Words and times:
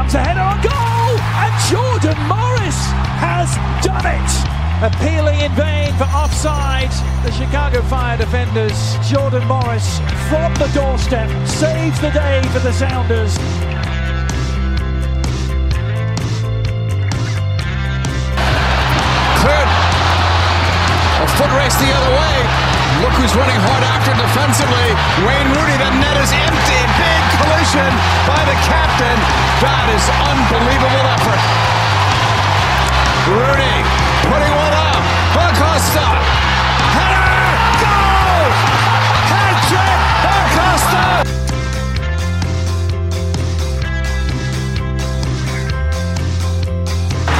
comes 0.00 0.14
a 0.14 0.20
header 0.24 0.40
on 0.40 0.56
goal, 0.64 1.12
and 1.44 1.52
Jordan 1.68 2.16
Morris 2.24 2.80
has 3.20 3.52
done 3.84 4.06
it. 4.08 4.32
Appealing 4.80 5.40
in 5.40 5.52
vain 5.52 5.92
for 6.00 6.04
offside, 6.04 6.88
the 7.22 7.30
Chicago 7.30 7.82
Fire 7.82 8.16
defenders, 8.16 8.96
Jordan 9.06 9.46
Morris 9.46 9.98
from 10.30 10.54
the 10.54 10.70
doorstep 10.72 11.28
saves 11.46 12.00
the 12.00 12.08
day 12.12 12.40
for 12.48 12.60
the 12.60 12.72
Sounders. 12.72 13.36
Cleared. 19.44 19.70
A 21.20 21.28
foot 21.36 21.52
race 21.60 21.76
the 21.76 21.92
other 21.92 22.12
way. 22.16 22.49
Look 23.00 23.16
who's 23.16 23.32
running 23.32 23.56
hard 23.64 23.80
after 23.80 24.12
defensively. 24.12 24.88
Wayne 25.24 25.48
Rooney. 25.56 25.76
The 25.80 25.88
net 26.04 26.20
is 26.20 26.32
empty. 26.36 26.80
Big 27.00 27.22
collision 27.40 27.88
by 28.28 28.44
the 28.44 28.56
captain. 28.68 29.16
That 29.64 29.88
is 29.88 30.04
unbelievable 30.28 31.04
effort. 31.08 31.40
Rooney 33.24 33.76
putting 34.28 34.52
one 34.52 34.74
up. 34.76 35.00
Acosta. 35.32 36.04
Header. 36.92 37.40
Goal. 37.80 38.52
Hat 39.32 39.56
trick. 39.64 40.00
Acosta. 40.36 41.04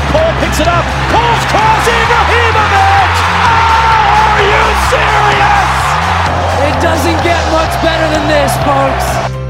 Paul 0.08 0.32
picks 0.40 0.56
it 0.64 0.68
up. 0.72 0.88
Paul's 1.12 1.44
cross. 1.52 1.84
Ibrahimovic. 1.84 3.12
Oh, 3.28 4.24
are 4.24 4.40
you 4.40 4.64
serious? 4.88 5.29
It 6.70 6.80
doesn't 6.80 7.22
get 7.24 7.40
much 7.52 7.72
better 7.82 8.06
than 8.14 8.28
this, 8.28 8.52
folks. 8.64 9.40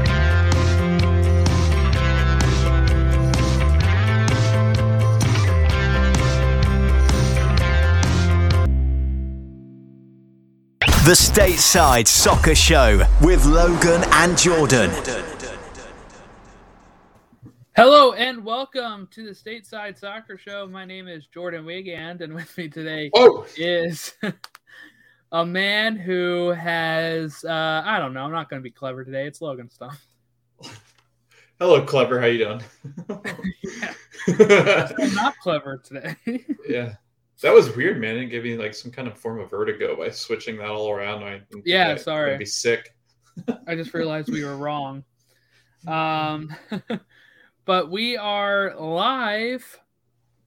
The 11.03 11.13
Stateside 11.17 12.07
Soccer 12.07 12.53
Show 12.55 13.03
with 13.21 13.43
Logan 13.45 14.03
and 14.13 14.37
Jordan. 14.37 14.91
Hello 17.75 18.13
and 18.13 18.45
welcome 18.45 19.07
to 19.11 19.25
the 19.25 19.31
Stateside 19.31 19.97
Soccer 19.97 20.37
Show. 20.37 20.67
My 20.67 20.85
name 20.85 21.07
is 21.07 21.25
Jordan 21.27 21.65
Wigand, 21.65 22.21
and 22.21 22.33
with 22.33 22.55
me 22.57 22.67
today 22.69 23.09
Oh. 23.15 23.45
is 23.57 24.13
a 25.31 25.45
man 25.45 25.95
who 25.95 26.49
has 26.49 27.43
uh, 27.45 27.81
I 27.85 27.99
don't 27.99 28.13
know. 28.13 28.23
I'm 28.23 28.31
not 28.31 28.49
going 28.49 28.61
to 28.61 28.63
be 28.63 28.71
clever 28.71 29.03
today. 29.05 29.25
It's 29.27 29.41
Logan 29.41 29.69
stuff. 29.69 30.03
Hello, 31.59 31.83
clever. 31.85 32.19
How 32.19 32.25
you 32.25 32.39
doing? 32.39 32.61
I'm 34.99 35.15
not 35.15 35.37
clever 35.41 35.77
today. 35.77 36.15
yeah, 36.67 36.95
that 37.41 37.53
was 37.53 37.75
weird, 37.75 38.01
man. 38.01 38.17
It 38.17 38.25
gave 38.27 38.43
me 38.43 38.57
like 38.57 38.73
some 38.73 38.91
kind 38.91 39.07
of 39.07 39.17
form 39.17 39.39
of 39.39 39.49
vertigo 39.49 39.95
by 39.95 40.09
switching 40.09 40.57
that 40.57 40.69
all 40.69 40.89
around. 40.91 41.23
I 41.23 41.41
Yeah, 41.63 41.91
I- 41.91 41.95
sorry. 41.97 42.33
I'd 42.33 42.39
be 42.39 42.45
sick. 42.45 42.93
I 43.67 43.75
just 43.75 43.93
realized 43.93 44.29
we 44.29 44.43
were 44.43 44.57
wrong. 44.57 45.03
Um, 45.87 46.53
but 47.65 47.89
we 47.89 48.17
are 48.17 48.75
live 48.77 49.79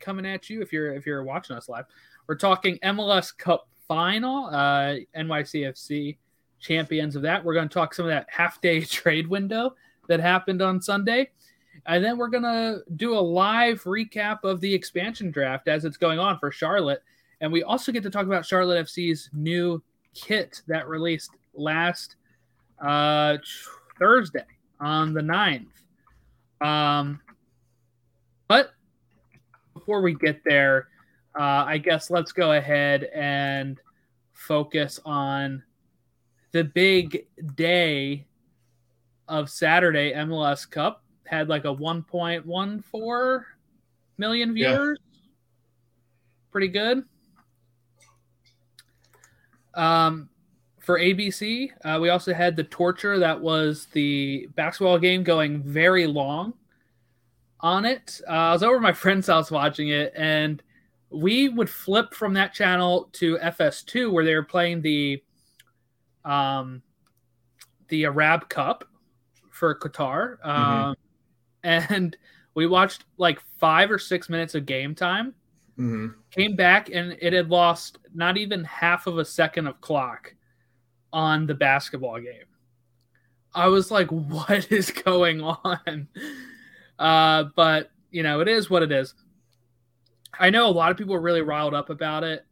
coming 0.00 0.26
at 0.26 0.50
you 0.50 0.60
if 0.60 0.72
you're 0.72 0.94
if 0.94 1.06
you're 1.06 1.24
watching 1.24 1.56
us 1.56 1.69
live. 1.69 1.86
We're 2.26 2.36
talking 2.36 2.78
MLS 2.84 3.36
Cup 3.36 3.69
final, 3.95 4.47
uh, 4.47 4.97
NYCFC 5.17 6.17
champions 6.59 7.14
of 7.14 7.23
that. 7.23 7.45
We're 7.45 7.55
going 7.55 7.69
to 7.69 7.73
talk 7.73 7.95
some 7.95 8.06
of 8.06 8.11
that 8.11 8.27
half 8.28 8.61
day 8.61 8.81
trade 8.84 9.28
window 9.28 9.77
that 10.09 10.19
happened 10.19 10.62
on 10.62 10.83
Sunday. 10.83 11.31
And 11.87 12.05
then 12.05 12.19
we're 12.19 12.28
going 12.28 12.42
to 12.42 12.83
do 12.97 13.17
a 13.17 13.20
live 13.20 13.84
recap 13.84 14.42
of 14.42 14.61
the 14.61 14.75
expansion 14.75 15.31
draft 15.31 15.69
as 15.69 15.84
it's 15.84 15.97
going 15.97 16.19
on 16.19 16.41
for 16.41 16.50
Charlotte. 16.50 17.04
And 17.41 17.53
we 17.53 17.62
also 17.62 17.93
get 17.93 18.03
to 18.03 18.10
talk 18.10 18.27
about 18.27 18.44
Charlotte 18.44 18.84
FC's 18.87 19.31
new 19.33 19.81
kit 20.12 20.62
that 20.66 20.88
released 20.88 21.31
last 21.54 22.16
uh, 22.84 23.37
Thursday 24.00 24.44
on 24.81 25.15
the 25.15 25.21
9th. 25.21 25.66
Um, 26.60 27.21
but 28.49 28.72
before 29.72 30.00
we 30.00 30.15
get 30.15 30.43
there, 30.44 30.88
uh, 31.38 31.65
I 31.66 31.78
guess 31.78 32.10
let's 32.10 32.33
go 32.33 32.53
ahead 32.53 33.04
and 33.15 33.81
focus 34.47 35.00
on 35.05 35.62
the 36.53 36.65
big 36.65 37.27
day 37.56 38.27
of 39.28 39.50
Saturday 39.50 40.12
MLS 40.12 40.69
Cup. 40.71 41.03
Had 41.27 41.49
like 41.49 41.65
a 41.65 41.75
1.14 41.75 43.44
million 44.19 44.56
Yeah. 44.56 44.72
viewers. 44.72 44.99
Pretty 46.53 46.69
good. 46.69 47.04
Um, 49.75 50.28
for 50.81 50.99
ABC, 50.99 51.72
uh, 51.84 51.99
we 52.00 52.10
also 52.10 52.33
had 52.34 52.54
the 52.56 52.65
torture 52.65 53.19
that 53.19 53.41
was 53.41 53.87
the 53.93 54.47
basketball 54.54 54.99
game 54.99 55.25
going 55.25 55.62
very 55.62 56.06
long 56.06 56.53
on 57.60 57.84
it. 57.87 58.21
Uh, 58.28 58.33
I 58.33 58.53
was 58.53 58.62
over 58.62 58.77
at 58.77 58.83
my 58.83 58.93
friend's 59.04 59.27
house 59.27 59.50
watching 59.50 59.88
it, 59.88 60.12
and 60.15 60.62
we 61.14 61.48
would 61.48 61.70
flip 61.70 62.14
from 62.14 62.34
that 62.34 62.52
channel 62.52 63.08
to 63.12 63.38
FS2 63.38 64.10
where 64.10 64.25
they 64.25 64.34
were 64.34 64.42
playing 64.42 64.82
the 64.82 65.22
um, 66.25 66.82
the 67.88 68.06
Arab 68.06 68.48
Cup 68.48 68.84
for 69.50 69.78
Qatar, 69.78 70.44
um, 70.44 70.94
and 71.62 72.16
we 72.54 72.66
watched 72.66 73.04
like 73.19 73.41
five 73.58 73.91
or 73.91 73.98
six 73.98 74.28
minutes 74.28 74.54
of 74.54 74.66
game 74.66 74.94
time 74.94 75.34
hmm 75.76 76.08
came 76.30 76.56
back 76.56 76.88
and 76.91 77.16
it 77.20 77.32
had 77.32 77.48
lost 77.48 77.98
not 78.12 78.36
even 78.36 78.64
half 78.64 79.06
of 79.06 79.19
a 79.19 79.24
second 79.24 79.66
of 79.66 79.80
clock 79.80 80.34
on 81.12 81.47
the 81.47 81.54
basketball 81.54 82.19
game. 82.19 82.47
I 83.54 83.69
was 83.69 83.91
like, 83.91 84.08
what 84.08 84.70
is 84.72 84.91
going 85.04 85.41
on? 85.41 86.08
Uh, 86.98 87.44
but, 87.54 87.91
you 88.10 88.24
know, 88.24 88.41
it 88.41 88.48
is 88.48 88.69
what 88.69 88.82
it 88.82 88.91
is. 88.91 89.14
I 90.39 90.50
know 90.50 90.67
a 90.67 90.71
lot 90.71 90.91
of 90.91 90.97
people 90.97 91.15
are 91.15 91.21
really 91.21 91.43
riled 91.43 91.75
up 91.75 91.91
about 91.91 92.25
it. 92.25 92.45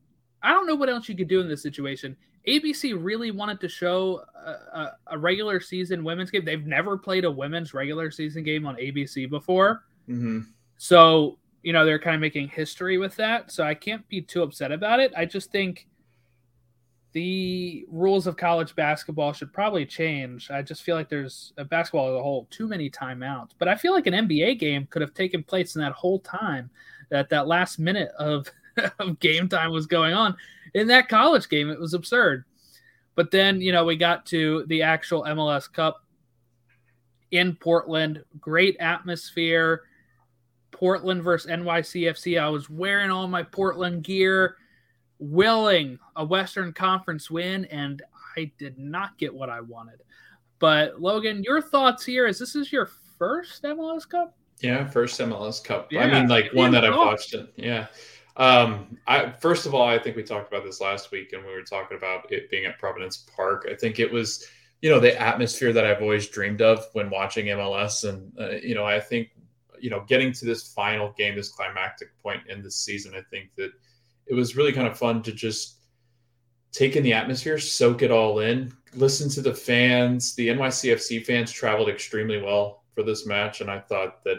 I 0.43 0.53
don't 0.53 0.67
know 0.67 0.75
what 0.75 0.89
else 0.89 1.09
you 1.09 1.17
could 1.17 1.29
do 1.29 1.41
in 1.41 1.49
this 1.49 1.63
situation. 1.63 2.17
ABC 2.49 2.95
really 2.99 3.31
wanted 3.31 3.61
to 3.61 3.69
show 3.69 4.23
a, 4.35 4.51
a, 4.51 4.93
a 5.09 5.19
regular 5.19 5.61
season 5.61 6.03
women's 6.03 6.31
game. 6.31 6.45
They've 6.45 6.67
never 6.67 6.99
played 6.99 7.25
a 7.25 7.31
women's 7.31 7.73
regular 7.73 8.11
season 8.11 8.43
game 8.43 8.67
on 8.67 8.77
ABC 8.77 9.31
before. 9.31 9.85
hmm 10.07 10.41
So, 10.79 11.39
you 11.63 11.73
know, 11.73 11.85
they're 11.85 12.01
kind 12.01 12.17
of 12.17 12.21
making 12.21 12.49
history 12.49 12.99
with 12.99 13.15
that. 13.17 13.53
So 13.53 13.63
I 13.63 13.75
can't 13.75 14.07
be 14.09 14.21
too 14.21 14.43
upset 14.43 14.73
about 14.73 14.99
it. 14.99 15.13
I 15.17 15.25
just 15.25 15.53
think 15.53 15.87
the 17.13 17.85
rules 17.89 18.27
of 18.27 18.37
college 18.37 18.75
basketball 18.75 19.33
should 19.33 19.53
probably 19.53 19.87
change. 19.87 20.51
I 20.51 20.63
just 20.63 20.83
feel 20.83 20.97
like 20.97 21.09
there's 21.09 21.53
a 21.59 21.65
basketball 21.65 22.09
as 22.09 22.19
a 22.19 22.23
whole 22.23 22.49
too 22.51 22.67
many 22.67 22.91
timeouts. 22.91 23.51
But 23.59 23.69
I 23.69 23.77
feel 23.77 23.93
like 23.93 24.07
an 24.07 24.15
NBA 24.15 24.59
game 24.59 24.89
could 24.91 25.03
have 25.03 25.15
taken 25.15 25.45
place 25.45 25.77
in 25.77 25.83
that 25.83 25.93
whole 25.93 26.19
time 26.21 26.71
that 27.13 27.29
that 27.29 27.47
last 27.47 27.79
minute 27.79 28.11
of, 28.19 28.51
of 28.99 29.21
game 29.21 29.49
time 29.49 29.71
was 29.71 29.87
going 29.87 30.15
on. 30.15 30.35
In 30.75 30.87
that 30.89 31.09
college 31.09 31.49
game, 31.49 31.71
it 31.71 31.79
was 31.79 31.95
absurd. 31.95 32.45
But 33.15 33.31
then, 33.31 33.61
you 33.61 33.71
know, 33.73 33.85
we 33.85 33.97
got 33.97 34.25
to 34.27 34.65
the 34.67 34.83
actual 34.83 35.23
MLS 35.25 35.71
Cup 35.71 36.03
in 37.31 37.55
Portland. 37.55 38.25
Great 38.41 38.77
atmosphere. 38.81 39.83
Portland 40.71 41.23
versus 41.23 41.51
NYCFC. 41.51 42.41
I 42.41 42.49
was 42.49 42.71
wearing 42.71 43.11
all 43.11 43.29
my 43.29 43.43
Portland 43.43 44.03
gear, 44.03 44.57
willing 45.19 45.99
a 46.17 46.25
Western 46.25 46.73
Conference 46.73 47.31
win, 47.31 47.67
and 47.67 48.03
I 48.37 48.51
did 48.59 48.79
not 48.79 49.19
get 49.19 49.35
what 49.35 49.51
I 49.51 49.61
wanted. 49.61 50.03
But 50.59 51.01
Logan, 51.01 51.43
your 51.45 51.61
thoughts 51.61 52.07
here? 52.07 52.27
Is 52.27 52.39
this 52.39 52.57
is 52.57 52.73
your 52.73 52.89
first 53.19 53.63
MLS 53.65 54.09
Cup? 54.09 54.35
Yeah, 54.63 54.89
first 54.89 55.21
MLS 55.21 55.63
Cup. 55.63 55.93
Yeah. 55.93 56.03
I 56.03 56.11
mean, 56.11 56.29
like 56.29 56.53
one 56.53 56.71
that 56.71 56.85
I've 56.85 56.97
watched 56.97 57.35
it. 57.35 57.53
Yeah. 57.57 57.89
Um, 58.37 58.97
I 59.07 59.31
first 59.31 59.67
of 59.67 59.75
all, 59.75 59.87
I 59.87 59.99
think 59.99 60.17
we 60.17 60.23
talked 60.23 60.51
about 60.51 60.65
this 60.65 60.81
last 60.81 61.11
week, 61.11 61.33
and 61.33 61.45
we 61.45 61.53
were 61.53 61.63
talking 61.63 61.97
about 61.97 62.31
it 62.33 62.49
being 62.51 62.65
at 62.65 62.79
Providence 62.79 63.19
Park. 63.35 63.67
I 63.71 63.75
think 63.75 63.99
it 63.99 64.11
was, 64.11 64.47
you 64.81 64.89
know, 64.89 65.01
the 65.01 65.21
atmosphere 65.21 65.73
that 65.73 65.85
I've 65.85 66.01
always 66.01 66.29
dreamed 66.29 66.63
of 66.63 66.85
when 66.93 67.11
watching 67.11 67.47
MLS, 67.47 68.09
and 68.09 68.33
uh, 68.39 68.53
you 68.63 68.75
know, 68.75 68.87
I 68.87 69.01
think, 69.01 69.31
you 69.81 69.91
know, 69.91 70.05
getting 70.07 70.33
to 70.33 70.45
this 70.45 70.73
final 70.73 71.13
game, 71.19 71.35
this 71.35 71.51
climactic 71.51 72.17
point 72.23 72.43
in 72.49 72.63
the 72.63 72.71
season, 72.71 73.15
I 73.17 73.23
think 73.31 73.51
that 73.57 73.73
it 74.27 74.35
was 74.35 74.57
really 74.57 74.73
kind 74.73 74.87
of 74.87 74.97
fun 74.97 75.23
to 75.25 75.33
just 75.33 75.79
take 76.71 76.95
in 76.95 77.03
the 77.03 77.13
atmosphere, 77.13 77.59
soak 77.59 78.03
it 78.03 78.11
all 78.11 78.39
in, 78.39 78.73
listen 78.95 79.29
to 79.31 79.43
the 79.43 79.55
fans. 79.55 80.35
The 80.37 80.49
NYCFC 80.49 81.27
fans 81.27 81.53
traveled 81.53 81.91
extremely 81.91 82.41
well 82.41 82.82
for 82.95 83.03
this 83.03 83.27
match, 83.27 83.61
and 83.61 83.71
I 83.71 83.81
thought 83.81 84.23
that 84.25 84.39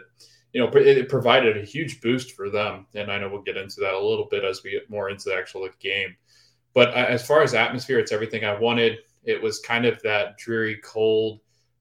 you 0.54 0.62
know 0.62 0.70
it, 0.74 1.10
provided 1.10 1.58
a 1.58 1.66
huge 1.66 2.02
boost 2.02 2.34
for 2.34 2.50
them. 2.50 2.88
And 2.96 3.12
I 3.12 3.18
know 3.18 3.30
we'll 3.30 3.42
get 3.42 3.58
into 3.58 3.82
that 3.82 3.94
a 3.94 4.00
little 4.00 4.28
bit 4.30 4.44
as 4.44 4.64
we 4.64 4.72
get 4.72 4.90
more 4.90 5.10
into 5.10 5.30
the 5.30 5.36
actual 5.36 5.68
game. 5.80 6.16
But 6.74 6.94
as 6.94 7.26
far 7.26 7.42
as 7.44 7.54
atmosphere, 7.54 8.00
it's 8.00 8.12
everything 8.12 8.46
I 8.46 8.58
wanted. 8.58 9.00
It 9.24 9.42
was 9.42 9.60
kind 9.60 9.86
of 9.86 10.02
that 10.02 10.38
dreary, 10.38 10.80
cold 10.84 11.40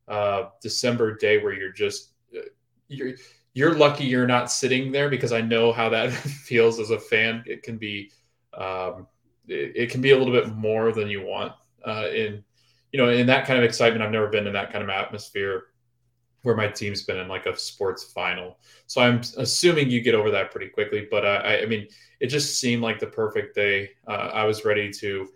uh, 0.08 0.44
December 0.60 1.16
day 1.16 1.42
where 1.42 1.54
you're 1.54 1.72
just 1.72 2.10
uh, 2.36 2.40
you're 2.88 3.14
you're 3.54 3.74
lucky 3.74 4.04
you're 4.04 4.26
not 4.26 4.50
sitting 4.50 4.92
there 4.92 5.10
because 5.10 5.32
I 5.32 5.40
know 5.40 5.72
how 5.72 5.88
that 5.90 6.12
feels 6.12 6.78
as 6.78 6.90
a 6.90 6.98
fan. 6.98 7.44
It 7.46 7.62
can 7.62 7.76
be, 7.76 8.10
um, 8.54 9.06
it, 9.46 9.72
it, 9.74 9.90
can 9.90 10.00
be 10.00 10.12
a 10.12 10.18
little 10.18 10.32
bit 10.32 10.54
more 10.54 10.92
than 10.92 11.08
you 11.08 11.22
want. 11.22 11.52
Uh, 11.84 12.08
in, 12.12 12.44
you 12.92 12.98
know, 12.98 13.10
in 13.10 13.26
that 13.26 13.46
kind 13.46 13.58
of 13.58 13.64
excitement, 13.64 14.02
I've 14.02 14.10
never 14.10 14.28
been 14.28 14.46
in 14.46 14.52
that 14.54 14.72
kind 14.72 14.82
of 14.82 14.90
atmosphere 14.90 15.64
where 16.42 16.56
my 16.56 16.68
team's 16.68 17.02
been 17.02 17.18
in 17.18 17.28
like 17.28 17.46
a 17.46 17.56
sports 17.56 18.04
final. 18.04 18.58
So 18.86 19.00
I'm 19.00 19.20
assuming 19.38 19.90
you 19.90 20.00
get 20.00 20.14
over 20.14 20.30
that 20.30 20.50
pretty 20.50 20.68
quickly. 20.68 21.06
But 21.10 21.24
I, 21.24 21.62
I 21.62 21.66
mean, 21.66 21.86
it 22.20 22.26
just 22.26 22.58
seemed 22.58 22.82
like 22.82 22.98
the 22.98 23.06
perfect 23.06 23.54
day. 23.54 23.90
Uh, 24.06 24.30
I 24.32 24.44
was 24.44 24.64
ready 24.64 24.90
to 24.94 25.28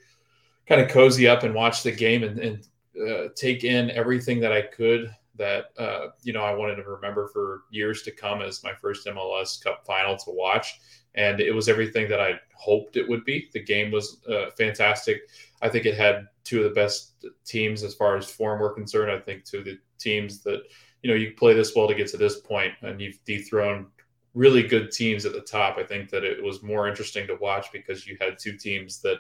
kind 0.67 0.81
of 0.81 0.89
cozy 0.89 1.29
up 1.29 1.45
and 1.45 1.55
watch 1.55 1.83
the 1.83 1.93
game 1.93 2.25
and, 2.25 2.39
and 2.39 2.67
uh, 3.09 3.29
take 3.37 3.65
in 3.65 3.91
everything 3.91 4.41
that 4.41 4.53
I 4.53 4.63
could 4.63 5.15
that 5.37 5.67
uh, 5.79 6.09
you 6.23 6.33
know 6.33 6.43
I 6.43 6.55
wanted 6.55 6.77
to 6.77 6.85
remember 6.85 7.29
for 7.29 7.65
years 7.71 8.03
to 8.03 8.11
come 8.11 8.43
as 8.43 8.65
my 8.65 8.73
first 8.75 9.07
MLS 9.07 9.63
Cup 9.63 9.85
final 9.87 10.17
to 10.17 10.31
watch, 10.31 10.81
and 11.15 11.41
it 11.41 11.55
was 11.55 11.69
everything 11.69 12.09
that 12.09 12.21
I 12.21 12.41
hoped 12.55 12.97
it 12.97 13.09
would 13.09 13.25
be. 13.25 13.49
The 13.53 13.63
game 13.63 13.91
was 13.91 14.23
uh, 14.31 14.51
fantastic. 14.57 15.23
I 15.63 15.69
think 15.69 15.87
it 15.87 15.97
had 15.97 16.27
two 16.45 16.59
of 16.59 16.65
the 16.65 16.75
best 16.75 17.27
teams 17.45 17.83
as 17.83 17.95
far 17.95 18.17
as 18.17 18.31
form 18.31 18.61
were 18.61 18.73
concerned. 18.73 19.11
I 19.11 19.19
think 19.19 19.45
two 19.45 19.59
of 19.59 19.65
the 19.65 19.79
teams 19.99 20.43
that 20.43 20.63
you 21.07 21.13
know 21.13 21.19
you 21.19 21.33
play 21.33 21.55
this 21.55 21.75
well 21.77 21.87
to 21.87 21.95
get 21.95 22.09
to 22.09 22.17
this 22.17 22.41
point, 22.41 22.73
and 22.83 23.01
you've 23.01 23.23
dethroned 23.25 23.87
really 24.35 24.63
good 24.63 24.91
teams 24.91 25.25
at 25.25 25.33
the 25.33 25.41
top. 25.41 25.79
I 25.79 25.85
think 25.85 26.11
that 26.11 26.25
it 26.25 26.43
was 26.43 26.63
more 26.63 26.89
interesting 26.89 27.27
to 27.29 27.37
watch 27.37 27.73
because 27.73 28.07
you 28.07 28.17
had 28.21 28.39
two 28.39 28.57
teams 28.57 29.01
that 29.03 29.19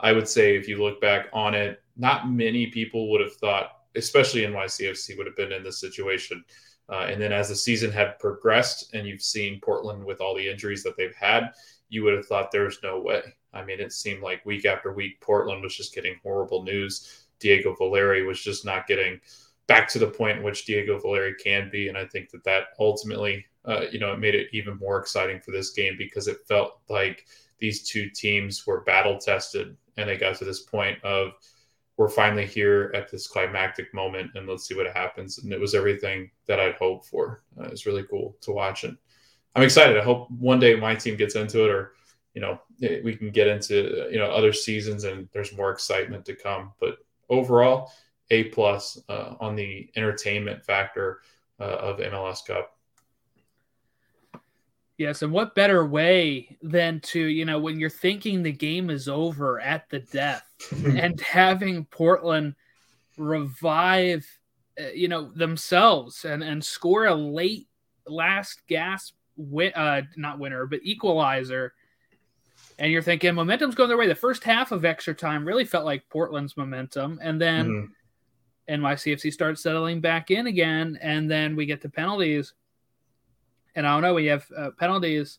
I 0.00 0.12
would 0.12 0.28
say, 0.28 0.56
if 0.56 0.66
you 0.66 0.82
look 0.82 1.00
back 1.00 1.26
on 1.32 1.54
it, 1.54 1.82
not 1.96 2.30
many 2.30 2.68
people 2.68 3.10
would 3.10 3.20
have 3.20 3.34
thought 3.34 3.76
especially 3.96 4.42
NYCFC 4.42 5.16
would 5.16 5.26
have 5.26 5.36
been 5.36 5.52
in 5.52 5.62
this 5.62 5.80
situation. 5.80 6.44
Uh, 6.88 7.06
and 7.08 7.20
then 7.20 7.32
as 7.32 7.48
the 7.48 7.56
season 7.56 7.90
had 7.90 8.18
progressed 8.18 8.94
and 8.94 9.06
you've 9.06 9.22
seen 9.22 9.60
Portland 9.60 10.04
with 10.04 10.20
all 10.20 10.36
the 10.36 10.48
injuries 10.48 10.82
that 10.84 10.96
they've 10.96 11.16
had, 11.16 11.50
you 11.88 12.04
would 12.04 12.14
have 12.14 12.26
thought 12.26 12.52
there's 12.52 12.78
no 12.82 13.00
way. 13.00 13.22
I 13.52 13.64
mean, 13.64 13.80
it 13.80 13.92
seemed 13.92 14.22
like 14.22 14.44
week 14.44 14.66
after 14.66 14.92
week, 14.92 15.20
Portland 15.20 15.62
was 15.62 15.74
just 15.74 15.94
getting 15.94 16.16
horrible 16.22 16.62
news. 16.62 17.26
Diego 17.40 17.74
Valeri 17.74 18.24
was 18.24 18.40
just 18.40 18.64
not 18.64 18.86
getting 18.86 19.20
back 19.66 19.88
to 19.88 19.98
the 19.98 20.06
point 20.06 20.38
in 20.38 20.44
which 20.44 20.64
Diego 20.64 20.98
Valeri 20.98 21.34
can 21.34 21.68
be. 21.70 21.88
And 21.88 21.98
I 21.98 22.04
think 22.04 22.30
that 22.30 22.44
that 22.44 22.68
ultimately, 22.78 23.44
uh, 23.64 23.86
you 23.90 23.98
know, 23.98 24.12
it 24.12 24.20
made 24.20 24.34
it 24.34 24.48
even 24.52 24.78
more 24.78 24.98
exciting 24.98 25.40
for 25.40 25.50
this 25.50 25.70
game 25.70 25.96
because 25.98 26.28
it 26.28 26.46
felt 26.46 26.80
like 26.88 27.26
these 27.58 27.88
two 27.88 28.08
teams 28.10 28.66
were 28.66 28.82
battle 28.82 29.18
tested 29.18 29.76
and 29.96 30.08
they 30.08 30.16
got 30.16 30.36
to 30.36 30.44
this 30.44 30.62
point 30.62 31.02
of, 31.02 31.32
we're 31.96 32.08
finally 32.08 32.44
here 32.44 32.92
at 32.94 33.10
this 33.10 33.26
climactic 33.26 33.92
moment 33.94 34.30
and 34.34 34.46
let's 34.46 34.66
see 34.66 34.74
what 34.74 34.86
happens. 34.94 35.38
And 35.38 35.52
it 35.52 35.60
was 35.60 35.74
everything 35.74 36.30
that 36.46 36.60
i'd 36.60 36.74
hoped 36.74 37.06
for. 37.06 37.42
Uh, 37.58 37.64
it's 37.64 37.86
really 37.86 38.04
cool 38.04 38.36
to 38.42 38.52
watch 38.52 38.84
and 38.84 38.96
i'm 39.54 39.62
excited. 39.62 39.96
I 39.96 40.02
hope 40.02 40.30
one 40.30 40.60
day 40.60 40.76
my 40.76 40.94
team 40.94 41.16
gets 41.16 41.36
into 41.36 41.64
it 41.64 41.70
or 41.70 41.92
you 42.34 42.42
know 42.42 42.60
eh, 42.82 43.00
we 43.02 43.16
can 43.16 43.30
get 43.30 43.46
into 43.48 44.08
you 44.10 44.18
know 44.18 44.30
other 44.30 44.52
seasons 44.52 45.04
and 45.04 45.28
there's 45.32 45.56
more 45.56 45.70
excitement 45.70 46.24
to 46.26 46.34
come. 46.34 46.72
But 46.80 46.98
overall 47.30 47.90
a 48.30 48.44
plus 48.44 48.98
uh, 49.08 49.34
on 49.40 49.56
the 49.56 49.90
entertainment 49.96 50.64
factor 50.64 51.20
uh, 51.60 51.64
of 51.64 51.98
mls 51.98 52.44
cup 52.46 52.76
Yes, 54.98 55.20
and 55.20 55.30
what 55.30 55.54
better 55.54 55.84
way 55.84 56.56
than 56.62 57.00
to, 57.00 57.20
you 57.20 57.44
know, 57.44 57.58
when 57.58 57.78
you're 57.78 57.90
thinking 57.90 58.42
the 58.42 58.52
game 58.52 58.88
is 58.88 59.08
over 59.08 59.60
at 59.60 59.88
the 59.90 59.98
death 59.98 60.50
and 60.86 61.20
having 61.20 61.84
Portland 61.86 62.54
revive, 63.18 64.26
uh, 64.80 64.88
you 64.94 65.08
know, 65.08 65.30
themselves 65.32 66.24
and 66.24 66.42
and 66.42 66.64
score 66.64 67.06
a 67.06 67.14
late 67.14 67.68
last 68.06 68.66
gasp 68.68 69.14
win, 69.36 69.72
uh, 69.74 70.02
not 70.16 70.38
winner, 70.38 70.64
but 70.66 70.80
equalizer. 70.82 71.74
And 72.78 72.90
you're 72.90 73.02
thinking 73.02 73.34
momentum's 73.34 73.74
going 73.74 73.88
their 73.88 73.98
way. 73.98 74.06
The 74.06 74.14
first 74.14 74.44
half 74.44 74.72
of 74.72 74.84
extra 74.86 75.14
time 75.14 75.46
really 75.46 75.64
felt 75.64 75.84
like 75.84 76.08
Portland's 76.08 76.56
momentum, 76.56 77.18
and 77.22 77.38
then 77.40 77.68
mm-hmm. 77.68 77.92
NYCFC 78.68 79.32
starts 79.32 79.62
settling 79.62 80.00
back 80.00 80.30
in 80.30 80.46
again, 80.46 80.98
and 81.00 81.30
then 81.30 81.56
we 81.56 81.66
get 81.66 81.80
the 81.80 81.88
penalties 81.88 82.54
and 83.76 83.86
I 83.86 83.92
don't 83.92 84.02
know 84.02 84.14
when 84.14 84.24
you 84.24 84.30
have 84.30 84.46
uh, 84.56 84.70
penalties 84.78 85.38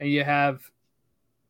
and 0.00 0.10
you 0.10 0.24
have 0.24 0.62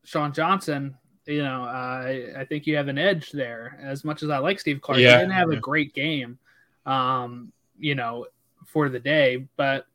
Sean 0.03 0.33
Johnson, 0.33 0.95
you 1.25 1.41
know, 1.41 1.63
uh, 1.63 2.03
I, 2.05 2.33
I 2.37 2.45
think 2.45 2.67
you 2.67 2.75
have 2.75 2.89
an 2.89 2.97
edge 2.97 3.31
there. 3.31 3.79
As 3.81 4.03
much 4.03 4.23
as 4.23 4.29
I 4.29 4.37
like 4.37 4.59
Steve 4.59 4.81
Clark, 4.81 4.99
yeah. 4.99 5.13
he 5.13 5.17
didn't 5.19 5.31
have 5.31 5.49
a 5.49 5.55
great 5.55 5.93
game, 5.93 6.37
um, 6.85 7.51
you 7.79 7.95
know, 7.95 8.27
for 8.65 8.89
the 8.89 8.99
day. 8.99 9.47
But 9.55 9.87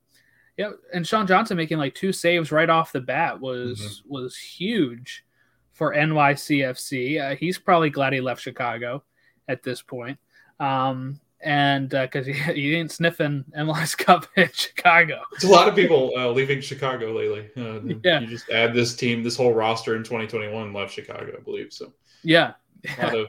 yeah, 0.56 0.70
and 0.92 1.06
Sean 1.06 1.26
Johnson 1.26 1.56
making 1.56 1.78
like 1.78 1.94
two 1.94 2.12
saves 2.12 2.50
right 2.50 2.68
off 2.68 2.92
the 2.92 3.00
bat 3.00 3.38
was 3.38 3.78
mm-hmm. 3.78 4.12
was 4.12 4.36
huge 4.36 5.24
for 5.72 5.94
NYCFC. 5.94 7.20
Uh, 7.20 7.36
he's 7.36 7.58
probably 7.58 7.90
glad 7.90 8.14
he 8.14 8.20
left 8.22 8.42
Chicago 8.42 9.02
at 9.48 9.62
this 9.62 9.82
point. 9.82 10.18
Um, 10.62 11.20
and 11.40 11.88
because 11.88 12.28
uh, 12.28 12.32
he, 12.32 12.52
he 12.52 12.74
ain't 12.76 12.92
sniffing 12.92 13.44
MLS 13.58 13.96
Cup 13.98 14.26
in 14.36 14.48
Chicago. 14.52 15.20
It's 15.32 15.44
a 15.44 15.48
lot 15.48 15.68
of 15.68 15.74
people 15.74 16.12
uh, 16.16 16.30
leaving 16.30 16.60
Chicago 16.60 17.12
lately. 17.12 17.50
Uh, 17.56 17.80
yeah, 18.04 18.20
you 18.20 18.28
just 18.28 18.48
add 18.50 18.72
this 18.74 18.94
team, 18.94 19.22
this 19.22 19.36
whole 19.36 19.52
roster 19.52 19.96
in 19.96 20.04
2021 20.04 20.72
left 20.72 20.94
Chicago, 20.94 21.34
I 21.36 21.42
believe. 21.42 21.72
So 21.72 21.92
yeah, 22.22 22.52
a 22.98 23.04
lot 23.04 23.16
of 23.16 23.26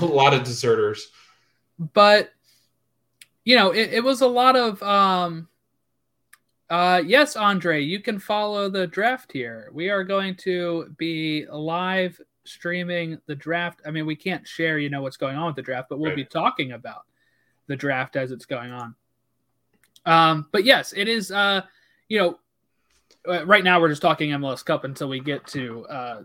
a 0.00 0.04
lot 0.04 0.34
of 0.34 0.44
deserters. 0.44 1.08
But 1.78 2.30
you 3.44 3.56
know, 3.56 3.70
it, 3.70 3.94
it 3.94 4.04
was 4.04 4.20
a 4.20 4.28
lot 4.28 4.56
of. 4.56 4.82
um 4.82 5.48
uh, 6.70 7.02
yes, 7.06 7.36
Andre, 7.36 7.82
you 7.84 8.00
can 8.00 8.18
follow 8.18 8.70
the 8.70 8.86
draft 8.86 9.30
here. 9.30 9.68
We 9.72 9.90
are 9.90 10.02
going 10.02 10.34
to 10.36 10.94
be 10.96 11.44
live 11.46 12.18
streaming 12.44 13.20
the 13.26 13.34
draft. 13.34 13.80
I 13.86 13.90
mean, 13.90 14.06
we 14.06 14.16
can't 14.16 14.46
share, 14.46 14.78
you 14.78 14.90
know, 14.90 15.02
what's 15.02 15.16
going 15.16 15.36
on 15.36 15.46
with 15.46 15.56
the 15.56 15.62
draft, 15.62 15.88
but 15.88 15.98
we'll 15.98 16.10
right. 16.10 16.16
be 16.16 16.24
talking 16.24 16.72
about 16.72 17.02
the 17.66 17.76
draft 17.76 18.16
as 18.16 18.30
it's 18.30 18.46
going 18.46 18.72
on. 18.72 18.94
Um, 20.06 20.46
but 20.52 20.64
yes, 20.64 20.92
it 20.96 21.08
is. 21.08 21.30
Uh, 21.30 21.62
you 22.08 22.18
know, 22.18 22.38
uh, 23.26 23.46
right 23.46 23.64
now 23.64 23.80
we're 23.80 23.88
just 23.88 24.02
talking 24.02 24.30
MLS 24.30 24.64
Cup 24.64 24.84
until 24.84 25.08
we 25.08 25.20
get 25.20 25.46
to 25.48 25.86
uh, 25.86 26.22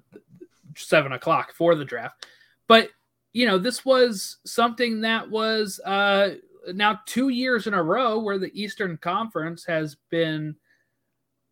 seven 0.75 1.13
o'clock 1.13 1.54
for 1.54 1.75
the 1.75 1.86
draft. 1.86 2.25
But 2.68 2.89
you 3.31 3.45
know, 3.45 3.57
this 3.57 3.86
was 3.86 4.38
something 4.45 5.01
that 5.01 5.30
was 5.30 5.80
uh, 5.86 6.36
now 6.74 7.00
two 7.06 7.30
years 7.30 7.68
in 7.68 7.74
a 7.74 7.83
row 7.83 8.19
where 8.19 8.38
the 8.38 8.52
Eastern 8.59 8.97
Conference 8.97 9.66
has 9.66 9.95
been 10.09 10.56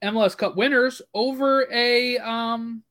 MLS 0.03 0.38
Cup 0.38 0.55
winners 0.55 1.01
over 1.13 1.67
a, 1.71 2.17
um, 2.17 2.83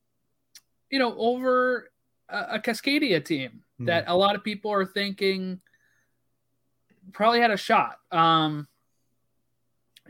you 0.89 0.99
know, 0.99 1.15
over 1.17 1.91
a, 2.29 2.37
a 2.53 2.59
Cascadia 2.59 3.23
team 3.23 3.61
mm. 3.79 3.87
that 3.87 4.05
a 4.07 4.15
lot 4.15 4.35
of 4.35 4.43
people 4.43 4.71
are 4.71 4.85
thinking 4.85 5.59
probably 7.13 7.39
had 7.39 7.51
a 7.51 7.57
shot. 7.57 7.97
Um, 8.11 8.67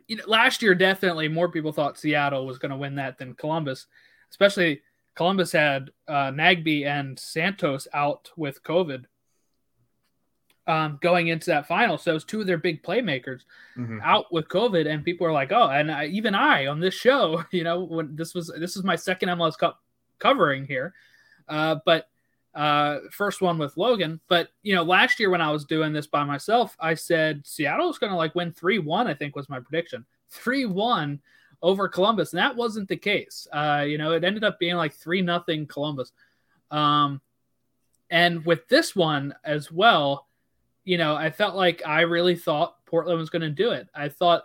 you 0.08 0.18
know, 0.18 0.24
last 0.28 0.62
year 0.62 0.76
definitely 0.76 1.28
more 1.28 1.50
people 1.50 1.72
thought 1.72 1.98
Seattle 1.98 2.46
was 2.46 2.58
going 2.58 2.72
to 2.72 2.78
win 2.78 2.96
that 2.96 3.18
than 3.18 3.34
Columbus, 3.34 3.88
especially 4.32 4.82
Columbus 5.16 5.52
had 5.52 5.92
uh, 6.08 6.32
Nagbe 6.32 6.86
and 6.86 7.20
Santos 7.20 7.88
out 7.94 8.32
with 8.38 8.64
COVID 8.64 9.06
um, 10.68 11.00
going 11.02 11.28
into 11.28 11.48
that 11.48 11.68
final. 11.68 11.98
So 11.98 12.12
it 12.12 12.14
was 12.14 12.24
two 12.26 12.42
of 12.42 12.48
their 12.48 12.58
big 12.58 12.84
playmakers 12.84 13.42
mm-hmm. 13.78 14.00
out 14.04 14.32
with 14.32 14.50
COVID, 14.50 14.88
and 14.88 15.04
people 15.04 15.26
are 15.26 15.32
like, 15.32 15.52
"Oh!" 15.52 15.70
And 15.70 15.92
I, 15.92 16.06
even 16.08 16.36
I 16.36 16.68
on 16.68 16.80
this 16.80 16.94
show, 16.94 17.44
you 17.52 17.64
know, 17.64 17.84
when 17.84 18.16
this 18.16 18.34
was 18.34 18.54
this 18.60 18.76
is 18.76 18.84
my 18.84 18.96
second 18.96 19.30
MLS 19.30 19.58
Cup 19.58 19.82
covering 20.20 20.66
here, 20.66 20.94
uh, 21.48 21.78
but 21.86 22.08
uh, 22.58 23.02
first 23.12 23.42
one 23.42 23.58
with 23.58 23.78
Logan. 23.78 24.20
But 24.28 24.50
you 24.64 24.74
know, 24.74 24.84
last 24.84 25.20
year 25.20 25.30
when 25.30 25.42
I 25.42 25.52
was 25.52 25.66
doing 25.66 25.94
this 25.94 26.08
by 26.08 26.24
myself, 26.24 26.76
I 26.80 26.96
said 26.96 27.46
Seattle 27.46 27.88
was 27.88 28.00
going 28.00 28.12
to 28.12 28.18
like 28.18 28.36
win 28.36 28.52
three 28.52 28.80
one. 28.80 29.08
I 29.08 29.14
think 29.14 29.36
was 29.36 29.50
my 29.50 29.60
prediction. 29.60 30.06
Three 30.30 30.66
one 30.66 31.22
over 31.62 31.88
Columbus, 31.88 32.34
and 32.34 32.40
that 32.40 32.56
wasn't 32.56 32.90
the 32.90 32.98
case. 32.98 33.48
Uh, 33.52 33.86
you 33.88 33.98
know, 33.98 34.14
it 34.14 34.24
ended 34.24 34.44
up 34.44 34.60
being 34.60 34.76
like 34.76 34.94
three 34.94 35.22
nothing 35.22 35.68
Columbus. 35.68 36.12
Um, 36.72 37.22
and 38.10 38.46
with 38.46 38.68
this 38.68 38.96
one 38.96 39.36
as 39.44 39.72
well, 39.72 40.28
you 40.84 40.98
know, 40.98 41.16
I 41.16 41.30
felt 41.30 41.56
like 41.56 41.82
I 41.86 42.02
really 42.02 42.36
thought 42.36 42.84
Portland 42.86 43.20
was 43.20 43.30
going 43.30 43.42
to 43.42 43.50
do 43.50 43.72
it. 43.72 43.88
I 43.94 44.10
thought, 44.10 44.44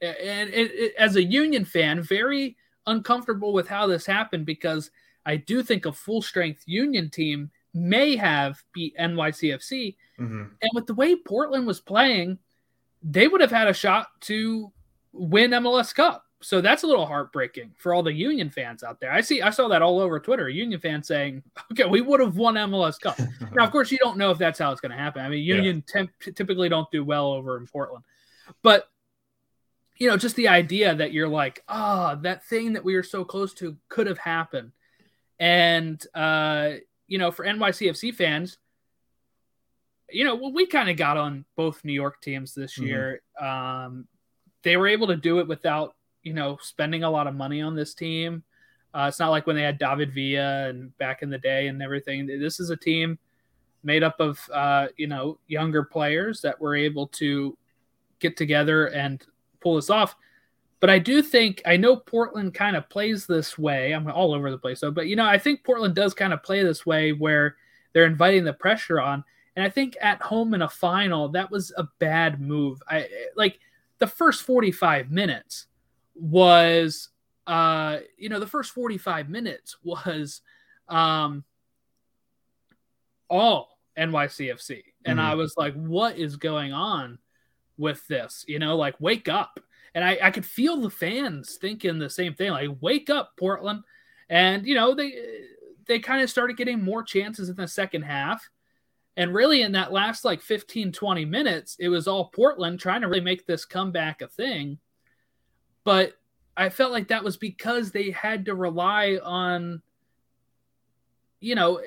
and 0.00 0.52
as 0.98 1.16
a 1.16 1.22
Union 1.22 1.64
fan, 1.64 2.02
very 2.02 2.56
uncomfortable 2.86 3.52
with 3.52 3.68
how 3.68 3.86
this 3.86 4.06
happened 4.06 4.46
because 4.46 4.90
I 5.26 5.36
do 5.36 5.62
think 5.62 5.86
a 5.86 5.92
full 5.92 6.22
strength 6.22 6.62
Union 6.66 7.10
team 7.10 7.50
may 7.74 8.16
have 8.16 8.62
beat 8.72 8.96
NYCFC. 8.98 9.96
Mm-hmm. 10.18 10.42
And 10.62 10.70
with 10.74 10.86
the 10.86 10.94
way 10.94 11.16
Portland 11.16 11.66
was 11.66 11.80
playing, 11.80 12.38
they 13.02 13.28
would 13.28 13.40
have 13.40 13.50
had 13.50 13.68
a 13.68 13.74
shot 13.74 14.08
to 14.22 14.72
win 15.12 15.50
MLS 15.52 15.94
Cup. 15.94 16.24
So 16.42 16.62
that's 16.62 16.84
a 16.84 16.86
little 16.86 17.04
heartbreaking 17.04 17.74
for 17.76 17.92
all 17.92 18.02
the 18.02 18.12
Union 18.12 18.48
fans 18.48 18.82
out 18.82 18.98
there. 18.98 19.12
I 19.12 19.20
see, 19.20 19.42
I 19.42 19.50
saw 19.50 19.68
that 19.68 19.82
all 19.82 20.00
over 20.00 20.18
Twitter. 20.18 20.48
Union 20.48 20.80
fans 20.80 21.06
saying, 21.06 21.42
"Okay, 21.70 21.84
we 21.84 22.00
would 22.00 22.18
have 22.18 22.36
won 22.36 22.54
MLS 22.54 22.98
Cup." 22.98 23.18
now, 23.52 23.64
of 23.64 23.70
course, 23.70 23.92
you 23.92 23.98
don't 23.98 24.16
know 24.16 24.30
if 24.30 24.38
that's 24.38 24.58
how 24.58 24.72
it's 24.72 24.80
going 24.80 24.90
to 24.90 24.96
happen. 24.96 25.22
I 25.22 25.28
mean, 25.28 25.44
Union 25.44 25.84
yeah. 25.86 25.92
temp- 25.92 26.34
typically 26.34 26.70
don't 26.70 26.90
do 26.90 27.04
well 27.04 27.26
over 27.26 27.58
in 27.58 27.66
Portland, 27.66 28.04
but 28.62 28.88
you 30.00 30.08
know, 30.08 30.16
just 30.16 30.34
the 30.34 30.48
idea 30.48 30.94
that 30.94 31.12
you're 31.12 31.28
like, 31.28 31.62
ah, 31.68 32.12
oh, 32.12 32.20
that 32.22 32.44
thing 32.46 32.72
that 32.72 32.84
we 32.84 32.96
were 32.96 33.02
so 33.02 33.22
close 33.22 33.52
to 33.54 33.76
could 33.90 34.06
have 34.06 34.18
happened. 34.18 34.72
And, 35.38 36.02
uh, 36.14 36.72
you 37.06 37.18
know, 37.18 37.30
for 37.30 37.44
NYCFC 37.44 38.14
fans, 38.14 38.56
you 40.08 40.24
know, 40.24 40.34
well, 40.34 40.52
we 40.52 40.66
kind 40.66 40.88
of 40.88 40.96
got 40.96 41.18
on 41.18 41.44
both 41.54 41.84
New 41.84 41.92
York 41.92 42.22
teams 42.22 42.54
this 42.54 42.74
mm-hmm. 42.74 42.86
year. 42.86 43.22
Um, 43.38 44.08
they 44.62 44.78
were 44.78 44.88
able 44.88 45.06
to 45.08 45.16
do 45.16 45.38
it 45.38 45.46
without, 45.46 45.94
you 46.22 46.32
know, 46.32 46.58
spending 46.62 47.04
a 47.04 47.10
lot 47.10 47.26
of 47.26 47.34
money 47.34 47.60
on 47.60 47.76
this 47.76 47.92
team. 47.92 48.42
Uh, 48.94 49.06
it's 49.06 49.18
not 49.18 49.28
like 49.28 49.46
when 49.46 49.54
they 49.54 49.62
had 49.62 49.78
David 49.78 50.14
Villa 50.14 50.68
and 50.68 50.96
back 50.96 51.22
in 51.22 51.28
the 51.28 51.38
day 51.38 51.68
and 51.68 51.82
everything. 51.82 52.26
This 52.26 52.58
is 52.58 52.70
a 52.70 52.76
team 52.76 53.18
made 53.84 54.02
up 54.02 54.18
of, 54.18 54.40
uh, 54.52 54.88
you 54.96 55.06
know, 55.06 55.38
younger 55.46 55.84
players 55.84 56.40
that 56.40 56.58
were 56.58 56.74
able 56.74 57.06
to 57.08 57.56
get 58.18 58.36
together 58.38 58.86
and 58.86 59.24
pull 59.60 59.76
this 59.76 59.90
off. 59.90 60.16
But 60.80 60.90
I 60.90 60.98
do 60.98 61.22
think 61.22 61.60
I 61.66 61.76
know 61.76 61.96
Portland 61.96 62.54
kind 62.54 62.74
of 62.74 62.88
plays 62.88 63.26
this 63.26 63.58
way. 63.58 63.92
I'm 63.92 64.10
all 64.10 64.34
over 64.34 64.50
the 64.50 64.58
place 64.58 64.80
though, 64.80 64.90
but 64.90 65.06
you 65.06 65.16
know, 65.16 65.26
I 65.26 65.38
think 65.38 65.62
Portland 65.62 65.94
does 65.94 66.14
kind 66.14 66.32
of 66.32 66.42
play 66.42 66.62
this 66.62 66.86
way 66.86 67.12
where 67.12 67.56
they're 67.92 68.06
inviting 68.06 68.44
the 68.44 68.54
pressure 68.54 69.00
on. 69.00 69.22
And 69.56 69.64
I 69.64 69.68
think 69.68 69.96
at 70.00 70.22
home 70.22 70.54
in 70.54 70.62
a 70.62 70.68
final, 70.68 71.28
that 71.30 71.50
was 71.50 71.72
a 71.76 71.86
bad 71.98 72.40
move. 72.40 72.82
I 72.88 73.08
like 73.36 73.58
the 73.98 74.06
first 74.06 74.42
45 74.42 75.10
minutes 75.10 75.66
was 76.14 77.10
uh 77.46 77.98
you 78.16 78.30
know, 78.30 78.40
the 78.40 78.46
first 78.46 78.72
45 78.72 79.28
minutes 79.28 79.76
was 79.82 80.40
um 80.88 81.44
all 83.28 83.78
NYCFC. 83.98 84.82
And 85.04 85.18
mm-hmm. 85.18 85.28
I 85.28 85.34
was 85.34 85.54
like, 85.58 85.74
what 85.74 86.16
is 86.16 86.36
going 86.36 86.72
on 86.72 87.18
with 87.80 88.06
this? 88.06 88.44
You 88.46 88.60
know, 88.60 88.76
like 88.76 89.00
wake 89.00 89.28
up 89.28 89.58
and 89.94 90.04
I, 90.04 90.18
I 90.22 90.30
could 90.30 90.46
feel 90.46 90.80
the 90.80 90.90
fans 90.90 91.56
thinking 91.60 91.98
the 91.98 92.10
same 92.10 92.34
thing, 92.34 92.50
like 92.50 92.70
"Wake 92.80 93.10
up, 93.10 93.32
Portland!" 93.38 93.82
And 94.28 94.66
you 94.66 94.74
know 94.74 94.94
they 94.94 95.14
they 95.86 95.98
kind 95.98 96.22
of 96.22 96.30
started 96.30 96.56
getting 96.56 96.82
more 96.82 97.02
chances 97.02 97.48
in 97.48 97.56
the 97.56 97.66
second 97.66 98.02
half, 98.02 98.48
and 99.16 99.34
really 99.34 99.62
in 99.62 99.72
that 99.72 99.92
last 99.92 100.24
like 100.24 100.40
15, 100.40 100.92
20 100.92 101.24
minutes, 101.24 101.76
it 101.80 101.88
was 101.88 102.06
all 102.06 102.26
Portland 102.26 102.78
trying 102.78 103.00
to 103.00 103.08
really 103.08 103.20
make 103.20 103.46
this 103.46 103.64
comeback 103.64 104.22
a 104.22 104.28
thing. 104.28 104.78
But 105.82 106.14
I 106.56 106.68
felt 106.68 106.92
like 106.92 107.08
that 107.08 107.24
was 107.24 107.36
because 107.36 107.90
they 107.90 108.10
had 108.10 108.44
to 108.44 108.54
rely 108.54 109.18
on, 109.22 109.82
you 111.40 111.56
know, 111.56 111.80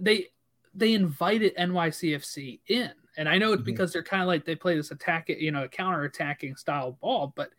they 0.00 0.28
they 0.74 0.94
invited 0.94 1.56
NYCFC 1.56 2.60
in 2.68 2.92
and 3.16 3.28
I 3.28 3.38
know 3.38 3.52
it's 3.52 3.60
mm-hmm. 3.60 3.66
because 3.66 3.92
they're 3.92 4.02
kind 4.02 4.22
of 4.22 4.28
like 4.28 4.44
they 4.44 4.54
play 4.54 4.76
this 4.76 4.90
attack, 4.90 5.28
you 5.28 5.50
know, 5.50 5.68
counter 5.68 6.04
attacking 6.04 6.56
style 6.56 6.98
ball. 7.00 7.32
But 7.34 7.50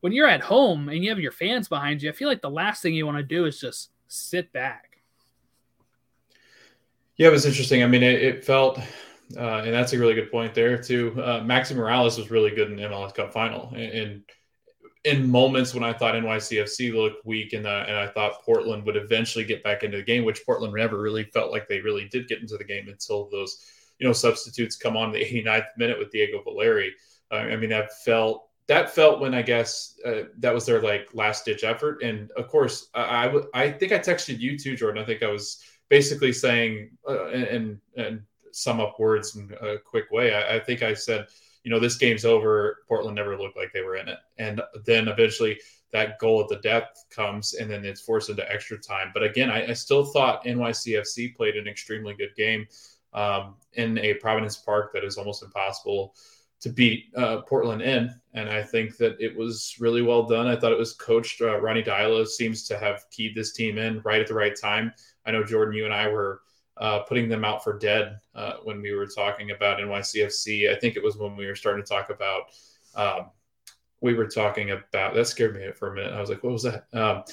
when 0.00 0.12
you're 0.12 0.28
at 0.28 0.40
home 0.40 0.88
and 0.88 1.02
you 1.02 1.10
have 1.10 1.20
your 1.20 1.32
fans 1.32 1.68
behind 1.68 2.02
you, 2.02 2.10
I 2.10 2.12
feel 2.12 2.28
like 2.28 2.42
the 2.42 2.50
last 2.50 2.82
thing 2.82 2.94
you 2.94 3.06
want 3.06 3.18
to 3.18 3.22
do 3.22 3.46
is 3.46 3.60
just 3.60 3.90
sit 4.08 4.52
back. 4.52 4.98
Yeah, 7.16 7.28
it 7.28 7.32
was 7.32 7.46
interesting. 7.46 7.82
I 7.82 7.86
mean, 7.86 8.02
it, 8.02 8.22
it 8.22 8.44
felt, 8.44 8.78
uh, 9.36 9.62
and 9.62 9.72
that's 9.72 9.92
a 9.92 9.98
really 9.98 10.14
good 10.14 10.30
point 10.30 10.52
there 10.52 10.76
too. 10.76 11.14
Uh, 11.22 11.40
Maxi 11.40 11.74
Moralez 11.76 12.18
was 12.18 12.30
really 12.30 12.50
good 12.50 12.72
in 12.72 12.78
MLS 12.78 13.14
Cup 13.14 13.32
final, 13.32 13.72
and, 13.74 13.92
and 13.92 14.22
in 15.04 15.30
moments 15.30 15.74
when 15.74 15.84
I 15.84 15.92
thought 15.92 16.14
NYCFC 16.14 16.94
looked 16.94 17.24
weak 17.26 17.52
and, 17.52 17.66
uh, 17.66 17.84
and 17.86 17.96
I 17.96 18.08
thought 18.08 18.42
Portland 18.42 18.84
would 18.86 18.96
eventually 18.96 19.44
get 19.44 19.62
back 19.62 19.84
into 19.84 19.98
the 19.98 20.02
game, 20.02 20.24
which 20.24 20.44
Portland 20.46 20.74
never 20.74 21.00
really 21.00 21.24
felt 21.24 21.52
like 21.52 21.68
they 21.68 21.80
really 21.80 22.08
did 22.08 22.26
get 22.26 22.40
into 22.40 22.56
the 22.56 22.64
game 22.64 22.88
until 22.88 23.28
those 23.30 23.64
you 23.98 24.06
know 24.06 24.12
substitutes 24.12 24.76
come 24.76 24.96
on 24.96 25.12
the 25.12 25.18
89th 25.24 25.66
minute 25.76 25.98
with 25.98 26.10
Diego 26.10 26.42
Valeri. 26.42 26.92
Uh, 27.30 27.36
I 27.36 27.56
mean 27.56 27.70
that 27.70 27.92
felt 28.04 28.48
that 28.66 28.94
felt 28.94 29.20
when 29.20 29.34
I 29.34 29.42
guess 29.42 29.98
uh, 30.06 30.22
that 30.38 30.54
was 30.54 30.64
their 30.64 30.80
like 30.80 31.08
last 31.12 31.44
ditch 31.44 31.64
effort. 31.64 32.02
And 32.02 32.30
of 32.32 32.48
course, 32.48 32.88
I, 32.94 33.28
I, 33.28 33.40
I 33.54 33.72
think 33.72 33.92
I 33.92 33.98
texted 33.98 34.38
you 34.38 34.58
too, 34.58 34.76
Jordan. 34.76 35.02
I 35.02 35.06
think 35.06 35.22
I 35.22 35.28
was 35.28 35.62
basically 35.88 36.32
saying 36.32 36.90
uh, 37.08 37.26
and 37.28 37.78
and 37.96 38.22
sum 38.52 38.80
up 38.80 38.98
words 38.98 39.36
in 39.36 39.52
a 39.60 39.78
quick 39.78 40.10
way. 40.10 40.34
I, 40.34 40.56
I 40.56 40.60
think 40.60 40.82
I 40.82 40.94
said, 40.94 41.26
you 41.62 41.70
know, 41.70 41.78
this 41.78 41.96
game's 41.96 42.24
over. 42.24 42.84
Portland 42.88 43.16
never 43.16 43.36
looked 43.36 43.56
like 43.56 43.72
they 43.72 43.82
were 43.82 43.96
in 43.96 44.08
it, 44.08 44.18
and 44.38 44.62
then 44.86 45.08
eventually 45.08 45.60
that 45.92 46.18
goal 46.18 46.40
at 46.40 46.48
the 46.48 46.56
depth 46.56 47.04
comes, 47.10 47.54
and 47.54 47.70
then 47.70 47.84
it's 47.84 48.00
forced 48.00 48.30
into 48.30 48.50
extra 48.50 48.78
time. 48.78 49.10
But 49.12 49.22
again, 49.22 49.50
I, 49.50 49.68
I 49.68 49.72
still 49.74 50.04
thought 50.06 50.44
NYCFC 50.44 51.36
played 51.36 51.56
an 51.56 51.68
extremely 51.68 52.14
good 52.14 52.34
game 52.36 52.66
um, 53.14 53.54
in 53.74 53.98
a 53.98 54.14
Providence 54.14 54.56
Park 54.56 54.92
that 54.92 55.04
is 55.04 55.16
almost 55.16 55.42
impossible 55.42 56.14
to 56.60 56.70
beat 56.70 57.06
uh, 57.16 57.42
Portland 57.42 57.82
in. 57.82 58.14
And 58.32 58.48
I 58.48 58.62
think 58.62 58.96
that 58.96 59.16
it 59.20 59.36
was 59.36 59.76
really 59.78 60.02
well 60.02 60.22
done. 60.24 60.46
I 60.46 60.56
thought 60.56 60.72
it 60.72 60.78
was 60.78 60.94
coached. 60.94 61.40
Uh, 61.40 61.60
Ronny 61.60 61.82
Deila 61.82 62.26
seems 62.26 62.66
to 62.68 62.78
have 62.78 63.04
keyed 63.10 63.34
this 63.34 63.52
team 63.52 63.78
in 63.78 64.00
right 64.00 64.20
at 64.20 64.26
the 64.26 64.34
right 64.34 64.58
time. 64.58 64.92
I 65.26 65.30
know, 65.30 65.44
Jordan, 65.44 65.74
you 65.74 65.84
and 65.84 65.94
I 65.94 66.08
were 66.08 66.40
uh, 66.76 67.00
putting 67.00 67.28
them 67.28 67.44
out 67.44 67.62
for 67.62 67.78
dead 67.78 68.18
uh, 68.34 68.54
when 68.64 68.80
we 68.80 68.92
were 68.94 69.06
talking 69.06 69.50
about 69.50 69.78
NYCFC. 69.78 70.74
I 70.74 70.78
think 70.78 70.96
it 70.96 71.02
was 71.02 71.16
when 71.16 71.36
we 71.36 71.46
were 71.46 71.54
starting 71.54 71.84
to 71.84 71.88
talk 71.88 72.10
about. 72.10 72.44
Um, 72.94 73.30
we 74.00 74.14
were 74.14 74.26
talking 74.26 74.70
about 74.70 75.14
that 75.14 75.26
scared 75.26 75.54
me 75.54 75.70
for 75.72 75.92
a 75.92 75.94
minute. 75.94 76.12
I 76.12 76.20
was 76.20 76.28
like, 76.28 76.42
"What 76.42 76.52
was 76.52 76.64
that?" 76.64 76.86
Um, 76.92 77.24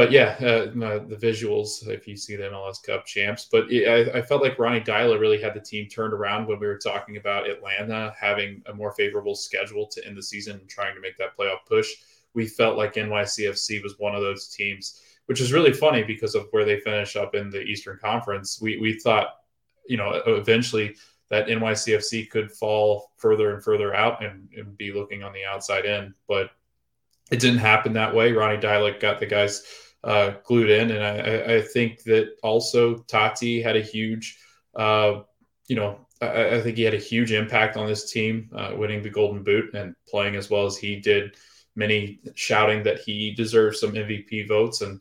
but 0.00 0.10
yeah, 0.10 0.34
uh, 0.40 0.64
the 0.72 1.18
visuals, 1.20 1.86
if 1.86 2.08
you 2.08 2.16
see 2.16 2.34
the 2.34 2.44
MLS 2.44 2.82
Cup 2.82 3.04
champs. 3.04 3.46
But 3.52 3.70
it, 3.70 3.86
I, 3.86 4.20
I, 4.20 4.22
felt 4.22 4.40
like 4.40 4.58
Ronny 4.58 4.80
Deila 4.80 5.20
really 5.20 5.38
had 5.38 5.52
the 5.52 5.60
team 5.60 5.90
turned 5.90 6.14
around 6.14 6.46
when 6.46 6.58
we 6.58 6.66
were 6.66 6.78
talking 6.78 7.18
about 7.18 7.50
Atlanta 7.50 8.14
having 8.18 8.62
a 8.64 8.72
more 8.72 8.92
favorable 8.92 9.34
schedule 9.34 9.86
to 9.88 10.06
end 10.06 10.16
the 10.16 10.22
season 10.22 10.58
and 10.58 10.66
trying 10.70 10.94
to 10.94 11.02
make 11.02 11.18
that 11.18 11.36
playoff 11.38 11.66
push. 11.68 11.86
We 12.32 12.46
felt 12.46 12.78
like 12.78 12.94
NYCFC 12.94 13.82
was 13.82 13.98
one 13.98 14.14
of 14.14 14.22
those 14.22 14.48
teams, 14.48 15.02
which 15.26 15.38
is 15.38 15.52
really 15.52 15.74
funny 15.74 16.02
because 16.02 16.34
of 16.34 16.46
where 16.50 16.64
they 16.64 16.80
finish 16.80 17.14
up 17.14 17.34
in 17.34 17.50
the 17.50 17.60
Eastern 17.60 17.98
Conference. 17.98 18.58
We, 18.58 18.78
we 18.78 18.98
thought, 18.98 19.34
you 19.86 19.98
know, 19.98 20.22
eventually 20.26 20.96
that 21.28 21.48
NYCFC 21.48 22.30
could 22.30 22.50
fall 22.50 23.10
further 23.18 23.52
and 23.52 23.62
further 23.62 23.94
out 23.94 24.24
and, 24.24 24.48
and 24.56 24.78
be 24.78 24.94
looking 24.94 25.22
on 25.22 25.34
the 25.34 25.44
outside 25.44 25.84
in. 25.84 26.14
But 26.26 26.52
it 27.30 27.38
didn't 27.38 27.58
happen 27.58 27.92
that 27.92 28.14
way. 28.14 28.32
Ronny 28.32 28.56
Deila 28.56 28.98
got 28.98 29.20
the 29.20 29.26
guys 29.26 29.62
uh, 30.04 30.32
glued 30.44 30.70
in, 30.70 30.90
and 30.90 31.04
I, 31.04 31.56
I, 31.56 31.62
think 31.62 32.02
that 32.04 32.36
also 32.42 32.96
Taty 33.00 33.62
had 33.62 33.76
a 33.76 33.82
huge, 33.82 34.38
uh, 34.74 35.20
you 35.68 35.76
know, 35.76 36.06
I, 36.22 36.56
I, 36.56 36.60
think 36.62 36.78
he 36.78 36.84
had 36.84 36.94
a 36.94 36.98
huge 36.98 37.32
impact 37.32 37.76
on 37.76 37.86
this 37.86 38.10
team, 38.10 38.48
uh, 38.54 38.72
winning 38.76 39.02
the 39.02 39.10
Golden 39.10 39.42
Boot 39.42 39.74
and 39.74 39.94
playing 40.08 40.36
as 40.36 40.48
well 40.48 40.64
as 40.64 40.78
he 40.78 40.96
did. 40.96 41.36
Many 41.76 42.20
shouting 42.34 42.82
that 42.84 43.00
he 43.00 43.32
deserves 43.34 43.80
some 43.80 43.92
MVP 43.92 44.48
votes, 44.48 44.80
and 44.80 45.00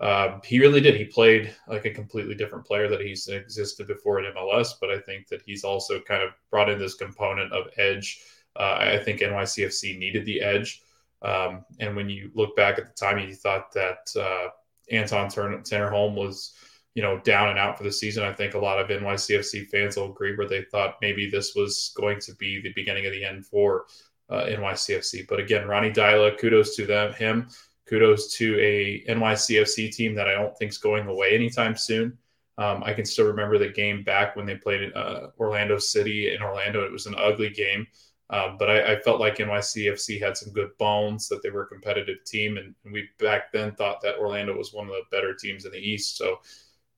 uh, 0.00 0.40
he 0.44 0.58
really 0.58 0.80
did. 0.80 0.96
He 0.96 1.04
played 1.04 1.54
like 1.68 1.84
a 1.84 1.90
completely 1.90 2.34
different 2.34 2.66
player 2.66 2.88
that 2.88 3.00
he's 3.00 3.28
existed 3.28 3.86
before 3.86 4.18
in 4.18 4.32
MLS, 4.34 4.72
but 4.80 4.90
I 4.90 4.98
think 4.98 5.28
that 5.28 5.42
he's 5.42 5.62
also 5.62 6.00
kind 6.00 6.22
of 6.22 6.30
brought 6.50 6.68
in 6.68 6.78
this 6.78 6.94
component 6.94 7.52
of 7.52 7.68
edge. 7.76 8.20
Uh, 8.56 8.76
I 8.80 8.98
think 8.98 9.20
NYCFC 9.20 9.98
needed 9.98 10.26
the 10.26 10.40
edge. 10.40 10.82
Um, 11.22 11.64
and 11.78 11.94
when 11.96 12.08
you 12.08 12.30
look 12.34 12.56
back 12.56 12.78
at 12.78 12.86
the 12.88 12.94
time, 12.94 13.18
you 13.18 13.34
thought 13.34 13.72
that 13.72 14.08
uh, 14.18 14.48
Anton 14.90 15.28
Tinnerholm 15.28 16.14
was, 16.14 16.54
you 16.94 17.02
know, 17.02 17.18
down 17.20 17.50
and 17.50 17.58
out 17.58 17.76
for 17.76 17.84
the 17.84 17.92
season. 17.92 18.24
I 18.24 18.32
think 18.32 18.54
a 18.54 18.58
lot 18.58 18.78
of 18.78 18.88
NYCFC 18.88 19.68
fans 19.68 19.96
will 19.96 20.10
agree 20.10 20.36
where 20.36 20.48
they 20.48 20.62
thought 20.62 20.96
maybe 21.00 21.28
this 21.28 21.54
was 21.54 21.92
going 21.96 22.20
to 22.20 22.34
be 22.36 22.60
the 22.60 22.72
beginning 22.74 23.06
of 23.06 23.12
the 23.12 23.24
end 23.24 23.46
for 23.46 23.86
uh, 24.30 24.44
NYCFC. 24.44 25.28
But 25.28 25.40
again, 25.40 25.68
Ronny 25.68 25.90
Deila, 25.90 26.38
kudos 26.38 26.76
to 26.76 26.86
them, 26.86 27.12
him. 27.14 27.48
Kudos 27.86 28.32
to 28.34 28.56
a 28.60 29.04
NYCFC 29.08 29.92
team 29.92 30.14
that 30.14 30.28
I 30.28 30.32
don't 30.32 30.56
think 30.56 30.70
is 30.70 30.78
going 30.78 31.08
away 31.08 31.34
anytime 31.34 31.76
soon. 31.76 32.16
Um, 32.56 32.82
I 32.84 32.92
can 32.92 33.04
still 33.04 33.26
remember 33.26 33.58
the 33.58 33.70
game 33.70 34.04
back 34.04 34.36
when 34.36 34.46
they 34.46 34.54
played 34.54 34.92
uh, 34.94 35.28
Orlando 35.38 35.78
City 35.78 36.34
in 36.34 36.42
Orlando. 36.42 36.84
It 36.84 36.92
was 36.92 37.06
an 37.06 37.14
ugly 37.16 37.50
game. 37.50 37.86
Um, 38.30 38.56
but 38.58 38.70
I, 38.70 38.92
I, 38.92 39.00
felt 39.00 39.18
like 39.18 39.38
NYCFC 39.38 40.22
had 40.22 40.36
some 40.36 40.52
good 40.52 40.70
bones, 40.78 41.28
that 41.28 41.42
they 41.42 41.50
were 41.50 41.64
a 41.64 41.66
competitive 41.66 42.24
team. 42.24 42.58
And, 42.58 42.74
and, 42.84 42.92
we 42.92 43.08
back 43.18 43.50
then 43.52 43.72
thought 43.72 44.00
that 44.02 44.18
Orlando 44.18 44.56
was 44.56 44.72
one 44.72 44.86
of 44.86 44.92
the 44.92 45.02
better 45.10 45.34
teams 45.34 45.64
in 45.64 45.72
the 45.72 45.78
East. 45.78 46.16
So 46.16 46.38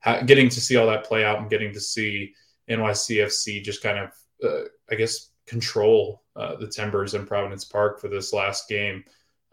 ha- 0.00 0.20
getting 0.20 0.50
to 0.50 0.60
see 0.60 0.76
all 0.76 0.86
that 0.88 1.04
play 1.04 1.24
out 1.24 1.38
and 1.38 1.48
getting 1.48 1.72
to 1.72 1.80
see 1.80 2.34
NYCFC 2.68 3.62
just 3.64 3.82
kind 3.82 3.98
of, 3.98 4.10
uh, 4.44 4.68
I 4.90 4.94
guess, 4.94 5.30
control 5.46 6.22
uh, 6.36 6.56
the 6.56 6.68
Timbers 6.68 7.14
in 7.14 7.26
Providence 7.26 7.64
Park 7.64 7.98
for 7.98 8.08
this 8.08 8.32
last 8.32 8.68
game, 8.68 9.02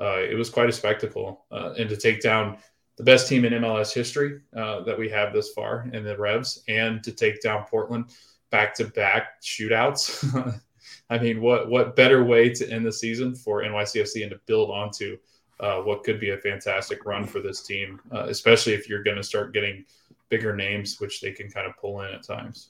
uh, 0.01 0.19
it 0.19 0.37
was 0.37 0.49
quite 0.49 0.69
a 0.69 0.73
spectacle. 0.73 1.45
Uh, 1.51 1.73
and 1.77 1.89
to 1.89 1.97
take 1.97 2.21
down 2.21 2.57
the 2.97 3.03
best 3.03 3.29
team 3.29 3.45
in 3.45 3.53
MLS 3.53 3.93
history 3.93 4.41
uh, 4.55 4.81
that 4.81 4.97
we 4.97 5.09
have 5.09 5.33
this 5.33 5.51
far 5.51 5.89
in 5.93 6.03
the 6.03 6.17
Revs 6.17 6.61
and 6.67 7.01
to 7.03 7.13
take 7.13 7.41
down 7.41 7.65
Portland 7.69 8.09
back 8.51 8.73
to 8.75 8.85
back 8.85 9.41
shootouts. 9.41 10.61
I 11.09 11.17
mean, 11.17 11.41
what 11.41 11.69
what 11.69 11.95
better 11.95 12.23
way 12.23 12.49
to 12.49 12.69
end 12.69 12.85
the 12.85 12.91
season 12.91 13.35
for 13.35 13.63
NYCFC 13.63 14.21
and 14.21 14.31
to 14.31 14.39
build 14.45 14.69
onto 14.69 15.17
uh, 15.59 15.77
what 15.77 16.03
could 16.03 16.19
be 16.19 16.29
a 16.29 16.37
fantastic 16.37 17.05
run 17.05 17.25
for 17.25 17.41
this 17.41 17.61
team, 17.61 17.99
uh, 18.13 18.25
especially 18.25 18.73
if 18.73 18.87
you're 18.87 19.03
going 19.03 19.17
to 19.17 19.23
start 19.23 19.53
getting 19.53 19.85
bigger 20.29 20.55
names, 20.55 20.99
which 20.99 21.21
they 21.21 21.31
can 21.31 21.49
kind 21.49 21.67
of 21.67 21.75
pull 21.77 22.01
in 22.01 22.13
at 22.13 22.23
times. 22.23 22.69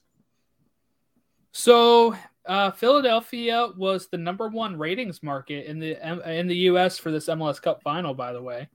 So, 1.52 2.16
uh, 2.46 2.72
Philadelphia 2.72 3.70
was 3.78 4.08
the 4.08 4.18
number 4.18 4.48
one 4.48 4.78
ratings 4.78 5.22
market 5.22 5.66
in 5.66 5.80
the 5.80 5.98
in 6.32 6.48
the 6.48 6.56
U.S. 6.56 6.98
for 6.98 7.12
this 7.12 7.28
MLS 7.28 7.62
Cup 7.62 7.84
final. 7.84 8.14
By 8.14 8.34
the 8.34 8.42
way, 8.42 8.70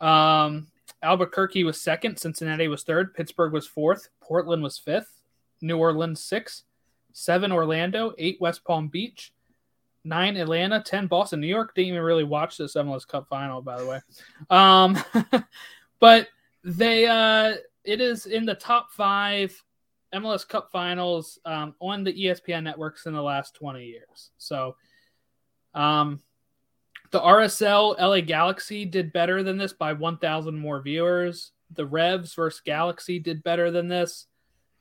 um, 0.00 0.68
Albuquerque 1.02 1.64
was 1.64 1.80
second, 1.80 2.18
Cincinnati 2.18 2.68
was 2.68 2.82
third, 2.82 3.14
Pittsburgh 3.14 3.52
was 3.52 3.66
fourth, 3.66 4.08
Portland 4.20 4.62
was 4.62 4.78
fifth, 4.78 5.20
New 5.60 5.78
Orleans 5.78 6.22
sixth, 6.22 6.64
seven 7.12 7.52
Orlando, 7.52 8.12
eight 8.18 8.40
West 8.40 8.64
Palm 8.64 8.88
Beach, 8.88 9.32
nine 10.04 10.36
Atlanta, 10.36 10.82
ten 10.82 11.06
Boston. 11.06 11.40
New 11.40 11.46
York 11.46 11.74
didn't 11.74 11.88
even 11.88 12.02
really 12.02 12.24
watch 12.24 12.56
this 12.56 12.74
MLS 12.74 13.06
Cup 13.06 13.28
final, 13.28 13.62
by 13.62 13.78
the 13.78 13.86
way. 13.86 14.00
Um, 14.50 14.98
but 16.00 16.28
they 16.64 17.06
uh, 17.06 17.54
it 17.84 18.00
is 18.00 18.26
in 18.26 18.44
the 18.44 18.54
top 18.54 18.92
five 18.92 19.62
MLS 20.14 20.46
Cup 20.46 20.70
finals 20.70 21.38
um, 21.44 21.74
on 21.80 22.04
the 22.04 22.12
ESPN 22.12 22.64
networks 22.64 23.06
in 23.06 23.14
the 23.14 23.22
last 23.22 23.54
20 23.54 23.84
years. 23.84 24.30
So, 24.38 24.76
um, 25.74 26.20
the 27.10 27.20
RSL 27.20 27.98
LA 27.98 28.20
Galaxy 28.20 28.84
did 28.84 29.12
better 29.12 29.42
than 29.42 29.58
this 29.58 29.72
by 29.72 29.92
1,000 29.92 30.56
more 30.56 30.80
viewers. 30.80 31.52
The 31.74 31.86
Revs 31.86 32.34
versus 32.34 32.60
Galaxy 32.64 33.18
did 33.18 33.42
better 33.42 33.70
than 33.70 33.88
this. 33.88 34.26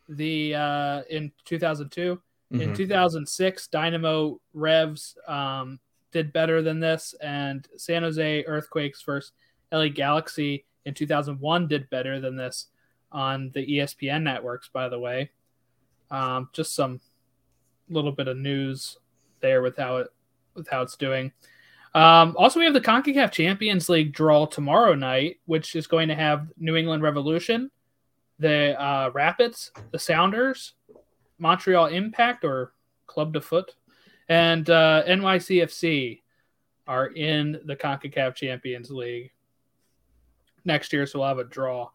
The 0.09 0.55
uh, 0.55 1.01
in 1.09 1.31
2002, 1.45 2.21
mm-hmm. 2.51 2.61
in 2.61 2.73
2006, 2.75 3.67
Dynamo 3.67 4.39
Revs 4.53 5.17
um, 5.27 5.79
did 6.11 6.33
better 6.33 6.61
than 6.61 6.79
this, 6.79 7.15
and 7.21 7.67
San 7.77 8.03
Jose 8.03 8.43
Earthquakes 8.45 9.01
versus 9.03 9.31
LA 9.71 9.87
Galaxy 9.87 10.65
in 10.85 10.93
2001 10.93 11.67
did 11.67 11.89
better 11.89 12.19
than 12.19 12.35
this 12.35 12.67
on 13.11 13.51
the 13.53 13.65
ESPN 13.65 14.23
networks, 14.23 14.69
by 14.69 14.89
the 14.89 14.99
way. 14.99 15.29
Um, 16.09 16.49
just 16.53 16.75
some 16.75 16.99
little 17.89 18.11
bit 18.11 18.27
of 18.27 18.37
news 18.37 18.97
there 19.41 19.61
with 19.61 19.77
how 19.77 19.97
it 19.97 20.07
with 20.55 20.67
how 20.67 20.81
it's 20.81 20.97
doing. 20.97 21.31
Um, 21.93 22.35
also, 22.37 22.59
we 22.59 22.65
have 22.65 22.73
the 22.73 22.81
CONCACAF 22.81 23.31
Champions 23.31 23.89
League 23.89 24.13
draw 24.13 24.45
tomorrow 24.45 24.95
night, 24.95 25.39
which 25.45 25.75
is 25.75 25.87
going 25.87 26.07
to 26.07 26.15
have 26.15 26.47
New 26.57 26.75
England 26.75 27.03
Revolution, 27.03 27.69
the 28.41 28.81
uh, 28.83 29.11
Rapids, 29.13 29.71
the 29.91 29.99
Sounders, 29.99 30.73
Montreal 31.37 31.87
Impact 31.87 32.43
or 32.43 32.73
Club 33.07 33.33
de 33.33 33.39
Foot, 33.39 33.75
and 34.27 34.69
uh, 34.69 35.03
NYCFC 35.07 36.21
are 36.87 37.07
in 37.07 37.59
the 37.65 37.75
CONCACAF 37.75 38.35
Champions 38.35 38.89
League 38.89 39.31
next 40.65 40.91
year. 40.91 41.05
So 41.05 41.19
we'll 41.19 41.27
have 41.27 41.37
a 41.37 41.43
draw 41.43 41.89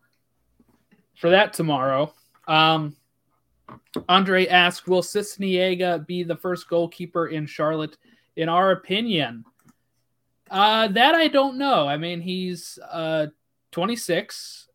for 1.16 1.30
that 1.30 1.52
tomorrow. 1.52 2.14
Um, 2.46 2.96
Andre 4.08 4.46
asked, 4.46 4.86
"Will 4.86 5.02
Sisniega 5.02 6.06
be 6.06 6.22
the 6.22 6.36
first 6.36 6.68
goalkeeper 6.68 7.26
in 7.26 7.46
Charlotte?" 7.46 7.96
In 8.36 8.48
our 8.48 8.70
opinion, 8.70 9.44
uh, 10.50 10.88
that 10.88 11.14
I 11.14 11.26
don't 11.26 11.58
know. 11.58 11.88
I 11.88 11.96
mean, 11.96 12.20
he's 12.20 12.78
uh, 12.90 13.26
26. 13.72 14.68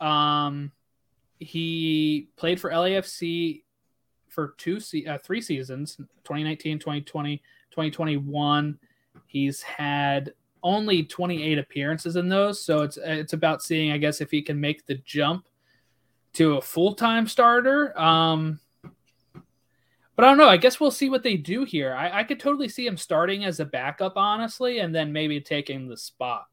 Um, 0.00 0.72
he 1.40 2.28
played 2.36 2.60
for 2.60 2.70
LAFC 2.70 3.62
for 4.28 4.54
two, 4.58 4.80
se- 4.80 5.06
uh, 5.06 5.18
three 5.18 5.40
seasons 5.40 5.96
2019, 5.96 6.78
2020, 6.78 7.36
2021. 7.70 8.78
He's 9.26 9.62
had 9.62 10.32
only 10.62 11.04
28 11.04 11.58
appearances 11.58 12.16
in 12.16 12.28
those. 12.28 12.60
So 12.60 12.82
it's, 12.82 12.96
it's 12.96 13.32
about 13.32 13.62
seeing, 13.62 13.92
I 13.92 13.98
guess, 13.98 14.20
if 14.20 14.30
he 14.30 14.42
can 14.42 14.60
make 14.60 14.86
the 14.86 14.96
jump 15.04 15.46
to 16.34 16.56
a 16.56 16.62
full 16.62 16.94
time 16.94 17.26
starter. 17.28 17.98
Um, 17.98 18.60
but 20.16 20.24
I 20.24 20.28
don't 20.28 20.38
know. 20.38 20.48
I 20.48 20.56
guess 20.56 20.78
we'll 20.78 20.90
see 20.90 21.10
what 21.10 21.22
they 21.22 21.36
do 21.36 21.64
here. 21.64 21.92
I, 21.92 22.20
I 22.20 22.24
could 22.24 22.38
totally 22.38 22.68
see 22.68 22.86
him 22.86 22.96
starting 22.96 23.44
as 23.44 23.60
a 23.60 23.64
backup, 23.64 24.16
honestly, 24.16 24.78
and 24.78 24.94
then 24.94 25.12
maybe 25.12 25.40
taking 25.40 25.88
the 25.88 25.96
spot. 25.96 26.46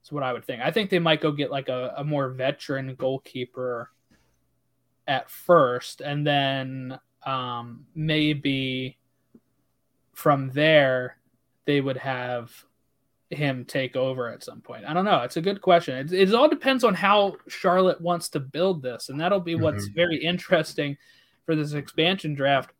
That's 0.00 0.12
what 0.12 0.22
I 0.22 0.32
would 0.32 0.44
think. 0.44 0.62
I 0.62 0.70
think 0.70 0.88
they 0.88 0.98
might 0.98 1.20
go 1.20 1.30
get 1.32 1.50
like 1.50 1.68
a, 1.68 1.94
a 1.98 2.04
more 2.04 2.30
veteran 2.30 2.94
goalkeeper 2.94 3.90
at 5.06 5.30
first, 5.30 6.00
and 6.00 6.26
then 6.26 6.98
um, 7.24 7.86
maybe 7.94 8.98
from 10.12 10.50
there 10.50 11.18
they 11.66 11.80
would 11.80 11.96
have 11.96 12.52
him 13.30 13.64
take 13.64 13.96
over 13.96 14.28
at 14.28 14.44
some 14.44 14.60
point? 14.60 14.84
I 14.84 14.94
don't 14.94 15.04
know. 15.04 15.22
It's 15.22 15.36
a 15.36 15.42
good 15.42 15.60
question. 15.60 15.96
It, 15.96 16.12
it 16.12 16.34
all 16.34 16.48
depends 16.48 16.84
on 16.84 16.94
how 16.94 17.36
Charlotte 17.48 18.00
wants 18.00 18.28
to 18.30 18.40
build 18.40 18.82
this, 18.82 19.08
and 19.08 19.20
that'll 19.20 19.40
be 19.40 19.54
mm-hmm. 19.54 19.64
what's 19.64 19.86
very 19.88 20.16
interesting 20.16 20.96
for 21.44 21.54
this 21.54 21.72
expansion 21.72 22.34
draft 22.34 22.72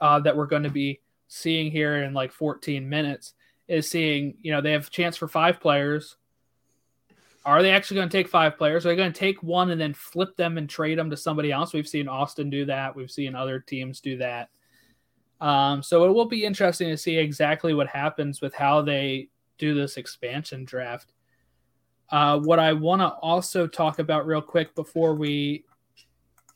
uh, 0.00 0.20
that 0.20 0.36
we're 0.36 0.46
going 0.46 0.62
to 0.62 0.70
be 0.70 1.00
seeing 1.28 1.70
here 1.70 2.02
in 2.02 2.14
like 2.14 2.32
14 2.32 2.88
minutes. 2.88 3.34
Is 3.68 3.90
seeing 3.90 4.36
you 4.42 4.52
know 4.52 4.60
they 4.60 4.70
have 4.70 4.86
a 4.86 4.90
chance 4.90 5.16
for 5.16 5.26
five 5.26 5.58
players. 5.58 6.16
Are 7.46 7.62
they 7.62 7.70
actually 7.70 7.94
going 7.94 8.08
to 8.08 8.16
take 8.18 8.28
five 8.28 8.58
players? 8.58 8.84
Are 8.84 8.88
they 8.88 8.96
going 8.96 9.12
to 9.12 9.18
take 9.18 9.40
one 9.40 9.70
and 9.70 9.80
then 9.80 9.94
flip 9.94 10.36
them 10.36 10.58
and 10.58 10.68
trade 10.68 10.98
them 10.98 11.08
to 11.10 11.16
somebody 11.16 11.52
else? 11.52 11.72
We've 11.72 11.86
seen 11.86 12.08
Austin 12.08 12.50
do 12.50 12.64
that. 12.64 12.94
We've 12.94 13.10
seen 13.10 13.36
other 13.36 13.60
teams 13.60 14.00
do 14.00 14.18
that. 14.18 14.50
Um, 15.40 15.80
so 15.80 16.06
it 16.06 16.12
will 16.12 16.26
be 16.26 16.44
interesting 16.44 16.88
to 16.88 16.96
see 16.96 17.16
exactly 17.16 17.72
what 17.72 17.86
happens 17.86 18.40
with 18.40 18.52
how 18.52 18.82
they 18.82 19.28
do 19.58 19.74
this 19.74 19.96
expansion 19.96 20.64
draft. 20.64 21.12
Uh, 22.10 22.40
what 22.40 22.58
I 22.58 22.72
want 22.72 23.00
to 23.00 23.08
also 23.08 23.68
talk 23.68 24.00
about 24.00 24.26
real 24.26 24.42
quick 24.42 24.74
before 24.74 25.14
we, 25.14 25.64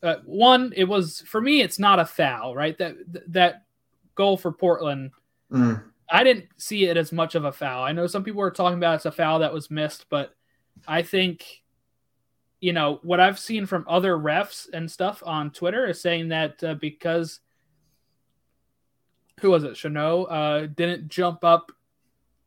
uh, 0.02 0.16
one, 0.24 0.72
it 0.74 0.84
was 0.84 1.20
for 1.20 1.40
me, 1.40 1.60
it's 1.60 1.78
not 1.78 2.00
a 2.00 2.04
foul, 2.04 2.56
right? 2.56 2.76
That 2.78 2.96
that 3.28 3.62
goal 4.16 4.36
for 4.36 4.50
Portland, 4.50 5.12
mm. 5.52 5.82
I 6.10 6.24
didn't 6.24 6.46
see 6.56 6.86
it 6.86 6.96
as 6.96 7.12
much 7.12 7.36
of 7.36 7.44
a 7.44 7.52
foul. 7.52 7.84
I 7.84 7.92
know 7.92 8.08
some 8.08 8.24
people 8.24 8.40
were 8.40 8.50
talking 8.50 8.78
about 8.78 8.96
it's 8.96 9.06
a 9.06 9.12
foul 9.12 9.40
that 9.40 9.52
was 9.52 9.70
missed, 9.70 10.06
but 10.08 10.34
I 10.86 11.02
think, 11.02 11.62
you 12.60 12.72
know, 12.72 13.00
what 13.02 13.20
I've 13.20 13.38
seen 13.38 13.66
from 13.66 13.84
other 13.88 14.16
refs 14.16 14.68
and 14.72 14.90
stuff 14.90 15.22
on 15.24 15.50
Twitter 15.50 15.86
is 15.86 16.00
saying 16.00 16.28
that 16.28 16.62
uh, 16.62 16.74
because 16.74 17.40
who 19.40 19.50
was 19.50 19.64
it? 19.64 19.72
Chanot 19.72 20.26
uh, 20.30 20.66
didn't 20.66 21.08
jump 21.08 21.44
up 21.44 21.72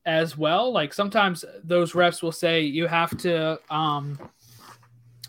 as 0.05 0.37
well. 0.37 0.71
Like 0.71 0.93
sometimes 0.93 1.45
those 1.63 1.93
refs 1.93 2.21
will 2.21 2.31
say 2.31 2.61
you 2.61 2.87
have 2.87 3.17
to 3.19 3.59
um, 3.69 4.19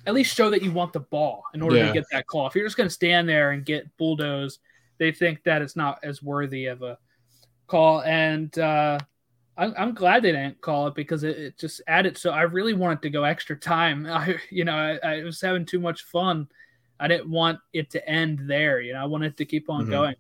at 0.07 0.15
least 0.15 0.35
show 0.37 0.51
that 0.51 0.63
you 0.63 0.73
want 0.73 0.93
the 0.93 1.01
ball 1.01 1.45
in 1.55 1.63
order 1.63 1.77
yeah. 1.77 1.87
to 1.87 1.93
get 1.93 2.05
that 2.13 2.27
call. 2.27 2.47
If 2.47 2.55
you're 2.55 2.67
just 2.67 2.77
going 2.77 2.89
to 2.89 2.95
stand 2.95 3.29
there 3.29 3.53
and 3.53 3.65
get 3.65 3.97
bulldozed, 3.97 4.61
they 4.99 5.13
think 5.13 5.43
that 5.45 5.63
it's 5.63 5.77
not 5.77 5.99
as 6.03 6.23
worthy 6.23 6.67
of 6.67 6.83
a 6.83 6.99
call. 7.67 8.03
And 8.03 8.57
uh, 8.59 8.99
I'm, 9.57 9.75
I'm, 9.77 9.95
glad 9.95 10.23
they 10.23 10.33
didn't 10.33 10.61
call 10.61 10.89
it 10.89 10.95
because 10.95 11.23
it, 11.23 11.39
it, 11.39 11.59
just 11.59 11.81
added. 11.87 12.19
So 12.19 12.31
I 12.31 12.43
really 12.43 12.75
wanted 12.75 13.03
to 13.03 13.11
go 13.11 13.25
extra 13.25 13.57
time. 13.57 14.07
I, 14.11 14.37
you 14.51 14.65
know, 14.65 14.75
I, 14.75 14.99
I, 15.19 15.23
was 15.23 15.41
having 15.41 15.65
too 15.65 15.81
much 15.81 16.03
fun. 16.05 16.49
I 16.99 17.09
didn't 17.09 17.31
want 17.31 17.59
it 17.73 17.91
to 17.91 18.09
end 18.09 18.41
there. 18.47 18.81
You 18.81 18.95
know, 18.95 19.03
I 19.03 19.07
wanted 19.07 19.37
to 19.37 19.45
keep 19.45 19.71
on 19.71 19.83
mm-hmm. 19.83 19.91
going. 19.91 20.15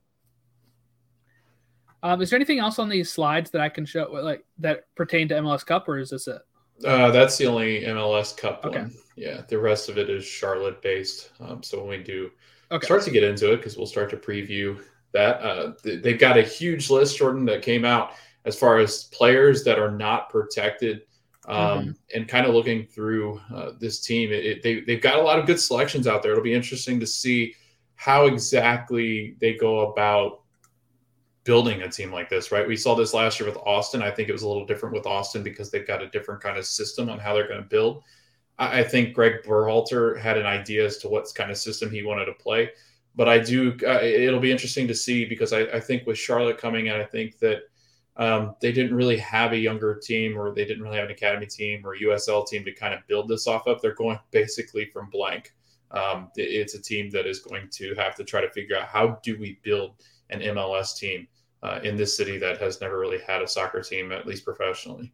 Um, 2.02 2.20
is 2.20 2.28
there 2.28 2.36
anything 2.36 2.58
else 2.58 2.78
on 2.78 2.90
these 2.90 3.10
slides 3.10 3.50
that 3.52 3.62
I 3.62 3.70
can 3.70 3.86
show, 3.86 4.10
like 4.12 4.44
that 4.58 4.94
pertain 4.94 5.26
to 5.28 5.36
MLS 5.36 5.64
Cup, 5.64 5.88
or 5.88 5.98
is 5.98 6.10
this 6.10 6.28
it? 6.28 6.42
Uh, 6.84 7.10
that's 7.10 7.38
the 7.38 7.46
only 7.46 7.80
MLS 7.82 8.36
Cup 8.36 8.62
okay. 8.64 8.80
one. 8.80 8.92
Yeah, 9.16 9.40
the 9.48 9.58
rest 9.58 9.88
of 9.88 9.96
it 9.96 10.10
is 10.10 10.24
Charlotte 10.24 10.82
based. 10.82 11.30
Um, 11.40 11.62
so 11.62 11.78
when 11.78 11.88
we 11.88 12.04
do 12.04 12.30
okay. 12.70 12.84
start 12.84 13.04
to 13.04 13.10
get 13.10 13.24
into 13.24 13.52
it, 13.52 13.56
because 13.56 13.78
we'll 13.78 13.86
start 13.86 14.10
to 14.10 14.18
preview 14.18 14.82
that, 15.12 15.40
uh, 15.40 15.72
they've 15.82 16.18
got 16.18 16.36
a 16.36 16.42
huge 16.42 16.90
list, 16.90 17.16
Jordan, 17.16 17.46
that 17.46 17.62
came 17.62 17.86
out 17.86 18.12
as 18.44 18.58
far 18.58 18.78
as 18.78 19.04
players 19.04 19.64
that 19.64 19.78
are 19.78 19.90
not 19.90 20.30
protected. 20.30 21.02
Um, 21.46 21.56
mm-hmm. 21.56 21.90
And 22.14 22.28
kind 22.28 22.46
of 22.46 22.54
looking 22.54 22.86
through 22.86 23.40
uh, 23.54 23.72
this 23.78 24.00
team, 24.00 24.32
it, 24.32 24.46
it, 24.46 24.62
they, 24.62 24.80
they've 24.80 25.02
got 25.02 25.18
a 25.18 25.22
lot 25.22 25.38
of 25.38 25.46
good 25.46 25.60
selections 25.60 26.06
out 26.06 26.22
there. 26.22 26.32
It'll 26.32 26.42
be 26.42 26.54
interesting 26.54 26.98
to 27.00 27.06
see 27.06 27.54
how 27.96 28.26
exactly 28.26 29.36
they 29.40 29.54
go 29.54 29.90
about 29.90 30.40
building 31.44 31.82
a 31.82 31.88
team 31.88 32.10
like 32.10 32.30
this, 32.30 32.50
right? 32.50 32.66
We 32.66 32.76
saw 32.76 32.94
this 32.94 33.12
last 33.14 33.38
year 33.38 33.48
with 33.48 33.58
Austin. 33.58 34.02
I 34.02 34.10
think 34.10 34.28
it 34.28 34.32
was 34.32 34.42
a 34.42 34.48
little 34.48 34.66
different 34.66 34.94
with 34.94 35.06
Austin 35.06 35.42
because 35.42 35.70
they've 35.70 35.86
got 35.86 36.02
a 36.02 36.08
different 36.08 36.42
kind 36.42 36.56
of 36.56 36.64
system 36.64 37.10
on 37.10 37.18
how 37.18 37.34
they're 37.34 37.48
going 37.48 37.62
to 37.62 37.68
build. 37.68 38.02
I, 38.58 38.84
think 38.84 39.14
Greg 39.14 39.42
Berhalter 39.44 40.18
had 40.18 40.38
an 40.38 40.46
idea 40.46 40.86
as 40.86 40.98
to 40.98 41.08
what 41.08 41.26
kind 41.34 41.50
of 41.50 41.58
system 41.58 41.90
he 41.90 42.04
wanted 42.04 42.26
to 42.26 42.34
play. 42.34 42.70
But 43.16 43.28
I 43.28 43.38
do, 43.38 43.76
uh, 43.86 44.00
it'll 44.00 44.40
be 44.40 44.52
interesting 44.52 44.86
to 44.88 44.94
see 44.94 45.24
because 45.24 45.52
I, 45.52 45.62
I, 45.62 45.80
think 45.80 46.06
with 46.06 46.18
Charlotte 46.18 46.58
coming 46.58 46.86
in, 46.86 46.94
I 46.94 47.04
think 47.04 47.38
that 47.40 47.62
um, 48.16 48.54
they 48.60 48.72
didn't 48.72 48.94
really 48.94 49.16
have 49.18 49.52
a 49.52 49.58
younger 49.58 49.94
team 49.96 50.38
or 50.38 50.54
they 50.54 50.64
didn't 50.64 50.82
really 50.82 50.96
have 50.96 51.06
an 51.06 51.10
academy 51.10 51.46
team 51.46 51.84
or 51.84 51.96
USL 51.96 52.46
team 52.46 52.64
to 52.64 52.72
kind 52.72 52.94
of 52.94 53.00
build 53.08 53.28
this 53.28 53.46
off 53.46 53.66
of. 53.66 53.82
They're 53.82 53.94
going 53.94 54.18
basically 54.30 54.86
from 54.86 55.10
blank. 55.10 55.52
Um, 55.90 56.30
it's 56.36 56.74
a 56.74 56.82
team 56.82 57.10
that 57.10 57.26
is 57.26 57.40
going 57.40 57.68
to 57.72 57.94
have 57.94 58.14
to 58.16 58.24
try 58.24 58.40
to 58.40 58.50
figure 58.50 58.76
out 58.76 58.86
how 58.86 59.18
do 59.22 59.38
we 59.38 59.58
build 59.62 59.96
an 60.30 60.40
MLS 60.40 60.96
team 60.96 61.26
uh, 61.62 61.80
in 61.82 61.96
this 61.96 62.16
city 62.16 62.38
that 62.38 62.58
has 62.58 62.80
never 62.80 62.98
really 62.98 63.20
had 63.26 63.42
a 63.42 63.48
soccer 63.48 63.80
team, 63.80 64.12
at 64.12 64.26
least 64.26 64.44
professionally. 64.44 65.12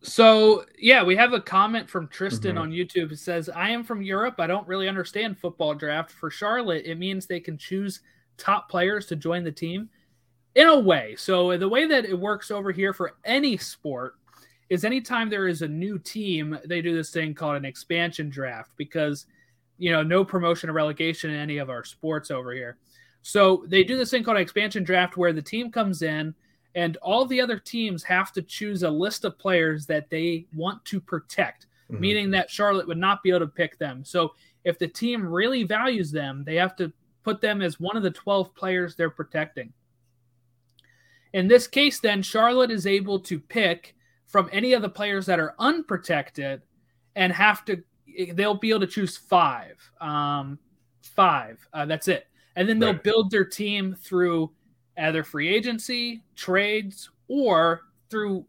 So 0.00 0.64
yeah, 0.78 1.02
we 1.02 1.16
have 1.16 1.32
a 1.32 1.40
comment 1.40 1.90
from 1.90 2.08
Tristan 2.08 2.52
mm-hmm. 2.52 2.62
on 2.62 2.70
YouTube. 2.70 3.10
It 3.10 3.18
says, 3.18 3.48
"I 3.48 3.70
am 3.70 3.82
from 3.82 4.00
Europe. 4.00 4.36
I 4.38 4.46
don't 4.46 4.66
really 4.68 4.88
understand 4.88 5.38
football 5.38 5.74
draft. 5.74 6.12
For 6.12 6.30
Charlotte, 6.30 6.84
it 6.86 6.96
means 6.96 7.26
they 7.26 7.40
can 7.40 7.58
choose 7.58 8.00
top 8.36 8.70
players 8.70 9.06
to 9.06 9.16
join 9.16 9.42
the 9.42 9.50
team 9.50 9.88
in 10.58 10.66
a 10.66 10.78
way. 10.78 11.14
So 11.16 11.56
the 11.56 11.68
way 11.68 11.86
that 11.86 12.04
it 12.04 12.18
works 12.18 12.50
over 12.50 12.72
here 12.72 12.92
for 12.92 13.14
any 13.24 13.56
sport 13.56 14.16
is 14.68 14.84
anytime 14.84 15.30
there 15.30 15.46
is 15.46 15.62
a 15.62 15.68
new 15.68 16.00
team, 16.00 16.58
they 16.66 16.82
do 16.82 16.96
this 16.96 17.10
thing 17.10 17.32
called 17.32 17.54
an 17.54 17.64
expansion 17.64 18.28
draft 18.28 18.72
because 18.76 19.26
you 19.78 19.92
know 19.92 20.02
no 20.02 20.24
promotion 20.24 20.68
or 20.68 20.72
relegation 20.72 21.30
in 21.30 21.38
any 21.38 21.58
of 21.58 21.70
our 21.70 21.84
sports 21.84 22.32
over 22.32 22.52
here. 22.52 22.76
So 23.22 23.64
they 23.68 23.84
do 23.84 23.96
this 23.96 24.10
thing 24.10 24.24
called 24.24 24.36
an 24.36 24.42
expansion 24.42 24.82
draft 24.82 25.16
where 25.16 25.32
the 25.32 25.40
team 25.40 25.70
comes 25.70 26.02
in 26.02 26.34
and 26.74 26.96
all 26.96 27.24
the 27.24 27.40
other 27.40 27.60
teams 27.60 28.02
have 28.02 28.32
to 28.32 28.42
choose 28.42 28.82
a 28.82 28.90
list 28.90 29.24
of 29.24 29.38
players 29.38 29.86
that 29.86 30.10
they 30.10 30.46
want 30.52 30.84
to 30.86 31.00
protect, 31.00 31.66
mm-hmm. 31.88 32.00
meaning 32.00 32.30
that 32.32 32.50
Charlotte 32.50 32.88
would 32.88 32.98
not 32.98 33.22
be 33.22 33.30
able 33.30 33.40
to 33.40 33.46
pick 33.46 33.78
them. 33.78 34.04
So 34.04 34.34
if 34.64 34.76
the 34.76 34.88
team 34.88 35.24
really 35.24 35.62
values 35.62 36.10
them, 36.10 36.42
they 36.44 36.56
have 36.56 36.74
to 36.76 36.92
put 37.22 37.40
them 37.40 37.62
as 37.62 37.78
one 37.78 37.96
of 37.96 38.02
the 38.02 38.10
12 38.10 38.52
players 38.56 38.96
they're 38.96 39.08
protecting. 39.08 39.72
In 41.32 41.48
this 41.48 41.66
case, 41.66 42.00
then, 42.00 42.22
Charlotte 42.22 42.70
is 42.70 42.86
able 42.86 43.20
to 43.20 43.38
pick 43.38 43.94
from 44.26 44.48
any 44.52 44.72
of 44.72 44.82
the 44.82 44.88
players 44.88 45.26
that 45.26 45.40
are 45.40 45.54
unprotected 45.58 46.62
and 47.16 47.32
have 47.32 47.64
to, 47.64 47.82
they'll 48.32 48.54
be 48.54 48.70
able 48.70 48.80
to 48.80 48.86
choose 48.86 49.16
five. 49.16 49.76
Um, 50.00 50.58
five. 51.02 51.58
Uh, 51.72 51.86
that's 51.86 52.08
it. 52.08 52.26
And 52.56 52.68
then 52.68 52.78
they'll 52.78 52.92
right. 52.92 53.02
build 53.02 53.30
their 53.30 53.44
team 53.44 53.94
through 53.94 54.50
either 54.96 55.22
free 55.22 55.48
agency, 55.48 56.22
trades, 56.34 57.10
or 57.28 57.82
through 58.10 58.44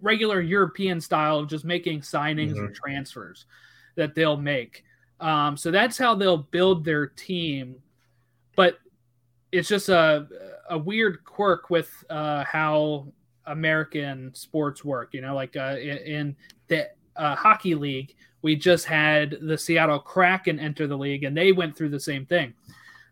regular 0.00 0.40
European 0.40 1.00
style 1.00 1.38
of 1.38 1.48
just 1.48 1.64
making 1.64 2.00
signings 2.00 2.54
mm-hmm. 2.54 2.64
or 2.64 2.70
transfers 2.70 3.46
that 3.96 4.14
they'll 4.14 4.36
make. 4.36 4.84
Um, 5.20 5.56
so 5.56 5.70
that's 5.70 5.96
how 5.98 6.14
they'll 6.14 6.36
build 6.36 6.84
their 6.84 7.06
team. 7.06 7.76
It's 9.56 9.68
just 9.68 9.88
a 9.88 10.26
a 10.68 10.78
weird 10.78 11.24
quirk 11.24 11.70
with 11.70 12.04
uh, 12.10 12.44
how 12.44 13.06
American 13.46 14.34
sports 14.34 14.84
work. 14.84 15.14
You 15.14 15.20
know, 15.20 15.34
like 15.34 15.56
uh, 15.56 15.76
in, 15.80 15.98
in, 15.98 16.36
the 16.68 16.88
uh, 17.16 17.34
hockey 17.36 17.74
league, 17.74 18.14
we 18.42 18.56
just 18.56 18.84
had 18.84 19.36
the 19.42 19.56
Seattle 19.56 19.98
Kraken 19.98 20.58
enter 20.58 20.86
the 20.86 20.98
league, 20.98 21.24
and 21.24 21.36
they 21.36 21.52
went 21.52 21.76
through 21.76 21.90
the 21.90 22.00
same 22.00 22.26
thing. 22.26 22.52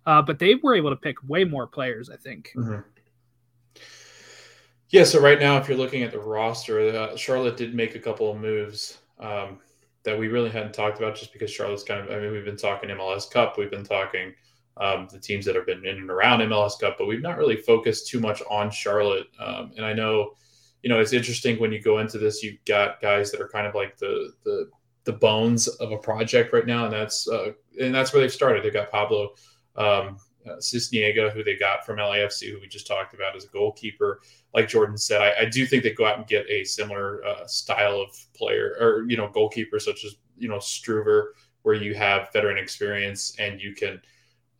Uh, 0.06 0.20
but 0.20 0.38
they 0.38 0.56
were 0.56 0.74
able 0.74 0.90
to 0.90 0.96
pick 0.96 1.16
way 1.26 1.44
more 1.44 1.66
players, 1.66 2.10
I 2.10 2.16
think. 2.16 2.52
Mm-hmm. 2.56 2.80
Yeah. 4.90 5.04
So 5.04 5.20
right 5.20 5.40
now, 5.40 5.56
if 5.56 5.68
you're 5.68 5.78
looking 5.78 6.02
at 6.02 6.12
the 6.12 6.18
roster, 6.18 6.80
uh, 6.80 7.16
Charlotte 7.16 7.56
did 7.56 7.74
make 7.74 7.94
a 7.94 8.00
couple 8.00 8.30
of 8.30 8.38
moves. 8.38 8.98
Um, 9.18 9.60
that 10.04 10.18
we 10.18 10.28
really 10.28 10.50
hadn't 10.50 10.74
talked 10.74 10.98
about 10.98 11.16
just 11.16 11.32
because 11.32 11.50
Charlotte's 11.50 11.82
kind 11.82 12.00
of, 12.00 12.14
I 12.14 12.20
mean, 12.20 12.30
we've 12.30 12.44
been 12.44 12.58
talking 12.58 12.90
MLS 12.90 13.30
Cup, 13.30 13.56
we've 13.56 13.70
been 13.70 13.84
talking 13.84 14.34
um, 14.76 15.08
the 15.10 15.18
teams 15.18 15.44
that 15.46 15.54
have 15.54 15.66
been 15.66 15.86
in 15.86 15.96
and 15.96 16.10
around 16.10 16.40
MLS 16.40 16.78
Cup, 16.78 16.96
but 16.98 17.06
we've 17.06 17.22
not 17.22 17.38
really 17.38 17.56
focused 17.56 18.08
too 18.08 18.20
much 18.20 18.42
on 18.50 18.70
Charlotte. 18.70 19.28
Um, 19.38 19.72
and 19.76 19.84
I 19.86 19.92
know, 19.92 20.32
you 20.82 20.90
know, 20.90 21.00
it's 21.00 21.12
interesting 21.12 21.58
when 21.58 21.72
you 21.72 21.80
go 21.80 21.98
into 21.98 22.18
this, 22.18 22.42
you've 22.42 22.64
got 22.66 23.00
guys 23.00 23.30
that 23.30 23.40
are 23.40 23.48
kind 23.48 23.66
of 23.66 23.74
like 23.74 23.96
the 23.98 24.32
the 24.44 24.68
the 25.04 25.12
bones 25.12 25.68
of 25.68 25.92
a 25.92 25.98
project 25.98 26.52
right 26.52 26.66
now, 26.66 26.84
and 26.84 26.92
that's 26.92 27.28
uh, 27.28 27.52
and 27.80 27.94
that's 27.94 28.12
where 28.12 28.20
they've 28.20 28.32
started. 28.32 28.64
They've 28.64 28.72
got 28.72 28.90
Pablo 28.90 29.30
um, 29.76 30.18
uh, 30.46 30.56
Sisniega, 30.56 31.32
who 31.32 31.44
they 31.44 31.56
got 31.56 31.86
from 31.86 31.98
LAFC, 31.98 32.50
who 32.50 32.60
we 32.60 32.68
just 32.68 32.86
talked 32.86 33.14
about 33.14 33.36
as 33.36 33.44
a 33.44 33.48
goalkeeper. 33.48 34.20
Like 34.52 34.68
Jordan 34.68 34.98
said, 34.98 35.22
I, 35.22 35.42
I 35.42 35.44
do 35.46 35.66
think 35.66 35.82
they 35.82 35.92
go 35.92 36.06
out 36.06 36.18
and 36.18 36.26
get 36.26 36.48
a 36.50 36.64
similar 36.64 37.24
uh, 37.24 37.46
style 37.46 38.00
of 38.00 38.08
player 38.34 38.76
or 38.80 39.04
you 39.08 39.16
know 39.16 39.28
goalkeeper, 39.28 39.78
such 39.78 40.04
as 40.04 40.16
you 40.36 40.48
know 40.48 40.58
Struver, 40.58 41.28
where 41.62 41.74
you 41.74 41.94
have 41.94 42.32
veteran 42.32 42.58
experience 42.58 43.36
and 43.38 43.60
you 43.60 43.74
can 43.74 44.00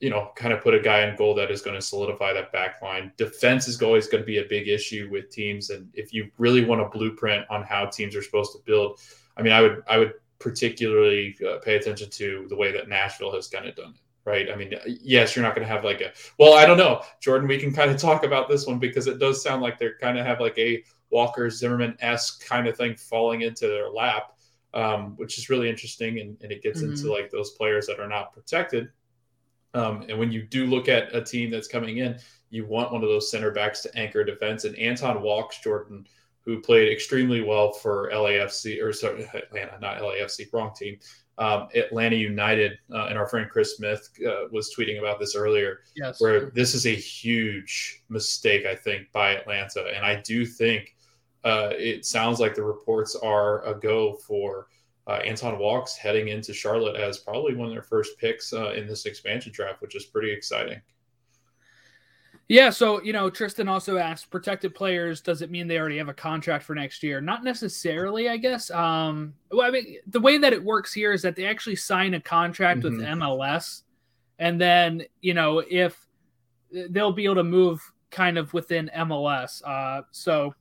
you 0.01 0.11
know, 0.11 0.31
kind 0.37 0.53
of 0.53 0.61
put 0.61 0.75
a 0.75 0.81
guy 0.81 1.07
in 1.07 1.17
goal 1.17 1.35
that 1.35 1.51
is 1.51 1.63
going 1.63 1.77
to 1.77 1.83
solidify 1.83 2.33
that 2.33 2.53
back 2.53 2.83
line. 2.83 3.13
Defense 3.17 3.69
is 3.69 3.81
always 3.81 4.07
going 4.07 4.23
to 4.23 4.27
be 4.27 4.39
a 4.39 4.45
big 4.45 4.69
issue 4.69 5.09
with 5.11 5.31
teams, 5.31 5.71
and 5.71 5.89
if 5.95 6.13
you 6.13 6.31
really 6.39 6.65
want 6.65 6.81
a 6.81 6.89
blueprint 6.89 7.47
on 7.51 7.63
how 7.63 7.87
teams 7.87 8.15
are 8.17 8.23
supposed 8.23 8.53
to 8.53 8.59
build, 8.67 9.01
I 9.37 9.43
mean, 9.43 9.53
I 9.53 9.61
would 9.61 9.83
I 9.89 9.99
would 9.99 10.15
particularly 10.39 11.37
uh, 11.49 11.59
pay 11.59 11.77
attention 11.77 12.11
to 12.11 12.47
the 12.51 12.57
way 12.57 12.71
that 12.71 12.89
Nashville 12.89 13.33
has 13.33 13.49
kind 13.49 13.67
of 13.67 13.75
done 13.75 13.95
it. 13.95 14.01
Right. 14.27 14.51
I 14.51 14.57
mean, 14.57 14.75
yes, 14.87 15.37
you're 15.37 15.43
not 15.43 15.55
going 15.55 15.67
to 15.67 15.73
have 15.73 15.85
like 15.85 16.01
a, 16.01 16.11
well, 16.39 16.55
I 16.55 16.65
don't 16.65 16.79
know, 16.79 17.03
Jordan, 17.21 17.47
we 17.47 17.59
can 17.59 17.75
kind 17.75 17.91
of 17.91 17.97
talk 18.01 18.25
about 18.25 18.49
this 18.49 18.67
one 18.67 18.79
because 18.79 19.07
it 19.07 19.19
does 19.19 19.43
sound 19.43 19.61
like 19.61 19.79
they're 19.79 19.99
kind 19.99 20.19
of 20.19 20.25
have 20.25 20.41
like 20.41 20.57
a 20.59 20.83
Walker 21.11 21.51
Zimmerman 21.51 21.97
esque 22.01 22.47
kind 22.47 22.67
of 22.67 22.77
thing 22.77 22.97
falling 22.97 23.43
into 23.43 23.69
their 23.69 23.91
lap, 23.91 24.33
um, 24.73 25.15
which 25.17 25.37
is 25.37 25.51
really 25.51 25.69
interesting. 25.69 26.21
And, 26.21 26.39
and 26.41 26.51
it 26.51 26.63
gets 26.63 26.81
mm-hmm. 26.81 26.93
into 26.93 27.13
like 27.13 27.31
those 27.31 27.51
players 27.51 27.87
that 27.87 28.01
are 28.01 28.09
not 28.09 28.33
protected 28.33 28.89
um, 29.75 30.07
and 30.09 30.19
when 30.19 30.33
you 30.33 30.43
do 30.43 30.67
look 30.67 30.89
at 30.89 31.15
a 31.15 31.23
team 31.23 31.51
that's 31.51 31.69
coming 31.69 31.99
in, 31.99 32.19
you 32.51 32.65
want 32.67 32.93
one 32.93 33.03
of 33.03 33.09
those 33.09 33.31
center 33.31 33.51
backs 33.51 33.83
to 33.83 33.99
anchor 33.99 34.25
defense. 34.25 34.65
And 34.65 34.79
Anton 34.79 35.21
Walkes 35.21 35.61
Jordan, 35.61 36.07
who 36.45 36.61
played 36.61 36.93
extremely 36.93 37.43
well 37.43 37.73
for 37.73 38.11
LAFC, 38.13 38.81
or 38.83 38.93
sorry, 38.93 39.29
Atlanta, 39.35 39.79
not 39.81 40.01
LAFC, 40.01 40.53
wrong 40.53 40.73
team, 40.75 40.99
um, 41.39 41.69
Atlanta 41.75 42.15
United. 42.15 42.79
Uh, 42.93 43.07
and 43.07 43.19
our 43.19 43.27
friend 43.27 43.51
Chris 43.51 43.77
Smith 43.77 44.09
uh, 44.25 44.47
was 44.53 44.73
tweeting 44.73 45.01
about 45.01 45.19
this 45.19 45.35
earlier, 45.35 45.81
yes. 45.97 46.21
where 46.21 46.51
this 46.51 46.75
is 46.75 46.87
a 46.87 46.95
huge 46.95 48.03
mistake, 48.09 48.67
I 48.67 48.77
think, 48.77 49.11
by 49.13 49.31
Atlanta. 49.31 49.87
And 49.95 50.07
I 50.07 50.21
do 50.21 50.47
think 50.47 50.95
uh, 51.43 51.71
it 51.73 52.07
sounds 52.07 52.39
like 52.39 52.55
the 52.55 52.63
reports 52.63 53.17
are 53.17 53.65
a 53.67 53.79
go 53.79 54.15
for 54.15 54.69
uh, 55.07 55.21
Anton 55.25 55.59
Walkes 55.59 55.97
heading 55.97 56.29
into 56.29 56.55
Charlotte 56.55 56.97
as 56.97 57.19
probably 57.19 57.55
one 57.55 57.69
of 57.69 57.73
their 57.73 57.83
first 57.83 58.19
picks 58.19 58.53
uh, 58.53 58.73
in 58.73 58.87
this 58.87 59.07
expansion 59.07 59.53
draft, 59.53 59.83
which 59.83 59.95
is 59.95 60.05
pretty 60.05 60.31
exciting. 60.31 60.81
Yeah, 62.49 62.71
so 62.71 63.03
you 63.03 63.15
know, 63.15 63.31
Tristan 63.31 63.69
also 63.69 63.97
asked, 63.97 64.31
protected 64.31 64.75
players, 64.75 65.23
does 65.23 65.41
it 65.41 65.51
mean 65.51 65.67
they 65.67 65.79
already 65.79 65.97
have 65.97 66.11
a 66.11 66.15
contract 66.15 66.65
for 66.65 66.75
next 66.75 67.03
year? 67.03 67.21
Not 67.21 67.43
necessarily, 67.43 68.29
I 68.29 68.37
guess. 68.37 68.71
Um, 68.71 69.35
well, 69.51 69.67
I 69.67 69.71
mean, 69.71 69.97
the 70.07 70.21
way 70.21 70.37
that 70.37 70.53
it 70.53 70.63
works 70.63 70.93
here 70.93 71.13
is 71.13 71.23
that 71.23 71.37
they 71.37 71.47
actually 71.47 71.77
sign 71.77 72.13
a 72.15 72.21
contract 72.21 72.81
mm-hmm. 72.81 72.99
with 72.99 73.07
MLS, 73.07 73.83
and 74.39 74.61
then 74.61 75.05
you 75.23 75.33
know, 75.33 75.63
if 75.69 76.07
they'll 76.91 77.13
be 77.13 77.25
able 77.25 77.37
to 77.37 77.45
move 77.45 77.81
kind 78.11 78.37
of 78.37 78.53
within 78.53 78.91
MLS. 78.95 79.63
Uh, 79.67 80.03
so 80.11 80.55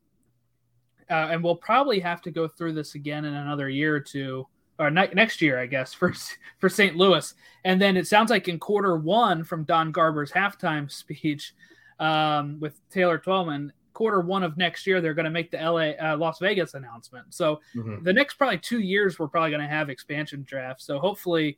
uh, 1.10 1.30
and 1.32 1.44
we'll 1.44 1.56
probably 1.56 2.00
have 2.00 2.22
to 2.24 2.32
go 2.32 2.48
through 2.48 2.74
this 2.74 2.96
again 2.96 3.26
in 3.26 3.34
another 3.34 3.70
year 3.70 3.96
or 3.96 4.00
two, 4.00 4.48
or 4.80 4.90
ne- 4.90 5.14
next 5.14 5.42
year, 5.42 5.60
I 5.60 5.66
guess, 5.66 5.94
for 6.00 6.14
for 6.60 6.70
St. 6.70 6.96
Louis. 6.96 7.34
And 7.66 7.82
then 7.82 7.98
it 7.98 8.08
sounds 8.08 8.30
like 8.30 8.48
in 8.48 8.60
quarter 8.60 8.98
one 8.98 9.44
from 9.44 9.64
Don 9.64 9.92
Garber's 9.92 10.32
halftime 10.32 10.92
speech 10.92 11.54
um, 12.00 12.60
with 12.60 12.80
Taylor 12.90 13.18
Twellman, 13.20 13.72
quarter 13.94 14.20
one 14.20 14.44
of 14.44 14.58
next 14.58 14.86
year, 14.86 15.00
they're 15.00 15.14
going 15.14 15.26
to 15.26 15.32
make 15.32 15.52
the 15.52 15.58
LA 15.58 15.92
uh, 15.92 16.18
Las 16.18 16.40
Vegas 16.40 16.74
announcement. 16.74 17.34
So 17.34 17.62
mm-hmm. 17.76 18.04
the 18.04 18.14
next 18.14 18.36
probably 18.36 18.58
two 18.58 18.80
years, 18.80 19.18
we're 19.18 19.28
probably 19.28 19.52
going 19.52 19.62
to 19.62 19.68
have 19.68 19.90
expansion 19.90 20.44
drafts. 20.48 20.86
So 20.86 21.00
hopefully, 21.00 21.58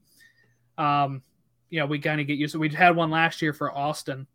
um, 0.78 1.22
you 1.70 1.80
know, 1.80 1.86
we 1.86 2.00
kind 2.00 2.22
of 2.22 2.28
get 2.28 2.38
used 2.38 2.54
to. 2.54 2.60
We 2.60 2.70
had 2.70 2.96
one 2.96 3.10
last 3.10 3.42
year 3.42 3.54
for 3.54 3.72
Austin. 3.76 4.28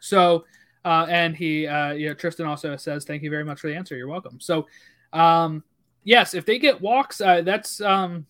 So 0.00 0.44
uh, 0.84 1.06
and 1.08 1.36
he, 1.36 1.66
uh, 1.66 1.92
you 1.92 2.08
know, 2.08 2.14
Tristan 2.14 2.46
also 2.46 2.76
says, 2.76 3.04
"Thank 3.04 3.22
you 3.22 3.30
very 3.30 3.44
much 3.44 3.60
for 3.60 3.68
the 3.68 3.76
answer. 3.76 3.96
You're 3.96 4.08
welcome." 4.08 4.40
So, 4.40 4.66
um, 5.12 5.64
yes, 6.04 6.34
if 6.34 6.44
they 6.46 6.58
get 6.58 6.80
Walkes, 6.80 7.20
uh, 7.20 7.42
that's 7.42 7.80
um, 7.80 8.26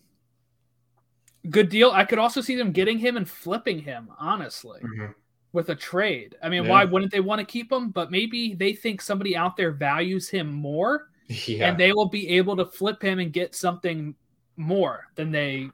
good 1.49 1.69
deal. 1.69 1.91
I 1.91 2.05
could 2.05 2.19
also 2.19 2.41
see 2.41 2.55
them 2.55 2.71
getting 2.71 2.97
him 2.97 3.17
and 3.17 3.29
flipping 3.29 3.79
him, 3.79 4.09
honestly, 4.19 4.79
mm-hmm. 4.81 5.11
with 5.53 5.69
a 5.69 5.75
trade. 5.75 6.35
I 6.43 6.49
mean, 6.49 6.63
yeah. 6.63 6.69
why 6.69 6.85
wouldn't 6.85 7.11
they 7.11 7.19
want 7.19 7.39
to 7.39 7.45
keep 7.45 7.71
him? 7.71 7.89
But 7.89 8.11
maybe 8.11 8.55
they 8.55 8.73
think 8.73 9.01
somebody 9.01 9.35
out 9.35 9.55
there 9.55 9.71
values 9.71 10.29
him 10.29 10.51
more, 10.51 11.09
yeah. 11.27 11.69
and 11.69 11.77
they 11.77 11.93
will 11.93 12.09
be 12.09 12.29
able 12.29 12.55
to 12.57 12.65
flip 12.65 13.01
him 13.01 13.19
and 13.19 13.31
get 13.31 13.55
something 13.55 14.15
more 14.57 15.07
than 15.15 15.31
they, 15.31 15.69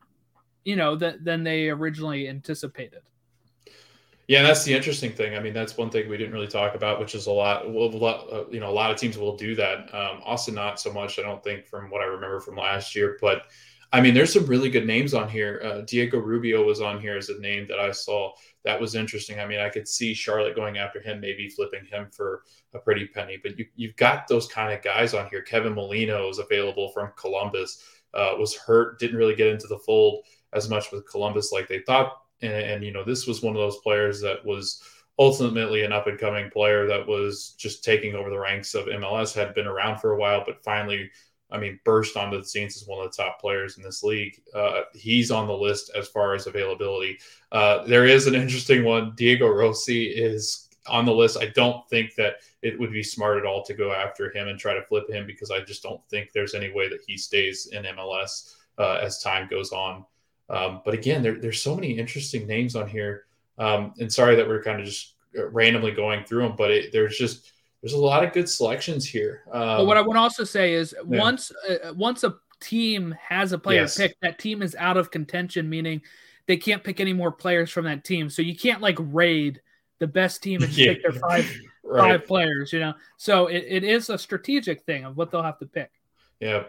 you 0.63 0.75
know, 0.75 0.95
that 0.97 1.23
than 1.23 1.43
they 1.43 1.69
originally 1.69 2.27
anticipated. 2.29 3.01
Yeah, 4.27 4.41
that's 4.41 4.63
the 4.63 4.73
interesting 4.73 5.11
thing. 5.11 5.35
I 5.35 5.39
mean, 5.39 5.53
that's 5.53 5.77
one 5.77 5.91
thing 5.91 6.09
we 6.09 6.17
didn't 6.17 6.33
really 6.33 6.47
talk 6.47 6.73
about, 6.73 6.99
which 6.99 7.13
is 7.13 7.27
a 7.27 7.31
lot. 7.31 7.65
A 7.65 7.69
lot 7.69 8.27
uh, 8.31 8.45
you 8.49 8.59
know, 8.59 8.69
a 8.69 8.73
lot 8.73 8.89
of 8.89 8.97
teams 8.97 9.17
will 9.17 9.37
do 9.37 9.53
that. 9.55 9.93
Um, 9.93 10.21
Austin, 10.25 10.55
not 10.55 10.79
so 10.79 10.91
much. 10.91 11.19
I 11.19 11.21
don't 11.21 11.43
think 11.43 11.67
from 11.67 11.91
what 11.91 12.01
I 12.01 12.05
remember 12.05 12.39
from 12.39 12.55
last 12.55 12.95
year, 12.95 13.17
but 13.21 13.43
I 13.93 14.01
mean, 14.01 14.15
there's 14.15 14.33
some 14.33 14.47
really 14.47 14.69
good 14.69 14.87
names 14.87 15.13
on 15.13 15.29
here. 15.29 15.61
Uh, 15.63 15.81
Diego 15.81 16.17
Rubio 16.17 16.63
was 16.65 16.81
on 16.81 16.99
here 16.99 17.15
as 17.15 17.29
a 17.29 17.39
name 17.39 17.67
that 17.67 17.79
I 17.79 17.91
saw. 17.91 18.31
That 18.63 18.81
was 18.81 18.95
interesting. 18.95 19.39
I 19.39 19.45
mean, 19.45 19.59
I 19.59 19.69
could 19.69 19.87
see 19.87 20.15
Charlotte 20.15 20.55
going 20.55 20.79
after 20.79 20.99
him, 20.99 21.21
maybe 21.21 21.47
flipping 21.47 21.85
him 21.85 22.09
for 22.11 22.43
a 22.73 22.79
pretty 22.79 23.05
penny. 23.05 23.37
But 23.41 23.59
you, 23.59 23.67
you've 23.75 23.95
got 23.95 24.27
those 24.27 24.47
kind 24.47 24.73
of 24.73 24.83
guys 24.83 25.13
on 25.13 25.29
here. 25.29 25.43
Kevin 25.43 25.75
Molino 25.75 26.29
is 26.29 26.39
available 26.39 26.89
from 26.89 27.11
Columbus. 27.15 27.83
Uh, 28.11 28.33
was 28.39 28.55
hurt, 28.55 28.97
didn't 28.97 29.17
really 29.17 29.35
get 29.35 29.47
into 29.47 29.67
the 29.67 29.79
fold 29.79 30.25
as 30.53 30.67
much 30.67 30.91
with 30.91 31.07
Columbus 31.09 31.51
like 31.51 31.67
they 31.67 31.79
thought 31.79 32.24
and, 32.41 32.53
and 32.53 32.83
you 32.83 32.91
know 32.91 33.03
this 33.03 33.27
was 33.27 33.41
one 33.41 33.55
of 33.55 33.61
those 33.61 33.77
players 33.77 34.21
that 34.21 34.45
was 34.45 34.81
ultimately 35.17 35.83
an 35.83 35.93
up 35.93 36.07
and 36.07 36.19
coming 36.19 36.49
player 36.49 36.87
that 36.87 37.07
was 37.07 37.55
just 37.57 37.83
taking 37.83 38.15
over 38.15 38.29
the 38.29 38.39
ranks 38.39 38.73
of 38.73 38.85
MLS, 38.85 39.33
had 39.33 39.55
been 39.55 39.67
around 39.67 39.99
for 39.99 40.11
a 40.11 40.17
while, 40.17 40.43
but 40.45 40.63
finally 40.63 41.09
I 41.51 41.59
mean, 41.59 41.79
burst 41.85 42.17
onto 42.17 42.37
the 42.37 42.45
scenes 42.45 42.75
as 42.75 42.87
one 42.87 43.05
of 43.05 43.11
the 43.11 43.23
top 43.23 43.39
players 43.39 43.77
in 43.77 43.83
this 43.83 44.03
league. 44.03 44.41
Uh, 44.53 44.81
he's 44.93 45.31
on 45.31 45.47
the 45.47 45.53
list 45.53 45.91
as 45.95 46.07
far 46.07 46.33
as 46.33 46.47
availability. 46.47 47.19
Uh, 47.51 47.83
there 47.85 48.05
is 48.05 48.27
an 48.27 48.35
interesting 48.35 48.83
one. 48.83 49.13
Diego 49.15 49.47
Rossi 49.47 50.07
is 50.07 50.69
on 50.87 51.05
the 51.05 51.13
list. 51.13 51.37
I 51.37 51.47
don't 51.47 51.87
think 51.89 52.15
that 52.15 52.35
it 52.61 52.79
would 52.79 52.91
be 52.91 53.03
smart 53.03 53.37
at 53.37 53.45
all 53.45 53.63
to 53.63 53.73
go 53.73 53.93
after 53.93 54.35
him 54.35 54.47
and 54.47 54.59
try 54.59 54.73
to 54.73 54.83
flip 54.83 55.09
him 55.09 55.27
because 55.27 55.51
I 55.51 55.61
just 55.61 55.83
don't 55.83 56.01
think 56.09 56.31
there's 56.33 56.55
any 56.55 56.71
way 56.73 56.89
that 56.89 57.01
he 57.07 57.17
stays 57.17 57.67
in 57.67 57.83
MLS 57.83 58.55
uh, 58.77 58.99
as 59.01 59.21
time 59.21 59.47
goes 59.47 59.71
on. 59.71 60.05
Um, 60.49 60.81
but 60.85 60.93
again, 60.93 61.23
there, 61.23 61.39
there's 61.39 61.61
so 61.61 61.75
many 61.75 61.97
interesting 61.97 62.45
names 62.47 62.75
on 62.75 62.87
here. 62.87 63.25
Um, 63.57 63.93
and 63.99 64.11
sorry 64.11 64.35
that 64.35 64.47
we're 64.47 64.63
kind 64.63 64.79
of 64.79 64.85
just 64.85 65.15
randomly 65.33 65.91
going 65.91 66.23
through 66.25 66.43
them, 66.43 66.55
but 66.57 66.71
it, 66.71 66.91
there's 66.91 67.17
just 67.17 67.51
there's 67.81 67.93
a 67.93 67.97
lot 67.97 68.23
of 68.23 68.33
good 68.33 68.49
selections 68.49 69.07
here. 69.07 69.43
Um, 69.51 69.77
but 69.77 69.85
what 69.85 69.97
I 69.97 70.01
would 70.01 70.17
also 70.17 70.43
say 70.43 70.73
is 70.73 70.93
yeah. 71.07 71.19
once 71.19 71.51
uh, 71.69 71.93
once 71.93 72.23
a 72.23 72.35
team 72.59 73.15
has 73.19 73.51
a 73.51 73.57
player 73.57 73.81
yes. 73.81 73.97
picked, 73.97 74.21
that 74.21 74.39
team 74.39 74.61
is 74.61 74.75
out 74.75 74.97
of 74.97 75.11
contention, 75.11 75.69
meaning 75.69 76.01
they 76.47 76.57
can't 76.57 76.83
pick 76.83 76.99
any 76.99 77.13
more 77.13 77.31
players 77.31 77.69
from 77.69 77.85
that 77.85 78.03
team. 78.03 78.29
So 78.29 78.41
you 78.41 78.55
can't 78.55 78.81
like 78.81 78.97
raid 78.99 79.61
the 79.99 80.07
best 80.07 80.43
team 80.43 80.61
and 80.61 80.75
yeah. 80.75 80.93
pick 80.93 81.03
their 81.03 81.11
five 81.29 81.59
right. 81.83 82.19
five 82.19 82.27
players, 82.27 82.73
you 82.73 82.79
know. 82.79 82.93
So 83.17 83.47
it, 83.47 83.65
it 83.67 83.83
is 83.83 84.09
a 84.09 84.17
strategic 84.17 84.81
thing 84.83 85.05
of 85.05 85.17
what 85.17 85.31
they'll 85.31 85.43
have 85.43 85.59
to 85.59 85.65
pick. 85.65 85.91
Yeah. 86.39 86.63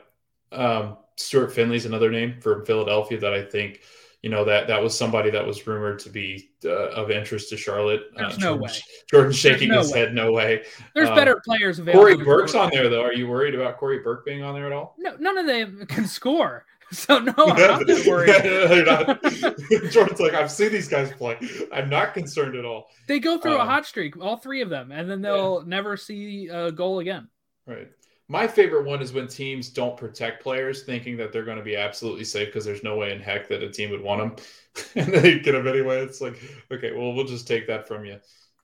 Um, 0.56 0.96
Stuart 1.16 1.54
Findlay's 1.54 1.86
another 1.86 2.10
name 2.10 2.40
from 2.40 2.64
Philadelphia 2.64 3.18
that 3.20 3.32
I 3.32 3.42
think 3.42 3.80
you 4.22 4.30
know 4.30 4.44
that 4.44 4.66
that 4.66 4.82
was 4.82 4.96
somebody 4.96 5.30
that 5.30 5.46
was 5.46 5.66
rumored 5.66 5.98
to 6.00 6.10
be 6.10 6.50
uh, 6.64 6.88
of 6.90 7.10
interest 7.10 7.48
to 7.50 7.56
Charlotte. 7.56 8.10
There's 8.16 8.34
uh, 8.34 8.38
no 8.38 8.40
Jordan, 8.40 8.60
way. 8.62 8.70
Jordan 9.08 9.32
shaking 9.32 9.68
no 9.68 9.78
his 9.78 9.92
way. 9.92 10.00
head, 10.00 10.14
no 10.14 10.32
way. 10.32 10.64
There's 10.94 11.08
um, 11.08 11.14
better 11.14 11.40
players 11.44 11.78
available. 11.78 12.00
Cory 12.00 12.24
Burke's 12.24 12.54
on 12.54 12.70
there 12.72 12.88
though. 12.88 13.04
Are 13.04 13.12
you 13.12 13.28
worried 13.28 13.54
about 13.54 13.78
Cory 13.78 14.00
Burke 14.00 14.24
being 14.24 14.42
on 14.42 14.54
there 14.54 14.66
at 14.66 14.72
all? 14.72 14.94
No, 14.98 15.14
none 15.18 15.38
of 15.38 15.46
them 15.46 15.84
can 15.86 16.06
score. 16.06 16.64
So 16.92 17.18
no, 17.18 17.34
I'm 17.36 17.84
not 17.84 18.06
worried. 18.06 18.30
Jordan's 19.90 20.20
like, 20.20 20.34
I've 20.34 20.52
seen 20.52 20.70
these 20.70 20.86
guys 20.86 21.10
play. 21.10 21.36
I'm 21.72 21.90
not 21.90 22.14
concerned 22.14 22.54
at 22.54 22.64
all. 22.64 22.90
They 23.08 23.18
go 23.18 23.38
through 23.38 23.56
um, 23.56 23.62
a 23.62 23.64
hot 23.64 23.86
streak, 23.86 24.16
all 24.16 24.36
three 24.36 24.62
of 24.62 24.70
them, 24.70 24.92
and 24.92 25.10
then 25.10 25.20
they'll 25.20 25.62
yeah. 25.64 25.68
never 25.68 25.96
see 25.96 26.46
a 26.46 26.70
goal 26.70 27.00
again. 27.00 27.26
Right. 27.66 27.90
My 28.28 28.48
favorite 28.48 28.84
one 28.86 29.02
is 29.02 29.12
when 29.12 29.28
teams 29.28 29.68
don't 29.68 29.96
protect 29.96 30.42
players, 30.42 30.82
thinking 30.82 31.16
that 31.18 31.32
they're 31.32 31.44
going 31.44 31.58
to 31.58 31.62
be 31.62 31.76
absolutely 31.76 32.24
safe 32.24 32.48
because 32.48 32.64
there's 32.64 32.82
no 32.82 32.96
way 32.96 33.12
in 33.12 33.20
heck 33.20 33.48
that 33.48 33.62
a 33.62 33.70
team 33.70 33.90
would 33.90 34.00
want 34.02 34.20
them, 34.20 34.46
and 34.96 35.14
they 35.14 35.38
get 35.38 35.52
them 35.52 35.68
anyway. 35.68 36.02
It's 36.02 36.20
like, 36.20 36.40
okay, 36.72 36.92
well, 36.92 37.14
we'll 37.14 37.24
just 37.24 37.46
take 37.46 37.68
that 37.68 37.86
from 37.86 38.04
you. 38.04 38.18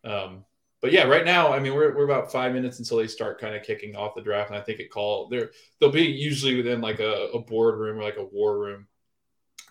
Um, 0.04 0.44
but 0.80 0.90
yeah, 0.90 1.04
right 1.04 1.24
now, 1.24 1.52
I 1.52 1.60
mean, 1.60 1.74
we're, 1.74 1.96
we're 1.96 2.04
about 2.04 2.32
five 2.32 2.52
minutes 2.52 2.80
until 2.80 2.98
they 2.98 3.06
start 3.06 3.40
kind 3.40 3.54
of 3.54 3.62
kicking 3.62 3.94
off 3.94 4.16
the 4.16 4.20
draft, 4.20 4.50
and 4.50 4.58
I 4.58 4.62
think 4.62 4.80
it 4.80 4.90
call 4.90 5.28
there 5.28 5.52
they'll 5.78 5.92
be 5.92 6.02
usually 6.02 6.56
within 6.56 6.80
like 6.80 6.98
a, 6.98 7.28
a 7.32 7.38
boardroom 7.38 7.98
or 7.98 8.02
like 8.02 8.16
a 8.16 8.24
war 8.24 8.58
room, 8.58 8.88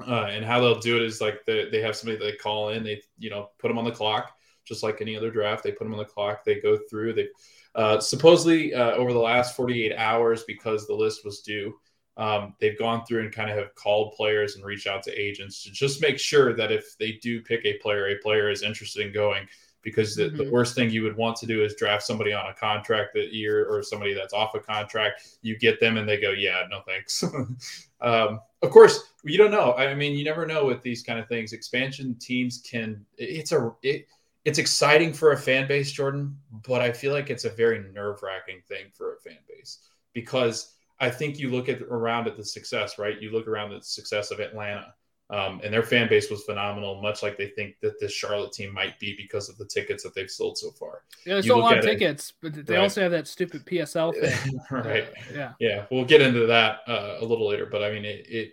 uh, 0.08 0.28
and 0.30 0.46
how 0.46 0.62
they'll 0.62 0.80
do 0.80 0.96
it 0.96 1.04
is 1.04 1.20
like 1.20 1.46
they, 1.46 1.70
they 1.70 1.82
have 1.82 1.98
somebody 1.98 2.18
they 2.18 2.38
call 2.38 2.70
in, 2.70 2.84
they 2.84 3.02
you 3.20 3.30
know 3.30 3.50
put 3.60 3.68
them 3.68 3.78
on 3.78 3.86
the 3.86 3.92
clock 3.92 4.32
just 4.64 4.84
like 4.84 5.02
any 5.02 5.18
other 5.18 5.32
draft. 5.32 5.64
They 5.64 5.72
put 5.72 5.84
them 5.84 5.94
on 5.94 6.00
the 6.00 6.06
clock, 6.06 6.46
they 6.46 6.62
go 6.62 6.78
through, 6.90 7.14
they 7.14 7.28
uh, 7.76 8.00
supposedly, 8.00 8.74
uh, 8.74 8.92
over 8.92 9.14
the 9.14 9.20
last 9.20 9.56
48 9.56 9.96
hours, 9.96 10.44
because 10.44 10.88
the 10.88 10.94
list 10.94 11.24
was 11.24 11.42
due, 11.42 11.74
um, 12.18 12.56
they've 12.60 12.78
gone 12.78 13.06
through 13.06 13.22
and 13.22 13.34
kind 13.34 13.50
of 13.50 13.58
have 13.58 13.74
called 13.76 14.14
players 14.16 14.56
and 14.56 14.66
reached 14.66 14.88
out 14.88 15.04
to 15.04 15.20
agents 15.20 15.64
to 15.64 15.72
just 15.72 16.02
make 16.02 16.20
sure 16.20 16.54
that 16.54 16.72
if 16.72 16.98
they 16.98 17.14
do 17.14 17.42
pick 17.42 17.66
a 17.66 17.78
player, 17.78 18.08
a 18.08 18.18
player 18.18 18.50
is 18.50 18.64
interested 18.64 19.06
in 19.06 19.14
going. 19.14 19.48
Because 19.84 20.16
the, 20.16 20.26
mm-hmm. 20.26 20.38
the 20.38 20.52
worst 20.52 20.76
thing 20.76 20.92
you 20.92 21.02
would 21.02 21.18
want 21.18 21.38
to 21.38 21.48
do 21.48 21.64
is 21.64 21.74
draft 21.74 22.04
somebody 22.04 22.34
on 22.34 22.46
a 22.46 22.54
contract 22.54 23.16
that 23.16 23.34
year 23.34 23.66
or 23.66 23.82
somebody 23.82 24.14
that's 24.14 24.32
off 24.32 24.54
a 24.54 24.60
contract. 24.60 25.28
You 25.42 25.58
get 25.58 25.80
them 25.80 25.98
and 25.98 26.08
they 26.08 26.22
go, 26.22 26.30
yeah, 26.30 26.68
no 26.70 26.82
thanks. 26.86 27.24
um, 28.02 28.40
of 28.62 28.70
course, 28.70 29.12
you 29.24 29.40
don't 29.40 29.50
know. 29.50 29.74
I 29.74 29.96
mean, 29.96 30.16
you 30.16 30.24
never 30.24 30.46
know 30.46 30.66
with 30.66 30.84
these 30.84 31.02
kind 31.02 31.20
of 31.20 31.28
things. 31.28 31.52
Expansion 31.52 32.16
teams 32.20 32.62
can. 32.64 33.04
It's 33.18 33.54
a. 33.54 33.72
It, 33.82 34.06
it's 34.46 34.60
exciting 34.60 35.14
for 35.14 35.34
a 35.34 35.38
fan 35.38 35.68
base, 35.68 35.92
Jordan, 35.92 36.38
but 36.68 36.82
I 36.82 36.92
feel 36.92 37.14
like 37.14 37.30
it's 37.30 37.46
a 37.46 37.50
very 37.50 37.80
nerve 37.94 38.22
wracking 38.24 38.62
thing 38.68 38.86
for 38.94 39.16
a 39.16 39.20
fan 39.20 39.38
base 39.48 39.80
because 40.14 40.76
I 41.00 41.10
think 41.10 41.40
you 41.40 41.50
look 41.50 41.70
at 41.70 41.82
around 41.82 42.28
at 42.28 42.38
the 42.38 42.44
success, 42.44 42.98
right? 42.98 43.20
You 43.22 43.32
look 43.32 43.48
around 43.48 43.74
at 43.74 43.82
the 43.82 43.86
success 43.86 44.32
of 44.32 44.40
Atlanta, 44.40 44.94
um, 45.32 45.62
and 45.64 45.74
their 45.74 45.84
fan 45.84 46.10
base 46.10 46.30
was 46.30 46.44
phenomenal, 46.44 47.02
much 47.02 47.24
like 47.24 47.38
they 47.38 47.48
think 47.48 47.76
that 47.82 48.00
this 48.00 48.12
Charlotte 48.12 48.52
team 48.52 48.74
might 48.74 49.00
be 49.00 49.16
because 49.16 49.48
of 49.48 49.58
the 49.58 49.66
tickets 49.66 50.04
that 50.04 50.14
they've 50.14 50.30
sold 50.30 50.58
so 50.58 50.72
far. 50.72 51.04
Yeah, 51.26 51.36
they 51.36 51.44
sold 51.44 51.62
a 51.62 51.64
lot 51.64 51.78
of 51.78 51.86
tickets, 51.86 52.32
it, 52.32 52.36
but 52.42 52.66
they 52.66 52.74
right. 52.74 52.84
also 52.84 53.02
have 53.02 53.12
that 53.12 53.28
stupid 53.28 53.66
PSL 53.66 54.14
thing. 54.20 54.60
right. 54.72 55.06
Uh, 55.06 55.34
yeah. 55.34 55.54
Yeah. 55.60 55.86
We'll 55.90 56.06
get 56.06 56.22
into 56.22 56.48
that 56.48 56.80
uh, 56.86 57.18
a 57.20 57.26
little 57.26 57.48
later, 57.48 57.66
but 57.66 57.82
I 57.82 57.92
mean, 57.92 58.04
it, 58.04 58.26
it 58.28 58.52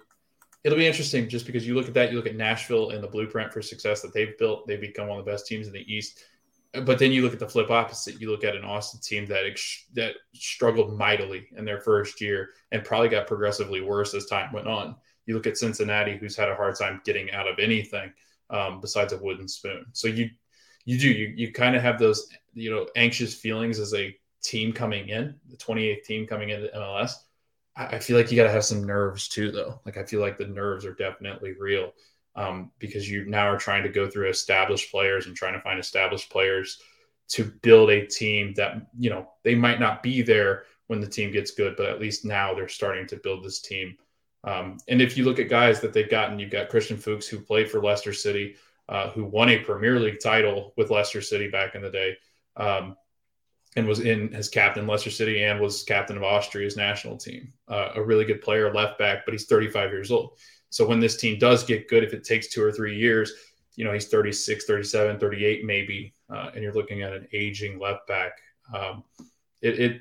it'll 0.69 0.79
be 0.79 0.87
interesting 0.87 1.31
just 1.31 1.47
because 1.47 1.67
you 1.67 1.75
look 1.75 1.89
at 1.89 1.95
that, 1.95 2.11
you 2.11 2.19
look 2.19 2.27
at 2.27 2.37
Nashville 2.37 2.91
and 2.91 3.03
the 3.03 3.09
blueprint 3.09 3.55
for 3.55 3.63
success 3.63 4.03
that 4.03 4.13
they've 4.13 4.37
built. 4.37 4.67
They've 4.67 4.79
become 4.79 5.09
one 5.09 5.19
of 5.19 5.25
the 5.25 5.31
best 5.31 5.47
teams 5.47 5.67
in 5.67 5.73
the 5.73 5.93
East. 5.93 6.23
But 6.85 6.99
then 6.99 7.11
you 7.11 7.23
look 7.23 7.33
at 7.33 7.39
the 7.39 7.49
flip 7.49 7.71
opposite. 7.71 8.21
You 8.21 8.31
look 8.31 8.45
at 8.45 8.55
an 8.55 8.65
Austin 8.65 9.01
team 9.01 9.25
that 9.27 9.45
that 9.95 10.17
struggled 10.35 10.99
mightily 10.99 11.49
in 11.57 11.65
their 11.65 11.81
first 11.81 12.21
year 12.21 12.51
and 12.71 12.85
probably 12.85 13.09
got 13.09 13.27
progressively 13.27 13.81
worse 13.81 14.13
as 14.13 14.27
time 14.27 14.53
went 14.53 14.69
on. 14.69 14.95
You 15.25 15.35
look 15.35 15.47
at 15.47 15.57
Cincinnati, 15.57 16.19
who's 16.19 16.37
had 16.37 16.51
a 16.51 16.55
hard 16.55 16.77
time 16.77 17.01
getting 17.07 17.31
out 17.31 17.49
of 17.49 17.59
anything 17.59 18.13
um, 18.51 18.83
besides 18.83 19.15
a 19.15 19.19
wooden 19.19 19.49
spoon. 19.49 19.87
So 19.93 20.07
you 20.07 20.29
you 20.85 20.99
do 20.99 21.09
you 21.09 21.33
you 21.35 21.53
kind 21.53 21.77
of 21.77 21.81
have 21.81 21.99
those 21.99 22.29
you 22.53 22.71
know 22.71 22.87
anxious 22.95 23.33
feelings 23.33 23.79
as 23.79 23.95
a 23.95 24.15
team 24.43 24.75
coming 24.75 25.09
in, 25.09 25.35
the 25.49 25.57
28th 25.57 26.05
team 26.05 26.27
coming 26.27 26.51
into 26.51 26.69
MLS 26.77 27.15
I 27.79 28.01
feel 28.01 28.17
like 28.17 28.31
you 28.31 28.37
got 28.37 28.45
to 28.45 28.51
have 28.51 28.65
some 28.65 28.85
nerves 28.85 29.29
too, 29.29 29.53
though. 29.53 29.81
Like 29.87 29.97
I 29.97 30.05
feel 30.05 30.21
like 30.21 30.37
the 30.37 30.47
nerves 30.47 30.85
are 30.85 30.95
definitely 30.95 31.55
real 31.59 31.93
um, 32.35 32.73
because 32.79 33.09
you 33.09 33.25
now 33.27 33.47
are 33.47 33.57
trying 33.57 33.85
to 33.85 33.89
go 33.89 34.11
through 34.11 34.29
established 34.29 34.91
players 34.91 35.27
and 35.27 35.37
trying 35.37 35.55
to 35.55 35.61
find 35.61 35.79
established 35.79 36.31
players 36.31 36.81
to 37.29 37.45
build 37.63 37.91
a 37.91 38.07
team 38.07 38.53
that 38.57 38.89
you 38.99 39.11
know 39.11 39.29
they 39.45 39.55
might 39.55 39.79
not 39.79 40.03
be 40.03 40.23
there 40.23 40.65
when 40.89 41.01
the 41.01 41.07
team 41.07 41.31
gets 41.31 41.53
good, 41.53 41.77
but 41.77 41.87
at 41.87 42.01
least 42.01 42.25
now 42.25 42.53
they're 42.53 42.69
starting 42.69 43.07
to 43.07 43.17
build 43.17 43.45
this 43.45 43.61
team. 43.61 43.97
Um, 44.45 44.79
and 44.89 45.01
if 45.01 45.17
you 45.17 45.25
look 45.25 45.39
at 45.39 45.49
guys 45.49 45.81
that 45.81 45.93
they've 45.93 46.11
gotten, 46.11 46.39
you've 46.39 46.51
got 46.51 46.71
Christian 46.71 46.97
Fuchs 46.97 47.29
who 47.29 47.39
played 47.39 47.71
for 47.71 47.83
Leicester 47.83 48.13
City, 48.13 48.57
uh, 48.89 49.11
who 49.11 49.25
won 49.25 49.51
a 49.51 49.59
Premier 49.59 50.01
League 50.01 50.21
title 50.21 50.73
with 50.77 50.91
Leicester 50.91 51.21
City 51.21 51.49
back 51.49 51.75
in 51.75 51.83
the 51.83 51.91
day. 51.91 52.17
Um, 52.57 52.97
and 53.77 53.87
was 53.87 54.01
in 54.01 54.35
as 54.35 54.49
captain 54.49 54.87
Leicester 54.87 55.11
City 55.11 55.45
and 55.45 55.61
was 55.61 55.83
captain 55.83 56.17
of 56.17 56.23
Austria's 56.23 56.77
national 56.77 57.17
team. 57.17 57.53
Uh, 57.69 57.91
a 57.95 58.03
really 58.03 58.25
good 58.25 58.41
player, 58.41 58.73
left 58.73 58.99
back, 58.99 59.25
but 59.25 59.33
he's 59.33 59.47
35 59.47 59.91
years 59.91 60.11
old. 60.11 60.39
So 60.71 60.87
when 60.87 61.01
this 61.01 61.17
team 61.17 61.39
does 61.39 61.65
get 61.65 61.89
good, 61.89 62.05
if 62.05 62.13
it 62.13 62.25
takes 62.25 62.49
two 62.49 62.63
or 62.63 62.73
three 62.73 62.97
years, 62.97 63.33
you 63.77 63.85
know, 63.85 63.93
he's 63.93 64.09
36, 64.09 64.65
37, 64.65 65.19
38 65.19 65.65
maybe, 65.65 66.13
uh, 66.31 66.51
and 66.55 66.63
you're 66.63 66.75
looking 66.75 67.03
at 67.03 67.13
an 67.13 67.29
aging 67.33 67.79
left 67.79 68.07
back. 68.09 68.33
Um, 68.75 69.05
it, 69.63 69.79
it, 69.79 69.93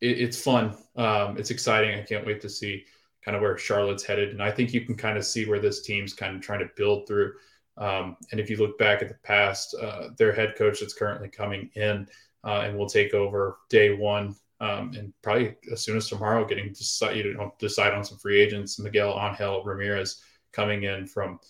it, 0.00 0.20
it's 0.20 0.40
fun. 0.40 0.76
Um, 0.96 1.38
it's 1.38 1.50
exciting. 1.50 1.98
I 1.98 2.02
can't 2.02 2.26
wait 2.26 2.40
to 2.42 2.48
see 2.48 2.84
kind 3.24 3.36
of 3.36 3.40
where 3.40 3.56
Charlotte's 3.56 4.04
headed. 4.04 4.30
And 4.30 4.42
I 4.42 4.50
think 4.50 4.74
you 4.74 4.82
can 4.82 4.96
kind 4.96 5.16
of 5.16 5.24
see 5.24 5.46
where 5.46 5.60
this 5.60 5.82
team's 5.82 6.12
kind 6.12 6.36
of 6.36 6.42
trying 6.42 6.60
to 6.60 6.70
build 6.76 7.06
through. 7.06 7.32
Um, 7.78 8.16
and 8.30 8.40
if 8.40 8.50
you 8.50 8.56
look 8.58 8.78
back 8.78 9.00
at 9.00 9.08
the 9.08 9.14
past, 9.22 9.74
uh, 9.80 10.08
their 10.18 10.32
head 10.32 10.54
coach 10.56 10.80
that's 10.80 10.92
currently 10.92 11.28
coming 11.28 11.70
in, 11.74 12.06
uh, 12.44 12.62
and 12.64 12.76
we'll 12.76 12.88
take 12.88 13.14
over 13.14 13.58
day 13.68 13.94
one. 13.94 14.34
Um, 14.60 14.92
and 14.96 15.12
probably 15.22 15.56
as 15.72 15.82
soon 15.82 15.96
as 15.96 16.08
tomorrow, 16.08 16.46
getting 16.46 16.72
to 16.72 16.78
decide, 16.78 17.16
you 17.16 17.34
know, 17.34 17.52
decide 17.58 17.94
on 17.94 18.04
some 18.04 18.18
free 18.18 18.40
agents. 18.40 18.78
Miguel 18.78 19.18
Angel 19.20 19.64
Ramirez 19.64 20.22
coming 20.52 20.84
in 20.84 21.06
from, 21.06 21.40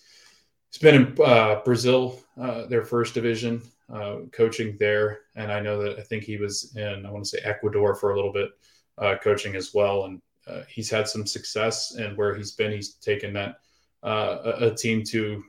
he's 0.70 0.80
been 0.80 0.94
in 0.94 1.18
uh, 1.22 1.60
Brazil, 1.62 2.18
uh, 2.40 2.66
their 2.66 2.84
first 2.84 3.12
division, 3.12 3.60
uh, 3.92 4.20
coaching 4.32 4.76
there. 4.80 5.20
And 5.36 5.52
I 5.52 5.60
know 5.60 5.82
that 5.82 5.98
I 5.98 6.02
think 6.02 6.24
he 6.24 6.38
was 6.38 6.74
in, 6.74 7.04
I 7.04 7.10
want 7.10 7.24
to 7.24 7.28
say 7.28 7.38
Ecuador 7.44 7.94
for 7.94 8.12
a 8.12 8.16
little 8.16 8.32
bit, 8.32 8.50
uh, 8.96 9.16
coaching 9.22 9.56
as 9.56 9.74
well. 9.74 10.06
And 10.06 10.22
uh, 10.46 10.62
he's 10.66 10.88
had 10.88 11.06
some 11.06 11.26
success. 11.26 11.96
And 11.96 12.16
where 12.16 12.34
he's 12.34 12.52
been, 12.52 12.72
he's 12.72 12.94
taken 12.94 13.34
that 13.34 13.56
a, 14.02 14.68
a, 14.70 14.74
team 14.74 15.04
to 15.04 15.44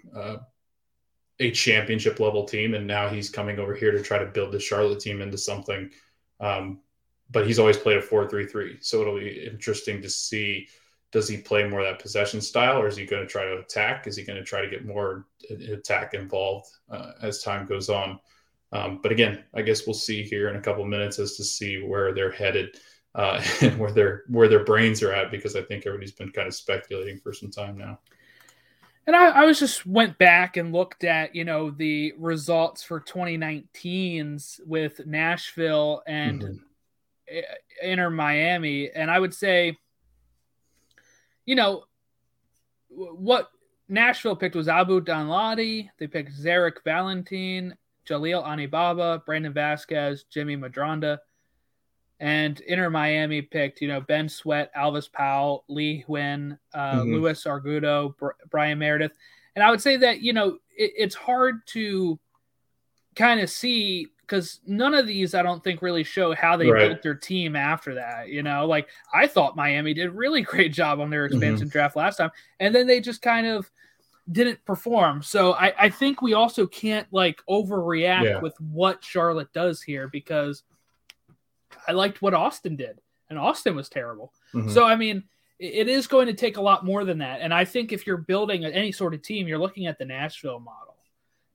a 1.39 1.51
championship 1.51 2.19
level 2.19 2.45
team, 2.45 2.73
and 2.73 2.85
now 2.85 3.09
he's 3.09 3.29
coming 3.29 3.59
over 3.59 3.73
here 3.73 3.91
to 3.91 4.01
try 4.01 4.19
to 4.19 4.25
build 4.25 4.51
the 4.51 4.59
Charlotte 4.59 4.99
team 4.99 5.21
into 5.21 5.37
something. 5.37 5.89
Um, 6.39 6.79
but 7.31 7.47
he's 7.47 7.59
always 7.59 7.77
played 7.77 7.97
a 7.97 8.01
four-three-three, 8.01 8.77
so 8.81 9.01
it'll 9.01 9.19
be 9.19 9.45
interesting 9.45 10.01
to 10.01 10.09
see 10.09 10.67
does 11.13 11.29
he 11.29 11.37
play 11.37 11.67
more 11.67 11.83
that 11.83 11.99
possession 11.99 12.41
style, 12.41 12.81
or 12.81 12.87
is 12.87 12.97
he 12.97 13.05
going 13.05 13.21
to 13.21 13.27
try 13.27 13.45
to 13.45 13.59
attack? 13.59 14.07
Is 14.07 14.17
he 14.17 14.23
going 14.23 14.39
to 14.39 14.43
try 14.43 14.61
to 14.61 14.69
get 14.69 14.83
more 14.83 15.27
attack 15.71 16.15
involved 16.15 16.67
uh, 16.89 17.11
as 17.21 17.43
time 17.43 17.67
goes 17.67 17.87
on? 17.87 18.19
Um, 18.71 18.99
but 19.01 19.11
again, 19.11 19.43
I 19.53 19.61
guess 19.61 19.85
we'll 19.85 19.93
see 19.93 20.23
here 20.23 20.49
in 20.49 20.55
a 20.55 20.61
couple 20.61 20.83
minutes 20.85 21.19
as 21.19 21.37
to 21.37 21.43
see 21.43 21.83
where 21.83 22.15
they're 22.15 22.31
headed 22.31 22.77
uh, 23.13 23.43
and 23.61 23.77
where 23.79 23.91
their 23.91 24.23
where 24.27 24.47
their 24.47 24.65
brains 24.65 25.03
are 25.03 25.13
at, 25.13 25.29
because 25.29 25.55
I 25.55 25.61
think 25.61 25.85
everybody's 25.85 26.13
been 26.13 26.31
kind 26.31 26.47
of 26.47 26.55
speculating 26.55 27.19
for 27.19 27.31
some 27.31 27.51
time 27.51 27.77
now. 27.77 27.99
And 29.05 29.15
I, 29.15 29.29
I 29.29 29.45
was 29.45 29.59
just 29.59 29.85
went 29.85 30.17
back 30.17 30.55
and 30.55 30.71
looked 30.71 31.03
at, 31.03 31.35
you 31.35 31.43
know, 31.43 31.71
the 31.71 32.13
results 32.17 32.83
for 32.83 33.01
2019s 33.01 34.61
with 34.65 35.05
Nashville 35.05 36.03
and 36.07 36.41
mm-hmm. 36.41 37.39
Inter 37.81 38.09
Miami. 38.09 38.89
And 38.91 39.11
I 39.11 39.19
would 39.19 39.33
say 39.33 39.77
you 41.45 41.55
know, 41.55 41.83
what 42.89 43.49
Nashville 43.89 44.35
picked 44.35 44.55
was 44.55 44.67
Abu 44.67 45.01
Danladi. 45.01 45.89
They 45.97 46.07
picked 46.07 46.33
Zarek 46.39 46.83
Valentin, 46.83 47.75
Jalil 48.07 48.45
Anibaba, 48.45 49.23
Brandon 49.25 49.53
Vazquez, 49.53 50.21
Jimmy 50.29 50.55
Medranda. 50.55 51.19
And 52.23 52.61
Inter 52.61 52.89
Miami 52.89 53.41
picked, 53.41 53.81
you 53.81 53.89
know, 53.89 53.99
Ben 53.99 54.29
Sweat, 54.29 54.73
Alvas 54.75 55.11
Powell, 55.11 55.65
Lee 55.67 56.05
Nguyen, 56.07 56.57
uh, 56.73 56.93
mm-hmm. 57.01 57.15
Luis 57.15 57.43
Argudo, 57.43 58.15
Br- 58.15 58.29
Bryan 58.49 58.79
Meredith. 58.79 59.11
And 59.57 59.63
I 59.63 59.69
would 59.69 59.81
say 59.81 59.97
that, 59.97 60.21
you 60.21 60.31
know, 60.31 60.57
it, 60.73 60.93
it's 60.95 61.15
hard 61.15 61.67
to 61.67 62.17
kind 63.17 63.41
of 63.41 63.49
see 63.49 64.07
because 64.21 64.61
none 64.65 64.93
of 64.93 65.05
these 65.05 65.35
I 65.35 65.43
don't 65.43 65.61
think 65.61 65.81
really 65.81 66.05
show 66.05 66.33
how 66.33 66.55
they 66.55 66.71
right. 66.71 66.91
built 66.91 67.03
their 67.03 67.13
team 67.13 67.57
after 67.57 67.95
that. 67.95 68.29
You 68.29 68.41
know, 68.41 68.67
like 68.67 68.87
I 69.13 69.27
thought 69.27 69.57
Miami 69.57 69.93
did 69.93 70.07
a 70.07 70.11
really 70.11 70.41
great 70.43 70.71
job 70.71 71.01
on 71.01 71.09
their 71.09 71.25
expansion 71.25 71.67
mm-hmm. 71.67 71.73
draft 71.73 71.97
last 71.97 72.15
time, 72.15 72.31
and 72.61 72.73
then 72.73 72.87
they 72.87 73.01
just 73.01 73.21
kind 73.21 73.47
of 73.47 73.69
didn't 74.31 74.63
perform. 74.63 75.23
So 75.23 75.55
I, 75.55 75.73
I 75.77 75.89
think 75.89 76.21
we 76.21 76.35
also 76.35 76.67
can't 76.67 77.05
like 77.11 77.41
overreact 77.49 78.23
yeah. 78.23 78.39
with 78.39 78.57
what 78.61 79.03
Charlotte 79.03 79.51
does 79.51 79.81
here 79.81 80.07
because 80.07 80.63
I 81.87 81.91
liked 81.91 82.21
what 82.21 82.33
Austin 82.33 82.75
did, 82.75 82.99
and 83.29 83.37
Austin 83.39 83.75
was 83.75 83.89
terrible. 83.89 84.33
Mm-hmm. 84.53 84.69
So 84.69 84.85
I 84.85 84.95
mean, 84.95 85.23
it 85.59 85.87
is 85.87 86.07
going 86.07 86.27
to 86.27 86.33
take 86.33 86.57
a 86.57 86.61
lot 86.61 86.85
more 86.85 87.05
than 87.05 87.19
that. 87.19 87.41
And 87.41 87.53
I 87.53 87.65
think 87.65 87.91
if 87.91 88.05
you're 88.07 88.17
building 88.17 88.65
any 88.65 88.91
sort 88.91 89.13
of 89.13 89.21
team, 89.21 89.47
you're 89.47 89.59
looking 89.59 89.87
at 89.87 89.97
the 89.97 90.05
Nashville 90.05 90.59
model 90.59 90.93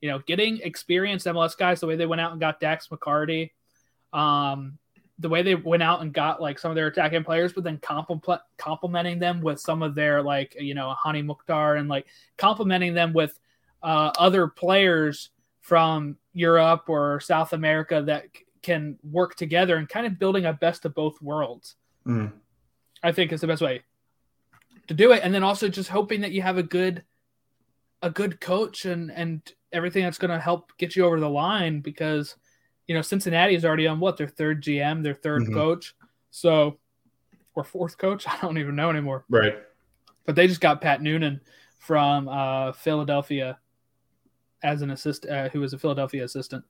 you 0.01 0.11
know, 0.11 0.21
getting 0.21 0.59
experienced 0.59 1.27
MLS 1.27 1.57
guys 1.57 1.81
the 1.81 1.87
way 1.87 1.97
they 1.97 2.07
went 2.07 2.21
out 2.21 2.33
and 2.33 2.41
got 2.41 2.61
Dax 2.61 2.89
McCarty, 2.89 3.51
um, 4.13 4.79
the 5.19 5.29
way 5.29 5.43
they 5.43 5.57
went 5.57 5.83
out 5.83 6.01
and 6.03 6.13
got 6.13 6.41
like 6.41 6.59
some 6.59 6.71
of 6.71 6.77
their 6.77 6.87
attacking 6.87 7.25
players, 7.25 7.53
but 7.53 7.65
then 7.65 7.79
compl- 7.79 8.41
complementing 8.57 9.19
them 9.19 9.41
with 9.41 9.61
some 9.61 9.83
of 9.83 9.95
their 9.95 10.23
like 10.23 10.57
you 10.61 10.75
know 10.75 10.95
Hany 11.03 11.23
Mukhtar 11.23 11.77
and 11.77 11.89
like 11.89 12.07
complementing 12.37 12.95
them 12.95 13.13
with 13.13 13.39
uh, 13.83 14.13
other 14.19 14.47
players 14.47 15.31
from 15.61 16.17
Europe 16.33 16.85
or 16.89 17.19
South 17.19 17.53
America 17.53 18.03
that 18.07 18.27
can 18.69 18.99
work 19.03 19.35
together 19.35 19.77
and 19.77 19.89
kind 19.89 20.07
of 20.07 20.19
building 20.19 20.45
a 20.45 20.53
best 20.53 20.85
of 20.85 20.95
both 20.95 21.21
worlds. 21.23 21.77
Mm. 22.07 22.33
I 23.03 23.13
think 23.13 23.33
is 23.33 23.41
the 23.41 23.47
best 23.47 23.63
way 23.63 23.83
to 24.89 24.95
do 24.95 25.13
it, 25.13 25.23
and 25.25 25.35
then 25.35 25.43
also 25.43 25.69
just 25.69 25.89
hoping 25.89 26.21
that 26.21 26.33
you 26.33 26.43
have 26.43 26.59
a 26.59 26.63
good 26.63 27.03
a 28.03 28.11
good 28.11 28.41
coach 28.41 28.85
and 28.85 29.11
and 29.11 29.41
everything 29.73 30.05
that's 30.05 30.19
going 30.19 30.31
to 30.31 30.39
help 30.39 30.73
get 30.77 30.95
you 30.95 31.05
over 31.05 31.19
the 31.19 31.31
line 31.31 31.81
because 31.81 32.37
you 32.87 32.95
know 32.95 33.01
Cincinnati 33.03 33.55
is 33.55 33.65
already 33.65 33.87
on 33.87 34.01
what 34.01 34.19
their 34.19 34.29
third 34.29 34.63
GM, 34.63 35.03
their 35.03 35.15
3rd 35.15 35.45
mm-hmm. 35.45 35.55
coach, 35.55 35.95
so 36.31 36.79
or 37.55 37.65
fourth 37.65 37.97
coach. 37.97 38.27
I 38.29 38.39
don't 38.43 38.59
even 38.59 38.77
know 38.77 38.91
anymore. 38.91 39.25
Right. 39.31 39.57
But 40.27 40.35
they 40.35 40.47
just 40.47 40.61
got 40.61 40.83
Pat 40.83 41.01
Noonan 41.01 41.41
from 41.79 42.29
uh, 42.29 42.73
Philadelphia 42.73 43.59
as 44.63 44.83
an 44.83 44.91
assistant, 44.91 45.33
uh, 45.33 45.49
who 45.49 45.61
was 45.61 45.73
a 45.73 45.79
Philadelphia 45.79 46.23
assistant. 46.23 46.65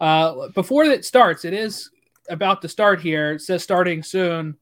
Uh, 0.00 0.48
before 0.48 0.84
it 0.84 1.04
starts, 1.04 1.44
it 1.44 1.54
is 1.54 1.90
about 2.28 2.62
to 2.62 2.68
start 2.68 3.00
here. 3.00 3.32
It 3.32 3.40
says 3.40 3.62
starting 3.62 4.02
soon. 4.02 4.56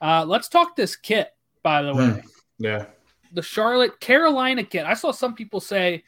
Uh, 0.00 0.24
let's 0.26 0.48
talk 0.48 0.76
this 0.76 0.96
kit, 0.96 1.34
by 1.62 1.82
the 1.82 1.94
way. 1.94 2.10
Hmm. 2.10 2.20
Yeah. 2.58 2.86
The 3.32 3.42
Charlotte 3.42 3.98
Carolina 4.00 4.64
kit. 4.64 4.86
I 4.86 4.94
saw 4.94 5.10
some 5.10 5.34
people 5.34 5.60
say 5.60 6.04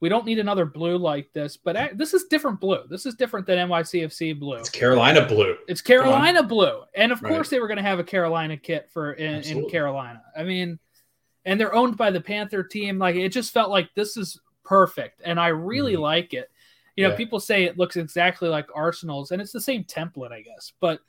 we 0.00 0.08
don't 0.08 0.26
need 0.26 0.38
another 0.38 0.66
blue 0.66 0.98
like 0.98 1.32
this, 1.32 1.56
but 1.56 1.96
this 1.96 2.14
is 2.14 2.24
different 2.24 2.60
blue. 2.60 2.82
This 2.90 3.06
is 3.06 3.14
different 3.14 3.46
than 3.46 3.68
NYCFC 3.68 4.38
blue. 4.38 4.58
It's 4.58 4.68
Carolina 4.68 5.26
blue. 5.26 5.56
It's 5.68 5.80
Carolina 5.80 6.42
blue, 6.42 6.82
and 6.94 7.12
of 7.12 7.22
right. 7.22 7.32
course 7.32 7.48
they 7.48 7.60
were 7.60 7.68
going 7.68 7.78
to 7.78 7.82
have 7.82 7.98
a 7.98 8.04
Carolina 8.04 8.56
kit 8.56 8.90
for 8.92 9.12
in, 9.14 9.42
in, 9.42 9.68
Carolina. 9.70 10.22
I 10.36 10.42
mean, 10.42 10.78
and 11.44 11.58
they're 11.58 11.74
owned 11.74 11.96
by 11.96 12.10
the 12.10 12.20
Panther 12.20 12.62
team. 12.62 12.98
Like 12.98 13.16
it 13.16 13.30
just 13.30 13.52
felt 13.52 13.70
like 13.70 13.94
this 13.94 14.16
is 14.16 14.38
perfect, 14.62 15.22
and 15.24 15.40
I 15.40 15.48
really 15.48 15.94
mm-hmm. 15.94 16.02
like 16.02 16.34
it. 16.34 16.50
You 16.96 17.04
know, 17.04 17.10
yeah. 17.10 17.16
people 17.16 17.40
say 17.40 17.64
it 17.64 17.78
looks 17.78 17.96
exactly 17.96 18.48
like 18.48 18.68
Arsenal's, 18.74 19.32
and 19.32 19.42
it's 19.42 19.52
the 19.52 19.60
same 19.60 19.84
template, 19.84 20.32
I 20.32 20.42
guess, 20.42 20.72
but 20.80 21.00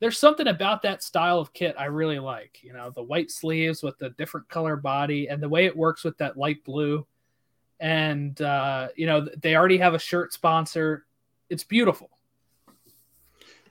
there's 0.00 0.18
something 0.18 0.48
about 0.48 0.82
that 0.82 1.02
style 1.02 1.38
of 1.38 1.52
kit 1.52 1.74
I 1.78 1.84
really 1.84 2.18
like. 2.18 2.58
You 2.62 2.72
know, 2.72 2.90
the 2.90 3.02
white 3.02 3.30
sleeves 3.30 3.82
with 3.82 3.98
the 3.98 4.10
different 4.10 4.48
color 4.48 4.76
body 4.76 5.28
and 5.28 5.42
the 5.42 5.48
way 5.48 5.66
it 5.66 5.76
works 5.76 6.04
with 6.04 6.16
that 6.18 6.36
light 6.36 6.64
blue 6.64 7.06
and 7.80 8.40
uh, 8.42 8.88
you 8.94 9.06
know 9.06 9.26
they 9.38 9.56
already 9.56 9.78
have 9.78 9.94
a 9.94 9.98
shirt 9.98 10.32
sponsor. 10.32 11.06
It's 11.48 11.64
beautiful. 11.64 12.10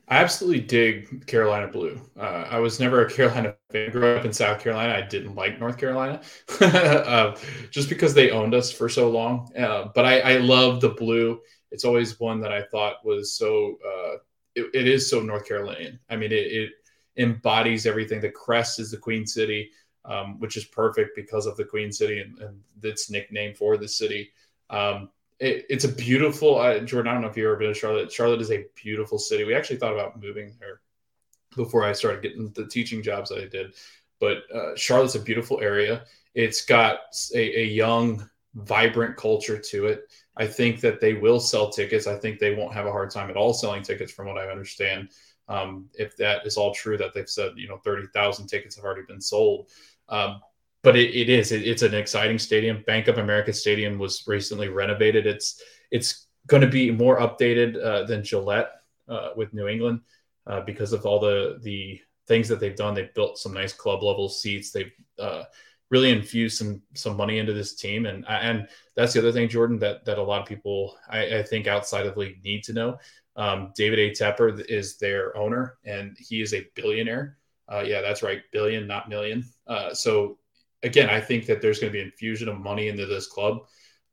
I 0.09 0.17
absolutely 0.17 0.61
dig 0.61 1.27
Carolina 1.27 1.67
blue. 1.67 2.01
Uh, 2.17 2.47
I 2.49 2.59
was 2.59 2.79
never 2.79 3.05
a 3.05 3.09
Carolina 3.13 3.55
fan. 3.71 3.91
Grew 3.91 4.15
up 4.15 4.25
in 4.25 4.33
South 4.33 4.59
Carolina. 4.59 4.93
I 4.93 5.07
didn't 5.07 5.35
like 5.35 5.59
North 5.59 5.77
Carolina 5.77 6.21
uh, 6.61 7.37
just 7.69 7.89
because 7.89 8.13
they 8.13 8.31
owned 8.31 8.53
us 8.53 8.71
for 8.71 8.89
so 8.89 9.09
long. 9.09 9.51
Uh, 9.55 9.89
but 9.93 10.05
I, 10.05 10.19
I, 10.19 10.37
love 10.37 10.81
the 10.81 10.89
blue. 10.89 11.39
It's 11.71 11.85
always 11.85 12.19
one 12.19 12.41
that 12.41 12.51
I 12.51 12.63
thought 12.63 13.05
was 13.05 13.33
so. 13.33 13.77
Uh, 13.85 14.15
it, 14.55 14.69
it 14.73 14.87
is 14.87 15.09
so 15.09 15.21
North 15.21 15.47
Carolinian. 15.47 15.99
I 16.09 16.15
mean, 16.15 16.31
it, 16.31 16.51
it 16.51 16.71
embodies 17.17 17.85
everything. 17.85 18.19
The 18.19 18.31
crest 18.31 18.79
is 18.79 18.89
the 18.89 18.97
Queen 18.97 19.27
City 19.27 19.69
um, 20.05 20.39
which 20.39 20.57
is 20.57 20.65
perfect 20.65 21.15
because 21.15 21.45
of 21.45 21.55
the 21.57 21.65
Queen 21.65 21.91
City 21.91 22.19
and, 22.19 22.37
and 22.39 22.59
its 22.81 23.09
nickname 23.09 23.53
for 23.53 23.77
the 23.77 23.87
city. 23.87 24.31
Um, 24.69 25.09
it, 25.39 25.65
it's 25.69 25.85
a 25.85 25.89
beautiful, 25.89 26.59
uh, 26.59 26.79
Jordan. 26.79 27.09
I 27.09 27.13
don't 27.13 27.21
know 27.21 27.29
if 27.29 27.37
you've 27.37 27.45
ever 27.45 27.55
been 27.55 27.73
to 27.73 27.73
Charlotte. 27.73 28.11
Charlotte 28.11 28.41
is 28.41 28.51
a 28.51 28.65
beautiful 28.75 29.17
city. 29.17 29.43
We 29.45 29.55
actually 29.55 29.77
thought 29.77 29.93
about 29.93 30.21
moving 30.21 30.55
there 30.59 30.81
before 31.55 31.83
I 31.83 31.93
started 31.93 32.21
getting 32.21 32.51
the 32.51 32.67
teaching 32.67 33.01
jobs 33.01 33.29
that 33.29 33.39
I 33.39 33.47
did. 33.47 33.75
But 34.19 34.39
uh, 34.53 34.75
Charlotte's 34.75 35.15
a 35.15 35.19
beautiful 35.19 35.61
area. 35.61 36.03
It's 36.35 36.65
got 36.65 36.99
a, 37.33 37.61
a 37.61 37.65
young, 37.65 38.29
vibrant 38.53 39.15
culture 39.15 39.57
to 39.57 39.87
it. 39.87 40.11
I 40.35 40.45
think 40.45 40.81
that 40.81 40.99
they 40.99 41.13
will 41.13 41.39
sell 41.39 41.69
tickets. 41.69 42.07
I 42.07 42.17
think 42.17 42.39
they 42.39 42.55
won't 42.55 42.73
have 42.73 42.85
a 42.85 42.91
hard 42.91 43.11
time 43.11 43.29
at 43.29 43.37
all 43.37 43.53
selling 43.53 43.83
tickets, 43.83 44.11
from 44.11 44.27
what 44.27 44.37
I 44.37 44.49
understand. 44.49 45.09
Um, 45.47 45.89
if 45.93 46.15
that 46.17 46.45
is 46.45 46.57
all 46.57 46.73
true, 46.73 46.97
that 46.97 47.13
they've 47.13 47.29
said 47.29 47.53
you 47.55 47.67
know 47.67 47.77
thirty 47.77 48.07
thousand 48.13 48.47
tickets 48.47 48.75
have 48.75 48.85
already 48.85 49.01
been 49.07 49.21
sold. 49.21 49.69
Um, 50.07 50.41
but 50.83 50.95
it, 50.95 51.15
it 51.15 51.29
is 51.29 51.51
it, 51.51 51.67
it's 51.67 51.81
an 51.81 51.93
exciting 51.93 52.39
stadium. 52.39 52.83
Bank 52.87 53.07
of 53.07 53.17
America 53.17 53.53
Stadium 53.53 53.97
was 53.97 54.23
recently 54.27 54.69
renovated. 54.69 55.27
It's 55.27 55.61
it's 55.91 56.27
going 56.47 56.61
to 56.61 56.67
be 56.67 56.91
more 56.91 57.19
updated 57.19 57.83
uh, 57.83 58.03
than 58.05 58.23
Gillette 58.23 58.71
uh, 59.07 59.29
with 59.35 59.53
New 59.53 59.67
England 59.67 60.01
uh, 60.47 60.61
because 60.61 60.93
of 60.93 61.05
all 61.05 61.19
the 61.19 61.59
the 61.61 61.99
things 62.27 62.47
that 62.47 62.59
they've 62.59 62.75
done. 62.75 62.93
They've 62.93 63.13
built 63.13 63.37
some 63.37 63.53
nice 63.53 63.73
club 63.73 64.03
level 64.03 64.29
seats. 64.29 64.71
They've 64.71 64.91
uh, 65.17 65.43
really 65.89 66.11
infused 66.11 66.57
some 66.57 66.81
some 66.93 67.17
money 67.17 67.39
into 67.39 67.53
this 67.53 67.75
team, 67.75 68.05
and 68.05 68.25
and 68.27 68.67
that's 68.95 69.13
the 69.13 69.19
other 69.19 69.31
thing, 69.31 69.49
Jordan, 69.49 69.79
that 69.79 70.05
that 70.05 70.17
a 70.17 70.23
lot 70.23 70.41
of 70.41 70.47
people 70.47 70.97
I, 71.09 71.39
I 71.39 71.43
think 71.43 71.67
outside 71.67 72.05
of 72.05 72.15
the 72.15 72.19
league 72.19 72.43
need 72.43 72.63
to 72.65 72.73
know. 72.73 72.99
Um, 73.35 73.71
David 73.75 73.99
A. 73.99 74.11
Tepper 74.11 74.59
is 74.67 74.97
their 74.97 75.35
owner, 75.37 75.77
and 75.85 76.17
he 76.19 76.41
is 76.41 76.53
a 76.53 76.67
billionaire. 76.75 77.37
Uh, 77.71 77.83
yeah, 77.85 78.01
that's 78.01 78.23
right, 78.23 78.41
billion, 78.51 78.87
not 78.87 79.09
million. 79.09 79.45
Uh, 79.67 79.93
so 79.93 80.38
again, 80.83 81.09
I 81.09 81.19
think 81.19 81.45
that 81.47 81.61
there's 81.61 81.79
going 81.79 81.91
to 81.91 81.97
be 81.97 82.03
infusion 82.03 82.49
of 82.49 82.59
money 82.59 82.87
into 82.87 83.05
this 83.05 83.27
club. 83.27 83.59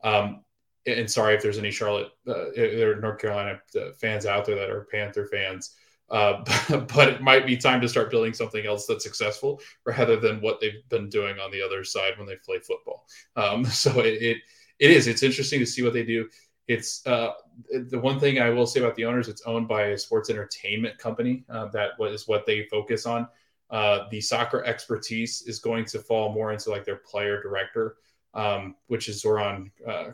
Um, 0.03 0.45
and 0.87 1.11
sorry 1.11 1.35
if 1.35 1.43
there's 1.43 1.59
any 1.59 1.71
Charlotte 1.71 2.11
uh, 2.29 2.51
or 2.57 3.01
North 3.01 3.19
Carolina 3.19 3.61
uh, 3.77 3.93
fans 4.01 4.25
out 4.25 4.45
there 4.45 4.57
that 4.57 4.71
are 4.71 4.87
Panther 4.91 5.27
fans. 5.27 5.75
Uh, 6.09 6.45
but 6.95 7.09
it 7.09 7.21
might 7.21 7.47
be 7.47 7.57
time 7.57 7.81
to 7.81 7.89
start 7.89 8.11
building 8.11 8.33
something 8.33 8.65
else 8.67 8.87
that's 8.87 9.05
successful 9.05 9.61
rather 9.85 10.17
than 10.17 10.41
what 10.41 10.61
they've 10.61 10.89
been 10.89 11.09
doing 11.09 11.39
on 11.41 11.51
the 11.51 11.61
other 11.63 11.83
side 11.83 12.13
when 12.17 12.27
they 12.27 12.37
play 12.45 12.59
football. 12.59 13.07
Um, 13.35 13.65
so 13.65 14.01
it, 14.01 14.23
it, 14.23 14.39
it 14.79 14.91
is. 14.91 15.07
It's 15.07 15.23
interesting 15.23 15.61
to 15.61 15.67
see 15.67 15.83
what 15.83 15.93
they 15.93 16.05
do. 16.05 16.29
It's 16.69 17.07
uh, 17.07 17.33
the 17.71 17.99
one 17.99 18.19
thing 18.19 18.41
I 18.41 18.51
will 18.51 18.67
say 18.67 18.81
about 18.81 18.97
the 18.97 19.05
owners. 19.05 19.29
It's 19.29 19.43
owned 19.43 19.69
by 19.69 19.87
a 19.87 19.99
sports 19.99 20.31
entertainment 20.31 20.99
company. 20.99 21.45
Uh, 21.49 21.67
that 21.67 21.91
is 22.01 22.27
what 22.27 22.45
they 22.45 22.65
focus 22.65 23.07
on. 23.07 23.29
Uh, 23.71 24.09
the 24.11 24.21
soccer 24.21 24.65
expertise 24.65 25.43
is 25.43 25.59
going 25.59 25.85
to 25.85 25.99
fall 25.99 26.33
more 26.33 26.53
into 26.53 26.71
like 26.71 26.85
their 26.85 26.97
player 26.97 27.43
director, 27.43 27.97
um, 28.35 28.77
which 28.87 29.09
is 29.09 29.21
Zoran 29.21 29.71
uh, 29.87 30.13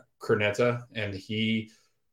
and 0.95 1.13
he 1.13 1.69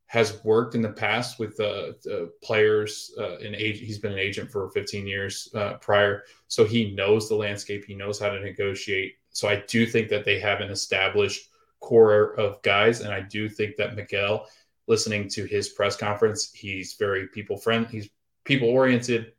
has 0.07 0.43
worked 0.43 0.75
in 0.75 0.83
the 0.83 0.91
past 0.91 1.39
with 1.39 1.57
the 1.57 2.33
players 2.43 3.13
uh, 3.17 3.39
in 3.39 3.55
age. 3.55 3.79
He's 3.79 4.01
been 4.01 4.13
an 4.13 4.19
agent 4.19 4.51
for 4.51 4.69
15 4.71 5.07
years 5.07 5.49
uh, 5.55 5.75
prior, 5.75 6.25
so 6.49 6.65
he 6.65 6.91
knows 6.95 7.29
the 7.29 7.37
landscape. 7.37 7.85
He 7.85 7.95
knows 7.95 8.19
how 8.19 8.29
to 8.29 8.41
negotiate. 8.41 9.15
So 9.31 9.49
I 9.49 9.63
do 9.69 9.87
think 9.87 10.09
that 10.09 10.25
they 10.25 10.41
have 10.41 10.61
an 10.61 10.71
established 10.71 11.49
core 11.79 12.35
of 12.35 12.61
guys, 12.63 13.03
and 13.03 13.15
I 13.15 13.21
do 13.21 13.49
think 13.49 13.77
that 13.77 13.95
Miguel, 13.95 14.49
listening 14.89 15.29
to 15.29 15.45
his 15.45 15.69
press 15.69 15.97
conference, 15.97 16.53
he's 16.53 16.95
very 16.95 17.29
people 17.29 17.57
friendly. 17.57 17.89
He's 17.91 18.11
people 18.45 18.69
oriented 18.69 19.33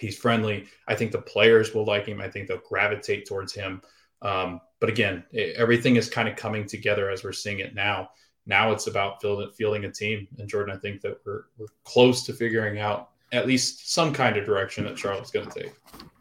He's 0.00 0.16
friendly. 0.16 0.66
I 0.88 0.94
think 0.94 1.12
the 1.12 1.20
players 1.20 1.74
will 1.74 1.84
like 1.84 2.06
him. 2.06 2.20
I 2.20 2.28
think 2.28 2.48
they'll 2.48 2.58
gravitate 2.68 3.26
towards 3.26 3.52
him. 3.52 3.82
Um, 4.22 4.60
but 4.80 4.88
again, 4.88 5.24
it, 5.32 5.56
everything 5.56 5.96
is 5.96 6.08
kind 6.08 6.28
of 6.28 6.36
coming 6.36 6.66
together 6.66 7.10
as 7.10 7.22
we're 7.24 7.32
seeing 7.32 7.60
it 7.60 7.74
now. 7.74 8.10
Now 8.46 8.72
it's 8.72 8.86
about 8.86 9.20
fielding, 9.20 9.50
fielding 9.50 9.84
a 9.84 9.90
team. 9.92 10.26
And 10.38 10.48
Jordan, 10.48 10.74
I 10.74 10.78
think 10.78 11.00
that 11.02 11.18
we're, 11.24 11.44
we're 11.58 11.66
close 11.84 12.24
to 12.26 12.32
figuring 12.32 12.80
out 12.80 13.10
at 13.32 13.46
least 13.46 13.92
some 13.92 14.12
kind 14.12 14.36
of 14.36 14.44
direction 14.44 14.84
that 14.84 14.98
Charlotte's 14.98 15.30
going 15.30 15.48
to 15.48 15.60
take. 15.62 15.72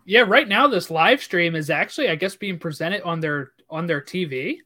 Yeah, 0.05 0.21
right 0.21 0.47
now 0.47 0.67
this 0.67 0.89
live 0.91 1.21
stream 1.23 1.55
is 1.55 1.69
actually, 1.69 2.09
I 2.09 2.15
guess, 2.15 2.35
being 2.35 2.59
presented 2.59 3.01
on 3.03 3.19
their 3.19 3.51
on 3.69 3.85
their 3.87 4.01
TV 4.01 4.57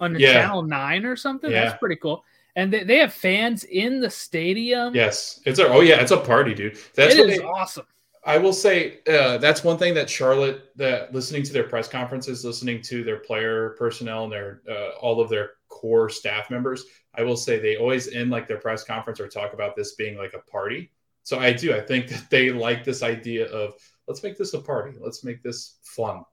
on 0.00 0.14
Yeah. 0.18 0.32
channel 0.34 0.62
nine 0.62 1.04
or 1.04 1.16
something. 1.16 1.50
Yeah. 1.50 1.64
That's 1.66 1.78
pretty 1.78 1.96
cool. 1.96 2.24
And 2.56 2.70
they, 2.72 2.84
they 2.84 2.98
have 2.98 3.12
fans 3.14 3.64
in 3.64 4.00
the 4.00 4.10
stadium. 4.10 4.94
Yes, 4.94 5.40
it's 5.46 5.58
a 5.58 5.68
oh 5.68 5.80
yeah, 5.80 6.00
it's 6.00 6.10
a 6.12 6.18
party, 6.18 6.54
dude. 6.54 6.78
That's 6.94 7.14
it 7.14 7.20
what 7.20 7.30
is 7.30 7.38
they- 7.38 7.44
awesome. 7.44 7.86
I 8.24 8.38
will 8.38 8.52
say 8.52 9.00
uh, 9.08 9.38
that's 9.38 9.64
one 9.64 9.78
thing 9.78 9.94
that 9.94 10.08
Charlotte, 10.08 10.70
that 10.76 11.12
listening 11.12 11.42
to 11.42 11.52
their 11.52 11.64
press 11.68 11.88
conferences, 11.88 12.44
listening 12.44 12.80
to 12.82 13.02
their 13.02 13.18
player 13.18 13.70
personnel 13.70 14.24
and 14.24 14.32
their 14.32 14.62
uh, 14.70 14.90
all 15.00 15.20
of 15.20 15.28
their 15.28 15.52
core 15.68 16.08
staff 16.08 16.48
members, 16.48 16.84
I 17.14 17.24
will 17.24 17.36
say 17.36 17.58
they 17.58 17.76
always 17.76 18.08
end 18.08 18.30
like 18.30 18.46
their 18.46 18.58
press 18.58 18.84
conference 18.84 19.18
or 19.18 19.28
talk 19.28 19.54
about 19.54 19.74
this 19.74 19.94
being 19.94 20.16
like 20.16 20.34
a 20.34 20.50
party. 20.50 20.92
So 21.24 21.38
I 21.38 21.52
do. 21.52 21.74
I 21.74 21.80
think 21.80 22.08
that 22.08 22.30
they 22.30 22.50
like 22.50 22.84
this 22.84 23.02
idea 23.02 23.46
of 23.46 23.74
let's 24.06 24.22
make 24.22 24.38
this 24.38 24.54
a 24.54 24.60
party. 24.60 24.96
Let's 25.00 25.24
make 25.24 25.42
this 25.42 25.78
fun. 25.82 26.24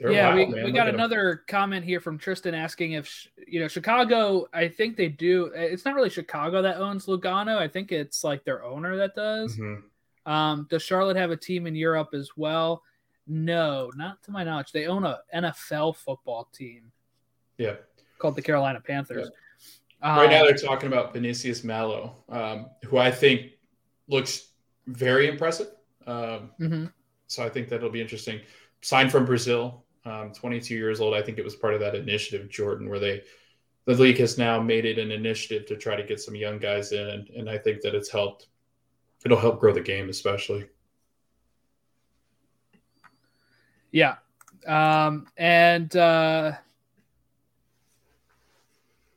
They're 0.00 0.12
yeah, 0.12 0.28
loud, 0.28 0.36
we, 0.36 0.46
man. 0.46 0.64
we 0.64 0.72
got 0.72 0.88
another 0.88 1.44
comment 1.46 1.84
here 1.84 2.00
from 2.00 2.18
Tristan 2.18 2.54
asking 2.54 2.92
if 2.92 3.06
sh- 3.06 3.28
you 3.46 3.60
know 3.60 3.68
Chicago. 3.68 4.48
I 4.52 4.68
think 4.68 4.96
they 4.96 5.08
do. 5.08 5.50
It's 5.54 5.84
not 5.84 5.94
really 5.94 6.10
Chicago 6.10 6.60
that 6.60 6.76
owns 6.76 7.06
Lugano. 7.06 7.56
I 7.56 7.68
think 7.68 7.92
it's 7.92 8.22
like 8.22 8.44
their 8.44 8.64
owner 8.64 8.96
that 8.96 9.14
does. 9.14 9.56
Mhm. 9.56 9.82
Um, 10.26 10.66
does 10.70 10.82
Charlotte 10.82 11.16
have 11.16 11.30
a 11.30 11.36
team 11.36 11.66
in 11.66 11.74
Europe 11.74 12.10
as 12.14 12.30
well? 12.36 12.82
No, 13.26 13.90
not 13.96 14.22
to 14.24 14.30
my 14.30 14.44
knowledge. 14.44 14.72
They 14.72 14.86
own 14.86 15.04
a 15.04 15.20
NFL 15.34 15.96
football 15.96 16.48
team 16.52 16.92
Yeah. 17.58 17.76
called 18.18 18.36
the 18.36 18.42
Carolina 18.42 18.80
Panthers. 18.80 19.30
Right 20.02 20.30
now, 20.30 20.40
Um, 20.40 20.46
they're 20.46 20.56
talking 20.56 20.88
about 20.88 21.12
Vinicius 21.12 21.62
Mello, 21.62 22.24
um, 22.28 22.70
who 22.84 22.98
I 22.98 23.10
think 23.10 23.52
looks 24.08 24.48
very 24.86 25.28
impressive. 25.28 25.68
Um, 26.06 26.50
mhm. 26.58 26.92
so 27.28 27.44
I 27.44 27.48
think 27.48 27.68
that'll 27.68 27.90
be 27.90 28.00
interesting. 28.00 28.40
Signed 28.80 29.12
from 29.12 29.24
Brazil, 29.24 29.84
um, 30.04 30.32
22 30.32 30.74
years 30.74 31.00
old. 31.00 31.14
I 31.14 31.22
think 31.22 31.38
it 31.38 31.44
was 31.44 31.54
part 31.54 31.74
of 31.74 31.80
that 31.80 31.94
initiative, 31.94 32.48
Jordan, 32.48 32.88
where 32.88 32.98
they 32.98 33.22
the 33.84 33.94
league 33.94 34.18
has 34.18 34.38
now 34.38 34.60
made 34.60 34.84
it 34.84 34.96
an 34.98 35.10
initiative 35.10 35.66
to 35.66 35.76
try 35.76 35.96
to 35.96 36.04
get 36.04 36.20
some 36.20 36.36
young 36.36 36.56
guys 36.58 36.92
in, 36.92 37.04
and, 37.08 37.28
and 37.30 37.50
I 37.50 37.58
think 37.58 37.80
that 37.80 37.96
it's 37.96 38.08
helped. 38.08 38.46
It'll 39.24 39.38
help 39.38 39.60
grow 39.60 39.72
the 39.72 39.80
game, 39.80 40.08
especially. 40.08 40.66
Yeah. 43.92 44.16
Um, 44.66 45.26
and 45.36 45.94
uh, 45.96 46.52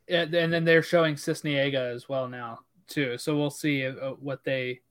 and 0.07 0.33
then 0.33 0.65
they're 0.65 0.83
showing 0.83 1.15
Sisniega 1.15 1.93
as 1.93 2.07
well 2.07 2.27
now 2.27 2.59
too. 2.87 3.17
So 3.17 3.35
we'll 3.35 3.49
see 3.49 3.85
uh, 3.85 4.11
what 4.19 4.43
they 4.43 4.81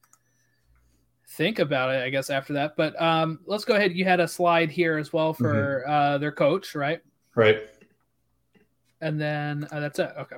think 1.29 1.59
about 1.59 1.95
it. 1.95 2.03
I 2.03 2.11
guess 2.11 2.31
after 2.31 2.53
that. 2.55 2.77
But 2.77 3.01
um, 3.01 3.41
let's 3.47 3.65
go 3.65 3.75
ahead. 3.75 3.93
You 3.93 4.05
had 4.05 4.21
a 4.21 4.29
slide 4.29 4.71
here 4.71 4.97
as 4.99 5.13
well 5.13 5.33
for 5.33 5.87
uh, 5.89 6.19
their 6.19 6.33
coach, 6.33 6.75
right? 6.75 7.01
Right. 7.35 7.63
And 9.01 9.21
then 9.21 9.69
uh, 9.71 9.81
that's 9.81 9.99
it. 9.99 10.13
Okay. 10.19 10.37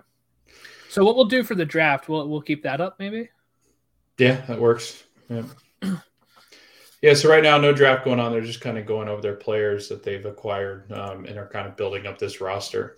So 0.89 1.05
what 1.05 1.17
we'll 1.17 1.27
do 1.27 1.43
for 1.43 1.55
the 1.55 1.65
draft, 1.65 2.09
we'll 2.09 2.29
we'll 2.29 2.43
keep 2.43 2.63
that 2.63 2.81
up 2.81 2.99
maybe. 2.99 3.29
Yeah, 4.19 4.41
that 4.47 4.61
works. 4.61 5.05
Yeah. 5.29 5.45
Yeah, 7.03 7.13
so 7.13 7.29
right 7.29 7.43
now, 7.43 7.59
no 7.59 7.75
draft 7.75 8.07
going 8.07 8.19
on. 8.19 8.33
They're 8.33 8.41
just 8.41 8.63
kind 8.63 8.79
of 8.79 8.87
going 8.87 9.07
over 9.07 9.21
their 9.21 9.37
players 9.37 9.87
that 9.91 10.03
they've 10.03 10.25
acquired 10.25 10.91
um, 10.91 11.27
and 11.27 11.39
are 11.39 11.47
kind 11.47 11.69
of 11.69 11.77
building 11.77 12.07
up 12.07 12.19
this 12.19 12.41
roster. 12.41 12.97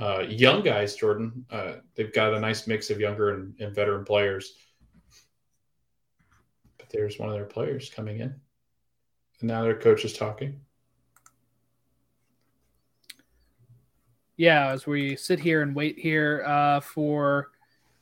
Uh, 0.00 0.20
young 0.26 0.62
guys, 0.62 0.96
Jordan, 0.96 1.44
uh, 1.50 1.74
they've 1.94 2.14
got 2.14 2.32
a 2.32 2.40
nice 2.40 2.66
mix 2.66 2.88
of 2.88 2.98
younger 2.98 3.34
and, 3.34 3.54
and 3.60 3.74
veteran 3.74 4.06
players. 4.06 4.54
But 6.78 6.88
there's 6.88 7.18
one 7.18 7.28
of 7.28 7.34
their 7.34 7.44
players 7.44 7.90
coming 7.90 8.20
in. 8.20 8.34
And 9.40 9.48
now 9.48 9.62
their 9.62 9.78
coach 9.78 10.06
is 10.06 10.14
talking. 10.14 10.58
yeah, 14.40 14.68
as 14.70 14.86
we 14.86 15.16
sit 15.16 15.38
here 15.38 15.60
and 15.60 15.74
wait 15.74 15.98
here 15.98 16.42
uh, 16.46 16.80
for 16.80 17.50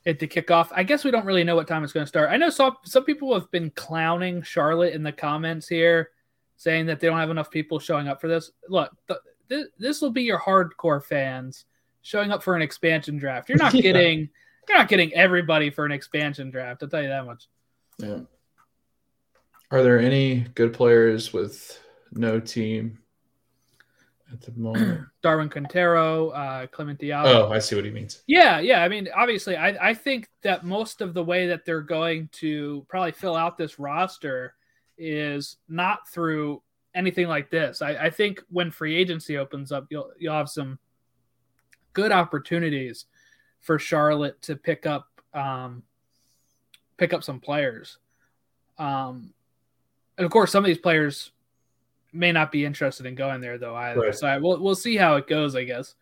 it 0.05 0.19
to 0.19 0.27
kick 0.27 0.49
off. 0.51 0.71
I 0.73 0.83
guess 0.83 1.03
we 1.03 1.11
don't 1.11 1.25
really 1.25 1.43
know 1.43 1.55
what 1.55 1.67
time 1.67 1.83
it's 1.83 1.93
going 1.93 2.05
to 2.05 2.07
start. 2.09 2.29
I 2.29 2.37
know 2.37 2.49
some 2.49 2.77
some 2.83 3.03
people 3.03 3.33
have 3.33 3.49
been 3.51 3.69
clowning 3.71 4.41
Charlotte 4.41 4.93
in 4.93 5.03
the 5.03 5.11
comments 5.11 5.67
here, 5.67 6.11
saying 6.57 6.85
that 6.87 6.99
they 6.99 7.07
don't 7.07 7.19
have 7.19 7.29
enough 7.29 7.51
people 7.51 7.79
showing 7.79 8.07
up 8.07 8.21
for 8.21 8.27
this. 8.27 8.51
Look, 8.67 8.91
th- 9.07 9.19
th- 9.49 9.67
this 9.77 10.01
will 10.01 10.11
be 10.11 10.23
your 10.23 10.39
hardcore 10.39 11.03
fans 11.03 11.65
showing 12.01 12.31
up 12.31 12.41
for 12.43 12.55
an 12.55 12.61
expansion 12.61 13.17
draft. 13.17 13.49
You're 13.49 13.57
not 13.57 13.73
Yeah. 13.75 13.81
getting 13.81 14.29
you're 14.67 14.77
not 14.77 14.87
getting 14.87 15.13
everybody 15.15 15.69
for 15.69 15.85
an 15.85 15.91
expansion 15.91 16.49
draft. 16.51 16.83
I'll 16.83 16.89
tell 16.89 17.01
you 17.01 17.09
that 17.09 17.25
much. 17.25 17.47
Yeah. 17.97 18.19
Are 19.71 19.83
there 19.83 19.99
any 19.99 20.41
good 20.55 20.73
players 20.73 21.33
with 21.33 21.79
no 22.13 22.39
team 22.39 22.99
at 24.31 24.41
the 24.41 24.51
moment? 24.53 25.05
Darwin 25.21 25.49
Quintero, 25.49 26.29
uh, 26.29 26.67
Clement 26.67 26.99
Diallo. 26.99 27.25
oh, 27.25 27.51
I 27.51 27.59
see 27.59 27.75
what 27.75 27.85
he 27.85 27.91
means. 27.91 28.23
Yeah, 28.27 28.59
yeah. 28.59 28.83
I 28.83 28.87
mean, 28.87 29.07
obviously, 29.15 29.55
I, 29.55 29.89
I 29.89 29.93
think 29.93 30.29
that 30.43 30.65
most 30.65 31.01
of 31.01 31.13
the 31.13 31.23
way 31.23 31.47
that 31.47 31.65
they're 31.65 31.81
going 31.81 32.29
to 32.33 32.85
probably 32.89 33.11
fill 33.11 33.35
out 33.35 33.57
this 33.57 33.79
roster 33.79 34.55
is 34.97 35.57
not 35.67 36.07
through 36.09 36.61
anything 36.93 37.27
like 37.27 37.49
this. 37.49 37.81
I, 37.81 37.91
I 37.95 38.09
think 38.09 38.43
when 38.49 38.71
free 38.71 38.95
agency 38.95 39.37
opens 39.37 39.71
up, 39.71 39.87
you'll 39.89 40.11
you'll 40.19 40.33
have 40.33 40.49
some 40.49 40.79
good 41.93 42.11
opportunities 42.11 43.05
for 43.59 43.79
Charlotte 43.79 44.41
to 44.43 44.55
pick 44.55 44.85
up 44.85 45.07
um, 45.33 45.83
pick 46.97 47.13
up 47.13 47.23
some 47.23 47.39
players. 47.39 47.97
Um, 48.77 49.33
and 50.17 50.25
of 50.25 50.31
course, 50.31 50.51
some 50.51 50.63
of 50.63 50.67
these 50.67 50.77
players 50.77 51.31
may 52.11 52.31
not 52.31 52.51
be 52.51 52.65
interested 52.65 53.05
in 53.05 53.15
going 53.15 53.41
there 53.41 53.57
though 53.57 53.75
either. 53.75 53.99
Right. 53.99 54.15
So 54.15 54.27
I, 54.27 54.37
we'll 54.37 54.61
we'll 54.61 54.75
see 54.75 54.97
how 54.97 55.15
it 55.15 55.27
goes, 55.27 55.55
I 55.55 55.63
guess. 55.63 55.95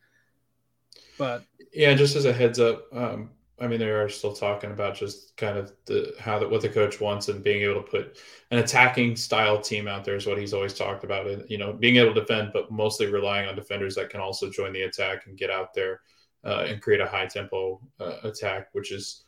But 1.18 1.44
Yeah, 1.74 1.94
just 1.94 2.16
as 2.16 2.26
a 2.26 2.34
heads 2.34 2.60
up, 2.60 2.86
um, 2.94 3.32
I 3.60 3.68
mean, 3.68 3.80
they 3.80 3.90
are 3.90 4.08
still 4.08 4.34
talking 4.34 4.72
about 4.72 4.96
just 4.96 5.36
kind 5.36 5.58
of 5.58 5.74
the 5.86 6.14
how 6.20 6.38
the, 6.38 6.48
what 6.48 6.62
the 6.62 6.70
coach 6.70 7.02
wants 7.02 7.28
and 7.28 7.44
being 7.44 7.64
able 7.64 7.82
to 7.82 7.90
put 7.90 8.20
an 8.52 8.60
attacking 8.60 9.16
style 9.16 9.60
team 9.60 9.88
out 9.88 10.06
there 10.06 10.16
is 10.16 10.28
what 10.28 10.38
he's 10.38 10.54
always 10.54 10.76
talked 10.76 11.04
about. 11.04 11.28
And 11.28 11.50
you 11.50 11.58
know, 11.58 11.74
being 11.74 11.96
able 11.98 12.14
to 12.14 12.22
defend, 12.22 12.52
but 12.54 12.72
mostly 12.72 13.08
relying 13.08 13.48
on 13.48 13.56
defenders 13.56 13.96
that 13.96 14.10
can 14.10 14.22
also 14.22 14.50
join 14.50 14.74
the 14.74 14.84
attack 14.84 15.26
and 15.26 15.38
get 15.38 15.50
out 15.50 15.74
there 15.74 16.02
uh, 16.46 16.66
and 16.68 16.82
create 16.82 17.02
a 17.02 17.08
high 17.08 17.26
tempo 17.26 17.82
uh, 18.00 18.18
attack, 18.24 18.68
which 18.74 18.92
is 18.92 19.24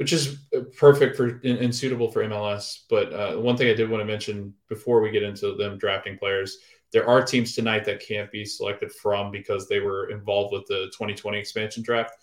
which 0.00 0.14
is 0.14 0.38
perfect 0.78 1.14
for 1.14 1.42
and, 1.44 1.58
and 1.58 1.76
suitable 1.76 2.10
for 2.10 2.24
MLS. 2.24 2.84
But 2.88 3.12
uh, 3.12 3.36
one 3.36 3.58
thing 3.58 3.68
I 3.68 3.74
did 3.74 3.90
want 3.90 4.00
to 4.00 4.06
mention 4.06 4.54
before 4.66 5.02
we 5.02 5.10
get 5.10 5.22
into 5.22 5.54
them 5.56 5.76
drafting 5.76 6.16
players, 6.16 6.56
there 6.90 7.06
are 7.06 7.22
teams 7.22 7.54
tonight 7.54 7.84
that 7.84 8.00
can't 8.00 8.32
be 8.32 8.46
selected 8.46 8.90
from 8.92 9.30
because 9.30 9.68
they 9.68 9.78
were 9.78 10.08
involved 10.08 10.54
with 10.54 10.64
the 10.68 10.86
2020 10.86 11.38
expansion 11.38 11.82
draft 11.82 12.14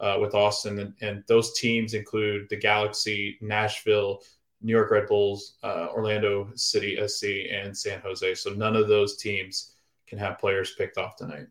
uh, 0.00 0.16
with 0.18 0.34
Austin, 0.34 0.78
and, 0.78 0.94
and 1.02 1.24
those 1.28 1.52
teams 1.58 1.92
include 1.92 2.48
the 2.48 2.56
Galaxy, 2.56 3.36
Nashville, 3.42 4.22
New 4.62 4.72
York 4.72 4.90
Red 4.90 5.06
Bulls, 5.06 5.58
uh, 5.62 5.88
Orlando 5.94 6.48
City 6.54 6.96
SC, 7.06 7.52
and 7.52 7.76
San 7.76 8.00
Jose. 8.00 8.34
So 8.36 8.54
none 8.54 8.76
of 8.76 8.88
those 8.88 9.18
teams 9.18 9.74
can 10.06 10.18
have 10.18 10.38
players 10.38 10.74
picked 10.78 10.96
off 10.96 11.16
tonight. 11.16 11.48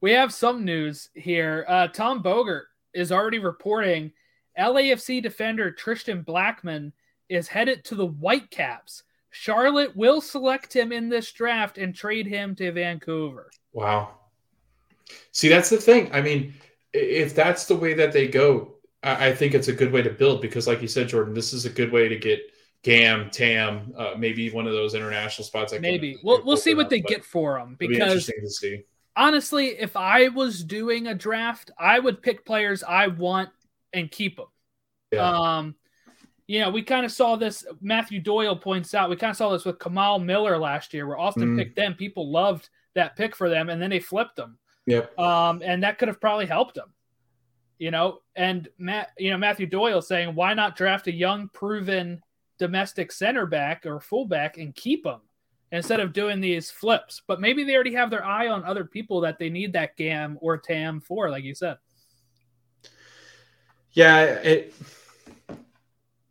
We 0.00 0.12
have 0.12 0.32
some 0.32 0.64
news 0.64 1.08
here. 1.14 1.64
Uh, 1.68 1.88
Tom 1.88 2.22
Bogert 2.22 2.64
is 2.94 3.10
already 3.12 3.38
reporting 3.38 4.12
LAFC 4.58 5.22
defender 5.22 5.70
Tristan 5.70 6.24
Blackmon 6.24 6.92
is 7.28 7.48
headed 7.48 7.84
to 7.84 7.94
the 7.94 8.06
Whitecaps. 8.06 9.02
Charlotte 9.30 9.94
will 9.96 10.20
select 10.20 10.74
him 10.74 10.92
in 10.92 11.08
this 11.08 11.30
draft 11.32 11.78
and 11.78 11.94
trade 11.94 12.26
him 12.26 12.54
to 12.56 12.72
Vancouver. 12.72 13.50
Wow. 13.72 14.14
See, 15.32 15.48
that's 15.48 15.70
the 15.70 15.76
thing. 15.76 16.10
I 16.12 16.20
mean, 16.20 16.54
if 16.92 17.34
that's 17.34 17.66
the 17.66 17.76
way 17.76 17.94
that 17.94 18.12
they 18.12 18.28
go, 18.28 18.74
I, 19.02 19.28
I 19.28 19.34
think 19.34 19.54
it's 19.54 19.68
a 19.68 19.72
good 19.72 19.92
way 19.92 20.02
to 20.02 20.10
build 20.10 20.40
because, 20.40 20.66
like 20.66 20.80
you 20.80 20.88
said, 20.88 21.08
Jordan, 21.08 21.34
this 21.34 21.52
is 21.52 21.66
a 21.66 21.70
good 21.70 21.92
way 21.92 22.08
to 22.08 22.16
get 22.16 22.40
Gam, 22.82 23.30
Tam, 23.30 23.92
uh, 23.96 24.14
maybe 24.16 24.50
one 24.50 24.66
of 24.66 24.72
those 24.72 24.94
international 24.94 25.44
spots. 25.44 25.72
can- 25.72 25.82
Maybe 25.82 26.16
we'll 26.22 26.42
we'll 26.44 26.56
see 26.56 26.74
what 26.74 26.88
they 26.88 27.00
get 27.00 27.24
for 27.24 27.58
him 27.58 27.76
because 27.78 27.98
interesting 27.98 28.40
to 28.42 28.50
see. 28.50 28.82
Honestly, 29.18 29.66
if 29.78 29.96
I 29.96 30.28
was 30.28 30.64
doing 30.64 31.08
a 31.08 31.14
draft, 31.14 31.70
I 31.78 31.98
would 31.98 32.22
pick 32.22 32.46
players 32.46 32.82
I 32.82 33.08
want 33.08 33.50
and 33.92 34.10
keep 34.10 34.36
them. 34.36 34.46
Yeah. 35.12 35.28
Um, 35.28 35.74
you 36.46 36.60
know, 36.60 36.70
we 36.70 36.82
kind 36.82 37.04
of 37.04 37.12
saw 37.12 37.36
this. 37.36 37.66
Matthew 37.82 38.20
Doyle 38.20 38.56
points 38.56 38.94
out 38.94 39.10
we 39.10 39.16
kind 39.16 39.30
of 39.30 39.36
saw 39.36 39.50
this 39.50 39.66
with 39.66 39.78
Kamal 39.78 40.18
Miller 40.20 40.56
last 40.56 40.94
year, 40.94 41.06
where 41.06 41.18
Austin 41.18 41.54
Mm. 41.54 41.58
picked 41.58 41.76
them. 41.76 41.94
People 41.94 42.30
loved 42.30 42.70
that 42.94 43.16
pick 43.16 43.36
for 43.36 43.50
them, 43.50 43.68
and 43.68 43.82
then 43.82 43.90
they 43.90 44.00
flipped 44.00 44.36
them. 44.36 44.58
yep. 44.86 45.18
Um, 45.18 45.60
and 45.62 45.82
that 45.82 45.98
could 45.98 46.08
have 46.08 46.20
probably 46.20 46.46
helped 46.46 46.74
them. 46.74 46.94
You 47.78 47.90
know, 47.90 48.20
and 48.34 48.68
Matt, 48.78 49.10
you 49.18 49.30
know, 49.30 49.36
Matthew 49.36 49.66
Doyle 49.66 50.00
saying, 50.00 50.34
why 50.34 50.54
not 50.54 50.76
draft 50.76 51.06
a 51.08 51.12
young, 51.12 51.50
proven 51.50 52.22
domestic 52.58 53.12
center 53.12 53.44
back 53.46 53.84
or 53.84 54.00
fullback 54.00 54.56
and 54.56 54.74
keep 54.74 55.04
them 55.04 55.20
instead 55.72 56.00
of 56.00 56.12
doing 56.12 56.40
these 56.40 56.70
flips? 56.70 57.22
But 57.26 57.40
maybe 57.40 57.64
they 57.64 57.74
already 57.74 57.94
have 57.94 58.10
their 58.10 58.24
eye 58.24 58.48
on 58.48 58.64
other 58.64 58.84
people 58.84 59.20
that 59.22 59.38
they 59.38 59.50
need 59.50 59.72
that 59.74 59.96
GAM 59.96 60.38
or 60.40 60.58
TAM 60.58 61.00
for, 61.00 61.30
like 61.30 61.44
you 61.44 61.54
said. 61.54 61.78
Yeah, 63.92 64.20
it. 64.20 64.74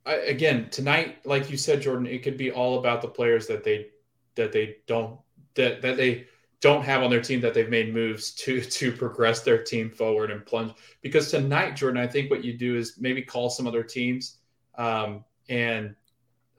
I, 0.06 0.14
again 0.16 0.70
tonight, 0.70 1.18
like 1.26 1.50
you 1.50 1.58
said, 1.58 1.82
Jordan, 1.82 2.08
it 2.08 2.24
could 2.24 2.38
be 2.38 2.52
all 2.52 2.80
about 2.80 3.02
the 3.02 3.10
players 3.10 3.48
that 3.48 3.64
they 3.64 3.88
that 4.36 4.52
they 4.54 4.78
don't 4.88 5.20
that 5.56 5.82
that 5.82 5.98
they 5.98 6.28
don't 6.62 6.84
have 6.84 7.04
on 7.04 7.10
their 7.10 7.22
team 7.22 7.40
that 7.42 7.54
they've 7.54 7.70
made 7.70 7.94
moves 7.94 8.32
to 8.32 8.62
to 8.78 8.92
progress 8.92 9.42
their 9.42 9.62
team 9.62 9.90
forward 9.90 10.32
and 10.32 10.46
plunge. 10.46 10.74
Because 11.02 11.30
tonight, 11.30 11.76
Jordan, 11.76 12.02
I 12.02 12.08
think 12.08 12.30
what 12.30 12.44
you 12.44 12.54
do 12.54 12.78
is 12.78 12.98
maybe 13.00 13.22
call 13.22 13.50
some 13.50 13.68
other 13.68 13.84
teams, 13.84 14.38
um, 14.78 15.24
and 15.50 15.96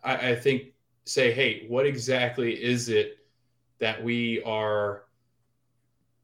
I, 0.04 0.30
I 0.30 0.34
think 0.34 0.72
say, 1.08 1.32
hey, 1.32 1.66
what 1.68 1.86
exactly 1.86 2.52
is 2.52 2.88
it 2.88 3.18
that 3.78 4.02
we 4.02 4.42
are? 4.42 5.04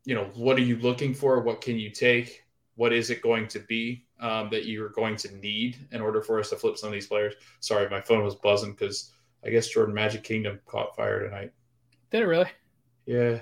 You 0.05 0.15
know, 0.15 0.31
what 0.35 0.59
are 0.59 0.63
you 0.63 0.77
looking 0.79 1.15
for? 1.15 1.41
What 1.41 1.61
can 1.61 1.79
you 1.79 1.91
take? 1.91 2.45
What 2.77 2.93
is 2.93 3.11
it 3.11 3.23
going 3.23 3.49
to 3.49 3.61
be 3.61 4.05
um, 4.21 4.51
that 4.51 4.67
you're 4.67 4.91
going 4.91 5.17
to 5.17 5.35
need 5.37 5.79
in 5.93 6.01
order 6.01 6.21
for 6.21 6.39
us 6.39 6.51
to 6.51 6.57
flip 6.57 6.77
some 6.77 6.89
of 6.89 6.93
these 6.93 7.07
players? 7.07 7.35
Sorry, 7.61 7.89
my 7.89 8.01
phone 8.01 8.25
was 8.25 8.35
buzzing 8.35 8.73
because 8.73 9.13
I 9.45 9.51
guess 9.51 9.69
Jordan 9.69 9.95
Magic 9.95 10.23
Kingdom 10.23 10.61
caught 10.67 10.97
fire 10.97 11.23
tonight. 11.23 11.53
Did 12.11 12.23
it 12.23 12.27
really? 12.27 12.51
Yeah, 13.07 13.41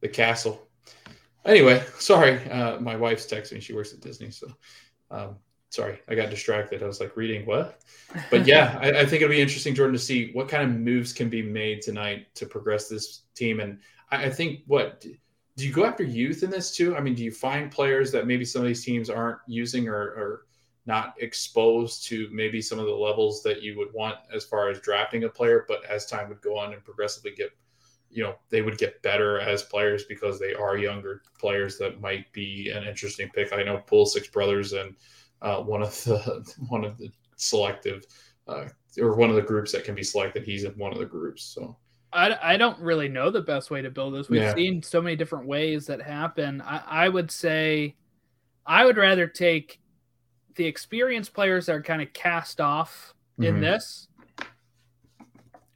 the 0.00 0.08
castle. 0.08 0.66
Anyway, 1.44 1.84
sorry, 1.98 2.38
uh, 2.50 2.80
my 2.80 2.96
wife's 2.96 3.26
texting 3.26 3.54
me. 3.54 3.60
She 3.60 3.72
works 3.72 3.92
at 3.92 4.00
Disney, 4.00 4.30
so 4.30 4.46
um, 5.10 5.36
sorry, 5.70 6.00
I 6.08 6.14
got 6.14 6.30
distracted. 6.30 6.82
I 6.82 6.86
was 6.86 7.00
like 7.00 7.16
reading 7.16 7.46
what, 7.46 7.80
but 8.30 8.46
yeah, 8.46 8.78
I, 8.82 9.00
I, 9.00 9.06
think 9.06 9.22
it'll 9.22 9.30
be 9.30 9.40
interesting, 9.40 9.74
Jordan, 9.74 9.94
to 9.94 9.98
see 9.98 10.32
what 10.32 10.48
kind 10.48 10.62
of 10.62 10.76
moves 10.76 11.12
can 11.12 11.30
be 11.30 11.42
made 11.42 11.80
tonight 11.80 12.26
to 12.34 12.46
progress 12.46 12.88
this 12.88 13.22
team. 13.34 13.60
And 13.60 13.78
I, 14.10 14.26
I 14.26 14.30
think 14.30 14.60
what 14.66 15.04
do 15.56 15.66
you 15.66 15.72
go 15.72 15.84
after 15.84 16.02
youth 16.02 16.42
in 16.42 16.50
this 16.50 16.76
too? 16.76 16.96
I 16.96 17.00
mean, 17.00 17.14
do 17.14 17.24
you 17.24 17.32
find 17.32 17.70
players 17.70 18.10
that 18.12 18.26
maybe 18.26 18.44
some 18.44 18.62
of 18.62 18.68
these 18.68 18.84
teams 18.84 19.08
aren't 19.08 19.38
using 19.46 19.88
or, 19.88 19.96
or 19.96 20.46
not 20.86 21.14
exposed 21.18 22.06
to 22.06 22.28
maybe 22.32 22.60
some 22.60 22.78
of 22.78 22.86
the 22.86 22.92
levels 22.92 23.42
that 23.44 23.62
you 23.62 23.78
would 23.78 23.92
want 23.92 24.16
as 24.34 24.44
far 24.44 24.70
as 24.70 24.80
drafting 24.80 25.24
a 25.24 25.28
player, 25.28 25.64
but 25.68 25.84
as 25.84 26.06
time 26.06 26.28
would 26.28 26.40
go 26.40 26.58
on 26.58 26.72
and 26.72 26.84
progressively 26.84 27.32
get 27.32 27.50
you 28.12 28.24
know 28.24 28.34
they 28.48 28.60
would 28.60 28.76
get 28.76 29.00
better 29.02 29.38
as 29.38 29.62
players 29.62 30.04
because 30.06 30.40
they 30.40 30.52
are 30.52 30.76
younger 30.76 31.22
players 31.38 31.78
that 31.78 32.00
might 32.00 32.32
be 32.32 32.70
an 32.70 32.82
interesting 32.82 33.30
pick. 33.32 33.52
I 33.52 33.62
know 33.62 33.78
Pool 33.86 34.04
Six 34.04 34.26
brothers 34.26 34.72
and 34.72 34.96
uh, 35.42 35.60
one 35.62 35.82
of 35.82 35.90
the 36.04 36.54
one 36.68 36.84
of 36.84 36.98
the 36.98 37.10
selective 37.36 38.04
uh, 38.48 38.66
or 38.98 39.14
one 39.14 39.30
of 39.30 39.36
the 39.36 39.42
groups 39.42 39.72
that 39.72 39.84
can 39.84 39.94
be 39.94 40.02
selected. 40.02 40.44
He's 40.44 40.64
in 40.64 40.72
one 40.72 40.92
of 40.92 40.98
the 40.98 41.06
groups. 41.06 41.42
So 41.42 41.76
I, 42.12 42.36
I 42.42 42.56
don't 42.56 42.78
really 42.80 43.08
know 43.08 43.30
the 43.30 43.40
best 43.40 43.70
way 43.70 43.82
to 43.82 43.90
build 43.90 44.14
this. 44.14 44.28
We've 44.28 44.42
yeah. 44.42 44.54
seen 44.54 44.82
so 44.82 45.00
many 45.00 45.16
different 45.16 45.46
ways 45.46 45.86
that 45.86 46.02
happen. 46.02 46.60
I, 46.60 46.82
I 46.86 47.08
would 47.08 47.30
say 47.30 47.94
I 48.66 48.84
would 48.84 48.96
rather 48.96 49.26
take 49.26 49.80
the 50.56 50.66
experienced 50.66 51.32
players 51.32 51.66
that 51.66 51.76
are 51.76 51.82
kind 51.82 52.02
of 52.02 52.12
cast 52.12 52.60
off 52.60 53.14
mm-hmm. 53.38 53.54
in 53.54 53.60
this. 53.60 54.08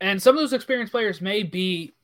And 0.00 0.20
some 0.20 0.36
of 0.36 0.42
those 0.42 0.52
experienced 0.52 0.92
players 0.92 1.20
may 1.20 1.44
be 1.44 1.94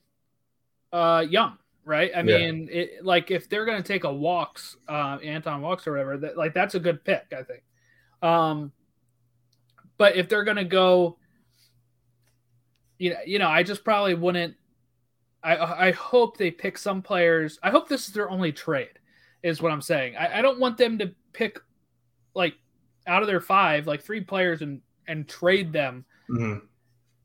uh, 0.93 1.25
young, 1.29 1.59
right? 1.91 2.13
I 2.17 2.23
mean, 2.23 2.69
it, 2.71 3.05
like 3.05 3.33
if 3.33 3.49
they're 3.49 3.65
going 3.65 3.83
to 3.83 3.87
take 3.87 4.05
a 4.05 4.13
Walkes, 4.13 4.77
uh, 4.89 5.19
Anton 5.23 5.61
Walkes 5.61 5.89
or 5.89 5.91
whatever, 5.91 6.17
that 6.19 6.39
like 6.39 6.55
that's 6.55 6.77
a 6.77 6.81
good 6.81 7.05
pick, 7.05 7.35
I 7.37 7.43
think. 7.43 7.63
Um, 8.23 8.71
but 9.99 10.15
if 10.15 10.29
they're 10.29 10.45
going 10.45 10.57
to 10.57 10.65
go, 10.65 11.19
you 12.99 13.11
know, 13.11 13.17
you 13.27 13.41
know, 13.41 13.49
I 13.49 13.65
just 13.65 13.83
probably 13.83 14.15
wouldn't. 14.15 14.55
I 15.43 15.89
I 15.89 15.91
hope 15.91 16.37
they 16.37 16.53
pick 16.53 16.79
some 16.79 17.03
players. 17.03 17.59
I 17.61 17.71
hope 17.71 17.89
this 17.89 18.07
is 18.07 18.15
their 18.15 18.31
only 18.31 18.53
trade, 18.53 18.99
is 19.43 19.61
what 19.61 19.73
I'm 19.73 19.83
saying. 19.83 20.17
I, 20.17 20.39
I 20.39 20.43
don't 20.43 20.61
want 20.61 20.79
them 20.79 20.97
to 20.99 21.13
pick 21.33 21.59
like 22.35 22.55
out 23.09 23.23
of 23.23 23.27
their 23.27 23.41
five, 23.41 23.89
like 23.89 24.03
three 24.03 24.21
players 24.21 24.63
and 24.63 24.81
and 25.09 25.29
trade 25.29 25.73
them. 25.73 26.05
Mm-hmm 26.31 26.67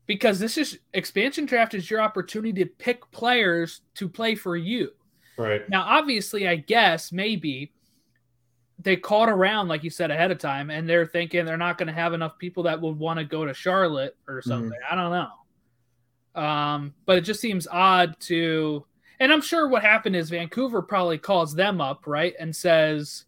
because 0.06 0.38
this 0.38 0.56
is 0.56 0.78
expansion 0.94 1.46
draft 1.46 1.74
is 1.74 1.90
your 1.90 2.00
opportunity 2.00 2.64
to 2.64 2.66
pick 2.66 3.10
players 3.10 3.80
to 3.94 4.08
play 4.08 4.34
for 4.34 4.56
you. 4.56 4.90
Right. 5.36 5.68
Now, 5.68 5.82
obviously, 5.82 6.48
I 6.48 6.56
guess 6.56 7.12
maybe 7.12 7.72
they 8.78 8.96
caught 8.96 9.28
around, 9.28 9.68
like 9.68 9.84
you 9.84 9.90
said, 9.90 10.10
ahead 10.10 10.30
of 10.30 10.38
time, 10.38 10.70
and 10.70 10.88
they're 10.88 11.06
thinking 11.06 11.44
they're 11.44 11.56
not 11.56 11.78
going 11.78 11.88
to 11.88 11.92
have 11.92 12.12
enough 12.12 12.38
people 12.38 12.62
that 12.64 12.80
would 12.80 12.98
want 12.98 13.18
to 13.18 13.24
go 13.24 13.44
to 13.44 13.52
Charlotte 13.52 14.16
or 14.28 14.40
mm-hmm. 14.40 14.48
something. 14.48 14.70
Mm. 14.70 14.92
I 14.92 14.94
don't 14.94 15.10
know. 15.10 16.42
Um, 16.42 16.94
but 17.06 17.18
it 17.18 17.22
just 17.22 17.40
seems 17.40 17.66
odd 17.66 18.18
to, 18.20 18.84
and 19.20 19.32
I'm 19.32 19.40
sure 19.40 19.68
what 19.68 19.82
happened 19.82 20.14
is 20.16 20.30
Vancouver 20.30 20.82
probably 20.82 21.18
calls 21.18 21.54
them 21.54 21.80
up, 21.80 22.06
right, 22.06 22.34
and 22.38 22.54
says, 22.54 23.24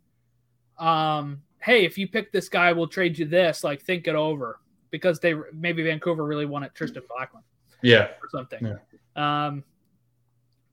um, 0.78 1.42
"Hey, 1.60 1.86
if 1.86 1.96
you 1.96 2.06
pick 2.06 2.30
this 2.30 2.50
guy, 2.50 2.72
we'll 2.72 2.86
trade 2.86 3.18
you 3.18 3.24
this. 3.24 3.64
Like, 3.64 3.80
think 3.80 4.06
it 4.06 4.14
over." 4.14 4.60
Because 4.90 5.20
they 5.20 5.34
maybe 5.52 5.82
Vancouver 5.82 6.24
really 6.24 6.46
wanted 6.46 6.74
Tristan 6.74 7.02
Blackmon. 7.02 7.42
Yeah. 7.82 8.08
Or 8.22 8.28
something. 8.30 8.76
Yeah. 9.16 9.46
Um, 9.46 9.64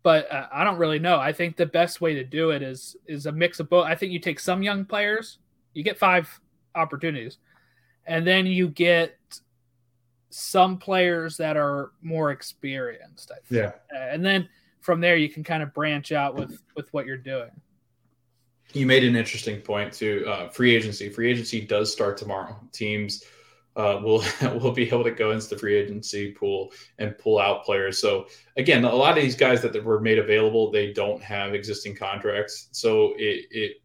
but 0.05 0.31
uh, 0.31 0.47
I 0.53 0.63
don't 0.63 0.77
really 0.77 0.99
know. 0.99 1.19
I 1.19 1.33
think 1.33 1.57
the 1.57 1.65
best 1.65 1.99
way 1.99 2.13
to 2.13 2.23
do 2.23 2.51
it 2.51 2.61
is 2.61 2.95
is 3.07 3.25
a 3.25 3.31
mix 3.31 3.59
of 3.59 3.69
both. 3.69 3.87
I 3.87 3.95
think 3.95 4.11
you 4.11 4.19
take 4.19 4.39
some 4.39 4.61
young 4.61 4.85
players, 4.85 5.39
you 5.73 5.81
get 5.83 5.97
five 5.97 6.29
opportunities, 6.75 7.39
and 8.05 8.25
then 8.25 8.45
you 8.45 8.67
get 8.69 9.17
some 10.29 10.77
players 10.77 11.37
that 11.37 11.57
are 11.57 11.91
more 12.03 12.29
experienced. 12.29 13.31
Yeah, 13.49 13.71
and 13.91 14.23
then 14.23 14.47
from 14.79 15.01
there 15.01 15.15
you 15.15 15.27
can 15.27 15.43
kind 15.43 15.63
of 15.63 15.73
branch 15.73 16.11
out 16.11 16.35
with 16.35 16.61
with 16.75 16.93
what 16.93 17.07
you're 17.07 17.17
doing. 17.17 17.49
You 18.73 18.85
made 18.85 19.03
an 19.03 19.15
interesting 19.15 19.59
point 19.59 19.91
to 19.93 20.23
uh, 20.27 20.49
free 20.49 20.75
agency. 20.75 21.09
Free 21.09 21.31
agency 21.31 21.61
does 21.61 21.91
start 21.91 22.15
tomorrow. 22.15 22.59
Teams 22.71 23.23
uh, 23.75 23.99
will 24.01 24.23
will 24.59 24.71
be 24.71 24.87
able 24.87 25.03
to 25.03 25.11
go 25.11 25.31
into 25.31 25.47
the 25.47 25.57
free 25.57 25.75
agency 25.75 26.31
pool 26.31 26.71
and 26.99 27.17
pull 27.17 27.39
out 27.39 27.65
players. 27.65 27.99
So 27.99 28.27
again, 28.57 28.83
a 28.85 28.95
lot 28.95 29.17
of 29.17 29.23
these 29.23 29.35
guys 29.35 29.61
that 29.61 29.83
were 29.83 29.99
made 29.99 30.19
available, 30.19 30.71
they 30.71 30.93
don't 30.93 31.21
have 31.21 31.53
existing 31.53 31.95
contracts, 31.95 32.69
so 32.71 33.13
it 33.17 33.45
it 33.51 33.77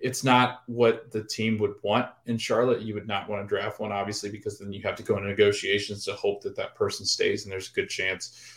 it's 0.00 0.22
not 0.22 0.62
what 0.66 1.10
the 1.10 1.24
team 1.24 1.58
would 1.58 1.74
want 1.82 2.06
in 2.26 2.38
Charlotte. 2.38 2.82
You 2.82 2.94
would 2.94 3.08
not 3.08 3.28
want 3.28 3.42
to 3.42 3.48
draft 3.48 3.80
one, 3.80 3.92
obviously, 3.92 4.30
because 4.30 4.58
then 4.58 4.72
you 4.72 4.80
have 4.82 4.94
to 4.96 5.02
go 5.02 5.16
into 5.16 5.28
negotiations 5.28 6.04
to 6.04 6.12
hope 6.14 6.42
that 6.42 6.56
that 6.56 6.74
person 6.74 7.04
stays, 7.04 7.44
and 7.44 7.52
there's 7.52 7.70
a 7.70 7.74
good 7.74 7.88
chance 7.88 8.54